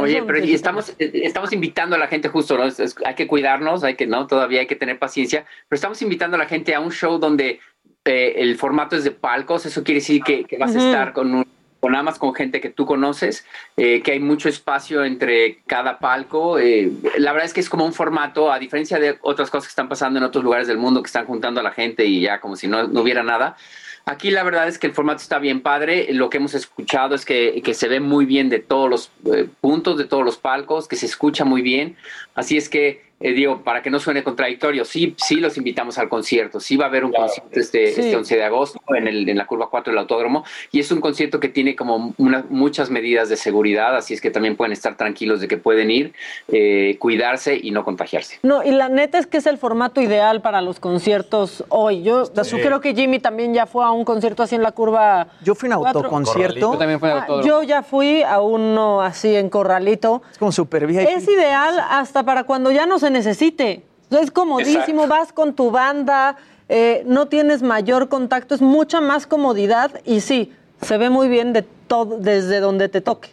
Oye, 0.00 0.22
pero 0.22 0.38
y 0.38 0.54
estamos, 0.54 0.90
eh, 0.98 1.10
estamos 1.24 1.52
invitando 1.52 1.96
a 1.96 1.98
la 1.98 2.06
gente 2.06 2.28
justo, 2.28 2.56
¿no? 2.56 2.64
Es- 2.64 2.78
es- 2.80 2.94
hay 3.04 3.14
que 3.14 3.26
cuidarnos, 3.26 3.82
hay 3.84 3.96
que, 3.96 4.06
¿no? 4.06 4.26
Todavía 4.26 4.60
hay 4.60 4.66
que 4.66 4.76
tener 4.76 4.98
paciencia, 4.98 5.44
pero 5.68 5.76
estamos 5.76 6.00
invitando 6.02 6.36
a 6.36 6.38
la 6.38 6.46
gente 6.46 6.74
a 6.74 6.80
un 6.80 6.92
show 6.92 7.18
donde 7.18 7.60
eh, 8.04 8.34
el 8.38 8.56
formato 8.56 8.96
es 8.96 9.04
de 9.04 9.12
palcos, 9.12 9.64
eso 9.66 9.84
quiere 9.84 10.00
decir 10.00 10.22
que, 10.24 10.44
que 10.44 10.58
vas 10.58 10.74
a 10.74 10.78
estar 10.88 11.12
con 11.12 11.34
un 11.34 11.46
con 11.78 11.90
nada 11.90 12.04
más 12.04 12.16
con 12.16 12.32
gente 12.32 12.60
que 12.60 12.70
tú 12.70 12.86
conoces, 12.86 13.44
eh, 13.76 14.02
que 14.02 14.12
hay 14.12 14.20
mucho 14.20 14.48
espacio 14.48 15.02
entre 15.04 15.62
cada 15.66 15.98
palco. 15.98 16.60
eh, 16.60 16.92
la 17.18 17.32
verdad 17.32 17.46
es 17.46 17.52
que 17.52 17.58
es 17.58 17.68
como 17.68 17.84
un 17.84 17.92
formato, 17.92 18.52
a 18.52 18.60
diferencia 18.60 19.00
de 19.00 19.18
otras 19.22 19.50
cosas 19.50 19.66
que 19.66 19.70
están 19.72 19.88
pasando 19.88 20.18
en 20.20 20.24
otros 20.24 20.44
lugares 20.44 20.68
del 20.68 20.78
mundo, 20.78 21.02
que 21.02 21.08
están 21.08 21.26
juntando 21.26 21.58
a 21.58 21.64
la 21.64 21.72
gente 21.72 22.04
y 22.04 22.20
ya 22.20 22.38
como 22.40 22.54
si 22.54 22.68
no, 22.68 22.86
no 22.86 23.00
hubiera 23.00 23.24
nada. 23.24 23.56
Aquí 24.04 24.30
la 24.30 24.42
verdad 24.42 24.66
es 24.66 24.78
que 24.78 24.88
el 24.88 24.94
formato 24.94 25.22
está 25.22 25.38
bien 25.38 25.60
padre. 25.60 26.12
Lo 26.12 26.28
que 26.28 26.38
hemos 26.38 26.54
escuchado 26.54 27.14
es 27.14 27.24
que, 27.24 27.62
que 27.64 27.74
se 27.74 27.88
ve 27.88 28.00
muy 28.00 28.26
bien 28.26 28.48
de 28.48 28.58
todos 28.58 28.90
los 28.90 29.10
eh, 29.32 29.48
puntos, 29.60 29.96
de 29.96 30.04
todos 30.04 30.24
los 30.24 30.38
palcos, 30.38 30.88
que 30.88 30.96
se 30.96 31.06
escucha 31.06 31.44
muy 31.44 31.62
bien. 31.62 31.96
Así 32.34 32.56
es 32.56 32.68
que, 32.68 33.04
eh, 33.22 33.32
digo, 33.32 33.62
para 33.62 33.82
que 33.82 33.90
no 33.90 33.98
suene 33.98 34.22
contradictorio, 34.22 34.84
sí, 34.84 35.14
sí 35.18 35.36
los 35.36 35.56
invitamos 35.56 35.98
al 35.98 36.08
concierto. 36.08 36.60
Sí 36.60 36.76
va 36.76 36.86
a 36.86 36.88
haber 36.88 37.04
un 37.04 37.12
concierto 37.12 37.58
este, 37.60 37.92
Sí. 37.92 38.00
este 38.02 38.16
11 38.16 38.36
de 38.36 38.44
agosto 38.44 38.80
en, 38.96 39.08
el, 39.08 39.28
en 39.28 39.36
la 39.38 39.46
curva 39.46 39.68
4 39.70 39.92
del 39.92 39.98
autódromo. 39.98 40.44
Y 40.70 40.80
es 40.80 40.90
un 40.90 41.00
concierto 41.00 41.40
que 41.40 41.48
tiene 41.48 41.76
como 41.76 42.14
una- 42.18 42.44
muchas 42.50 42.90
medidas 42.90 43.28
de 43.28 43.36
seguridad. 43.36 43.96
Así 43.96 44.14
es 44.14 44.20
que 44.20 44.30
también 44.30 44.56
pueden 44.56 44.72
estar 44.72 44.96
tranquilos 44.96 45.40
de 45.40 45.48
que 45.48 45.56
pueden 45.56 45.90
ir, 45.90 46.12
eh, 46.48 46.96
cuidarse 46.98 47.58
y 47.62 47.70
no 47.70 47.84
contagiarse. 47.84 48.38
No, 48.42 48.62
y 48.62 48.70
la 48.70 48.88
neta 48.88 49.18
es 49.18 49.26
que 49.26 49.38
es 49.38 49.46
el 49.46 49.58
formato 49.58 50.00
ideal 50.00 50.40
para 50.42 50.60
los 50.60 50.80
conciertos 50.80 51.64
hoy. 51.68 52.02
Yo 52.02 52.24
creo 52.62 52.80
que 52.80 52.94
Jimmy 52.94 53.18
también 53.18 53.54
ya 53.54 53.66
fue 53.66 53.84
a 53.84 53.90
un 53.90 54.04
concierto 54.04 54.42
así 54.42 54.54
en 54.54 54.62
la 54.62 54.72
curva. 54.72 55.28
Yo 55.42 55.54
fui 55.54 55.70
a 55.70 55.78
un 55.78 55.86
autoconcierto. 55.86 56.72
Yo 56.72 56.78
también 56.78 56.98
fui 57.00 57.08
al 57.10 57.18
Ah, 57.18 57.20
autódromo. 57.22 57.46
yo 57.48 57.62
ya 57.62 57.82
fui 57.82 58.22
a 58.22 58.40
uno 58.40 59.00
así 59.00 59.34
en 59.36 59.48
Corralito. 59.50 60.22
Es 60.32 60.38
como 60.38 60.52
super 60.52 60.86
VIP. 60.86 61.08
Es 61.08 61.28
ideal 61.28 61.74
hasta 61.90 62.22
para 62.24 62.44
cuando 62.44 62.70
ya 62.72 62.86
no 62.86 62.98
se 62.98 63.10
necesite. 63.12 63.84
Es 64.10 64.30
comodísimo, 64.30 65.06
vas 65.06 65.32
con 65.32 65.54
tu 65.54 65.70
banda, 65.70 66.36
eh, 66.68 67.02
no 67.06 67.28
tienes 67.28 67.62
mayor 67.62 68.08
contacto, 68.08 68.54
es 68.54 68.60
mucha 68.60 69.00
más 69.00 69.26
comodidad 69.26 70.00
y 70.04 70.20
sí, 70.20 70.52
se 70.82 70.98
ve 70.98 71.08
muy 71.08 71.28
bien 71.28 71.52
de 71.52 71.62
todo, 71.62 72.18
desde 72.18 72.60
donde 72.60 72.88
te 72.88 73.00
toque. 73.00 73.30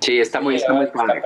Sí, 0.00 0.18
está 0.18 0.40
muy, 0.40 0.56
está 0.56 0.72
muy 0.72 0.86
padre. 0.86 1.22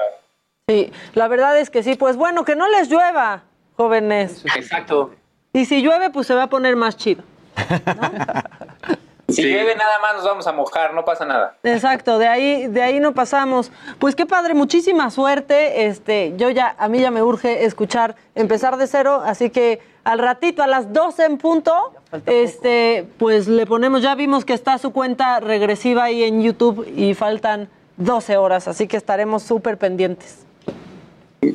Sí, 0.69 0.93
la 1.15 1.29
verdad 1.29 1.59
es 1.59 1.71
que 1.71 1.83
sí, 1.83 1.95
pues 1.95 2.17
bueno, 2.17 2.45
que 2.45 2.57
no 2.57 2.69
les 2.69 2.89
llueva, 2.89 3.45
jóvenes. 3.77 4.45
Exacto. 4.57 5.15
Y 5.53 5.67
si 5.67 5.83
llueve, 5.83 6.11
pues 6.11 6.27
se 6.27 6.35
va 6.35 6.45
a 6.45 6.49
poner 6.49 6.75
más 6.75 6.97
chido. 6.97 7.23
Si 9.29 9.43
llueve 9.43 9.75
nada 9.75 9.99
más 10.01 10.17
nos 10.17 10.25
vamos 10.25 10.47
a 10.47 10.53
mojar, 10.53 10.93
no 10.95 11.05
pasa 11.05 11.25
nada. 11.25 11.57
Exacto, 11.63 12.19
de 12.19 12.29
ahí, 12.29 12.67
de 12.67 12.83
ahí 12.83 13.01
no 13.01 13.15
pasamos. 13.15 13.73
Pues 13.99 14.15
qué 14.15 14.27
padre, 14.27 14.55
muchísima 14.55 15.11
suerte. 15.11 15.87
Este, 15.87 16.35
yo 16.37 16.51
ya, 16.51 16.75
a 16.79 16.89
mí 16.89 17.01
ya 17.01 17.11
me 17.11 17.23
urge 17.23 17.65
escuchar, 17.65 18.17
empezar 18.35 18.77
de 18.77 18.87
cero, 18.87 19.23
así 19.25 19.51
que 19.51 19.81
al 20.05 20.19
ratito, 20.19 20.63
a 20.63 20.67
las 20.67 20.93
12 20.93 21.25
en 21.25 21.39
punto, 21.39 21.95
este, 22.27 23.07
pues 23.19 23.49
le 23.49 23.65
ponemos, 23.67 24.03
ya 24.03 24.15
vimos 24.15 24.45
que 24.45 24.53
está 24.53 24.77
su 24.77 24.93
cuenta 24.93 25.41
regresiva 25.41 26.05
ahí 26.05 26.23
en 26.23 26.43
YouTube 26.43 26.87
y 26.95 27.15
faltan 27.15 27.69
12 27.97 28.37
horas, 28.37 28.69
así 28.69 28.87
que 28.87 28.99
estaremos 28.99 29.43
súper 29.43 29.79
pendientes. 29.79 30.45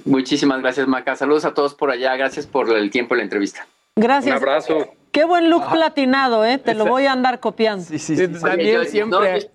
Muchísimas 0.05 0.61
gracias, 0.61 0.87
Maca. 0.87 1.15
Saludos 1.15 1.45
a 1.45 1.53
todos 1.53 1.73
por 1.73 1.91
allá. 1.91 2.15
Gracias 2.15 2.45
por 2.45 2.69
el 2.69 2.91
tiempo 2.91 3.15
y 3.15 3.17
la 3.17 3.23
entrevista. 3.23 3.67
Gracias. 3.95 4.35
Un 4.35 4.37
abrazo. 4.37 4.98
Qué 5.11 5.23
buen 5.25 5.49
look 5.49 5.69
platinado, 5.71 6.45
¿eh? 6.45 6.57
Te 6.57 6.73
lo 6.73 6.85
voy 6.85 7.05
a 7.05 7.11
andar 7.11 7.39
copiando. 7.39 7.83
Sí, 7.83 7.97
sí, 7.99 8.13
Oye, 8.13 8.73
yo- 8.93 9.05
no, 9.07 9.23
yo, 9.23 9.47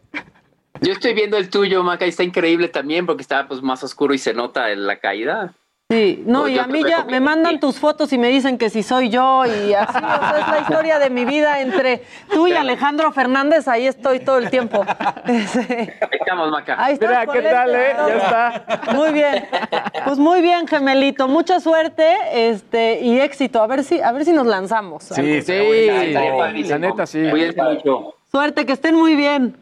yo 0.81 0.93
estoy 0.93 1.14
viendo 1.14 1.36
el 1.36 1.48
tuyo, 1.51 1.82
Maca, 1.82 2.06
y 2.06 2.09
está 2.10 2.22
increíble 2.24 2.68
también 2.68 3.06
porque 3.06 3.22
está 3.22 3.47
pues 3.47 3.62
más 3.62 3.82
oscuro 3.85 4.14
y 4.14 4.18
se 4.18 4.35
nota 4.35 4.70
en 4.70 4.86
la 4.86 4.98
caída. 4.98 5.55
Sí, 5.95 6.23
no, 6.27 6.41
No, 6.41 6.49
y 6.49 6.59
a 6.59 6.66
mí 6.66 6.83
ya 6.87 7.05
me 7.05 7.21
mandan 7.21 7.61
tus 7.61 7.79
fotos 7.79 8.12
y 8.12 8.19
me 8.19 8.29
dicen 8.29 8.59
que 8.59 8.69
si 8.69 8.83
soy 8.83 9.11
yo 9.11 9.45
y 9.47 9.73
así, 9.75 9.97
o 9.97 10.01
sea, 10.01 10.37
es 10.41 10.49
la 10.49 10.61
historia 10.62 10.99
de 10.99 11.11
mi 11.11 11.25
vida 11.25 11.61
entre 11.61 12.03
tú 12.33 12.47
y 12.49 12.53
Alejandro 12.53 13.12
Fernández, 13.12 13.69
ahí 13.69 13.87
estoy 13.87 14.21
todo 14.21 14.39
el 14.39 14.51
tiempo. 14.51 14.85
Ahí 15.25 15.89
estamos, 16.21 16.51
Maca. 16.51 16.77
Ahí 16.79 16.95
está. 16.95 17.07
Mira, 17.07 17.27
¿qué 17.27 17.43
tal, 17.43 17.75
eh? 17.75 17.95
Ya 17.97 18.16
está. 18.16 18.93
Muy 18.95 19.12
bien. 19.12 19.47
Pues 20.05 20.19
muy 20.19 20.41
bien, 20.43 20.66
gemelito. 20.66 21.29
Mucha 21.29 21.61
suerte 21.61 22.05
este, 22.33 23.01
y 23.01 23.21
éxito. 23.21 23.62
A 23.62 23.66
ver 23.66 23.85
si, 23.85 24.01
a 24.01 24.12
ver 24.12 24.25
si 24.25 24.33
nos 24.33 24.47
lanzamos. 24.47 25.05
Sí, 25.05 25.43
sí, 25.43 26.66
la 26.69 26.79
neta 26.79 27.07
sí. 27.07 27.29
Cuídense 27.31 27.62
mucho. 27.62 28.15
Suerte, 28.31 28.66
que 28.66 28.73
estén 28.73 28.95
muy 28.95 29.15
bien. 29.16 29.57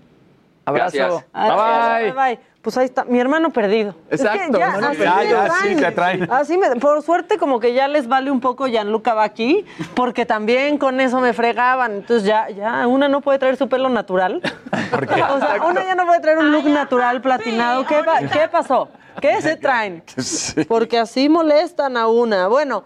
Abrazo. 0.64 0.96
Gracias. 0.96 1.24
Adiós, 1.32 2.02
Bye. 2.02 2.12
bye, 2.12 2.34
bye. 2.36 2.51
Pues 2.62 2.78
ahí 2.78 2.84
está, 2.84 3.04
mi 3.04 3.18
hermano 3.18 3.50
perdido. 3.50 3.96
Exacto, 4.08 4.56
ya, 4.56 4.66
hermano 4.68 4.86
así 4.88 4.96
perdido. 4.98 5.46
Ya, 5.46 5.50
sí, 5.62 5.74
te 5.74 5.90
traen. 5.90 6.30
Así 6.30 6.56
me- 6.58 6.76
por 6.76 7.02
suerte 7.02 7.36
como 7.36 7.58
que 7.58 7.74
ya 7.74 7.88
les 7.88 8.06
vale 8.06 8.30
un 8.30 8.40
poco 8.40 8.68
Gianluca 8.68 9.14
va 9.14 9.24
aquí, 9.24 9.66
porque 9.94 10.24
también 10.26 10.78
con 10.78 11.00
eso 11.00 11.20
me 11.20 11.32
fregaban. 11.32 11.92
Entonces 11.96 12.24
ya, 12.24 12.48
ya, 12.50 12.86
una 12.86 13.08
no 13.08 13.20
puede 13.20 13.40
traer 13.40 13.56
su 13.56 13.68
pelo 13.68 13.88
natural. 13.88 14.40
O 14.92 15.38
sea, 15.40 15.62
una 15.66 15.84
ya 15.84 15.94
no 15.96 16.06
puede 16.06 16.20
traer 16.20 16.38
un 16.38 16.52
look 16.52 16.66
natural 16.66 17.20
platinado. 17.20 17.84
¿Qué, 17.86 18.02
pa- 18.04 18.20
¿Qué 18.20 18.46
pasó? 18.50 18.88
¿Qué 19.20 19.40
se 19.42 19.56
traen? 19.56 20.02
Porque 20.68 20.98
así 20.98 21.28
molestan 21.28 21.96
a 21.96 22.06
una. 22.06 22.46
Bueno, 22.48 22.84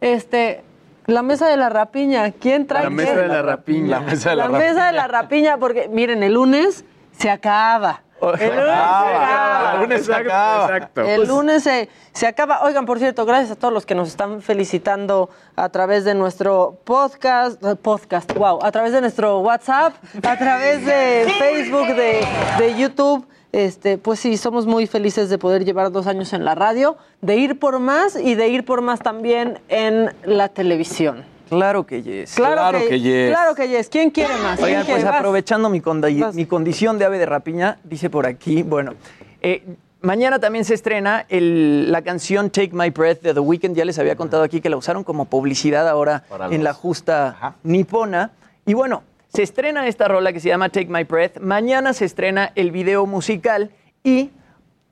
este, 0.00 0.62
la 1.06 1.22
mesa 1.22 1.48
de 1.48 1.56
la 1.56 1.68
rapiña, 1.68 2.30
¿quién 2.32 2.66
trae 2.66 2.84
La 2.84 2.88
qué? 2.90 2.94
mesa 2.94 3.14
de 3.16 3.28
la 3.28 3.42
rapiña. 3.42 3.88
La 3.88 4.00
mesa 4.00 4.30
de 4.30 4.36
La 4.36 4.48
mesa 4.48 4.86
de 4.86 4.92
la 4.92 5.06
rapiña, 5.08 5.56
porque 5.58 5.88
miren, 5.92 6.22
el 6.22 6.32
lunes 6.34 6.84
se 7.18 7.28
acaba. 7.30 8.02
El 8.20 8.50
lunes 8.50 8.64
se 8.66 8.72
acaba. 8.72 9.72
El 9.74 9.80
lunes 9.80 10.04
se 10.06 10.14
acaba. 10.14 10.62
Exacto. 10.66 11.00
El 11.02 11.16
Pues- 11.16 11.28
lunes 11.28 11.62
se, 11.62 11.88
se 12.12 12.26
acaba. 12.26 12.62
Oigan, 12.64 12.84
por 12.86 12.98
cierto, 12.98 13.24
gracias 13.24 13.52
a 13.52 13.56
todos 13.56 13.72
los 13.72 13.86
que 13.86 13.94
nos 13.94 14.08
están 14.08 14.42
felicitando 14.42 15.30
a 15.56 15.68
través 15.68 16.04
de 16.04 16.14
nuestro 16.14 16.78
podcast, 16.84 17.62
eh, 17.64 17.74
podcast, 17.76 18.32
wow, 18.34 18.58
a 18.62 18.70
través 18.72 18.92
de 18.92 19.00
nuestro 19.00 19.40
WhatsApp, 19.40 19.94
a 20.26 20.36
través 20.36 20.84
de 20.84 21.32
Facebook, 21.38 21.86
de, 21.94 22.26
de 22.58 22.74
YouTube. 22.76 23.26
Este, 23.50 23.96
pues 23.96 24.20
sí, 24.20 24.36
somos 24.36 24.66
muy 24.66 24.86
felices 24.86 25.30
de 25.30 25.38
poder 25.38 25.64
llevar 25.64 25.90
dos 25.90 26.06
años 26.06 26.34
en 26.34 26.44
la 26.44 26.54
radio, 26.54 26.98
de 27.22 27.36
ir 27.36 27.58
por 27.58 27.78
más 27.78 28.14
y 28.14 28.34
de 28.34 28.48
ir 28.48 28.64
por 28.66 28.82
más 28.82 29.00
también 29.00 29.58
en 29.68 30.14
la 30.24 30.48
televisión. 30.50 31.24
Claro 31.48 31.86
que 31.86 32.02
yes. 32.02 32.34
Claro, 32.34 32.78
que, 32.88 33.00
yes. 33.00 33.30
Claro 33.30 33.54
que 33.54 33.68
yes. 33.68 33.88
¿Quién 33.88 34.10
quiere 34.10 34.34
más? 34.42 34.60
Oigan, 34.62 34.84
¿Quién 34.84 34.96
pues? 34.96 35.04
Vas. 35.04 35.16
aprovechando 35.16 35.68
mi, 35.70 35.80
condi- 35.80 36.32
mi 36.34 36.46
condición 36.46 36.98
de 36.98 37.04
ave 37.04 37.18
de 37.18 37.26
rapiña, 37.26 37.78
dice 37.84 38.10
por 38.10 38.26
aquí, 38.26 38.62
bueno, 38.62 38.94
eh, 39.40 39.62
mañana 40.00 40.38
también 40.38 40.64
se 40.64 40.74
estrena 40.74 41.24
el- 41.28 41.90
la 41.90 42.02
canción 42.02 42.50
Take 42.50 42.70
My 42.72 42.90
Breath 42.90 43.20
de 43.22 43.34
The 43.34 43.40
Weeknd. 43.40 43.74
Ya 43.74 43.84
les 43.84 43.98
había 43.98 44.16
contado 44.16 44.42
aquí 44.42 44.60
que 44.60 44.68
la 44.70 44.76
usaron 44.76 45.04
como 45.04 45.24
publicidad 45.24 45.88
ahora 45.88 46.24
en 46.50 46.62
la 46.64 46.72
justa 46.74 47.54
nipona. 47.62 48.32
Y 48.66 48.74
bueno, 48.74 49.02
se 49.32 49.42
estrena 49.42 49.86
esta 49.86 50.08
rola 50.08 50.32
que 50.32 50.40
se 50.40 50.48
llama 50.48 50.68
Take 50.68 50.88
My 50.88 51.04
Breath. 51.04 51.38
Mañana 51.40 51.92
se 51.92 52.04
estrena 52.04 52.52
el 52.54 52.70
video 52.70 53.06
musical 53.06 53.70
y 54.04 54.30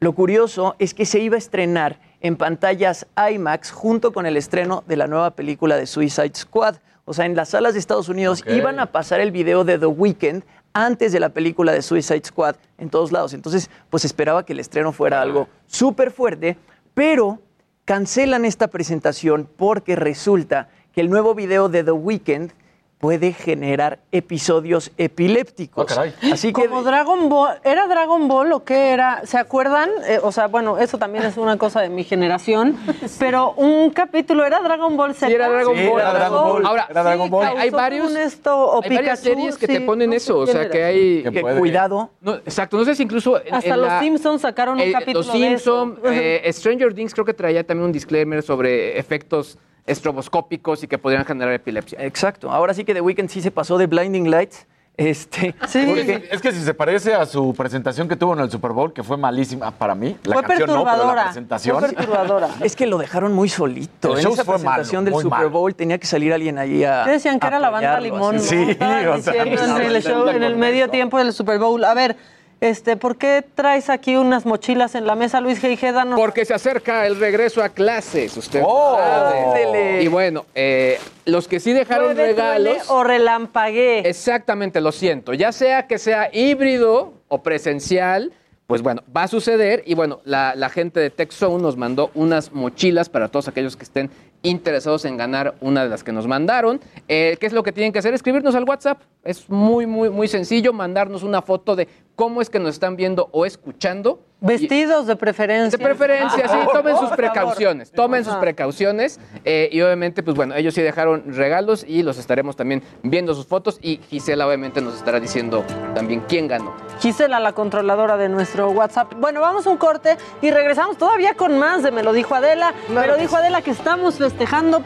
lo 0.01 0.13
curioso 0.13 0.77
es 0.79 0.93
que 0.95 1.07
se 1.07 1.19
iba 1.21 1.37
a 1.37 1.39
estrenar 1.39 1.99
en 2.21 2.37
pantallas 2.37 3.07
IMAX 3.17 3.71
junto 3.71 4.13
con 4.13 4.27
el 4.27 4.37
estreno 4.37 4.85
de 4.87 4.97
la 4.97 5.07
nueva 5.07 5.33
película 5.33 5.77
de 5.77 5.87
Suicide 5.87 6.35
Squad. 6.35 6.77
O 7.05 7.15
sea, 7.15 7.25
en 7.27 7.37
las 7.37 7.51
salas 7.51 7.75
de 7.75 7.79
Estados 7.79 8.09
Unidos 8.09 8.43
iban 8.49 8.81
a 8.81 8.87
pasar 8.87 9.21
el 9.21 9.31
video 9.31 9.65
de 9.65 9.79
The 9.79 9.87
Weeknd 9.87 10.43
antes 10.73 11.13
de 11.13 11.21
la 11.21 11.31
película 11.31 11.73
de 11.73 11.83
Suicide 11.83 12.25
Squad 12.25 12.57
en 12.79 12.91
todos 12.91 13.13
lados. 13.13 13.33
Entonces, 13.33 13.71
pues 13.91 14.05
esperaba 14.05 14.45
que 14.45 14.53
el 14.53 14.61
estreno 14.61 14.93
fuera 14.93 15.23
algo 15.23 15.49
súper 15.67 16.11
fuerte, 16.11 16.57
pero 16.95 17.41
cancelan 17.85 18.45
esta 18.45 18.69
presentación 18.69 19.49
porque 19.57 19.97
resulta 19.97 20.69
que 20.93 21.01
el 21.01 21.09
nuevo 21.09 21.35
video 21.35 21.69
de 21.69 21.85
The 21.85 21.93
Weeknd 21.93 22.53
puede 22.99 23.33
generar 23.35 23.99
episodios 24.11 24.91
epilépticos. 24.97 25.97
Así 26.33 26.53
que 26.53 26.67
Como 26.67 26.83
Dragon 26.83 27.29
Ball, 27.29 27.59
¿era 27.63 27.87
Dragon 27.87 28.27
Ball 28.27 28.53
o 28.53 28.65
qué 28.65 28.91
era? 28.93 29.21
¿Se 29.27 29.37
acuerdan? 29.37 29.91
Eh, 30.09 30.19
o 30.23 30.33
sea, 30.33 30.47
bueno, 30.47 30.79
eso 30.79 30.97
también 30.97 31.25
es 31.25 31.37
una 31.37 31.59
cosa 31.59 31.83
de 31.83 31.91
mi 31.91 32.05
generación, 32.05 32.77
pero 33.19 33.53
un 33.53 33.91
capítulo 33.91 34.45
era 34.47 34.61
Dragon 34.61 34.97
Ball 34.97 35.15
Z. 35.15 35.27
Sí, 35.27 35.35
era 35.35 35.49
Dragon 35.49 35.75
Ball. 35.75 36.01
Era 36.01 36.13
Dragon 36.15 36.53
Ball. 36.53 36.67
Ahora, 36.67 36.87
Era 36.89 37.03
Dragon 37.03 37.31
Ball. 37.31 37.47
hay, 37.57 37.71
varios, 37.71 38.15
esto, 38.17 38.57
o 38.57 38.83
hay 38.83 38.95
varias 38.95 39.21
series 39.21 39.59
que 39.59 39.67
sí, 39.67 39.75
te 39.75 39.81
ponen 39.83 40.11
no 40.11 40.17
eso. 40.17 40.39
O 40.39 40.47
sea, 40.47 40.69
que 40.71 40.83
hay... 40.83 41.23
Que 41.23 41.43
cuidado. 41.43 42.11
No, 42.23 42.35
exacto, 42.37 42.79
no 42.79 42.85
sé 42.85 42.95
si 42.95 43.03
incluso... 43.03 43.43
en- 43.45 43.55
Hasta 43.55 43.75
en 43.75 43.81
los 43.81 43.89
la- 43.89 44.01
Simpsons 44.01 44.41
sacaron 44.41 44.77
un 44.77 44.81
eh, 44.81 44.93
capítulo 44.93 45.19
Los 45.21 45.33
de 45.39 45.53
eso. 45.53 45.85
Simpsons, 45.85 45.99
eh, 46.17 46.51
Stranger 46.53 46.95
Things 46.95 47.13
creo 47.13 47.27
que 47.27 47.35
traía 47.35 47.65
también 47.65 47.85
un 47.87 47.93
disclaimer 47.93 48.43
sobre 48.43 48.99
efectos 48.99 49.59
estroboscópicos 49.87 50.83
y 50.83 50.89
que 50.89 50.99
podrían 50.99 51.25
generar 51.25 51.53
epilepsia. 51.55 51.99
Exacto. 52.03 52.51
Ahora 52.51 52.75
sí 52.75 52.85
que 52.85 52.95
The 52.95 53.01
Weeknd 53.01 53.29
sí 53.29 53.41
se 53.43 53.51
pasó 53.51 53.79
de 53.79 53.87
Blinding 53.87 54.31
Lights. 54.31 54.67
Este, 54.99 55.55
Porque- 55.61 56.27
Es 56.31 56.41
que 56.41 56.53
si 56.53 56.63
se 56.63 56.73
parece 56.73 57.13
a 57.13 57.27
su 57.27 57.53
presentación 57.55 58.09
que 58.09 58.17
tuvo 58.17 58.33
en 58.33 58.41
el 58.41 58.51
Super 58.51 58.71
Bowl, 58.73 58.95
que 58.95 59.03
fue 59.03 59.19
malísima 59.19 59.71
para 59.71 59.95
mí. 59.95 60.17
La 60.25 60.37
Fue 60.37 60.43
canción 60.45 60.69
no, 60.71 60.75
pero 60.77 60.85
la 60.85 60.91
perturbadora, 60.93 61.25
presentación. 61.25 61.79
fue 61.81 61.93
perturbadora. 61.93 62.49
Es 62.63 62.75
que 62.75 62.87
lo 62.87 62.97
dejaron 62.97 63.35
muy 63.35 63.51
solito. 63.51 64.13
El 64.13 64.17
en 64.19 64.23
show 64.25 64.33
esa 64.33 64.45
fue 64.45 64.55
presentación 64.55 65.05
malo, 65.05 65.17
del 65.17 65.23
Super 65.23 65.39
malo. 65.39 65.51
Bowl 65.51 65.75
tenía 65.75 65.99
que 65.99 66.07
salir 66.07 66.33
alguien 66.33 66.57
ahí 66.59 66.83
a. 66.83 67.03
¿Qué 67.05 67.11
decían 67.11 67.39
que 67.39 67.47
era 67.47 67.59
la 67.59 67.69
banda 67.69 68.01
Limón? 68.01 68.37
en 68.37 68.41
el 68.41 70.03
show, 70.03 70.29
en 70.29 70.43
el 70.43 70.57
medio 70.57 70.89
tiempo 70.89 71.19
del 71.19 71.33
Super 71.35 71.59
Bowl. 71.59 71.85
A 71.85 71.93
ver, 71.93 72.17
este, 72.61 72.97
¿por 72.97 73.17
qué 73.17 73.45
traes 73.55 73.91
aquí 73.91 74.17
unas 74.17 74.47
mochilas 74.47 74.95
en 74.95 75.07
la 75.07 75.15
mesa, 75.15 75.41
Luis 75.41 75.63
G.I.G.? 75.63 75.93
Danos 75.93 76.19
Porque 76.19 76.45
se 76.45 76.55
acerca 76.55 77.07
el 77.07 77.19
regreso 77.19 77.63
a 77.63 77.69
clases, 77.69 78.37
usted 78.37 78.63
Oh. 78.65 78.97
sabe. 78.99 79.39
Ándele. 79.41 80.03
Y 80.03 80.09
bueno, 80.09 80.47
eh, 80.55 80.99
los 81.27 81.49
que 81.49 81.61
sí 81.61 81.73
dejaron 81.73 82.17
regalos... 82.17 82.89
o 82.89 83.05
relampaguee. 83.05 84.01
Exactamente, 84.09 84.81
lo 84.81 84.93
siento. 84.93 85.35
Ya 85.35 85.53
sea 85.53 85.87
que 85.87 85.99
sea 85.99 86.31
híbrido 86.33 87.13
o 87.29 87.43
presencial, 87.43 88.33
pues 88.67 88.83
bueno, 88.83 89.03
va 89.17 89.25
a 89.25 89.29
suceder. 89.29 89.83
Y 89.87 89.95
bueno, 89.95 90.21
la, 90.25 90.55
la 90.57 90.69
gente 90.71 90.99
de 91.01 91.11
TechZone 91.11 91.63
nos 91.63 91.77
mandó 91.77 92.11
unas 92.15 92.53
mochilas 92.53 93.09
para 93.09 93.29
todos 93.29 93.49
aquellos 93.49 93.77
que 93.77 93.85
estén 93.85 94.11
interesados 94.49 95.05
en 95.05 95.17
ganar 95.17 95.55
una 95.61 95.83
de 95.83 95.91
las 95.91 96.05
que 96.05 96.13
nos 96.13 96.27
mandaron. 96.27 96.81
Eh, 97.09 97.37
¿Qué 97.41 97.47
es 97.47 97.53
lo 97.53 97.63
que 97.63 97.73
tienen 97.73 97.93
que 97.93 97.99
hacer? 97.99 98.15
Escribirnos 98.15 98.55
al 98.55 98.65
WhatsApp. 98.65 99.01
Es 99.25 99.51
muy, 99.51 99.87
muy, 99.87 100.09
muy 100.09 100.29
sencillo. 100.29 100.73
Mandarnos 100.73 101.23
una 101.23 101.43
foto 101.43 101.75
de 101.75 101.89
cómo 102.15 102.41
es 102.41 102.49
que 102.49 102.59
nos 102.59 102.71
están 102.71 102.97
viendo 102.97 103.29
o 103.33 103.45
escuchando. 103.45 104.21
Vestidos 104.39 105.07
de 105.07 105.17
preferencia. 105.17 105.79
De 105.79 105.83
preferencia, 105.83 106.47
sí, 106.47 106.57
tomen 106.73 106.97
sus 106.99 107.11
precauciones, 107.11 107.91
tomen 107.91 108.25
sus 108.25 108.35
precauciones. 108.35 109.19
eh, 109.45 109.71
y 109.73 109.81
obviamente, 109.81 110.23
pues 110.23 110.37
bueno, 110.37 110.55
ellos 110.55 110.75
sí 110.75 110.83
dejaron 110.83 111.25
regalos 111.35 111.85
y 111.89 112.03
los 112.03 112.19
estaremos 112.19 112.55
también 112.55 112.83
viendo 113.03 113.35
sus 113.35 113.47
fotos. 113.47 113.79
Y 113.83 113.99
Gisela 114.11 114.47
obviamente 114.47 114.81
nos 114.81 114.95
estará 114.95 115.21
diciendo 115.21 115.65
también 115.95 116.23
quién 116.29 116.49
ganó. 116.49 116.75
Gisela, 117.01 117.41
la 117.41 117.53
controladora 117.53 118.17
de 118.17 118.29
nuestro 118.29 118.71
WhatsApp. 118.71 119.15
Bueno, 119.19 119.41
vamos 119.41 119.67
a 119.67 119.71
un 119.71 119.79
corte 119.79 120.17
y 120.43 120.51
regresamos 120.51 120.99
todavía 120.99 121.35
con 121.35 121.59
más 121.59 121.83
de 121.83 121.91
Me 121.91 122.03
lo 122.03 122.13
dijo 122.13 122.35
Adela. 122.35 122.75
Me 122.91 123.07
lo 123.07 123.17
dijo 123.17 123.37
Adela 123.37 123.63
que 123.63 123.71
estamos 123.71 124.17
festejando 124.17 124.36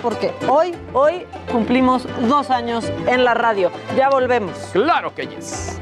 porque 0.01 0.33
hoy, 0.49 0.75
hoy 0.93 1.27
cumplimos 1.51 2.07
dos 2.29 2.51
años 2.51 2.85
en 3.07 3.25
la 3.25 3.35
radio. 3.35 3.71
Ya 3.97 4.09
volvemos. 4.09 4.57
Claro 4.73 5.15
que 5.15 5.27
yes. 5.27 5.79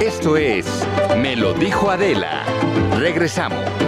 Esto 0.00 0.36
es 0.36 0.66
Me 1.18 1.36
lo 1.36 1.52
dijo 1.52 1.90
Adela. 1.90 2.44
Regresamos. 2.98 3.87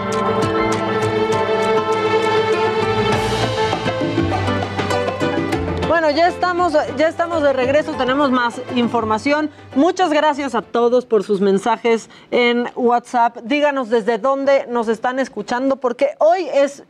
Bueno, 5.87 6.09
ya 6.09 6.27
estamos, 6.27 6.73
ya 6.97 7.07
estamos 7.07 7.43
de 7.43 7.53
regreso, 7.53 7.93
tenemos 7.93 8.31
más 8.31 8.61
información. 8.75 9.51
Muchas 9.75 10.09
gracias 10.11 10.55
a 10.55 10.61
todos 10.61 11.05
por 11.05 11.23
sus 11.23 11.41
mensajes 11.41 12.09
en 12.31 12.67
WhatsApp. 12.75 13.37
Díganos 13.43 13.89
desde 13.89 14.17
dónde 14.17 14.65
nos 14.67 14.87
están 14.87 15.19
escuchando, 15.19 15.75
porque 15.75 16.15
hoy 16.17 16.47
es, 16.53 16.83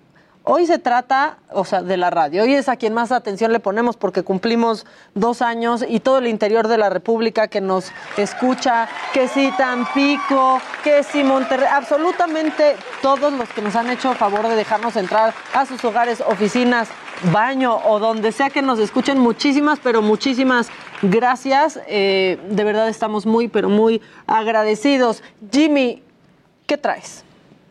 hoy 0.43 0.65
se 0.65 0.79
trata, 0.79 1.37
o 1.51 1.65
sea, 1.65 1.81
de 1.81 1.97
la 1.97 2.09
radio. 2.09 2.43
Hoy 2.43 2.53
es 2.53 2.69
a 2.69 2.75
quien 2.75 2.93
más 2.93 3.11
atención 3.11 3.51
le 3.51 3.59
ponemos 3.59 3.97
porque 3.97 4.23
cumplimos 4.23 4.85
dos 5.13 5.41
años 5.41 5.85
y 5.87 5.99
todo 5.99 6.17
el 6.17 6.27
interior 6.27 6.67
de 6.67 6.77
la 6.77 6.89
República 6.89 7.47
que 7.47 7.61
nos 7.61 7.91
escucha, 8.17 8.87
que 9.13 9.27
si 9.27 9.51
Tampico, 9.51 10.59
que 10.83 11.03
si 11.03 11.23
Monterrey, 11.23 11.67
absolutamente 11.71 12.75
todos 13.01 13.31
los 13.33 13.49
que 13.49 13.61
nos 13.61 13.75
han 13.75 13.89
hecho 13.89 14.13
favor 14.13 14.47
de 14.47 14.55
dejarnos 14.55 14.95
entrar 14.95 15.33
a 15.53 15.65
sus 15.65 15.83
hogares, 15.85 16.21
oficinas, 16.21 16.89
baño 17.31 17.77
o 17.85 17.99
donde 17.99 18.31
sea 18.31 18.49
que 18.49 18.61
nos 18.61 18.79
escuchen, 18.79 19.19
muchísimas, 19.19 19.79
pero 19.79 20.01
muchísimas 20.01 20.69
gracias. 21.03 21.79
Eh, 21.87 22.39
de 22.49 22.63
verdad 22.63 22.89
estamos 22.89 23.25
muy, 23.25 23.47
pero 23.47 23.69
muy 23.69 24.01
agradecidos. 24.25 25.23
Jimmy, 25.51 26.01
¿qué 26.65 26.77
traes? 26.77 27.23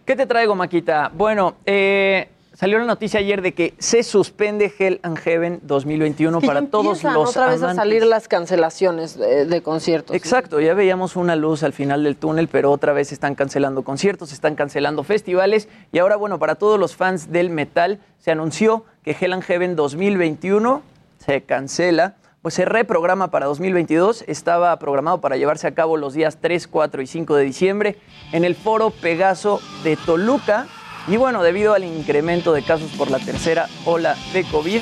¿Qué 0.04 0.14
te 0.14 0.26
traigo, 0.26 0.54
Maquita? 0.54 1.10
Bueno, 1.12 1.54
eh, 1.66 2.28
salió 2.60 2.78
la 2.78 2.84
noticia 2.84 3.20
ayer 3.20 3.40
de 3.40 3.54
que 3.54 3.72
se 3.78 4.02
suspende 4.02 4.70
Hell 4.78 5.00
and 5.02 5.16
Heaven 5.16 5.60
2021 5.62 6.40
Que 6.40 6.46
ya 6.46 6.52
para 6.52 6.66
todos 6.66 7.02
los 7.02 7.28
otra 7.28 7.46
vez 7.46 7.62
a 7.62 7.64
amantes. 7.64 7.76
salir 7.76 8.04
las 8.04 8.28
cancelaciones 8.28 9.16
de, 9.16 9.46
de 9.46 9.62
conciertos. 9.62 10.14
Exacto, 10.14 10.60
ya 10.60 10.74
veíamos 10.74 11.16
una 11.16 11.36
luz 11.36 11.62
al 11.62 11.72
final 11.72 12.04
del 12.04 12.16
túnel, 12.16 12.48
pero 12.48 12.70
otra 12.70 12.92
vez 12.92 13.12
están 13.12 13.34
cancelando 13.34 13.82
conciertos, 13.82 14.30
están 14.34 14.56
cancelando 14.56 15.04
festivales 15.04 15.68
y 15.90 16.00
ahora, 16.00 16.16
bueno, 16.16 16.38
para 16.38 16.56
todos 16.56 16.78
los 16.78 16.96
fans 16.96 17.32
del 17.32 17.48
metal 17.48 17.98
se 18.18 18.30
anunció 18.30 18.84
que 19.02 19.16
Hell 19.18 19.32
and 19.32 19.42
Heaven 19.42 19.74
2021 19.74 20.82
se 21.16 21.40
cancela, 21.40 22.16
pues 22.42 22.52
se 22.52 22.66
reprograma 22.66 23.30
para 23.30 23.46
2022, 23.46 24.24
estaba 24.26 24.78
programado 24.78 25.22
para 25.22 25.38
llevarse 25.38 25.66
a 25.66 25.72
cabo 25.72 25.96
los 25.96 26.12
días 26.12 26.36
3, 26.42 26.68
4 26.68 27.00
y 27.00 27.06
5 27.06 27.36
de 27.36 27.42
diciembre 27.42 27.96
en 28.32 28.44
el 28.44 28.54
Foro 28.54 28.90
Pegaso 28.90 29.62
de 29.82 29.96
Toluca 29.96 30.66
y 31.08 31.16
bueno, 31.16 31.42
debido 31.42 31.74
al 31.74 31.84
incremento 31.84 32.52
de 32.52 32.62
casos 32.62 32.90
por 32.92 33.10
la 33.10 33.18
tercera 33.18 33.68
ola 33.84 34.16
de 34.32 34.44
COVID, 34.44 34.80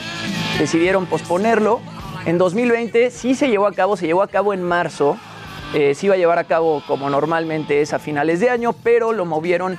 decidieron 0.58 1.06
posponerlo. 1.06 1.80
En 2.26 2.38
2020 2.38 3.10
sí 3.10 3.34
se 3.34 3.48
llevó 3.48 3.66
a 3.66 3.72
cabo, 3.72 3.96
se 3.96 4.06
llevó 4.06 4.22
a 4.22 4.28
cabo 4.28 4.52
en 4.52 4.62
marzo, 4.62 5.16
eh, 5.74 5.94
se 5.94 6.06
iba 6.06 6.14
a 6.14 6.18
llevar 6.18 6.38
a 6.38 6.44
cabo 6.44 6.82
como 6.86 7.08
normalmente 7.08 7.80
es 7.80 7.92
a 7.92 7.98
finales 7.98 8.40
de 8.40 8.50
año, 8.50 8.72
pero 8.72 9.12
lo 9.12 9.24
movieron 9.24 9.78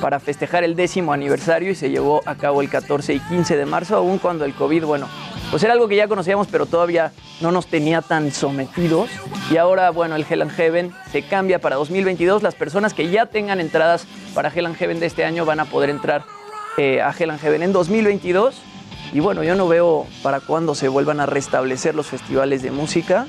para 0.00 0.18
festejar 0.20 0.64
el 0.64 0.74
décimo 0.74 1.12
aniversario 1.12 1.70
y 1.70 1.74
se 1.74 1.90
llevó 1.90 2.22
a 2.26 2.34
cabo 2.34 2.62
el 2.62 2.68
14 2.68 3.14
y 3.14 3.20
15 3.20 3.56
de 3.56 3.66
marzo, 3.66 3.96
aún 3.96 4.18
cuando 4.18 4.44
el 4.44 4.54
COVID, 4.54 4.84
bueno, 4.84 5.08
pues 5.54 5.62
era 5.62 5.72
algo 5.74 5.86
que 5.86 5.94
ya 5.94 6.08
conocíamos, 6.08 6.48
pero 6.50 6.66
todavía 6.66 7.12
no 7.40 7.52
nos 7.52 7.68
tenía 7.68 8.02
tan 8.02 8.32
sometidos. 8.32 9.08
Y 9.52 9.56
ahora, 9.56 9.90
bueno, 9.90 10.16
el 10.16 10.26
Hell 10.28 10.42
and 10.42 10.50
Heaven 10.50 10.92
se 11.12 11.22
cambia 11.22 11.60
para 11.60 11.76
2022. 11.76 12.42
Las 12.42 12.56
personas 12.56 12.92
que 12.92 13.08
ya 13.08 13.26
tengan 13.26 13.60
entradas 13.60 14.04
para 14.34 14.48
Hell 14.48 14.66
and 14.66 14.74
Heaven 14.74 14.98
de 14.98 15.06
este 15.06 15.24
año 15.24 15.44
van 15.44 15.60
a 15.60 15.66
poder 15.66 15.90
entrar 15.90 16.24
eh, 16.76 17.00
a 17.00 17.14
Hell 17.16 17.30
and 17.30 17.38
Heaven 17.38 17.62
en 17.62 17.72
2022. 17.72 18.56
Y 19.12 19.20
bueno, 19.20 19.44
yo 19.44 19.54
no 19.54 19.68
veo 19.68 20.08
para 20.24 20.40
cuándo 20.40 20.74
se 20.74 20.88
vuelvan 20.88 21.20
a 21.20 21.26
restablecer 21.26 21.94
los 21.94 22.08
festivales 22.08 22.60
de 22.62 22.72
música. 22.72 23.28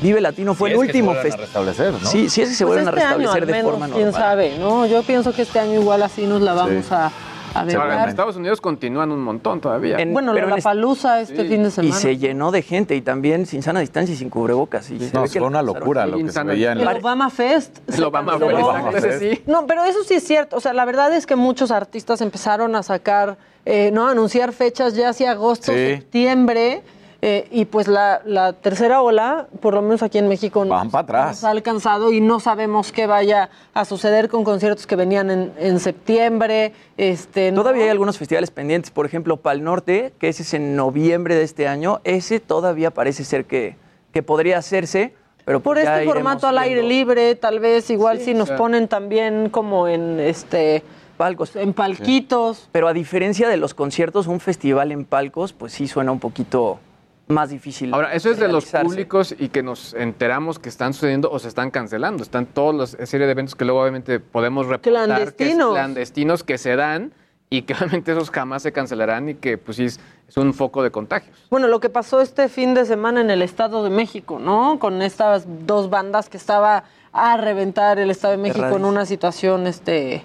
Vive 0.00 0.20
Latino 0.20 0.54
fue 0.54 0.68
Si 0.70 0.74
el 0.74 0.78
último 0.78 1.06
vuelven 1.06 1.18
a 1.18 1.22
festival. 1.24 1.46
restablecer, 1.66 1.92
¿no? 1.92 2.08
Sí, 2.08 2.30
sí 2.30 2.42
es 2.42 2.50
que 2.50 2.54
se 2.54 2.66
Pues 2.66 2.76
vuelven 2.84 2.86
a 2.86 2.96
este 2.96 3.02
año, 3.02 3.18
restablecer 3.18 3.46
de 3.46 3.62
forma 3.64 3.86
quién 3.88 4.04
normal. 4.12 4.22
sabe, 4.22 4.58
¿no? 4.60 4.86
Yo 4.86 5.02
pienso 5.02 5.32
que 5.32 5.42
este 5.42 5.58
año 5.58 5.80
igual 5.80 6.04
así 6.04 6.24
nos 6.24 6.40
la 6.40 6.54
vamos 6.54 6.92
a, 6.92 7.10
a 7.54 7.62
en. 8.04 8.08
Estados 8.08 8.36
Unidos 8.36 8.60
continúan 8.60 9.10
un 9.12 9.20
montón 9.22 9.60
todavía. 9.60 9.98
En- 9.98 10.12
Bueno, 10.12 10.32
pero 10.34 10.48
la 10.48 10.56
es- 10.56 10.64
palusa 10.64 11.20
este 11.20 11.44
fin 11.44 11.62
de 11.62 11.68
Y 11.68 11.72
semana. 11.72 11.94
se 11.94 12.16
llenó 12.16 12.50
de 12.50 12.62
gente 12.62 12.96
y 12.96 13.00
también 13.00 13.46
sin 13.46 13.62
sana 13.62 13.80
distancia 13.80 14.14
y 14.14 14.18
sin 14.18 14.30
cubrebocas. 14.30 14.90
Y 14.90 14.98
No, 15.12 15.26
fue 15.26 15.40
una 15.42 15.62
locura 15.62 16.06
lo 16.06 16.16
que 16.18 16.30
se 16.30 16.42
veía 16.42 16.72
en 16.72 16.80
El. 16.80 16.88
Obama 16.88 17.30
Fest. 17.30 17.78
El 17.88 18.04
Obama. 18.04 18.38
Fest, 18.38 18.52
Obama 18.52 18.90
ese 18.90 19.00
Fest. 19.00 19.20
sí. 19.20 19.42
No, 19.46 19.66
pero 19.66 19.84
eso 19.84 20.02
sí 20.04 20.14
es 20.14 20.24
cierto. 20.26 20.56
O 20.56 20.60
sea, 20.60 20.72
la 20.72 20.84
verdad 20.84 21.12
es 21.14 21.26
que 21.26 21.36
muchos 21.36 21.70
artistas 21.70 22.20
empezaron 22.20 22.74
a 22.76 22.82
sacar, 22.82 23.36
eh, 23.64 23.90
¿no? 23.92 24.06
A 24.08 24.10
anunciar 24.10 24.52
fechas 24.52 24.94
ya 24.94 25.10
hacia 25.10 25.30
agosto, 25.30 25.72
Sí. 25.72 25.78
septiembre. 25.78 26.82
Eh, 27.26 27.48
y 27.50 27.64
pues 27.64 27.88
la, 27.88 28.20
la 28.26 28.52
tercera 28.52 29.00
ola, 29.00 29.48
por 29.60 29.72
lo 29.72 29.80
menos 29.80 30.02
aquí 30.02 30.18
en 30.18 30.28
México, 30.28 30.60
Van 30.66 30.68
nos, 30.84 30.92
pa' 30.92 30.98
atrás. 31.00 31.28
nos 31.36 31.44
ha 31.44 31.50
alcanzado 31.50 32.12
y 32.12 32.20
no 32.20 32.38
sabemos 32.38 32.92
qué 32.92 33.06
vaya 33.06 33.48
a 33.72 33.86
suceder 33.86 34.28
con 34.28 34.44
conciertos 34.44 34.86
que 34.86 34.94
venían 34.94 35.30
en, 35.30 35.52
en 35.58 35.80
septiembre. 35.80 36.72
Este, 36.98 37.50
¿no? 37.50 37.62
Todavía 37.62 37.84
hay 37.84 37.88
algunos 37.90 38.18
festivales 38.18 38.50
pendientes, 38.50 38.90
por 38.90 39.06
ejemplo, 39.06 39.38
Pal 39.38 39.64
Norte, 39.64 40.12
que 40.18 40.28
ese 40.28 40.42
es 40.42 40.52
en 40.52 40.76
noviembre 40.76 41.34
de 41.34 41.44
este 41.44 41.66
año. 41.66 42.00
Ese 42.04 42.40
todavía 42.40 42.90
parece 42.90 43.24
ser 43.24 43.46
que, 43.46 43.76
que 44.12 44.22
podría 44.22 44.58
hacerse, 44.58 45.14
pero 45.46 45.60
Por 45.60 45.76
pues 45.76 45.86
ya 45.86 46.02
este 46.02 46.12
formato 46.12 46.46
al 46.46 46.58
aire 46.58 46.82
viendo. 46.82 46.88
libre, 46.94 47.34
tal 47.36 47.58
vez 47.58 47.88
igual 47.88 48.18
Sí, 48.18 48.26
si 48.26 48.34
nos 48.34 48.44
o 48.44 48.46
sea. 48.48 48.56
ponen 48.58 48.86
también 48.86 49.48
como 49.48 49.88
en 49.88 50.20
este 50.20 50.82
palcos. 51.16 51.56
En 51.56 51.72
palquitos. 51.72 52.68
Pero 52.72 52.86
a 52.88 52.92
diferencia 52.92 53.48
de 53.48 53.56
los 53.56 53.72
conciertos, 53.72 54.26
un 54.26 54.40
festival 54.40 54.92
en 54.92 55.04
palcos, 55.06 55.52
pues 55.54 55.72
sí 55.72 55.88
suena 55.88 56.12
un 56.12 56.18
poquito 56.20 56.80
más 57.26 57.50
difícil. 57.50 57.92
Ahora, 57.94 58.12
eso 58.14 58.30
es 58.30 58.38
de 58.38 58.48
los 58.48 58.66
públicos 58.66 59.34
y 59.38 59.48
que 59.48 59.62
nos 59.62 59.94
enteramos 59.94 60.58
que 60.58 60.68
están 60.68 60.92
sucediendo 60.92 61.30
o 61.30 61.38
se 61.38 61.48
están 61.48 61.70
cancelando. 61.70 62.22
Están 62.22 62.46
todos 62.46 62.74
los 62.74 62.90
serie 63.08 63.26
de 63.26 63.32
eventos 63.32 63.54
que 63.54 63.64
luego 63.64 63.80
obviamente 63.80 64.20
podemos 64.20 64.66
reportar. 64.66 65.06
Clandestinos. 65.06 65.34
Que 65.36 65.48
es- 65.50 65.56
clandestinos 65.72 66.44
que 66.44 66.58
se 66.58 66.76
dan 66.76 67.12
y 67.50 67.62
que 67.62 67.74
obviamente 67.80 68.12
esos 68.12 68.30
jamás 68.30 68.62
se 68.62 68.72
cancelarán 68.72 69.28
y 69.30 69.34
que 69.34 69.56
pues 69.58 69.76
sí 69.78 69.84
es, 69.84 70.00
es 70.28 70.36
un 70.36 70.52
foco 70.54 70.82
de 70.82 70.90
contagios. 70.90 71.46
Bueno, 71.50 71.66
lo 71.68 71.80
que 71.80 71.88
pasó 71.88 72.20
este 72.20 72.48
fin 72.48 72.74
de 72.74 72.84
semana 72.84 73.20
en 73.20 73.30
el 73.30 73.42
Estado 73.42 73.82
de 73.84 73.90
México, 73.90 74.38
¿no? 74.38 74.78
Con 74.78 75.00
estas 75.02 75.44
dos 75.66 75.88
bandas 75.90 76.28
que 76.28 76.36
estaba 76.36 76.84
a 77.12 77.36
reventar 77.36 77.98
el 77.98 78.10
Estado 78.10 78.32
de 78.32 78.38
México 78.42 78.76
en 78.76 78.84
una 78.84 79.06
situación, 79.06 79.66
este, 79.68 80.24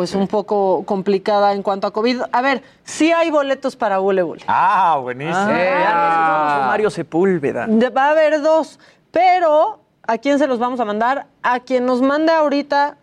pues 0.00 0.14
un 0.14 0.28
poco 0.28 0.82
complicada 0.86 1.52
en 1.52 1.62
cuanto 1.62 1.86
a 1.86 1.90
COVID. 1.92 2.22
A 2.32 2.40
ver, 2.40 2.62
sí 2.84 3.12
hay 3.12 3.30
boletos 3.30 3.76
para 3.76 3.98
Bule 3.98 4.22
Bule. 4.22 4.42
Ah, 4.48 4.98
buenísimo. 5.02 5.36
Ah, 5.36 6.64
Mario 6.68 6.88
Sepúlveda. 6.88 7.66
De- 7.66 7.90
Va 7.90 8.06
a 8.06 8.10
haber 8.12 8.40
dos, 8.40 8.80
pero 9.10 9.78
¿a 10.06 10.16
quién 10.16 10.38
se 10.38 10.46
los 10.46 10.58
vamos 10.58 10.80
a 10.80 10.86
mandar? 10.86 11.26
A 11.42 11.60
quien 11.60 11.84
nos 11.84 12.00
mande 12.00 12.32
ahorita 12.32 12.96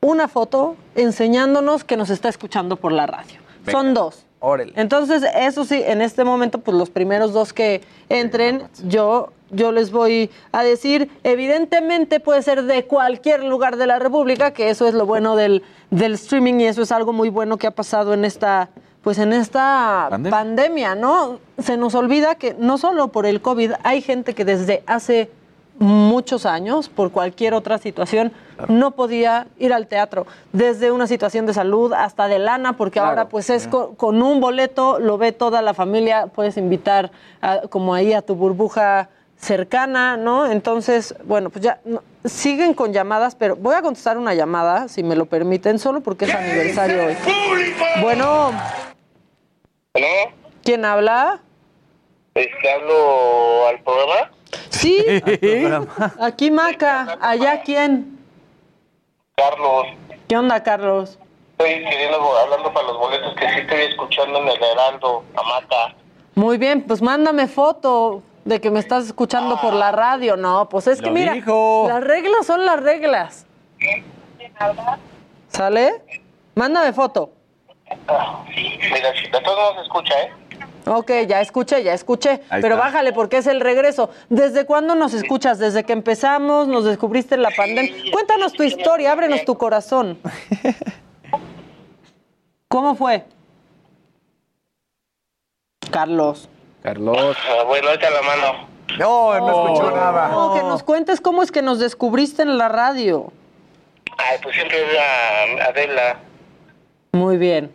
una 0.00 0.28
foto 0.28 0.76
enseñándonos 0.94 1.82
que 1.82 1.96
nos 1.96 2.10
está 2.10 2.28
escuchando 2.28 2.76
por 2.76 2.92
la 2.92 3.08
radio. 3.08 3.40
Venga. 3.64 3.72
Son 3.72 3.92
dos. 3.92 4.24
Órale. 4.38 4.72
Entonces, 4.76 5.24
eso 5.34 5.64
sí, 5.64 5.82
en 5.84 6.00
este 6.00 6.22
momento, 6.22 6.58
pues 6.60 6.76
los 6.76 6.90
primeros 6.90 7.32
dos 7.32 7.52
que 7.52 7.82
entren, 8.08 8.68
yo, 8.84 9.32
yo 9.50 9.72
les 9.72 9.90
voy 9.92 10.30
a 10.52 10.62
decir, 10.62 11.10
evidentemente 11.24 12.20
puede 12.20 12.42
ser 12.42 12.64
de 12.64 12.84
cualquier 12.86 13.44
lugar 13.44 13.76
de 13.76 13.86
la 13.86 13.98
República, 13.98 14.52
que 14.52 14.70
eso 14.70 14.86
es 14.86 14.94
lo 14.94 15.06
bueno 15.06 15.36
del, 15.36 15.62
del 15.90 16.14
streaming 16.14 16.54
y 16.60 16.64
eso 16.66 16.82
es 16.82 16.92
algo 16.92 17.12
muy 17.12 17.28
bueno 17.30 17.56
que 17.56 17.66
ha 17.66 17.70
pasado 17.72 18.14
en 18.14 18.24
esta, 18.24 18.68
pues 19.02 19.18
en 19.18 19.32
esta 19.32 20.06
Pandemia. 20.10 20.30
pandemia, 20.38 20.94
¿no? 20.94 21.38
Se 21.58 21.76
nos 21.76 21.94
olvida 21.94 22.34
que 22.36 22.54
no 22.58 22.78
solo 22.78 23.08
por 23.08 23.26
el 23.26 23.40
COVID, 23.40 23.72
hay 23.82 24.02
gente 24.02 24.34
que 24.34 24.44
desde 24.44 24.82
hace 24.86 25.30
muchos 25.78 26.44
años, 26.44 26.90
por 26.90 27.10
cualquier 27.10 27.54
otra 27.54 27.78
situación, 27.78 28.32
no 28.68 28.90
podía 28.90 29.46
ir 29.58 29.72
al 29.72 29.86
teatro, 29.86 30.26
desde 30.52 30.90
una 30.92 31.06
situación 31.06 31.46
de 31.46 31.54
salud 31.54 31.94
hasta 31.94 32.28
de 32.28 32.38
lana, 32.38 32.74
porque 32.76 32.94
Claro. 32.98 33.08
ahora 33.08 33.28
pues 33.30 33.48
es 33.48 33.66
co- 33.66 33.94
con, 33.96 34.22
un 34.22 34.40
boleto, 34.40 34.98
lo 34.98 35.16
ve 35.16 35.32
toda 35.32 35.62
la 35.62 35.72
familia, 35.72 36.26
puedes 36.26 36.58
invitar 36.58 37.10
a- 37.40 37.62
como 37.70 37.94
ahí 37.94 38.12
a 38.12 38.20
tu 38.20 38.34
burbuja 38.34 39.08
cercana, 39.40 40.16
¿no? 40.16 40.46
Entonces, 40.46 41.14
bueno, 41.24 41.50
pues 41.50 41.64
ya 41.64 41.80
no- 41.84 42.02
siguen 42.24 42.74
con 42.74 42.92
llamadas, 42.92 43.34
pero 43.34 43.56
voy 43.56 43.74
a 43.74 43.82
contestar 43.82 44.18
una 44.18 44.34
llamada, 44.34 44.88
si 44.88 45.02
me 45.02 45.16
lo 45.16 45.24
permiten, 45.26 45.78
solo 45.78 46.00
porque 46.02 46.26
es 46.26 46.34
aniversario 46.34 47.06
hoy. 47.06 47.16
Bueno, 48.02 48.52
¿quién 50.62 50.84
habla? 50.84 51.40
Este, 52.34 52.70
hablo 52.72 53.66
al 53.68 53.80
programa. 53.82 54.30
Sí, 54.68 55.04
aquí 56.20 56.50
Maca, 56.50 57.18
allá 57.20 57.62
quién. 57.62 58.18
Carlos, 59.36 59.86
¿Qué 60.28 60.36
onda, 60.36 60.62
Carlos? 60.62 61.18
estoy 61.58 61.82
queriendo, 61.84 62.36
hablando 62.38 62.72
para 62.72 62.86
los 62.86 62.98
boletos 62.98 63.34
que 63.36 63.48
sí 63.48 63.60
estoy 63.60 63.80
escuchando 63.82 64.38
en 64.40 64.48
el 64.48 64.62
Heraldo, 64.62 65.24
Amaca. 65.34 65.94
Muy 66.34 66.56
bien, 66.58 66.82
pues 66.82 67.02
mándame 67.02 67.48
foto 67.48 68.22
de 68.44 68.60
que 68.60 68.70
me 68.70 68.80
estás 68.80 69.06
escuchando 69.06 69.60
por 69.60 69.74
la 69.74 69.92
radio. 69.92 70.36
No, 70.36 70.68
pues 70.68 70.86
es 70.86 71.00
que 71.00 71.10
mira, 71.10 71.34
dijo. 71.34 71.86
las 71.88 72.02
reglas 72.02 72.46
son 72.46 72.64
las 72.64 72.82
reglas. 72.82 73.46
¿Sale? 75.48 76.02
Mándame 76.54 76.92
foto. 76.92 77.32
Mira, 77.88 79.12
si 79.14 79.30
de 79.30 79.40
todos 79.42 79.74
se 79.76 79.82
escucha, 79.82 80.14
¿eh? 80.22 80.30
Ok, 80.86 81.10
ya 81.28 81.40
escuché, 81.40 81.82
ya 81.82 81.92
escuché. 81.92 82.40
Ahí 82.48 82.62
Pero 82.62 82.76
está. 82.76 82.86
bájale 82.86 83.12
porque 83.12 83.38
es 83.38 83.46
el 83.46 83.60
regreso. 83.60 84.10
¿Desde 84.28 84.64
cuándo 84.64 84.94
nos 84.94 85.12
escuchas? 85.14 85.58
¿Desde 85.58 85.84
que 85.84 85.92
empezamos? 85.92 86.68
¿Nos 86.68 86.84
descubriste 86.84 87.36
la 87.36 87.50
pandemia? 87.56 88.10
Cuéntanos 88.12 88.52
tu 88.54 88.62
historia, 88.62 89.12
ábrenos 89.12 89.44
tu 89.44 89.56
corazón. 89.56 90.18
¿Cómo 92.68 92.94
fue? 92.94 93.24
Carlos. 95.90 96.48
Carlos. 96.82 97.36
Ah, 97.48 97.64
bueno, 97.64 97.88
ahorita 97.88 98.10
la 98.10 98.22
mano. 98.22 98.68
No, 98.98 99.38
no 99.38 99.64
escuchó 99.64 99.90
nada. 99.90 100.28
No, 100.28 100.54
que 100.54 100.62
nos 100.62 100.82
cuentes 100.82 101.20
cómo 101.20 101.42
es 101.42 101.52
que 101.52 101.62
nos 101.62 101.78
descubriste 101.78 102.42
en 102.42 102.58
la 102.58 102.68
radio. 102.68 103.32
Ay, 104.16 104.38
pues 104.42 104.54
siempre 104.54 104.78
a 104.98 105.68
Adela. 105.68 106.18
Muy 107.12 107.36
bien. 107.36 107.72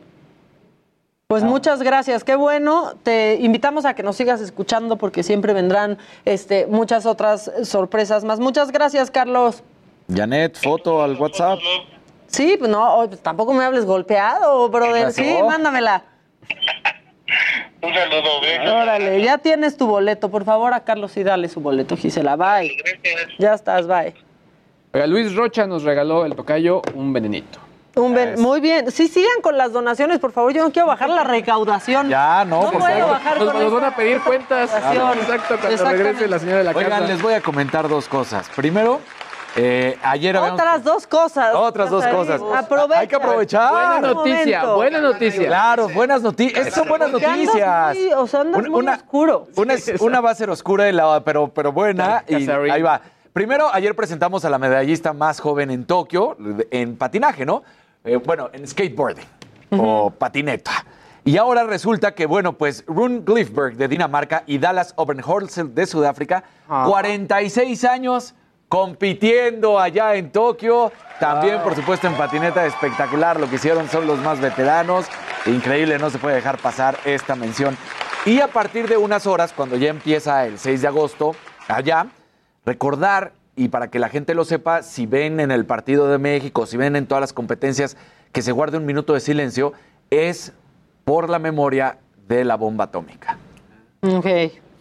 Pues 1.28 1.44
muchas 1.44 1.82
gracias, 1.82 2.24
qué 2.24 2.36
bueno. 2.36 2.94
Te 3.02 3.36
invitamos 3.42 3.86
a 3.86 3.96
que 3.96 4.04
nos 4.04 4.16
sigas 4.16 4.42
escuchando 4.42 4.98
porque 4.98 5.24
siempre 5.24 5.54
vendrán 5.54 5.98
este, 6.24 6.68
muchas 6.68 7.08
otras 7.08 7.52
sorpresas 7.64 8.24
más. 8.24 8.40
Muchas 8.40 8.72
gracias, 8.72 9.10
Carlos. 9.10 9.64
Janet, 10.14 10.56
foto 10.56 11.02
al 11.02 11.16
WhatsApp. 11.16 11.58
Sí, 12.28 12.58
pues 12.60 12.70
no, 12.70 13.00
oh, 13.00 13.08
pues 13.08 13.22
tampoco 13.22 13.54
me 13.54 13.64
hables 13.64 13.86
golpeado, 13.86 14.70
brother. 14.70 15.12
Sí, 15.12 15.38
mándamela. 15.48 16.04
Un 17.86 17.94
saludo. 17.94 18.76
Órale, 18.82 19.22
ya 19.22 19.38
tienes 19.38 19.78
tu 19.78 19.88
boleto. 19.88 20.30
Por 20.30 20.44
favor, 20.46 20.74
a 20.74 20.84
Carlos 20.84 21.12
sí 21.12 21.24
dale 21.24 21.48
su 21.50 21.60
boleto, 21.62 21.96
Gisela. 21.98 22.36
Bye. 22.36 22.76
Ya 23.40 23.54
estás, 23.54 23.88
bye. 23.88 24.14
Oiga, 24.94 25.08
Luis 25.08 25.36
Rocha 25.36 25.66
nos 25.68 25.84
regaló 25.84 26.26
el 26.26 26.36
tocayo 26.36 26.82
un 26.94 27.12
venenito. 27.14 27.60
Un 27.96 28.14
ben- 28.14 28.42
Muy 28.42 28.60
bien. 28.60 28.92
Sí, 28.92 29.08
sigan 29.08 29.42
con 29.42 29.58
las 29.58 29.72
donaciones, 29.72 30.20
por 30.20 30.32
favor. 30.34 30.54
Yo 30.54 30.64
no 30.64 30.72
quiero 30.72 30.88
bajar 30.88 31.10
la 31.10 31.24
recaudación. 31.24 32.10
Ya, 32.10 32.44
no, 32.44 32.64
No 32.64 32.72
por 32.72 32.82
puedo 32.82 32.94
favor. 32.98 33.12
bajar 33.12 33.40
Nos, 33.40 33.52
con 33.54 33.64
nos 33.64 33.74
van 33.74 33.84
a 33.86 33.96
pedir 33.96 34.20
cuentas. 34.22 34.74
Exacto, 34.76 35.58
cuando 35.62 35.86
regrese 35.92 36.28
la 36.28 36.40
señora 36.40 36.58
de 36.60 36.64
la 36.66 36.72
Oigan, 36.72 36.90
casa. 36.90 37.08
les 37.08 37.22
voy 37.22 37.34
a 37.34 37.42
comentar 37.42 37.88
dos 37.88 38.08
cosas. 38.10 38.50
Primero, 38.54 39.00
eh, 39.56 39.98
ayer 40.04 40.36
habíamos... 40.36 40.60
Otras 40.60 40.84
dos 40.84 41.08
cosas. 41.08 41.56
Otras 41.56 41.90
dos 41.90 42.06
cosas. 42.08 42.42
Aprovecha. 42.56 43.00
Hay 43.00 43.08
que 43.08 43.16
aprovechar. 43.16 43.72
Buena 43.72 44.14
noticia, 44.14 44.66
buena 44.66 45.00
noticia. 45.02 45.48
Claro, 45.48 45.90
buenas 45.90 46.22
noticias. 46.22 46.60
Estas 46.68 46.74
son 46.80 46.88
buenas 46.90 47.12
noticias. 47.12 47.96
muy- 47.96 48.14
o 48.14 48.28
sea, 48.28 48.42
andas 48.42 48.60
Una- 48.60 48.70
muy 48.70 48.80
una- 48.82 48.96
oscuro. 48.96 49.48
Una, 49.56 49.74
es- 49.76 50.02
una 50.02 50.22
va 50.22 50.32
a 50.32 50.36
ser 50.36 50.50
oscura, 50.50 50.90
y 50.90 50.92
la, 50.92 51.22
pero, 51.24 51.48
pero 51.50 51.72
buena. 51.72 52.24
Y 52.28 52.50
ahí 52.50 52.82
va. 52.82 53.02
Primero, 53.34 53.70
ayer 53.74 53.96
presentamos 53.96 54.46
a 54.46 54.50
la 54.50 54.58
medallista 54.58 55.12
más 55.14 55.40
joven 55.40 55.70
en 55.72 55.86
Tokio, 55.86 56.38
en 56.72 56.96
patinaje, 56.98 57.46
¿no? 57.46 57.64
Eh, 58.04 58.18
bueno, 58.18 58.50
en 58.54 58.66
skateboarding 58.68 59.26
o 59.72 60.10
patineta. 60.10 60.72
Y 61.26 61.38
ahora 61.38 61.64
resulta 61.64 62.14
que, 62.14 62.28
bueno, 62.28 62.54
pues 62.54 62.84
Rune 62.88 63.22
Glifberg 63.26 63.76
de 63.78 63.88
Dinamarca 63.88 64.44
y 64.46 64.58
Dallas 64.60 64.94
Oberholzer 64.96 65.66
de 65.66 65.86
Sudáfrica, 65.88 66.44
Ah. 66.70 66.86
46 66.88 67.84
años 67.84 68.36
compitiendo 68.70 69.80
allá 69.80 70.16
en 70.16 70.32
Tokio. 70.32 70.92
También, 71.20 71.62
por 71.62 71.76
supuesto, 71.76 72.08
en 72.08 72.16
patineta 72.16 72.66
espectacular. 72.66 73.40
Lo 73.40 73.50
que 73.50 73.56
hicieron 73.56 73.88
son 73.90 74.08
los 74.08 74.20
más 74.20 74.40
veteranos. 74.40 75.06
Increíble, 75.46 75.98
no 75.98 76.10
se 76.10 76.18
puede 76.18 76.36
dejar 76.36 76.58
pasar 76.58 76.98
esta 77.06 77.36
mención. 77.36 77.78
Y 78.26 78.42
a 78.42 78.48
partir 78.48 78.88
de 78.88 78.98
unas 78.98 79.28
horas, 79.28 79.54
cuando 79.54 79.78
ya 79.78 79.90
empieza 79.90 80.46
el 80.46 80.58
6 80.58 80.82
de 80.82 80.88
agosto, 80.88 81.36
allá, 81.68 82.08
recordar, 82.66 83.34
y 83.56 83.70
para 83.70 83.90
que 83.90 84.00
la 84.00 84.10
gente 84.10 84.34
lo 84.34 84.44
sepa, 84.44 84.82
si 84.82 85.06
ven 85.06 85.40
en 85.40 85.52
el 85.52 85.66
Partido 85.66 86.08
de 86.08 86.18
México, 86.18 86.66
si 86.66 86.76
ven 86.76 86.96
en 86.96 87.06
todas 87.06 87.22
las 87.22 87.34
competencias 87.34 87.96
que 88.32 88.42
se 88.42 88.52
guarde 88.52 88.78
un 88.78 88.86
minuto 88.86 89.14
de 89.14 89.20
silencio, 89.20 89.74
es 90.10 90.54
por 91.06 91.30
la 91.30 91.40
memoria 91.40 92.00
de 92.28 92.44
la 92.44 92.56
bomba 92.56 92.86
atómica. 92.86 93.38
Ok. 94.02 94.26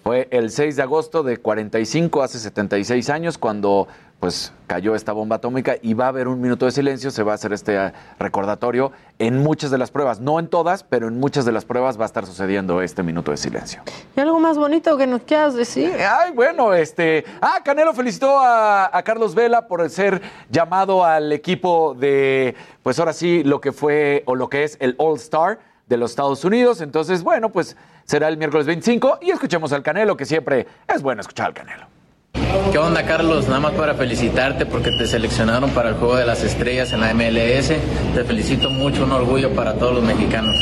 Fue 0.05 0.29
el 0.33 0.51
6 0.51 0.77
de 0.77 0.83
agosto 0.83 1.23
de 1.23 1.39
45, 1.39 2.23
hace 2.23 2.39
76 2.39 3.09
años, 3.09 3.39
cuando 3.39 3.89
pues 4.21 4.53
cayó 4.67 4.95
esta 4.95 5.13
bomba 5.13 5.37
atómica 5.37 5.77
y 5.81 5.95
va 5.95 6.05
a 6.05 6.09
haber 6.09 6.29
un 6.29 6.43
minuto 6.43 6.67
de 6.67 6.73
silencio, 6.73 7.11
se 7.11 7.23
va 7.23 7.33
a 7.33 7.35
hacer 7.37 7.55
este 7.55 7.75
eh, 7.75 7.93
recordatorio 8.19 8.93
en 9.19 9.39
muchas 9.39 9.71
de 9.71 9.79
las 9.79 9.91
pruebas, 9.91 10.21
no 10.21 10.39
en 10.39 10.49
todas, 10.49 10.83
pero 10.85 11.09
en 11.09 11.19
muchas 11.19 11.47
de 11.47 11.53
las 11.53 11.65
pruebas 11.65 11.99
va 11.99 12.03
a 12.03 12.07
estar 12.07 12.27
sucediendo 12.27 12.83
este 12.83 13.03
minuto 13.03 13.31
de 13.31 13.39
silencio. 13.39 13.83
¿Y 14.15 14.21
algo 14.21 14.39
más 14.41 14.59
bonito 14.59 14.99
que 14.99 15.07
nos 15.07 15.23
quieras 15.23 15.55
decir? 15.55 15.95
Ay, 16.07 16.33
bueno, 16.33 16.75
este. 16.75 17.25
Ah, 17.41 17.61
Canelo 17.65 17.95
felicitó 17.95 18.39
a, 18.39 18.95
a 18.95 19.03
Carlos 19.05 19.35
Vela 19.35 19.67
por 19.67 19.89
ser 19.89 20.21
llamado 20.51 21.03
al 21.03 21.33
equipo 21.33 21.95
de, 21.99 22.55
pues 22.83 22.99
ahora 22.99 23.15
sí, 23.15 23.43
lo 23.43 23.59
que 23.63 23.73
fue 23.73 24.23
o 24.27 24.35
lo 24.35 24.51
que 24.51 24.65
es 24.65 24.77
el 24.81 24.97
All 24.99 25.17
Star 25.17 25.61
de 25.87 25.97
los 25.97 26.11
Estados 26.11 26.45
Unidos. 26.45 26.81
Entonces, 26.81 27.23
bueno, 27.23 27.51
pues 27.51 27.77
será 28.05 28.29
el 28.29 28.37
miércoles 28.37 28.67
25 28.67 29.19
y 29.23 29.31
escuchemos 29.31 29.73
al 29.73 29.83
Canelo, 29.83 30.17
que 30.17 30.25
siempre 30.25 30.67
es 30.93 31.03
bueno 31.03 31.21
escuchar 31.21 31.47
al 31.47 31.55
Canelo. 31.55 31.87
¿Qué 32.73 32.79
onda, 32.79 33.05
Carlos? 33.05 33.47
Nada 33.47 33.61
más 33.61 33.73
para 33.73 33.95
felicitarte 33.95 34.67
porque 34.67 34.91
te 34.91 35.07
seleccionaron 35.07 35.71
para 35.71 35.91
el 35.91 35.95
Juego 35.97 36.17
de 36.17 36.27
las 36.27 36.43
Estrellas 36.43 36.93
en 36.93 37.01
la 37.01 37.13
MLS. 37.15 37.69
Te 38.15 38.25
felicito 38.25 38.71
mucho, 38.71 39.05
un 39.05 39.13
orgullo 39.13 39.55
para 39.55 39.75
todos 39.75 39.95
los 39.95 40.05
mexicanos. 40.05 40.57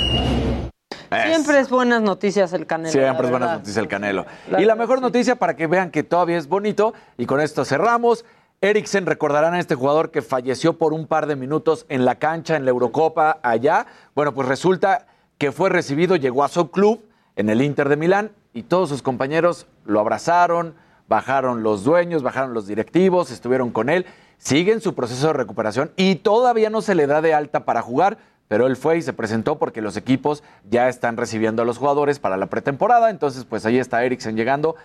Siempre 1.27 1.61
es 1.61 1.69
buenas 1.69 2.01
noticias 2.03 2.53
el 2.53 2.67
Canelo. 2.67 2.91
Siempre 2.91 3.27
es 3.27 3.31
buena 3.31 3.47
verdad. 3.47 3.59
noticia 3.59 3.81
el 3.81 3.89
Canelo. 3.89 4.27
La 4.51 4.61
y 4.61 4.65
la 4.65 4.75
mejor 4.75 5.01
noticia 5.01 5.37
para 5.37 5.57
que 5.57 5.67
vean 5.67 5.91
que 5.91 6.03
todavía 6.03 6.39
es 6.39 6.49
bonito, 6.49 6.95
y 7.19 7.27
con 7.27 7.41
esto 7.41 7.65
cerramos, 7.65 8.25
Eriksen, 8.63 9.07
recordarán 9.07 9.55
a 9.55 9.59
este 9.59 9.75
jugador 9.75 10.11
que 10.11 10.23
falleció 10.23 10.79
por 10.79 10.93
un 10.93 11.07
par 11.07 11.27
de 11.27 11.37
minutos 11.37 11.85
en 11.89 12.05
la 12.05 12.15
cancha, 12.15 12.57
en 12.57 12.65
la 12.65 12.71
Eurocopa, 12.71 13.41
allá. 13.43 13.87
Bueno, 14.15 14.33
pues 14.33 14.49
resulta 14.49 15.07
que 15.43 15.51
fue 15.51 15.71
recibido, 15.71 16.15
llegó 16.15 16.45
a 16.45 16.49
su 16.49 16.71
club 16.71 17.05
en 17.35 17.51
el 17.51 17.63
Inter 17.63 17.89
de 17.89 17.97
Milán 17.97 18.31
y 18.55 18.63
todos 18.63 18.89
sus 18.89 19.03
compañeros 19.03 19.67
lo 19.85 19.99
abrazaron, 19.99 20.77
bajaron 21.09 21.65
los 21.65 21.83
dueños, 21.83 22.23
bajaron 22.23 22.55
los 22.55 22.69
directivos, 22.69 23.33
estuvieron 23.33 23.73
con 23.73 23.89
él, 23.89 24.07
siguen 24.39 24.81
su 24.81 24.95
proceso 24.95 25.27
de 25.27 25.33
recuperación 25.33 25.91
y 25.97 26.15
todavía 26.15 26.71
no 26.71 26.81
se 26.81 26.95
le 26.95 27.09
da 27.09 27.21
de 27.21 27.35
alta 27.35 27.65
para 27.65 27.83
jugar, 27.83 28.19
pero 28.47 28.69
él 28.69 28.77
fue 28.77 28.99
y 28.99 29.03
se 29.03 29.15
presentó 29.15 29.59
porque 29.59 29.83
los 29.83 29.97
equipos 29.97 30.45
ya 30.71 30.89
están 30.89 31.17
recibiendo 31.17 31.63
a 31.63 31.65
los 31.65 31.79
jugadores 31.79 32.21
para 32.21 32.37
la 32.37 32.47
pretemporada, 32.47 33.11
entonces 33.11 33.45
pues 33.45 33.67
ahí 33.67 33.81
está 33.81 34.05
Eriksen 34.05 34.37
llegando. 34.37 34.77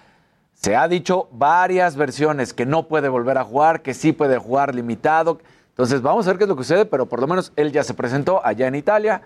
Se 0.56 0.76
ha 0.76 0.88
dicho 0.88 1.28
varias 1.34 1.96
versiones 1.98 2.56
que 2.56 2.66
no 2.66 2.88
puede 2.88 3.10
volver 3.10 3.38
a 3.38 3.44
jugar, 3.44 3.84
que 3.84 3.94
sí 3.94 4.12
puede 4.12 4.40
jugar 4.40 4.74
limitado. 4.74 5.38
Entonces 5.70 6.02
vamos 6.02 6.26
a 6.26 6.32
ver 6.32 6.40
qué 6.40 6.46
es 6.46 6.50
lo 6.50 6.56
que 6.56 6.64
sucede, 6.64 6.88
pero 6.88 7.06
por 7.06 7.22
lo 7.22 7.28
menos 7.28 7.54
él 7.56 7.72
ya 7.72 7.84
se 7.84 7.94
presentó 7.94 8.44
allá 8.44 8.66
en 8.66 8.74
Italia. 8.74 9.22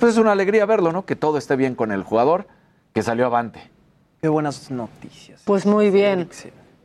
Pues 0.00 0.14
es 0.14 0.18
una 0.18 0.32
alegría 0.32 0.64
verlo, 0.64 0.92
¿no? 0.92 1.04
Que 1.04 1.14
todo 1.14 1.36
esté 1.36 1.56
bien 1.56 1.74
con 1.74 1.92
el 1.92 2.02
jugador 2.02 2.46
que 2.94 3.02
salió 3.02 3.26
avante. 3.26 3.70
Qué 4.22 4.28
buenas 4.28 4.70
noticias. 4.70 5.42
Pues 5.44 5.66
muy 5.66 5.90
bien. 5.90 6.30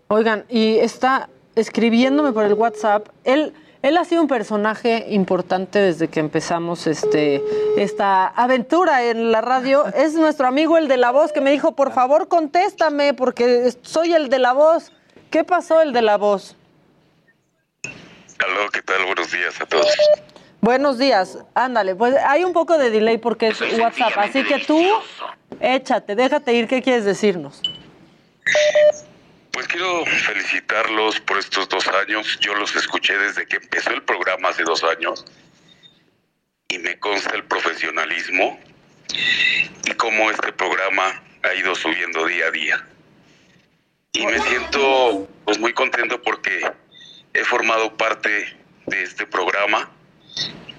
Oigan, 0.09 0.43
y 0.49 0.77
está 0.79 1.29
escribiéndome 1.55 2.33
por 2.33 2.43
el 2.43 2.53
WhatsApp. 2.53 3.07
Él, 3.23 3.53
él 3.81 3.95
ha 3.95 4.03
sido 4.03 4.21
un 4.21 4.27
personaje 4.27 5.05
importante 5.09 5.79
desde 5.79 6.09
que 6.09 6.19
empezamos 6.19 6.87
este, 6.87 7.41
esta 7.77 8.27
aventura 8.27 9.05
en 9.05 9.31
la 9.31 9.39
radio. 9.39 9.85
Es 9.95 10.13
nuestro 10.15 10.47
amigo 10.47 10.77
el 10.77 10.89
de 10.89 10.97
la 10.97 11.11
voz 11.11 11.31
que 11.31 11.39
me 11.39 11.51
dijo, 11.51 11.73
por 11.73 11.93
favor, 11.93 12.27
contéstame, 12.27 13.13
porque 13.13 13.73
soy 13.81 14.13
el 14.13 14.27
de 14.29 14.39
la 14.39 14.51
voz. 14.51 14.91
¿Qué 15.31 15.45
pasó 15.45 15.81
el 15.81 15.93
de 15.93 16.01
la 16.01 16.17
voz? 16.17 16.57
Aló, 17.83 18.69
¿qué 18.73 18.81
tal? 18.81 19.05
Buenos 19.05 19.31
días 19.31 19.59
a 19.61 19.65
todos. 19.65 19.87
Buenos 20.65 20.97
días, 20.97 21.37
ándale, 21.53 21.93
pues 21.93 22.15
hay 22.25 22.43
un 22.43 22.51
poco 22.51 22.79
de 22.79 22.89
delay 22.89 23.19
porque 23.19 23.49
es 23.49 23.61
WhatsApp, 23.77 24.17
así 24.17 24.43
que 24.43 24.57
tú 24.57 24.83
échate, 25.59 26.15
déjate 26.15 26.53
ir, 26.53 26.67
¿qué 26.67 26.81
quieres 26.81 27.05
decirnos? 27.05 27.61
Pues 29.51 29.67
quiero 29.67 30.03
felicitarlos 30.07 31.19
por 31.19 31.37
estos 31.37 31.69
dos 31.69 31.87
años. 31.87 32.39
Yo 32.39 32.55
los 32.55 32.75
escuché 32.75 33.15
desde 33.15 33.45
que 33.45 33.57
empezó 33.57 33.91
el 33.91 34.01
programa 34.01 34.49
hace 34.49 34.63
dos 34.63 34.83
años 34.83 35.23
y 36.69 36.79
me 36.79 36.97
consta 36.97 37.35
el 37.35 37.43
profesionalismo 37.43 38.59
y 39.85 39.91
cómo 39.91 40.31
este 40.31 40.51
programa 40.51 41.21
ha 41.43 41.53
ido 41.53 41.75
subiendo 41.75 42.25
día 42.25 42.47
a 42.47 42.51
día. 42.51 42.87
Y 44.13 44.25
me 44.25 44.39
siento 44.39 45.29
pues 45.45 45.59
muy 45.59 45.73
contento 45.73 46.19
porque 46.23 46.71
he 47.35 47.43
formado 47.43 47.95
parte 47.95 48.57
de 48.87 49.03
este 49.03 49.27
programa 49.27 49.91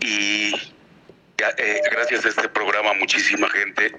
y 0.01 0.55
eh, 1.59 1.81
gracias 1.90 2.24
a 2.24 2.28
este 2.28 2.48
programa 2.48 2.94
muchísima 2.94 3.48
gente 3.51 3.93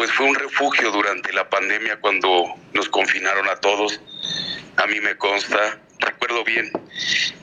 pues 0.00 0.12
fue 0.12 0.24
un 0.24 0.34
refugio 0.34 0.90
durante 0.92 1.30
la 1.34 1.50
pandemia 1.50 2.00
cuando 2.00 2.54
nos 2.72 2.88
confinaron 2.88 3.46
a 3.50 3.56
todos. 3.56 4.00
A 4.78 4.86
mí 4.86 4.98
me 4.98 5.14
consta, 5.18 5.78
recuerdo 5.98 6.42
bien, 6.42 6.72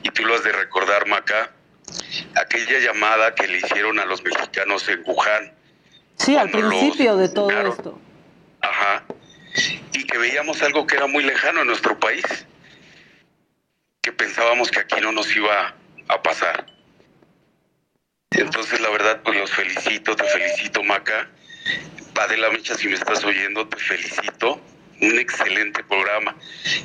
y 0.02 0.10
tú 0.10 0.24
lo 0.24 0.34
has 0.34 0.42
de 0.42 0.50
recordar, 0.50 1.06
Maca, 1.06 1.52
aquella 2.34 2.80
llamada 2.80 3.32
que 3.36 3.46
le 3.46 3.58
hicieron 3.58 4.00
a 4.00 4.06
los 4.06 4.24
mexicanos 4.24 4.88
en 4.88 5.04
Wuhan. 5.06 5.54
Sí, 6.16 6.36
al 6.36 6.50
principio 6.50 7.16
de 7.16 7.28
todo 7.28 7.48
esto. 7.48 8.00
Ajá. 8.60 9.04
Y 9.92 10.04
que 10.04 10.18
veíamos 10.18 10.60
algo 10.60 10.84
que 10.84 10.96
era 10.96 11.06
muy 11.06 11.22
lejano 11.22 11.60
en 11.60 11.68
nuestro 11.68 11.96
país, 12.00 12.24
que 14.02 14.10
pensábamos 14.10 14.72
que 14.72 14.80
aquí 14.80 15.00
no 15.00 15.12
nos 15.12 15.32
iba 15.36 15.76
a 16.08 16.22
pasar. 16.24 16.66
Entonces, 18.30 18.80
la 18.80 18.90
verdad, 18.90 19.20
pues 19.24 19.38
los 19.38 19.50
felicito, 19.50 20.14
te 20.14 20.24
felicito, 20.24 20.82
Maca. 20.82 21.28
Adela 22.20 22.50
Micha, 22.50 22.74
si 22.74 22.88
me 22.88 22.94
estás 22.94 23.24
oyendo, 23.24 23.66
te 23.68 23.76
felicito. 23.76 24.60
Un 25.00 25.18
excelente 25.18 25.84
programa. 25.84 26.34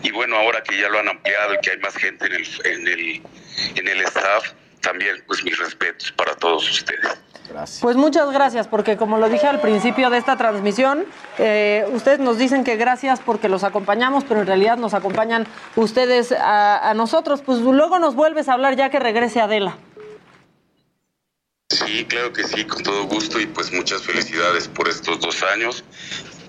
Y 0.03 0.11
bueno, 0.11 0.37
ahora 0.37 0.61
que 0.61 0.79
ya 0.79 0.87
lo 0.89 0.99
han 0.99 1.09
ampliado 1.09 1.55
y 1.55 1.57
que 1.59 1.71
hay 1.71 1.79
más 1.79 1.95
gente 1.95 2.27
en 2.27 2.33
el, 2.33 2.47
en 2.65 2.87
el, 2.87 3.21
en 3.75 3.87
el 3.87 4.01
staff, 4.01 4.51
también, 4.81 5.23
pues 5.25 5.43
mis 5.43 5.57
respetos 5.57 6.11
para 6.11 6.35
todos 6.35 6.69
ustedes. 6.69 7.19
Pues 7.81 7.95
muchas 7.95 8.31
gracias, 8.31 8.67
porque 8.67 8.97
como 8.97 9.17
lo 9.17 9.29
dije 9.29 9.47
al 9.47 9.59
principio 9.59 10.09
de 10.09 10.17
esta 10.17 10.37
transmisión, 10.37 11.05
eh, 11.39 11.85
ustedes 11.91 12.19
nos 12.19 12.37
dicen 12.37 12.63
que 12.63 12.77
gracias 12.77 13.19
porque 13.19 13.49
los 13.49 13.63
acompañamos, 13.63 14.23
pero 14.23 14.41
en 14.41 14.47
realidad 14.47 14.77
nos 14.77 14.93
acompañan 14.93 15.45
ustedes 15.75 16.31
a, 16.31 16.89
a 16.89 16.93
nosotros. 16.93 17.41
Pues 17.41 17.59
luego 17.59 17.99
nos 17.99 18.15
vuelves 18.15 18.47
a 18.47 18.53
hablar 18.53 18.75
ya 18.75 18.89
que 18.89 18.99
regrese 18.99 19.41
Adela. 19.41 19.77
Sí, 21.73 22.05
claro 22.05 22.31
que 22.31 22.43
sí, 22.43 22.65
con 22.65 22.83
todo 22.83 23.05
gusto 23.05 23.39
y 23.39 23.47
pues 23.47 23.73
muchas 23.73 24.03
felicidades 24.03 24.67
por 24.67 24.87
estos 24.87 25.19
dos 25.19 25.41
años 25.43 25.83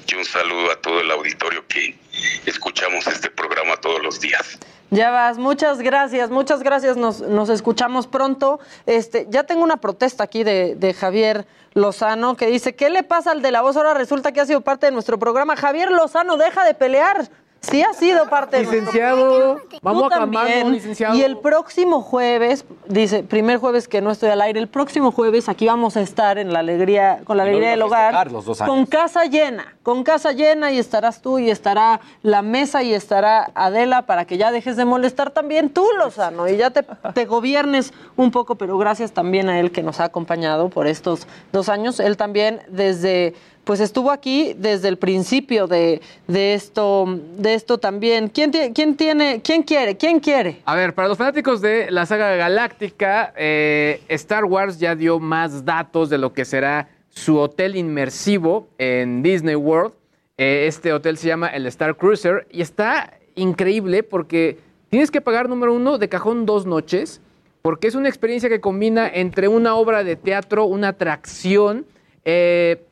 y 0.06 0.14
un 0.16 0.24
saludo 0.24 0.70
a 0.70 0.76
todo 0.76 1.00
el 1.00 1.10
auditorio 1.10 1.66
que 1.66 1.98
escuchamos 2.46 3.06
este 3.06 3.30
programa 3.30 3.76
todos 3.78 4.02
los 4.02 4.20
días. 4.20 4.58
Ya 4.90 5.10
vas, 5.10 5.38
muchas 5.38 5.80
gracias, 5.80 6.30
muchas 6.30 6.62
gracias, 6.62 6.96
nos, 6.96 7.20
nos 7.20 7.48
escuchamos 7.48 8.06
pronto. 8.06 8.60
Este, 8.86 9.26
ya 9.28 9.44
tengo 9.44 9.64
una 9.64 9.78
protesta 9.78 10.24
aquí 10.24 10.44
de, 10.44 10.76
de 10.76 10.94
Javier 10.94 11.46
Lozano 11.72 12.36
que 12.36 12.46
dice, 12.46 12.76
¿qué 12.76 12.90
le 12.90 13.02
pasa 13.02 13.32
al 13.32 13.42
de 13.42 13.50
la 13.50 13.62
voz? 13.62 13.76
Ahora 13.76 13.94
resulta 13.94 14.32
que 14.32 14.40
ha 14.40 14.46
sido 14.46 14.60
parte 14.60 14.86
de 14.86 14.92
nuestro 14.92 15.18
programa. 15.18 15.56
Javier 15.56 15.90
Lozano, 15.90 16.36
deja 16.36 16.64
de 16.64 16.74
pelear. 16.74 17.28
Sí 17.70 17.82
ha 17.82 17.92
sido 17.94 18.28
parte 18.28 18.58
de 18.58 18.62
Licenciado, 18.64 19.60
vamos 19.82 20.12
a 20.12 20.20
también. 20.20 20.72
licenciado. 20.72 21.14
Y 21.16 21.22
el 21.22 21.38
próximo 21.38 22.02
jueves, 22.02 22.64
dice, 22.86 23.22
primer 23.22 23.58
jueves 23.58 23.88
que 23.88 24.00
no 24.00 24.10
estoy 24.10 24.30
al 24.30 24.42
aire, 24.42 24.60
el 24.60 24.68
próximo 24.68 25.12
jueves 25.12 25.48
aquí 25.48 25.66
vamos 25.66 25.96
a 25.96 26.00
estar 26.00 26.38
en 26.38 26.52
la 26.52 26.60
alegría, 26.60 27.20
con 27.24 27.36
la 27.36 27.44
alegría 27.44 27.70
del 27.70 27.82
hogar, 27.82 28.12
festejar 28.12 28.32
los 28.32 28.44
dos 28.44 28.60
años. 28.60 28.74
con 28.74 28.86
casa 28.86 29.24
llena, 29.24 29.76
con 29.82 30.04
casa 30.04 30.32
llena 30.32 30.72
y 30.72 30.78
estarás 30.78 31.22
tú 31.22 31.38
y 31.38 31.50
estará 31.50 32.00
la 32.22 32.42
mesa 32.42 32.82
y 32.82 32.92
estará 32.92 33.50
Adela 33.54 34.02
para 34.02 34.24
que 34.24 34.36
ya 34.36 34.50
dejes 34.50 34.76
de 34.76 34.84
molestar 34.84 35.30
también 35.30 35.70
tú, 35.70 35.86
Lozano, 35.98 36.48
y 36.48 36.56
ya 36.56 36.70
te, 36.70 36.84
te 37.14 37.24
gobiernes 37.24 37.92
un 38.16 38.30
poco, 38.30 38.56
pero 38.56 38.78
gracias 38.78 39.12
también 39.12 39.48
a 39.48 39.58
él 39.60 39.72
que 39.72 39.82
nos 39.82 40.00
ha 40.00 40.04
acompañado 40.04 40.68
por 40.68 40.86
estos 40.86 41.26
dos 41.52 41.68
años. 41.68 42.00
Él 42.00 42.16
también 42.16 42.60
desde, 42.68 43.34
pues 43.64 43.80
estuvo 43.80 44.10
aquí 44.10 44.54
desde 44.56 44.88
el 44.88 44.98
principio 44.98 45.66
de, 45.66 46.00
de 46.28 46.54
esto, 46.54 47.06
de 47.36 47.54
esto 47.54 47.78
también. 47.78 48.28
¿Quién, 48.28 48.52
quién 48.74 48.96
tiene, 48.96 49.40
quién 49.42 49.62
quiere, 49.62 49.96
quién 49.96 50.20
quiere? 50.20 50.62
A 50.64 50.74
ver, 50.74 50.94
para 50.94 51.08
los 51.08 51.18
fanáticos 51.18 51.60
de 51.60 51.90
la 51.90 52.06
saga 52.06 52.36
galáctica, 52.36 53.32
eh, 53.36 54.02
Star 54.08 54.44
Wars 54.44 54.78
ya 54.78 54.94
dio 54.94 55.18
más 55.18 55.64
datos 55.64 56.10
de 56.10 56.18
lo 56.18 56.32
que 56.32 56.44
será 56.44 56.88
su 57.08 57.38
hotel 57.38 57.76
inmersivo 57.76 58.68
en 58.78 59.22
Disney 59.22 59.54
World. 59.54 59.94
Eh, 60.36 60.66
este 60.66 60.92
hotel 60.92 61.16
se 61.16 61.28
llama 61.28 61.48
el 61.48 61.66
Star 61.66 61.96
Cruiser 61.96 62.46
y 62.50 62.60
está 62.60 63.14
increíble 63.36 64.02
porque 64.02 64.58
tienes 64.90 65.10
que 65.10 65.20
pagar, 65.20 65.48
número 65.48 65.72
uno, 65.72 65.98
de 65.98 66.08
cajón 66.08 66.44
dos 66.44 66.66
noches, 66.66 67.20
porque 67.62 67.86
es 67.86 67.94
una 67.94 68.08
experiencia 68.08 68.48
que 68.48 68.60
combina 68.60 69.08
entre 69.08 69.48
una 69.48 69.74
obra 69.76 70.04
de 70.04 70.16
teatro, 70.16 70.66
una 70.66 70.88
atracción, 70.88 71.86
eh, 72.24 72.82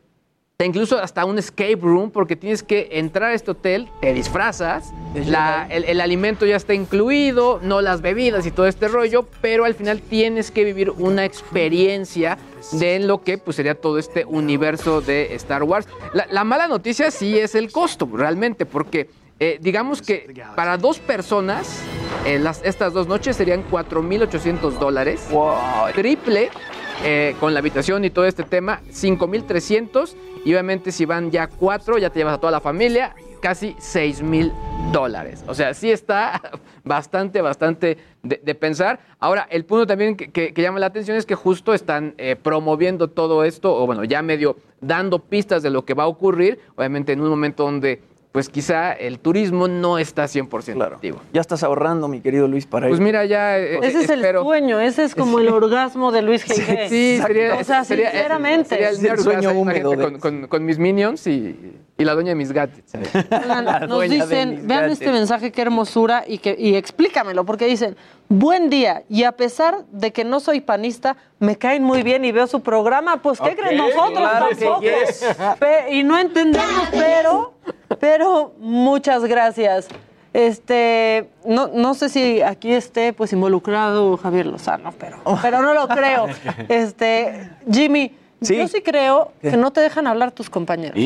incluso 0.64 0.98
hasta 0.98 1.24
un 1.24 1.39
escape 1.39 1.78
room, 1.80 2.10
porque 2.10 2.36
tienes 2.36 2.62
que 2.62 2.89
entrar 2.93 3.30
a 3.30 3.34
este 3.34 3.51
hotel, 3.52 3.89
te 4.01 4.12
disfrazas, 4.14 4.93
la- 5.26 5.66
el, 5.70 5.84
el 5.84 6.01
alimento 6.01 6.47
ya 6.47 6.56
está 6.56 6.74
incluido, 6.74 7.60
no 7.62 7.80
las 7.80 8.01
bebidas 8.02 8.47
y 8.47 8.51
todo 8.51 8.66
este 8.66 8.89
rollo, 8.89 9.26
pero 9.40 9.64
al 9.64 9.74
final 9.74 10.01
tienes 10.01 10.51
que 10.51 10.64
vivir 10.64 10.90
una 10.90 11.24
experiencia 11.24 12.39
de 12.72 12.98
lo 13.01 13.22
que 13.22 13.39
pues, 13.39 13.56
sería 13.56 13.74
todo 13.74 13.98
este 13.98 14.24
universo 14.24 15.01
de 15.01 15.34
Star 15.34 15.62
Wars. 15.62 15.86
La, 16.12 16.26
la 16.30 16.44
mala 16.44 16.68
noticia 16.68 17.10
sí 17.10 17.39
es 17.39 17.55
el 17.55 17.70
costo, 17.72 18.09
realmente, 18.12 18.66
porque 18.66 19.09
eh, 19.40 19.59
digamos 19.60 20.02
que 20.02 20.32
para 20.55 20.76
dos 20.78 20.98
personas, 21.01 21.80
eh, 22.24 22.39
las, 22.39 22.62
estas 22.64 22.93
dos 22.93 23.09
noches 23.09 23.34
serían 23.36 23.64
4.800 23.68 24.78
dólares. 24.78 25.26
Triple 25.94 26.51
eh, 27.04 27.34
con 27.40 27.52
la 27.54 27.60
habitación 27.60 28.04
y 28.04 28.10
todo 28.10 28.24
este 28.26 28.42
tema, 28.44 28.80
5.300. 28.90 30.14
Y 30.44 30.52
obviamente 30.52 30.92
si 30.92 31.04
van 31.04 31.30
ya 31.30 31.46
cuatro, 31.46 31.98
ya 31.98 32.10
te 32.10 32.18
llevas 32.20 32.34
a 32.34 32.38
toda 32.38 32.50
la 32.50 32.60
familia, 32.60 33.14
casi 33.40 33.74
6.000 33.74 34.52
dólares. 34.92 35.44
O 35.46 35.54
sea, 35.54 35.72
sí 35.74 35.90
está 35.90 36.40
bastante, 36.84 37.40
bastante 37.40 37.98
de, 38.22 38.54
pensar. 38.54 39.00
Ahora, 39.20 39.46
el 39.50 39.64
punto 39.64 39.86
también 39.86 40.16
que, 40.16 40.30
que- 40.30 40.52
que 40.52 40.62
llama 40.62 40.78
la 40.80 40.86
atención 40.86 41.16
es 41.16 41.26
que 41.26 41.34
justo 41.34 41.74
están 41.74 42.14
eh, 42.18 42.36
promoviendo 42.40 43.08
todo 43.08 43.44
esto, 43.44 43.74
o 43.74 43.86
bueno, 43.86 44.04
ya 44.04 44.22
medio 44.22 44.56
dando 44.80 45.18
pistas 45.20 45.62
de 45.62 45.70
lo 45.70 45.84
que 45.84 45.94
va 45.94 46.04
a 46.04 46.08
ocurrir, 46.08 46.58
obviamente 46.76 47.12
en 47.12 47.20
un 47.20 47.28
momento 47.30 47.62
donde 47.64 48.02
pues 48.32 48.48
quizá 48.48 48.92
el 48.94 49.18
turismo 49.18 49.68
no 49.68 49.98
está 49.98 50.24
100% 50.24 50.82
activo. 50.86 51.20
Ya 51.34 51.42
estás 51.42 51.62
ahorrando, 51.62 52.09
mi 52.09 52.20
querido 52.22 52.48
Luis, 52.48 52.66
para 52.66 52.88
Pues 52.88 52.98
ir. 52.98 53.04
mira, 53.04 53.26
ya. 53.26 53.59
eh, 53.59 53.78
Ese 53.82 54.00
es 54.04 54.09
el 54.09 54.22
sueño, 54.40 54.80
ese 54.80 55.04
es 55.04 55.14
como 55.14 55.38
el 55.38 55.48
orgasmo 55.48 56.10
de 56.12 56.22
Luis 56.22 56.46
G.G. 56.46 56.88
Sí, 56.88 57.20
sería, 57.24 57.56
O 57.56 57.64
sea, 57.64 57.84
sería- 57.84 58.10
sinceramente. 58.10 58.70
sería 58.70 58.88
el 58.88 58.96
Es 58.96 59.04
el 59.04 59.18
sueño 59.18 59.52
húmedo 59.52 59.90
de- 59.90 59.96
con, 60.04 60.18
con- 60.18 60.46
con 60.48 60.64
mis 60.64 60.78
minions 60.78 61.26
y, 61.26 61.74
y 61.98 62.04
la 62.06 62.14
dueña 62.14 62.30
de 62.30 62.36
mis 62.36 62.50
La 62.52 63.80
nos 63.86 64.02
dicen, 64.09 64.66
vean 64.66 64.66
gadgets. 64.66 64.92
este 65.00 65.12
mensaje, 65.12 65.52
qué 65.52 65.60
hermosura, 65.62 66.24
y, 66.26 66.38
que, 66.38 66.56
y 66.59 66.74
explícamelo, 66.76 67.44
porque 67.44 67.66
dicen, 67.66 67.96
buen 68.30 68.70
día, 68.70 69.02
y 69.10 69.24
a 69.24 69.32
pesar 69.32 69.84
de 69.92 70.10
que 70.10 70.24
no 70.24 70.40
soy 70.40 70.62
panista, 70.62 71.16
me 71.38 71.56
caen 71.59 71.82
muy 71.84 72.02
bien 72.02 72.24
y 72.24 72.32
veo 72.32 72.46
su 72.46 72.60
programa, 72.62 73.20
pues 73.20 73.38
¿qué 73.40 73.54
creen 73.54 73.76
nosotros 73.76 74.18
claro 74.18 74.46
tampoco? 74.48 74.80
yes. 74.80 75.24
Y 75.90 76.02
no 76.02 76.18
entendemos, 76.18 76.88
pero, 76.92 77.54
pero 77.98 78.55
muchas 78.59 79.24
gracias. 79.24 79.89
Este, 80.32 81.28
no, 81.44 81.69
no 81.69 81.93
sé 81.94 82.09
si 82.09 82.40
aquí 82.40 82.73
esté 82.73 83.12
pues 83.12 83.32
involucrado 83.32 84.16
Javier 84.16 84.47
Lozano, 84.47 84.93
pero, 84.98 85.19
pero 85.43 85.60
no 85.60 85.74
lo 85.74 85.89
creo. 85.89 86.27
Este, 86.69 87.51
Jimmy, 87.70 88.16
yo 88.40 88.66
sí 88.66 88.81
creo 88.82 89.32
que 89.40 89.56
no 89.56 89.73
te 89.73 89.81
dejan 89.81 90.06
hablar 90.06 90.32
tus 90.32 90.48
compañeros. 90.48 90.98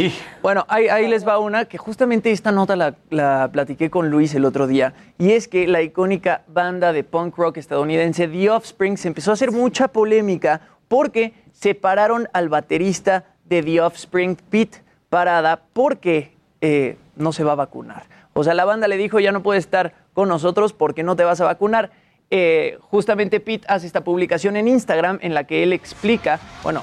Bueno, 0.43 0.65
ahí, 0.69 0.89
ahí 0.89 1.09
les 1.09 1.27
va 1.27 1.39
una 1.39 1.65
que 1.67 1.77
justamente 1.77 2.31
esta 2.31 2.53
nota 2.53 2.77
la, 2.77 2.95
la 3.11 3.49
platiqué 3.53 3.91
con 3.91 4.11
Luis 4.11 4.35
el 4.35 4.45
otro 4.45 4.67
día. 4.67 4.95
Y 5.19 5.33
es 5.33 5.49
que 5.49 5.67
la 5.67 5.83
icónica 5.83 6.43
banda 6.47 6.93
de 6.93 7.05
punk 7.05 7.37
rock 7.37 7.57
estadounidense 7.59 8.29
The 8.29 8.51
Offspring 8.51 8.97
se 8.97 9.09
empezó 9.09 9.33
a 9.33 9.35
hacer 9.35 9.51
mucha 9.53 9.89
polémica 9.89 10.61
porque 10.89 11.35
separaron 11.53 12.29
al 12.33 12.49
baterista 12.49 13.25
de 13.45 13.63
The 13.63 13.81
Offspring, 13.81 14.37
Pete 14.37 14.83
Parada, 15.09 15.63
porque 15.73 16.36
eh, 16.61 16.97
no 17.17 17.33
se 17.33 17.45
va 17.45 17.53
a 17.53 17.57
vacunar. 17.57 18.05
O 18.33 18.45
sea, 18.45 18.55
la 18.55 18.65
banda 18.65 18.89
le 18.89 18.97
dijo, 18.97 19.19
ya 19.19 19.33
no 19.33 19.43
puedes 19.43 19.65
estar 19.65 19.95
con 20.13 20.29
nosotros 20.29 20.73
porque 20.73 21.03
no 21.03 21.17
te 21.17 21.25
vas 21.25 21.41
a 21.41 21.45
vacunar. 21.45 21.91
Eh, 22.31 22.79
justamente 22.91 23.41
Pete 23.41 23.67
hace 23.69 23.87
esta 23.87 24.03
publicación 24.03 24.57
en 24.57 24.69
Instagram 24.69 25.19
en 25.23 25.33
la 25.33 25.45
que 25.45 25.63
él 25.63 25.73
explica, 25.73 26.41
bueno, 26.63 26.83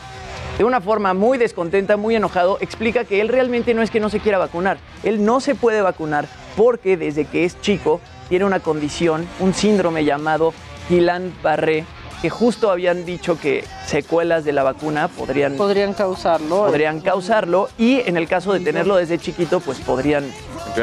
de 0.58 0.64
una 0.64 0.82
forma 0.82 1.14
muy 1.14 1.38
descontenta, 1.38 1.98
muy 1.98 2.16
enojado, 2.16 2.58
explica 2.62 3.06
que 3.06 3.22
él 3.22 3.28
realmente 3.28 3.74
no 3.74 3.82
es 3.82 3.91
que 3.91 4.00
no 4.00 4.10
se 4.10 4.20
quiera 4.20 4.38
vacunar. 4.38 4.78
Él 5.04 5.26
no 5.26 5.41
se 5.41 5.56
puede 5.56 5.82
vacunar 5.82 6.28
porque 6.56 6.95
desde 6.95 7.26
que 7.26 7.44
es 7.44 7.60
chico 7.62 8.00
tiene 8.30 8.45
una 8.45 8.60
condición, 8.60 9.28
un 9.40 9.54
síndrome 9.54 10.06
llamado 10.06 10.54
Guillain-Barré, 10.90 11.86
que 12.24 12.30
justo 12.30 12.72
habían 12.72 13.04
dicho 13.04 13.38
que 13.38 13.66
secuelas 13.86 14.45
de 14.45 14.54
la 14.54 14.64
vacuna 14.64 15.10
podrían, 15.10 15.58
Podrían 15.58 15.94
causarlo. 15.94 16.68
podrían 16.68 17.02
causarlo 17.02 17.68
y 17.78 18.00
en 18.00 18.16
el 18.16 18.30
caso 18.30 18.54
de 18.54 18.62
tenerlo 18.62 18.95
desde 18.95 19.18
chiquito, 19.20 19.60
pues 19.60 19.82
podrían 19.82 20.24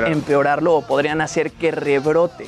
empeorarlo 0.06 0.76
o 0.76 0.82
podrían 0.82 1.22
hacer 1.22 1.50
que 1.52 1.70
rebrote. 1.70 2.46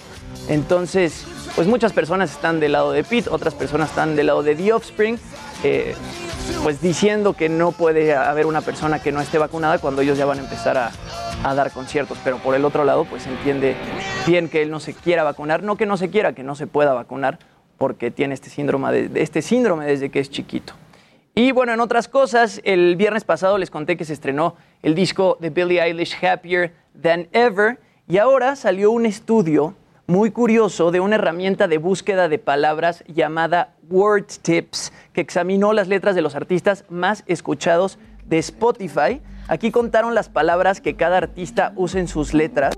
Entonces, 0.48 1.24
pues 1.54 1.66
muchas 1.66 1.94
personas 1.94 2.32
están 2.32 2.60
del 2.60 2.72
lado 2.72 2.92
de 2.92 3.02
Pete, 3.02 3.30
otras 3.30 3.54
personas 3.54 3.88
están 3.88 4.14
del 4.14 4.26
lado 4.26 4.42
de 4.42 4.54
The 4.56 4.74
Offspring, 4.74 5.18
eh, 5.64 5.94
pues 6.62 6.82
diciendo 6.82 7.32
que 7.32 7.48
no 7.48 7.72
puede 7.72 8.14
haber 8.14 8.44
una 8.44 8.60
persona 8.60 8.98
que 9.00 9.10
no 9.10 9.22
esté 9.22 9.38
vacunada 9.38 9.78
cuando 9.78 10.02
ellos 10.02 10.18
ya 10.18 10.26
van 10.26 10.38
a 10.38 10.42
empezar 10.42 10.76
a, 10.76 10.90
a 11.44 11.54
dar 11.54 11.70
conciertos. 11.72 12.18
Pero 12.22 12.36
por 12.40 12.54
el 12.54 12.66
otro 12.66 12.84
lado, 12.84 13.06
pues 13.06 13.26
entiende 13.26 13.74
bien 14.26 14.50
que 14.50 14.60
él 14.60 14.70
no 14.70 14.80
se 14.80 14.92
quiera 14.92 15.22
vacunar, 15.22 15.62
no 15.62 15.76
que 15.76 15.86
no 15.86 15.96
se 15.96 16.10
quiera, 16.10 16.34
que 16.34 16.42
no 16.42 16.54
se 16.56 16.66
pueda 16.66 16.92
vacunar 16.92 17.38
porque 17.82 18.12
tiene 18.12 18.32
este 18.34 18.48
síndrome, 18.48 18.92
de- 19.08 19.20
este 19.20 19.42
síndrome 19.42 19.86
desde 19.86 20.08
que 20.08 20.20
es 20.20 20.30
chiquito. 20.30 20.72
Y 21.34 21.50
bueno, 21.50 21.72
en 21.72 21.80
otras 21.80 22.06
cosas, 22.06 22.60
el 22.62 22.94
viernes 22.94 23.24
pasado 23.24 23.58
les 23.58 23.70
conté 23.72 23.96
que 23.96 24.04
se 24.04 24.12
estrenó 24.12 24.54
el 24.84 24.94
disco 24.94 25.36
de 25.40 25.50
Billie 25.50 25.82
Eilish 25.82 26.14
Happier 26.24 26.72
Than 27.02 27.26
Ever 27.32 27.80
y 28.06 28.18
ahora 28.18 28.54
salió 28.54 28.92
un 28.92 29.04
estudio 29.04 29.74
muy 30.06 30.30
curioso 30.30 30.92
de 30.92 31.00
una 31.00 31.16
herramienta 31.16 31.66
de 31.66 31.78
búsqueda 31.78 32.28
de 32.28 32.38
palabras 32.38 33.02
llamada 33.08 33.74
Word 33.90 34.26
Tips 34.42 34.92
que 35.12 35.20
examinó 35.20 35.72
las 35.72 35.88
letras 35.88 36.14
de 36.14 36.22
los 36.22 36.36
artistas 36.36 36.84
más 36.88 37.24
escuchados 37.26 37.98
de 38.26 38.38
Spotify. 38.38 39.20
Aquí 39.48 39.72
contaron 39.72 40.14
las 40.14 40.28
palabras 40.28 40.80
que 40.80 40.94
cada 40.94 41.16
artista 41.16 41.72
usa 41.74 41.98
en 41.98 42.06
sus 42.06 42.32
letras 42.32 42.76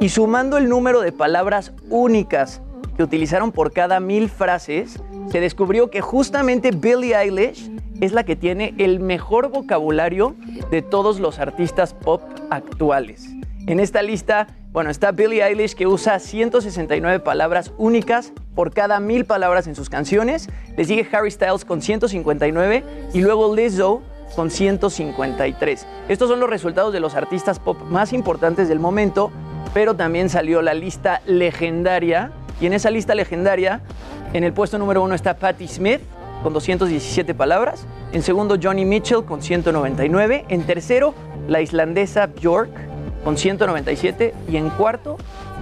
y 0.00 0.08
sumando 0.08 0.58
el 0.58 0.68
número 0.68 1.02
de 1.02 1.12
palabras 1.12 1.70
únicas 1.88 2.60
que 3.00 3.04
utilizaron 3.04 3.50
por 3.50 3.72
cada 3.72 3.98
mil 3.98 4.28
frases, 4.28 5.00
se 5.32 5.40
descubrió 5.40 5.88
que 5.88 6.02
justamente 6.02 6.70
Billie 6.70 7.16
Eilish 7.16 7.70
es 8.02 8.12
la 8.12 8.24
que 8.24 8.36
tiene 8.36 8.74
el 8.76 9.00
mejor 9.00 9.48
vocabulario 9.48 10.36
de 10.70 10.82
todos 10.82 11.18
los 11.18 11.38
artistas 11.38 11.94
pop 11.94 12.20
actuales. 12.50 13.30
En 13.66 13.80
esta 13.80 14.02
lista, 14.02 14.48
bueno, 14.70 14.90
está 14.90 15.12
Billie 15.12 15.42
Eilish 15.42 15.74
que 15.74 15.86
usa 15.86 16.18
169 16.18 17.20
palabras 17.20 17.72
únicas 17.78 18.34
por 18.54 18.74
cada 18.74 19.00
mil 19.00 19.24
palabras 19.24 19.66
en 19.66 19.74
sus 19.74 19.88
canciones. 19.88 20.50
Le 20.76 20.84
sigue 20.84 21.08
Harry 21.10 21.30
Styles 21.30 21.64
con 21.64 21.80
159 21.80 22.84
y 23.14 23.22
luego 23.22 23.56
Lizzo 23.56 24.02
con 24.36 24.50
153. 24.50 25.86
Estos 26.10 26.28
son 26.28 26.38
los 26.38 26.50
resultados 26.50 26.92
de 26.92 27.00
los 27.00 27.14
artistas 27.14 27.60
pop 27.60 27.80
más 27.88 28.12
importantes 28.12 28.68
del 28.68 28.78
momento, 28.78 29.30
pero 29.72 29.96
también 29.96 30.28
salió 30.28 30.60
la 30.60 30.74
lista 30.74 31.22
legendaria. 31.24 32.32
Y 32.60 32.66
en 32.66 32.72
esa 32.72 32.90
lista 32.90 33.14
legendaria, 33.14 33.80
en 34.32 34.44
el 34.44 34.52
puesto 34.52 34.78
número 34.78 35.02
uno 35.02 35.14
está 35.14 35.36
Patti 35.36 35.66
Smith 35.66 36.00
con 36.42 36.52
217 36.52 37.34
palabras. 37.34 37.86
En 38.12 38.22
segundo, 38.22 38.56
Johnny 38.62 38.84
Mitchell 38.84 39.24
con 39.24 39.42
199. 39.42 40.44
En 40.48 40.64
tercero, 40.64 41.14
la 41.48 41.60
islandesa 41.60 42.26
Bjork 42.26 42.70
con 43.24 43.36
197. 43.36 44.34
Y 44.48 44.56
en 44.56 44.70
cuarto, 44.70 45.16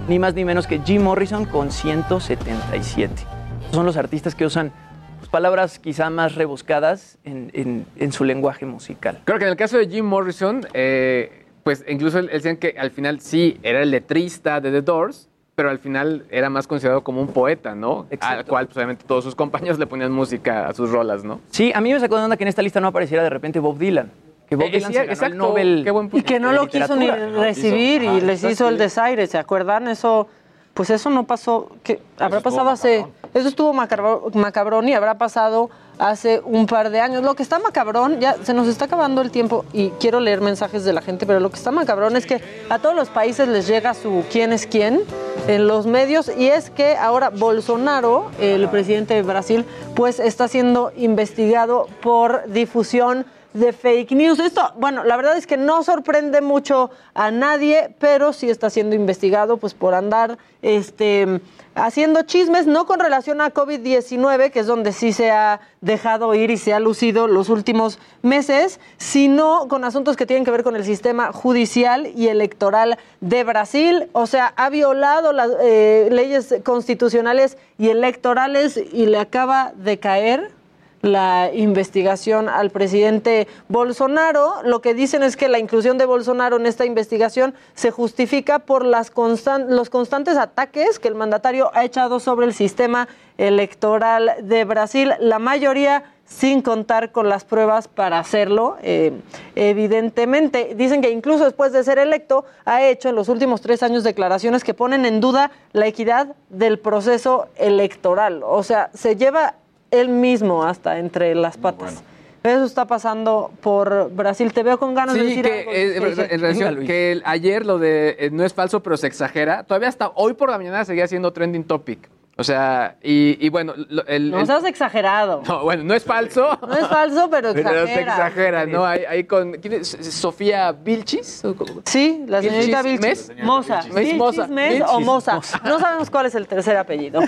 ni 0.07 0.19
más 0.19 0.33
ni 0.33 0.45
menos 0.45 0.67
que 0.67 0.79
Jim 0.79 1.03
Morrison 1.03 1.45
con 1.45 1.71
177. 1.71 3.13
Estos 3.13 3.75
son 3.75 3.85
los 3.85 3.97
artistas 3.97 4.35
que 4.35 4.45
usan 4.45 4.71
pues, 5.19 5.29
palabras 5.29 5.79
quizá 5.79 6.09
más 6.09 6.35
rebuscadas 6.35 7.17
en, 7.23 7.85
su 8.11 8.23
lenguaje 8.23 8.65
musical. 8.65 9.19
Creo 9.25 9.37
que 9.37 9.45
en 9.45 9.51
el 9.51 9.57
caso 9.57 9.77
de 9.77 9.87
Jim 9.87 10.05
Morrison, 10.05 10.65
eh, 10.73 11.45
pues 11.63 11.85
incluso 11.87 12.19
él, 12.19 12.59
que 12.59 12.75
al 12.77 12.91
final 12.91 13.19
sí 13.19 13.59
era 13.61 13.83
el 13.83 13.91
letrista 13.91 14.59
de 14.59 14.71
The 14.71 14.81
Doors, 14.81 15.29
pero 15.59 15.71
al 15.71 15.79
final 15.79 16.23
era 16.31 16.49
más 16.49 16.67
considerado 16.67 17.01
como 17.03 17.19
un 17.19 17.27
poeta, 17.27 17.75
¿no? 17.75 18.05
Al 18.21 18.45
cual, 18.45 18.67
pues, 18.67 18.77
obviamente, 18.77 19.03
todos 19.05 19.25
sus 19.25 19.35
compañeros 19.35 19.77
le 19.77 19.87
ponían 19.87 20.09
música 20.09 20.69
a 20.69 20.73
sus 20.73 20.89
rolas, 20.89 21.25
¿no? 21.25 21.41
Sí, 21.51 21.73
a 21.75 21.81
mí 21.81 21.91
me 21.91 21.99
sacó 21.99 22.15
de 22.17 22.23
onda 22.23 22.37
que 22.37 22.45
en 22.45 22.47
esta 22.47 22.61
lista 22.61 22.79
no 22.79 22.87
apareciera 22.87 23.23
de 23.23 23.29
repente 23.29 23.59
Bob 23.59 23.77
Dylan. 23.77 24.09
Que 24.47 24.55
Bob 24.55 24.67
Eh, 24.67 24.71
Dylan 24.71 24.87
sí, 24.87 24.93
se 24.93 24.99
ganó 25.01 25.11
exacto, 25.11 25.33
el 25.33 25.37
Nobel. 25.37 25.81
qué 25.83 25.91
buen 25.91 26.09
Y 26.13 26.21
que 26.23 26.39
no 26.39 26.53
lo 26.53 26.65
quiso 26.67 26.95
ni 26.95 27.11
recibir 27.11 28.03
y 28.03 28.07
ah, 28.07 28.13
les 28.13 28.41
hizo 28.45 28.69
el 28.69 28.77
desaire, 28.77 29.27
¿se 29.27 29.37
acuerdan? 29.37 29.89
Eso, 29.89 30.29
pues 30.73 30.91
eso 30.91 31.09
no 31.09 31.25
pasó, 31.25 31.67
que 31.83 31.99
habrá 32.19 32.39
pasado 32.39 32.69
hace, 32.69 33.05
eso 33.33 33.49
estuvo 33.49 33.73
macabro- 33.73 34.33
macabrón 34.35 34.87
y 34.87 34.93
habrá 34.93 35.17
pasado 35.17 35.69
hace 35.99 36.41
un 36.43 36.65
par 36.65 36.89
de 36.89 37.01
años. 37.01 37.23
Lo 37.23 37.35
que 37.35 37.43
está 37.43 37.59
macabrón, 37.59 38.19
ya 38.19 38.37
se 38.43 38.53
nos 38.53 38.67
está 38.67 38.85
acabando 38.85 39.21
el 39.21 39.29
tiempo 39.29 39.65
y 39.73 39.89
quiero 39.91 40.19
leer 40.19 40.41
mensajes 40.41 40.83
de 40.85 40.93
la 40.93 41.01
gente, 41.01 41.25
pero 41.25 41.39
lo 41.39 41.49
que 41.51 41.57
está 41.57 41.71
macabrón 41.71 42.15
es 42.15 42.25
que 42.25 42.41
a 42.69 42.79
todos 42.79 42.95
los 42.95 43.09
países 43.09 43.47
les 43.47 43.67
llega 43.67 43.93
su 43.93 44.23
quién 44.31 44.53
es 44.53 44.65
quién 44.65 45.01
en 45.47 45.67
los 45.67 45.85
medios 45.85 46.31
y 46.35 46.47
es 46.47 46.69
que 46.69 46.95
ahora 46.95 47.29
Bolsonaro, 47.29 48.31
el 48.39 48.67
presidente 48.69 49.13
de 49.13 49.21
Brasil, 49.21 49.65
pues 49.95 50.19
está 50.19 50.47
siendo 50.47 50.91
investigado 50.95 51.87
por 52.01 52.47
difusión 52.47 53.25
de 53.53 53.73
fake 53.73 54.11
news. 54.11 54.39
Esto, 54.39 54.71
bueno, 54.77 55.03
la 55.03 55.17
verdad 55.17 55.37
es 55.37 55.47
que 55.47 55.57
no 55.57 55.83
sorprende 55.83 56.41
mucho 56.41 56.91
a 57.13 57.31
nadie, 57.31 57.95
pero 57.99 58.31
sí 58.31 58.49
está 58.49 58.69
siendo 58.69 58.95
investigado 58.95 59.57
pues 59.57 59.73
por 59.73 59.95
andar 59.95 60.37
este 60.61 61.41
haciendo 61.79 62.23
chismes, 62.23 62.67
no 62.67 62.85
con 62.85 62.99
relación 62.99 63.41
a 63.41 63.53
COVID-19, 63.53 64.51
que 64.51 64.59
es 64.59 64.67
donde 64.67 64.91
sí 64.93 65.13
se 65.13 65.31
ha 65.31 65.61
dejado 65.81 66.33
ir 66.35 66.51
y 66.51 66.57
se 66.57 66.73
ha 66.73 66.79
lucido 66.79 67.27
los 67.27 67.49
últimos 67.49 67.99
meses, 68.21 68.79
sino 68.97 69.67
con 69.67 69.83
asuntos 69.83 70.15
que 70.15 70.25
tienen 70.25 70.45
que 70.45 70.51
ver 70.51 70.63
con 70.63 70.75
el 70.75 70.83
sistema 70.83 71.31
judicial 71.31 72.07
y 72.15 72.27
electoral 72.27 72.97
de 73.21 73.43
Brasil. 73.43 74.09
O 74.13 74.27
sea, 74.27 74.53
ha 74.55 74.69
violado 74.69 75.33
las 75.33 75.49
eh, 75.61 76.09
leyes 76.11 76.55
constitucionales 76.63 77.57
y 77.77 77.89
electorales 77.89 78.77
y 78.77 79.05
le 79.05 79.19
acaba 79.19 79.73
de 79.75 79.99
caer 79.99 80.58
la 81.01 81.49
investigación 81.53 82.49
al 82.49 82.71
presidente 82.71 83.47
Bolsonaro. 83.67 84.55
Lo 84.63 84.81
que 84.81 84.93
dicen 84.93 85.23
es 85.23 85.37
que 85.37 85.47
la 85.47 85.59
inclusión 85.59 85.97
de 85.97 86.05
Bolsonaro 86.05 86.57
en 86.57 86.65
esta 86.65 86.85
investigación 86.85 87.53
se 87.73 87.91
justifica 87.91 88.59
por 88.59 88.83
las 88.85 89.13
constan- 89.13 89.67
los 89.69 89.89
constantes 89.89 90.37
ataques 90.37 90.99
que 90.99 91.07
el 91.07 91.15
mandatario 91.15 91.71
ha 91.73 91.83
echado 91.85 92.19
sobre 92.19 92.45
el 92.45 92.53
sistema 92.53 93.07
electoral 93.37 94.31
de 94.41 94.65
Brasil, 94.65 95.13
la 95.19 95.39
mayoría 95.39 96.03
sin 96.25 96.61
contar 96.61 97.11
con 97.11 97.27
las 97.27 97.43
pruebas 97.43 97.87
para 97.87 98.19
hacerlo, 98.19 98.77
eh, 98.83 99.13
evidentemente. 99.55 100.75
Dicen 100.75 101.01
que 101.01 101.09
incluso 101.09 101.43
después 101.45 101.71
de 101.71 101.83
ser 101.83 101.97
electo 101.97 102.45
ha 102.65 102.83
hecho 102.83 103.09
en 103.09 103.15
los 103.15 103.29
últimos 103.29 103.61
tres 103.61 103.81
años 103.81 104.03
declaraciones 104.03 104.63
que 104.63 104.75
ponen 104.75 105.05
en 105.05 105.21
duda 105.21 105.49
la 105.71 105.87
equidad 105.87 106.35
del 106.49 106.77
proceso 106.77 107.47
electoral. 107.55 108.41
O 108.43 108.61
sea, 108.61 108.91
se 108.93 109.15
lleva 109.15 109.55
él 109.91 110.09
mismo 110.09 110.63
hasta 110.63 110.99
entre 110.99 111.33
las 111.35 111.57
patas. 111.57 112.03
Eso 112.41 112.63
está 112.63 112.85
pasando 112.85 113.51
por 113.61 114.11
Brasil. 114.13 114.53
Te 114.53 114.63
veo 114.63 114.79
con 114.79 114.95
ganas 114.95 115.13
de 115.15 115.23
decir 115.23 115.43
que, 115.43 115.59
algo. 115.59 115.71
eh, 115.71 115.95
en 116.31 116.39
relación- 116.41 116.85
que 116.85 117.11
el- 117.11 117.21
ayer 117.25 117.65
lo 117.65 117.79
de 117.79 118.15
eh, 118.17 118.29
no 118.31 118.45
es 118.45 118.53
falso, 118.53 118.81
pero 118.81 118.95
se 118.95 119.07
exagera. 119.07 119.63
Todavía 119.63 119.89
hasta 119.89 120.11
hoy 120.15 120.33
por 120.33 120.49
la 120.49 120.57
mañana 120.57 120.85
seguía 120.85 121.05
siendo 121.07 121.33
trending 121.33 121.65
topic. 121.65 122.07
O 122.39 122.43
sea, 122.43 122.95
y, 123.03 123.37
y 123.45 123.49
bueno, 123.49 123.73
lo- 123.89 124.05
el, 124.07 124.31
No 124.31 124.39
el- 124.39 124.47
seas 124.47 124.63
exagerado. 124.63 125.43
no, 125.45 125.63
bueno, 125.63 125.83
no 125.83 125.93
es 125.93 126.03
falso. 126.05 126.57
No 126.65 126.73
es 126.73 126.87
falso, 126.87 127.29
pero 127.29 127.53
Pero 127.53 127.69
exagera. 127.69 127.85
se 127.85 128.01
exagera, 128.01 128.65
¿no? 128.65 128.85
Ahí, 128.85 129.01
ahí 129.09 129.23
con. 129.25 129.53
¿quién 129.53 129.73
es? 129.73 129.89
¿Sofía 129.89 130.71
Vilchis? 130.71 131.43
Sí, 131.85 132.23
la 132.27 132.41
señorita 132.41 132.81
Vilchis. 132.81 133.01
Mes. 133.01 133.31
Moza. 133.43 133.81
Vilchis, 133.93 134.15
Moza. 134.17 134.47
Mes 134.47 134.81
o 134.87 135.01
Moza. 135.01 135.35
Moza. 135.35 135.61
No 135.65 135.79
sabemos 135.79 136.09
cuál 136.09 136.27
es 136.27 136.35
el 136.35 136.47
tercer 136.47 136.77
apellido. 136.77 137.19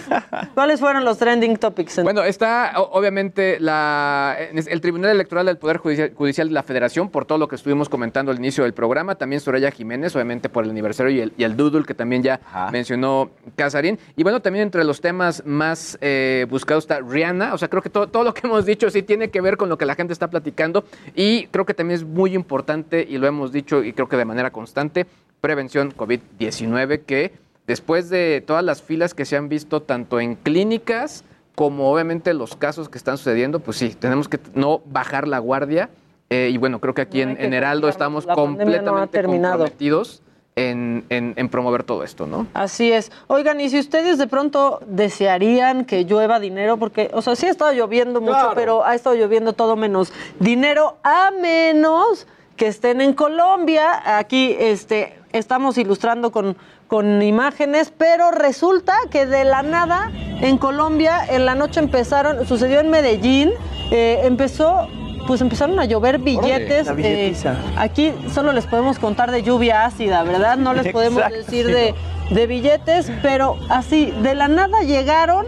¿Cuáles 0.54 0.80
fueron 0.80 1.04
los 1.04 1.18
trending 1.18 1.58
topics? 1.58 2.02
Bueno, 2.04 2.24
está 2.24 2.74
obviamente 2.80 3.60
la, 3.60 4.38
el 4.40 4.80
Tribunal 4.82 5.12
Electoral 5.12 5.46
del 5.46 5.58
Poder 5.58 5.78
Judicial, 5.78 6.14
Judicial 6.16 6.48
de 6.48 6.54
la 6.54 6.64
Federación 6.64 7.10
por 7.10 7.26
todo 7.26 7.38
lo 7.38 7.48
que 7.50 7.56
estuvimos 7.58 7.90
comentando 7.90 8.32
al 8.32 8.38
inicio 8.38 8.64
del 8.64 8.74
programa. 8.74 9.16
También 9.16 9.42
Soraya 9.42 9.72
Jiménez, 9.72 10.16
obviamente 10.16 10.48
por 10.48 10.64
el 10.64 10.70
aniversario 10.70 11.12
y 11.12 11.20
el, 11.20 11.34
y 11.38 11.44
el 11.44 11.58
doodle 11.58 11.84
que 11.84 11.94
también 11.94 12.24
ya 12.24 12.40
mencionó 12.72 13.32
Casarín. 13.58 14.00
Y 14.16 14.24
bueno, 14.24 14.42
también 14.42 14.64
entre 14.64 14.84
los 14.86 15.01
temas 15.02 15.44
más 15.46 15.98
eh, 16.00 16.46
buscados 16.50 16.86
está 16.86 17.02
Rihanna. 17.02 17.54
O 17.54 17.58
sea, 17.58 17.68
creo 17.68 17.82
que 17.82 17.90
todo, 17.90 18.08
todo 18.08 18.24
lo 18.24 18.34
que 18.34 18.48
hemos 18.48 18.66
dicho 18.66 18.90
sí 18.90 19.04
tiene 19.04 19.30
que 19.30 19.42
ver 19.42 19.58
con 19.58 19.68
lo 19.68 19.78
que 19.78 19.86
la 19.86 19.96
gente 19.96 20.14
está 20.14 20.30
platicando. 20.30 20.86
Y 21.16 21.48
creo 21.48 21.66
que 21.66 21.74
también 21.74 22.00
es 22.00 22.06
muy 22.06 22.34
importante, 22.34 23.06
y 23.08 23.18
lo 23.18 23.28
hemos 23.28 23.52
dicho 23.52 23.84
y 23.84 23.94
creo 23.94 24.08
que 24.08 24.18
de 24.18 24.26
manera 24.26 24.52
constante, 24.52 25.06
prevención 25.42 25.92
COVID-19 25.94 27.02
que 27.06 27.34
después 27.68 28.10
de 28.10 28.44
todas 28.46 28.64
las 28.64 28.82
filas 28.82 29.14
que 29.14 29.26
se 29.26 29.36
han 29.36 29.50
visto 29.50 29.82
tanto 29.82 30.20
en 30.20 30.36
clínicas 30.36 31.24
como 31.56 31.92
obviamente 31.92 32.34
los 32.34 32.56
casos 32.56 32.90
que 32.90 32.98
están 32.98 33.18
sucediendo, 33.18 33.60
pues 33.60 33.78
sí, 33.78 33.90
tenemos 33.90 34.30
que 34.30 34.40
no 34.54 34.82
bajar 34.86 35.28
la 35.28 35.40
guardia. 35.40 35.90
eh, 36.30 36.50
y 36.52 36.58
bueno, 36.58 36.80
creo 36.80 36.94
que 36.94 37.02
aquí 37.02 37.22
en, 37.22 37.36
en 37.40 37.54
Heraldo 37.54 37.90
estamos 37.90 38.26
no 38.26 38.36
completamente 38.36 39.12
terminado. 39.12 39.60
comprometidos 39.60 40.22
en, 40.70 41.06
en- 41.10 41.34
en 41.38 41.50
promover 41.50 41.84
todo 41.84 42.04
esto, 42.04 42.28
¿no? 42.28 42.48
Así 42.54 42.92
es. 42.92 43.12
Oigan, 43.28 43.60
y 43.62 43.70
si 43.70 43.80
ustedes 43.80 44.18
de 44.18 44.28
pronto 44.28 44.80
desearían 44.88 45.86
que 45.86 46.06
llueva 46.06 46.40
dinero, 46.40 46.78
porque, 46.78 47.10
o 47.14 47.22
sea, 47.22 47.36
sí 47.36 47.46
ha 47.48 47.50
estado 47.52 47.72
lloviendo 47.74 48.22
mucho, 48.22 48.52
pero 48.56 48.84
ha 48.86 48.96
estado 48.96 49.16
lloviendo 49.16 49.54
todo 49.54 49.76
menos 49.76 50.14
dinero, 50.40 50.98
a 51.04 51.32
menos 51.42 52.28
que 52.56 52.68
estén 52.68 53.02
en 53.02 53.14
Colombia. 53.14 54.18
Aquí 54.18 54.56
este, 54.60 55.18
estamos 55.32 55.78
ilustrando 55.78 56.32
con, 56.32 56.56
con 56.88 57.22
imágenes, 57.22 57.92
pero 57.98 58.32
resulta 58.32 58.94
que 59.10 59.26
de 59.26 59.46
la 59.46 59.64
nada 59.64 60.12
en 60.42 60.58
Colombia 60.58 61.22
en 61.30 61.46
la 61.46 61.56
noche 61.56 61.80
empezaron, 61.80 62.46
sucedió 62.48 62.80
en 62.80 62.90
Medellín, 62.90 63.52
eh, 63.92 64.22
empezó, 64.24 64.88
pues 65.28 65.42
empezaron 65.42 65.80
a 65.80 65.86
llover 65.86 66.20
billetes. 66.20 66.88
la 66.88 66.94
eh, 66.98 67.36
aquí 67.78 68.14
solo 68.34 68.52
les 68.52 68.66
podemos 68.66 69.00
contar 69.00 69.32
de 69.32 69.44
lluvia 69.44 69.86
ácida, 69.86 70.24
¿verdad? 70.24 70.58
No 70.58 70.74
les 70.74 70.92
podemos 70.92 71.24
Exacto, 71.24 71.38
decir 71.38 71.68
de, 71.68 71.94
de 72.30 72.48
billetes, 72.48 73.12
pero 73.22 73.58
así, 73.70 74.14
de 74.22 74.36
la 74.36 74.48
nada 74.48 74.82
llegaron, 74.82 75.46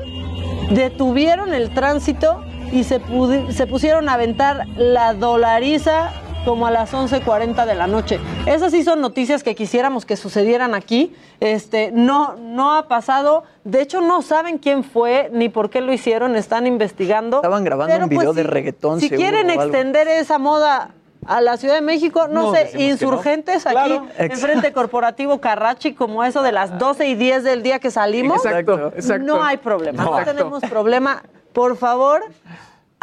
detuvieron 0.72 1.54
el 1.54 1.70
tránsito 1.74 2.44
y 2.72 2.84
se, 2.84 3.00
se 3.50 3.68
pusieron 3.68 4.10
a 4.10 4.14
aventar 4.14 4.68
la 4.78 5.14
dolariza 5.14 6.12
como 6.45 6.68
a 6.68 6.72
las 6.72 6.94
11.40 6.94 7.65
de 7.65 7.76
la 7.76 7.88
noche. 7.88 8.20
Esas 8.45 8.72
sí 8.72 8.84
son 8.84 9.02
noticias 9.02 9.44
que 9.44 9.56
quisiéramos 9.56 10.06
que 10.06 10.18
sucedieran 10.18 10.74
aquí. 10.76 11.15
Este, 11.40 11.91
no, 11.94 12.36
no 12.36 12.76
ha 12.76 12.88
pasado. 12.88 13.44
De 13.64 13.82
hecho, 13.82 14.02
no 14.02 14.22
saben 14.22 14.57
quién 14.57 14.84
fue 14.84 15.30
ni 15.32 15.49
por 15.49 15.70
qué 15.70 15.82
lo 15.82 15.94
hicieron. 15.94 16.36
Están 16.36 16.68
investigando. 16.68 17.38
Estaban 17.38 17.64
grabando 17.64 17.94
Pero, 17.94 18.06
un 18.06 18.10
video 18.10 18.26
pues, 18.26 18.36
de 18.36 18.41
si- 18.44 18.48
reggaetón. 18.49 18.99
Si 18.99 19.10
seguro, 19.10 19.22
quieren 19.30 19.49
extender 19.49 20.07
esa 20.07 20.38
moda 20.38 20.91
a 21.26 21.40
la 21.40 21.56
Ciudad 21.56 21.76
de 21.76 21.82
México, 21.82 22.28
no, 22.28 22.52
No, 22.52 22.53
sé, 22.53 22.72
no. 22.74 22.82
insurgentes 22.82 23.64
Claro. 23.64 24.06
aquí 24.10 24.24
en 24.24 24.32
Frente 24.38 24.74
Corporativo 24.74 25.40
Carrachi, 25.40 25.94
como 25.94 26.26
eso 26.26 26.41
de 26.41 26.52
las 26.52 26.78
12 26.78 27.07
y 27.07 27.15
10 27.15 27.45
del 27.45 27.64
día 27.64 27.80
que 27.80 27.91
salimos. 27.91 28.45
Exacto, 28.45 28.91
exacto. 28.94 29.26
No 29.26 29.41
hay 29.41 29.56
problema, 29.56 30.03
no, 30.03 30.22
tenemos 30.26 30.61
problema. 30.64 31.24
Por 31.53 31.78
favor, 31.78 32.22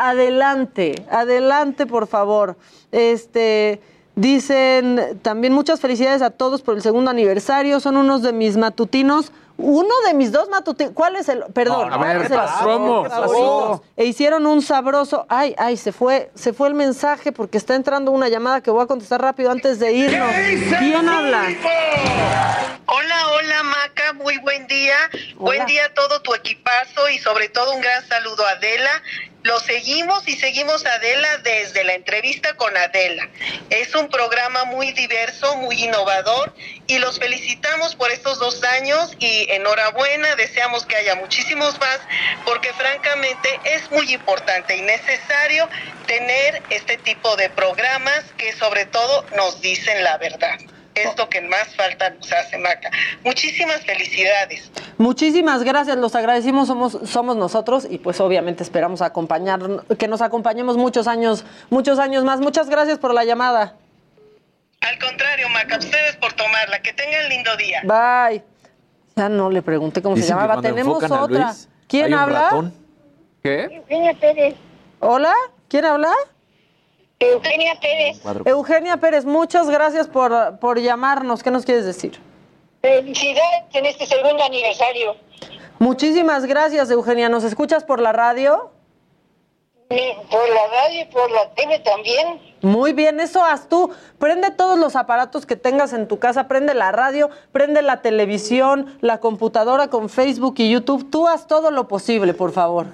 adelante, 0.08 1.04
adelante, 1.10 1.86
por 1.86 2.06
favor. 2.06 2.56
Este. 2.92 3.80
Dicen 4.16 5.18
también 5.22 5.52
muchas 5.54 5.80
felicidades 5.80 6.20
a 6.20 6.30
todos 6.30 6.60
por 6.62 6.74
el 6.76 6.82
segundo 6.82 7.10
aniversario. 7.10 7.80
Son 7.80 7.96
unos 7.96 8.22
de 8.22 8.32
mis 8.32 8.56
matutinos. 8.56 9.32
Uno 9.56 9.94
de 10.06 10.14
mis 10.14 10.30
dos 10.32 10.48
matutinos. 10.50 10.92
¿Cuál 10.94 11.16
es 11.16 11.28
el? 11.30 11.44
Perdón. 11.54 11.90
A 11.92 11.96
ver, 11.96 12.16
¿cuál 12.16 12.22
es 12.22 12.28
¿qué 12.28 12.34
el- 12.34 12.40
pasó? 12.40 12.64
¿Cómo? 12.64 13.02
¿Qué 13.04 13.08
pasó? 13.08 13.82
E 13.96 14.04
hicieron 14.06 14.46
un 14.46 14.60
sabroso. 14.62 15.24
Ay, 15.28 15.54
ay, 15.56 15.76
se 15.78 15.92
fue, 15.92 16.30
se 16.34 16.52
fue 16.52 16.68
el 16.68 16.74
mensaje 16.74 17.30
porque 17.32 17.56
está 17.56 17.76
entrando 17.76 18.10
una 18.10 18.28
llamada 18.28 18.60
que 18.62 18.70
voy 18.70 18.82
a 18.82 18.86
contestar 18.86 19.22
rápido 19.22 19.50
antes 19.50 19.78
de 19.78 19.92
irnos. 19.92 20.30
¿Quién 20.80 21.08
habla? 21.08 21.44
Hola, 22.86 23.28
hola 23.28 23.62
Maca, 23.62 24.12
muy 24.14 24.36
buen 24.38 24.66
día. 24.66 24.96
Buen 25.36 25.64
día 25.66 25.84
a 25.86 25.94
todo 25.94 26.20
tu 26.22 26.34
equipazo 26.34 27.08
y 27.08 27.18
sobre 27.18 27.48
todo 27.48 27.72
un 27.74 27.80
gran 27.80 28.06
saludo 28.08 28.44
a 28.46 28.50
Adela. 28.52 28.90
Lo 29.42 29.58
seguimos 29.58 30.28
y 30.28 30.36
seguimos 30.36 30.84
Adela 30.84 31.38
desde 31.38 31.82
la 31.84 31.94
entrevista 31.94 32.54
con 32.56 32.76
Adela. 32.76 33.26
Es 33.70 33.94
un 33.94 34.08
programa 34.08 34.64
muy 34.64 34.92
diverso, 34.92 35.56
muy 35.56 35.82
innovador 35.82 36.52
y 36.86 36.98
los 36.98 37.18
felicitamos 37.18 37.94
por 37.94 38.10
estos 38.10 38.38
dos 38.38 38.62
años 38.64 39.12
y 39.18 39.46
enhorabuena, 39.50 40.36
deseamos 40.36 40.84
que 40.84 40.96
haya 40.96 41.14
muchísimos 41.14 41.78
más 41.80 42.00
porque 42.44 42.72
francamente 42.74 43.48
es 43.64 43.90
muy 43.90 44.12
importante 44.12 44.76
y 44.76 44.82
necesario 44.82 45.68
tener 46.06 46.62
este 46.68 46.98
tipo 46.98 47.36
de 47.36 47.48
programas 47.48 48.24
que 48.36 48.52
sobre 48.52 48.84
todo 48.84 49.24
nos 49.36 49.62
dicen 49.62 50.04
la 50.04 50.18
verdad. 50.18 50.58
Es 50.94 51.16
lo 51.16 51.28
que 51.28 51.40
más 51.42 51.74
falta 51.76 52.10
nos 52.10 52.32
hace, 52.32 52.58
Maca. 52.58 52.90
Muchísimas 53.24 53.80
felicidades. 53.84 54.70
Muchísimas 54.98 55.62
gracias, 55.62 55.96
los 55.96 56.14
agradecimos, 56.14 56.66
somos, 56.66 56.98
somos 57.04 57.36
nosotros 57.36 57.86
y 57.88 57.98
pues 57.98 58.20
obviamente 58.20 58.62
esperamos 58.62 59.00
acompañar, 59.00 59.60
que 59.98 60.08
nos 60.08 60.20
acompañemos 60.20 60.76
muchos 60.76 61.06
años, 61.06 61.44
muchos 61.70 61.98
años 61.98 62.24
más. 62.24 62.40
Muchas 62.40 62.68
gracias 62.68 62.98
por 62.98 63.14
la 63.14 63.24
llamada. 63.24 63.76
Al 64.80 64.98
contrario, 64.98 65.48
Maca, 65.50 65.78
ustedes 65.78 66.16
por 66.16 66.32
tomarla. 66.32 66.80
Que 66.82 66.92
tengan 66.92 67.28
lindo 67.28 67.56
día. 67.56 67.82
Bye. 67.84 68.42
Ya 69.16 69.28
no 69.28 69.50
le 69.50 69.62
pregunté 69.62 70.00
cómo 70.02 70.16
se 70.16 70.22
Dicen 70.22 70.36
llamaba. 70.36 70.62
Tenemos 70.62 71.02
otra. 71.04 71.26
Luis, 71.26 71.68
¿Quién 71.86 72.14
habla? 72.14 72.40
ratón. 72.44 72.74
¿Qué? 73.42 73.64
Eugenia 73.64 74.14
Pérez. 74.14 74.54
Hola, 75.00 75.34
¿quién 75.68 75.84
habla? 75.84 76.12
Eugenia 77.20 77.78
Pérez. 77.78 78.20
Eugenia 78.46 78.96
Pérez, 78.96 79.26
muchas 79.26 79.68
gracias 79.68 80.08
por, 80.08 80.58
por 80.58 80.80
llamarnos. 80.80 81.42
¿Qué 81.42 81.50
nos 81.50 81.66
quieres 81.66 81.84
decir? 81.84 82.18
Felicidades 82.80 83.64
en 83.74 83.84
este 83.84 84.06
segundo 84.06 84.42
aniversario. 84.42 85.16
Muchísimas 85.78 86.46
gracias, 86.46 86.90
Eugenia. 86.90 87.28
¿Nos 87.28 87.44
escuchas 87.44 87.84
por 87.84 88.00
la 88.00 88.12
radio? 88.12 88.70
Por 89.88 90.48
la 90.48 90.66
radio 90.68 91.02
y 91.02 91.04
por 91.06 91.30
la 91.30 91.50
tele 91.50 91.80
también. 91.80 92.40
Muy 92.62 92.94
bien, 92.94 93.20
eso 93.20 93.44
haz 93.44 93.68
tú. 93.68 93.90
Prende 94.18 94.50
todos 94.50 94.78
los 94.78 94.96
aparatos 94.96 95.44
que 95.44 95.56
tengas 95.56 95.92
en 95.92 96.08
tu 96.08 96.18
casa, 96.18 96.48
prende 96.48 96.72
la 96.74 96.90
radio, 96.90 97.28
prende 97.52 97.82
la 97.82 98.00
televisión, 98.00 98.96
la 99.00 99.20
computadora 99.20 99.88
con 99.88 100.08
Facebook 100.08 100.54
y 100.58 100.70
YouTube. 100.70 101.10
Tú 101.10 101.28
haz 101.28 101.46
todo 101.46 101.70
lo 101.70 101.86
posible, 101.86 102.32
por 102.32 102.52
favor. 102.52 102.86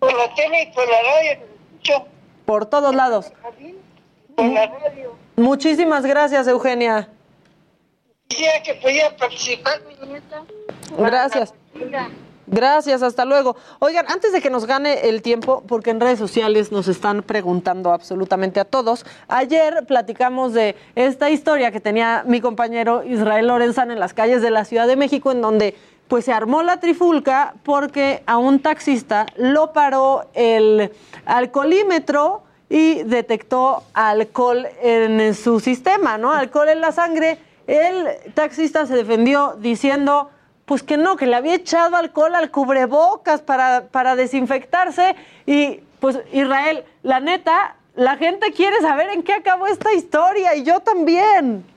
Por 0.00 0.12
la 0.12 0.34
tele 0.34 0.62
y 0.62 0.72
por 0.72 0.88
la 0.88 1.02
radio. 1.02 1.46
Yo, 1.82 2.06
Por 2.52 2.66
todos 2.66 2.94
lados. 2.94 3.32
por 4.36 4.44
la 4.44 4.66
radio. 4.66 5.16
Muchísimas 5.36 6.04
gracias, 6.04 6.46
Eugenia. 6.46 7.08
Quisiera 8.28 8.62
que 8.62 8.74
pudiera 8.74 9.16
participar, 9.16 9.80
mi 9.88 10.06
nieta. 10.06 10.42
Gracias. 10.98 11.54
Gracias, 12.46 13.02
hasta 13.02 13.24
luego. 13.24 13.56
Oigan, 13.78 14.04
antes 14.10 14.32
de 14.34 14.42
que 14.42 14.50
nos 14.50 14.66
gane 14.66 15.08
el 15.08 15.22
tiempo, 15.22 15.64
porque 15.66 15.88
en 15.88 16.00
redes 16.00 16.18
sociales 16.18 16.70
nos 16.72 16.88
están 16.88 17.22
preguntando 17.22 17.90
absolutamente 17.90 18.60
a 18.60 18.66
todos, 18.66 19.06
ayer 19.28 19.86
platicamos 19.86 20.52
de 20.52 20.76
esta 20.94 21.30
historia 21.30 21.70
que 21.70 21.80
tenía 21.80 22.22
mi 22.26 22.42
compañero 22.42 23.02
Israel 23.02 23.46
Lorenzán 23.46 23.90
en 23.90 23.98
las 23.98 24.12
calles 24.12 24.42
de 24.42 24.50
la 24.50 24.66
Ciudad 24.66 24.86
de 24.86 24.96
México, 24.96 25.32
en 25.32 25.40
donde 25.40 25.74
pues 26.12 26.26
se 26.26 26.32
armó 26.34 26.62
la 26.62 26.78
trifulca 26.78 27.54
porque 27.62 28.22
a 28.26 28.36
un 28.36 28.60
taxista 28.60 29.24
lo 29.38 29.72
paró 29.72 30.26
el 30.34 30.92
alcoholímetro 31.24 32.42
y 32.68 33.02
detectó 33.04 33.82
alcohol 33.94 34.68
en 34.82 35.34
su 35.34 35.58
sistema, 35.58 36.18
¿no? 36.18 36.30
Alcohol 36.30 36.68
en 36.68 36.82
la 36.82 36.92
sangre. 36.92 37.38
El 37.66 38.08
taxista 38.34 38.84
se 38.84 38.94
defendió 38.94 39.56
diciendo 39.58 40.28
pues 40.66 40.82
que 40.82 40.98
no, 40.98 41.16
que 41.16 41.24
le 41.24 41.34
había 41.34 41.54
echado 41.54 41.96
alcohol 41.96 42.34
al 42.34 42.50
cubrebocas 42.50 43.40
para, 43.40 43.84
para 43.90 44.14
desinfectarse. 44.14 45.16
Y 45.46 45.80
pues 45.98 46.18
Israel, 46.30 46.84
la 47.02 47.20
neta, 47.20 47.76
la 47.94 48.18
gente 48.18 48.52
quiere 48.52 48.78
saber 48.82 49.08
en 49.08 49.22
qué 49.22 49.32
acabó 49.32 49.66
esta 49.66 49.94
historia 49.94 50.56
y 50.56 50.62
yo 50.62 50.80
también. 50.80 51.71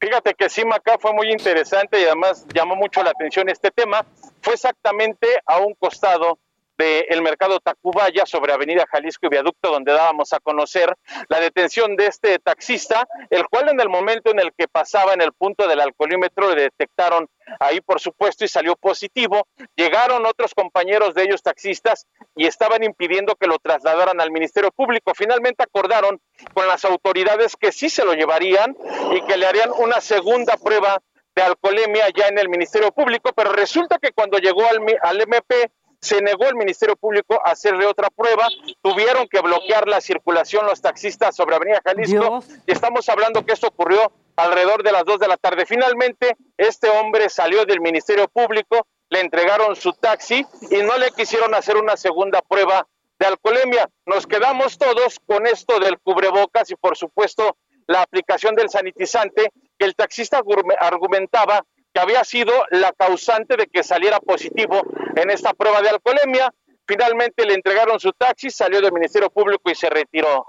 Fíjate 0.00 0.34
que 0.34 0.48
sí, 0.48 0.64
Maca, 0.64 0.96
fue 0.98 1.12
muy 1.12 1.30
interesante 1.30 2.00
y 2.00 2.04
además 2.04 2.46
llamó 2.54 2.74
mucho 2.74 3.02
la 3.02 3.10
atención 3.10 3.50
este 3.50 3.70
tema. 3.70 4.06
Fue 4.40 4.54
exactamente 4.54 5.26
a 5.44 5.58
un 5.58 5.74
costado 5.74 6.38
del 6.80 7.20
mercado 7.22 7.60
Tacubaya 7.60 8.24
sobre 8.24 8.52
Avenida 8.52 8.86
Jalisco 8.90 9.26
y 9.26 9.28
Viaducto, 9.28 9.70
donde 9.70 9.92
dábamos 9.92 10.32
a 10.32 10.40
conocer 10.40 10.94
la 11.28 11.38
detención 11.38 11.94
de 11.96 12.06
este 12.06 12.38
taxista, 12.38 13.06
el 13.28 13.46
cual 13.48 13.68
en 13.68 13.80
el 13.80 13.88
momento 13.88 14.30
en 14.30 14.38
el 14.38 14.52
que 14.56 14.66
pasaba 14.66 15.12
en 15.12 15.20
el 15.20 15.32
punto 15.32 15.68
del 15.68 15.80
alcoholímetro 15.80 16.54
le 16.54 16.62
detectaron 16.62 17.28
ahí, 17.58 17.80
por 17.80 18.00
supuesto, 18.00 18.44
y 18.44 18.48
salió 18.48 18.76
positivo. 18.76 19.46
Llegaron 19.76 20.24
otros 20.24 20.54
compañeros 20.54 21.14
de 21.14 21.24
ellos 21.24 21.42
taxistas 21.42 22.06
y 22.34 22.46
estaban 22.46 22.82
impidiendo 22.82 23.34
que 23.34 23.46
lo 23.46 23.58
trasladaran 23.58 24.20
al 24.20 24.30
Ministerio 24.30 24.70
Público. 24.70 25.12
Finalmente 25.14 25.62
acordaron 25.62 26.20
con 26.54 26.66
las 26.66 26.84
autoridades 26.84 27.56
que 27.56 27.72
sí 27.72 27.90
se 27.90 28.04
lo 28.04 28.14
llevarían 28.14 28.74
y 29.12 29.20
que 29.22 29.36
le 29.36 29.46
harían 29.46 29.70
una 29.76 30.00
segunda 30.00 30.56
prueba 30.56 31.02
de 31.34 31.42
alcoholemia 31.42 32.08
ya 32.16 32.28
en 32.28 32.38
el 32.38 32.48
Ministerio 32.48 32.90
Público, 32.90 33.30
pero 33.34 33.52
resulta 33.52 33.98
que 33.98 34.12
cuando 34.12 34.38
llegó 34.38 34.64
al, 34.66 34.80
al 35.02 35.20
MP 35.20 35.70
se 36.00 36.20
negó 36.22 36.46
el 36.46 36.54
Ministerio 36.54 36.96
Público 36.96 37.40
a 37.44 37.50
hacerle 37.50 37.86
otra 37.86 38.08
prueba, 38.08 38.48
tuvieron 38.82 39.28
que 39.28 39.40
bloquear 39.40 39.86
la 39.86 40.00
circulación 40.00 40.66
los 40.66 40.80
taxistas 40.80 41.36
sobre 41.36 41.56
Avenida 41.56 41.82
Jalisco 41.84 42.42
y 42.66 42.72
estamos 42.72 43.08
hablando 43.08 43.44
que 43.44 43.52
esto 43.52 43.68
ocurrió 43.68 44.10
alrededor 44.36 44.82
de 44.82 44.92
las 44.92 45.04
2 45.04 45.20
de 45.20 45.28
la 45.28 45.36
tarde. 45.36 45.66
Finalmente, 45.66 46.36
este 46.56 46.88
hombre 46.88 47.28
salió 47.28 47.66
del 47.66 47.80
Ministerio 47.80 48.28
Público, 48.28 48.86
le 49.10 49.20
entregaron 49.20 49.76
su 49.76 49.92
taxi 49.92 50.46
y 50.70 50.76
no 50.78 50.96
le 50.96 51.10
quisieron 51.10 51.54
hacer 51.54 51.76
una 51.76 51.96
segunda 51.96 52.40
prueba 52.40 52.86
de 53.18 53.26
alcoholemia. 53.26 53.90
Nos 54.06 54.26
quedamos 54.26 54.78
todos 54.78 55.20
con 55.26 55.46
esto 55.46 55.78
del 55.80 55.98
cubrebocas 55.98 56.70
y 56.70 56.76
por 56.76 56.96
supuesto 56.96 57.56
la 57.86 58.02
aplicación 58.02 58.54
del 58.54 58.70
sanitizante 58.70 59.52
que 59.78 59.84
el 59.84 59.94
taxista 59.94 60.40
argumentaba 60.78 61.64
que 61.92 62.00
había 62.00 62.24
sido 62.24 62.52
la 62.70 62.92
causante 62.92 63.56
de 63.56 63.66
que 63.66 63.82
saliera 63.82 64.20
positivo 64.20 64.82
en 65.16 65.30
esta 65.30 65.52
prueba 65.54 65.82
de 65.82 65.90
alcoholemia. 65.90 66.52
Finalmente 66.86 67.46
le 67.46 67.54
entregaron 67.54 68.00
su 68.00 68.12
taxi, 68.12 68.50
salió 68.50 68.80
del 68.80 68.92
Ministerio 68.92 69.30
Público 69.30 69.70
y 69.70 69.74
se 69.74 69.88
retiró. 69.88 70.46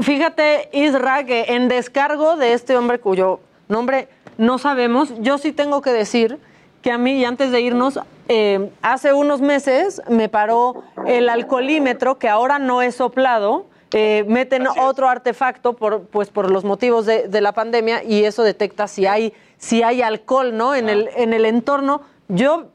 Fíjate, 0.00 0.68
Isra, 0.72 1.24
que 1.24 1.46
en 1.48 1.68
descargo 1.68 2.36
de 2.36 2.52
este 2.52 2.76
hombre 2.76 3.00
cuyo 3.00 3.40
nombre 3.68 4.08
no 4.36 4.58
sabemos, 4.58 5.12
yo 5.18 5.38
sí 5.38 5.52
tengo 5.52 5.82
que 5.82 5.90
decir 5.90 6.38
que 6.82 6.92
a 6.92 6.98
mí, 6.98 7.18
y 7.18 7.24
antes 7.24 7.50
de 7.50 7.60
irnos, 7.60 7.98
eh, 8.28 8.70
hace 8.82 9.12
unos 9.12 9.40
meses 9.40 10.00
me 10.08 10.28
paró 10.28 10.84
el 11.06 11.28
alcoholímetro, 11.28 12.18
que 12.18 12.28
ahora 12.28 12.60
no 12.60 12.82
es 12.82 12.94
soplado, 12.96 13.66
eh, 13.92 14.24
meten 14.28 14.66
otro 14.68 15.08
artefacto 15.08 15.72
por, 15.72 16.04
pues, 16.04 16.30
por 16.30 16.50
los 16.50 16.62
motivos 16.62 17.04
de, 17.06 17.26
de 17.26 17.40
la 17.40 17.52
pandemia 17.52 18.04
y 18.04 18.24
eso 18.24 18.42
detecta 18.44 18.86
si 18.86 19.06
hay 19.06 19.32
si 19.58 19.82
hay 19.82 20.02
alcohol, 20.02 20.56
¿no? 20.56 20.74
En, 20.74 20.88
el, 20.88 21.10
en 21.16 21.32
el 21.32 21.44
entorno. 21.44 22.02
Yo 22.28 22.68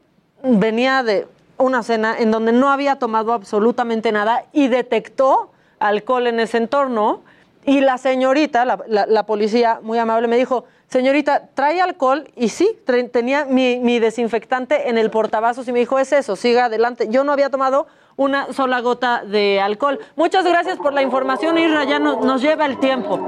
venía 0.44 1.02
de 1.02 1.26
una 1.56 1.82
cena 1.82 2.16
en 2.18 2.30
donde 2.30 2.52
no 2.52 2.70
había 2.70 2.96
tomado 2.96 3.32
absolutamente 3.32 4.12
nada 4.12 4.44
y 4.52 4.68
detectó 4.68 5.50
alcohol 5.78 6.26
en 6.26 6.40
ese 6.40 6.58
entorno. 6.58 7.22
Y 7.66 7.80
la 7.80 7.96
señorita, 7.96 8.64
la, 8.64 9.26
policía 9.26 9.80
muy 9.82 9.96
amable, 9.96 10.28
me 10.28 10.36
dijo, 10.36 10.66
señorita, 10.88 11.48
¿trae 11.54 11.80
alcohol? 11.80 12.28
Y 12.36 12.50
sí, 12.50 12.78
tenía 13.10 13.46
mi, 13.46 13.78
mi, 13.78 13.98
desinfectante 13.98 14.90
en 14.90 14.98
el 14.98 15.10
portavasos 15.10 15.66
y 15.66 15.72
me 15.72 15.78
dijo, 15.78 15.98
es 15.98 16.12
eso, 16.12 16.36
siga 16.36 16.66
adelante. 16.66 17.08
Yo 17.08 17.24
no 17.24 17.32
había 17.32 17.48
tomado 17.48 17.86
una 18.16 18.52
sola 18.52 18.80
gota 18.80 19.22
de 19.24 19.60
alcohol. 19.60 19.98
Muchas 20.16 20.44
gracias 20.44 20.78
por 20.78 20.92
la 20.92 21.02
información, 21.02 21.58
Irra, 21.58 21.84
ya 21.84 21.98
nos 21.98 22.42
lleva 22.42 22.66
el 22.66 22.78
tiempo. 22.78 23.20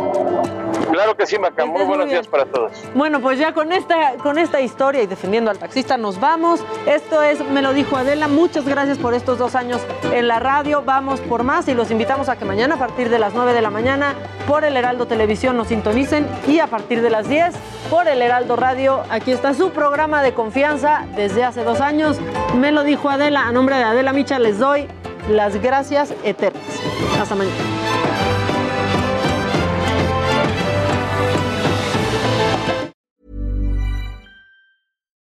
Claro 0.91 1.17
que 1.17 1.27
sí, 1.27 1.39
Maca. 1.39 1.67
Muy 1.67 1.85
buenos 1.85 2.09
días 2.09 2.27
para 2.27 2.47
todos. 2.47 2.73
Bueno, 2.95 3.21
pues 3.21 3.39
ya 3.39 3.53
con 3.53 3.73
esta, 3.73 4.15
con 4.23 4.39
esta 4.39 4.61
historia 4.61 5.03
y 5.03 5.07
defendiendo 5.07 5.51
al 5.51 5.59
taxista 5.59 5.97
nos 5.97 6.21
vamos. 6.21 6.65
Esto 6.87 7.23
es 7.23 7.45
Me 7.45 7.63
lo 7.63 7.73
dijo 7.73 7.97
Adela. 7.97 8.29
Muchas 8.29 8.65
gracias 8.67 8.99
por 8.99 9.15
estos 9.15 9.39
dos 9.39 9.55
años 9.55 9.81
en 10.13 10.29
la 10.29 10.39
radio. 10.39 10.83
Vamos 10.85 11.21
por 11.21 11.43
más 11.43 11.69
y 11.69 11.75
los 11.75 11.91
invitamos 11.91 12.29
a 12.29 12.37
que 12.37 12.45
mañana 12.45 12.77
a 12.77 12.79
partir 12.79 13.11
de 13.11 13.19
las 13.19 13.35
9 13.35 13.53
de 13.53 13.63
la 13.63 13.71
mañana 13.71 14.15
por 14.47 14.65
el 14.65 14.77
Heraldo 14.77 15.07
Televisión 15.07 15.57
nos 15.57 15.69
sintonicen 15.69 16.27
y 16.47 16.61
a 16.61 16.69
partir 16.69 17.03
de 17.03 17.11
las 17.11 17.29
10 17.29 17.55
por 17.91 18.09
el 18.09 18.23
Heraldo 18.23 18.57
Radio. 18.57 19.03
Aquí 19.11 19.33
está 19.33 19.55
su 19.55 19.71
programa 19.71 20.23
de 20.23 20.35
confianza 20.35 21.05
desde 21.17 21.45
hace 21.45 21.65
dos 21.65 21.81
años. 21.81 22.19
Me 22.57 22.73
lo 22.73 22.85
dijo 22.85 23.11
Adela. 23.11 23.47
A 23.47 23.53
nombre 23.53 23.77
de 23.77 23.85
Adela 23.85 24.13
Micha 24.13 24.39
les 24.39 24.59
las 25.31 25.61
gracias 25.63 26.13
eternas. 26.25 26.63
Hasta 27.21 27.35
mañana. 27.35 28.26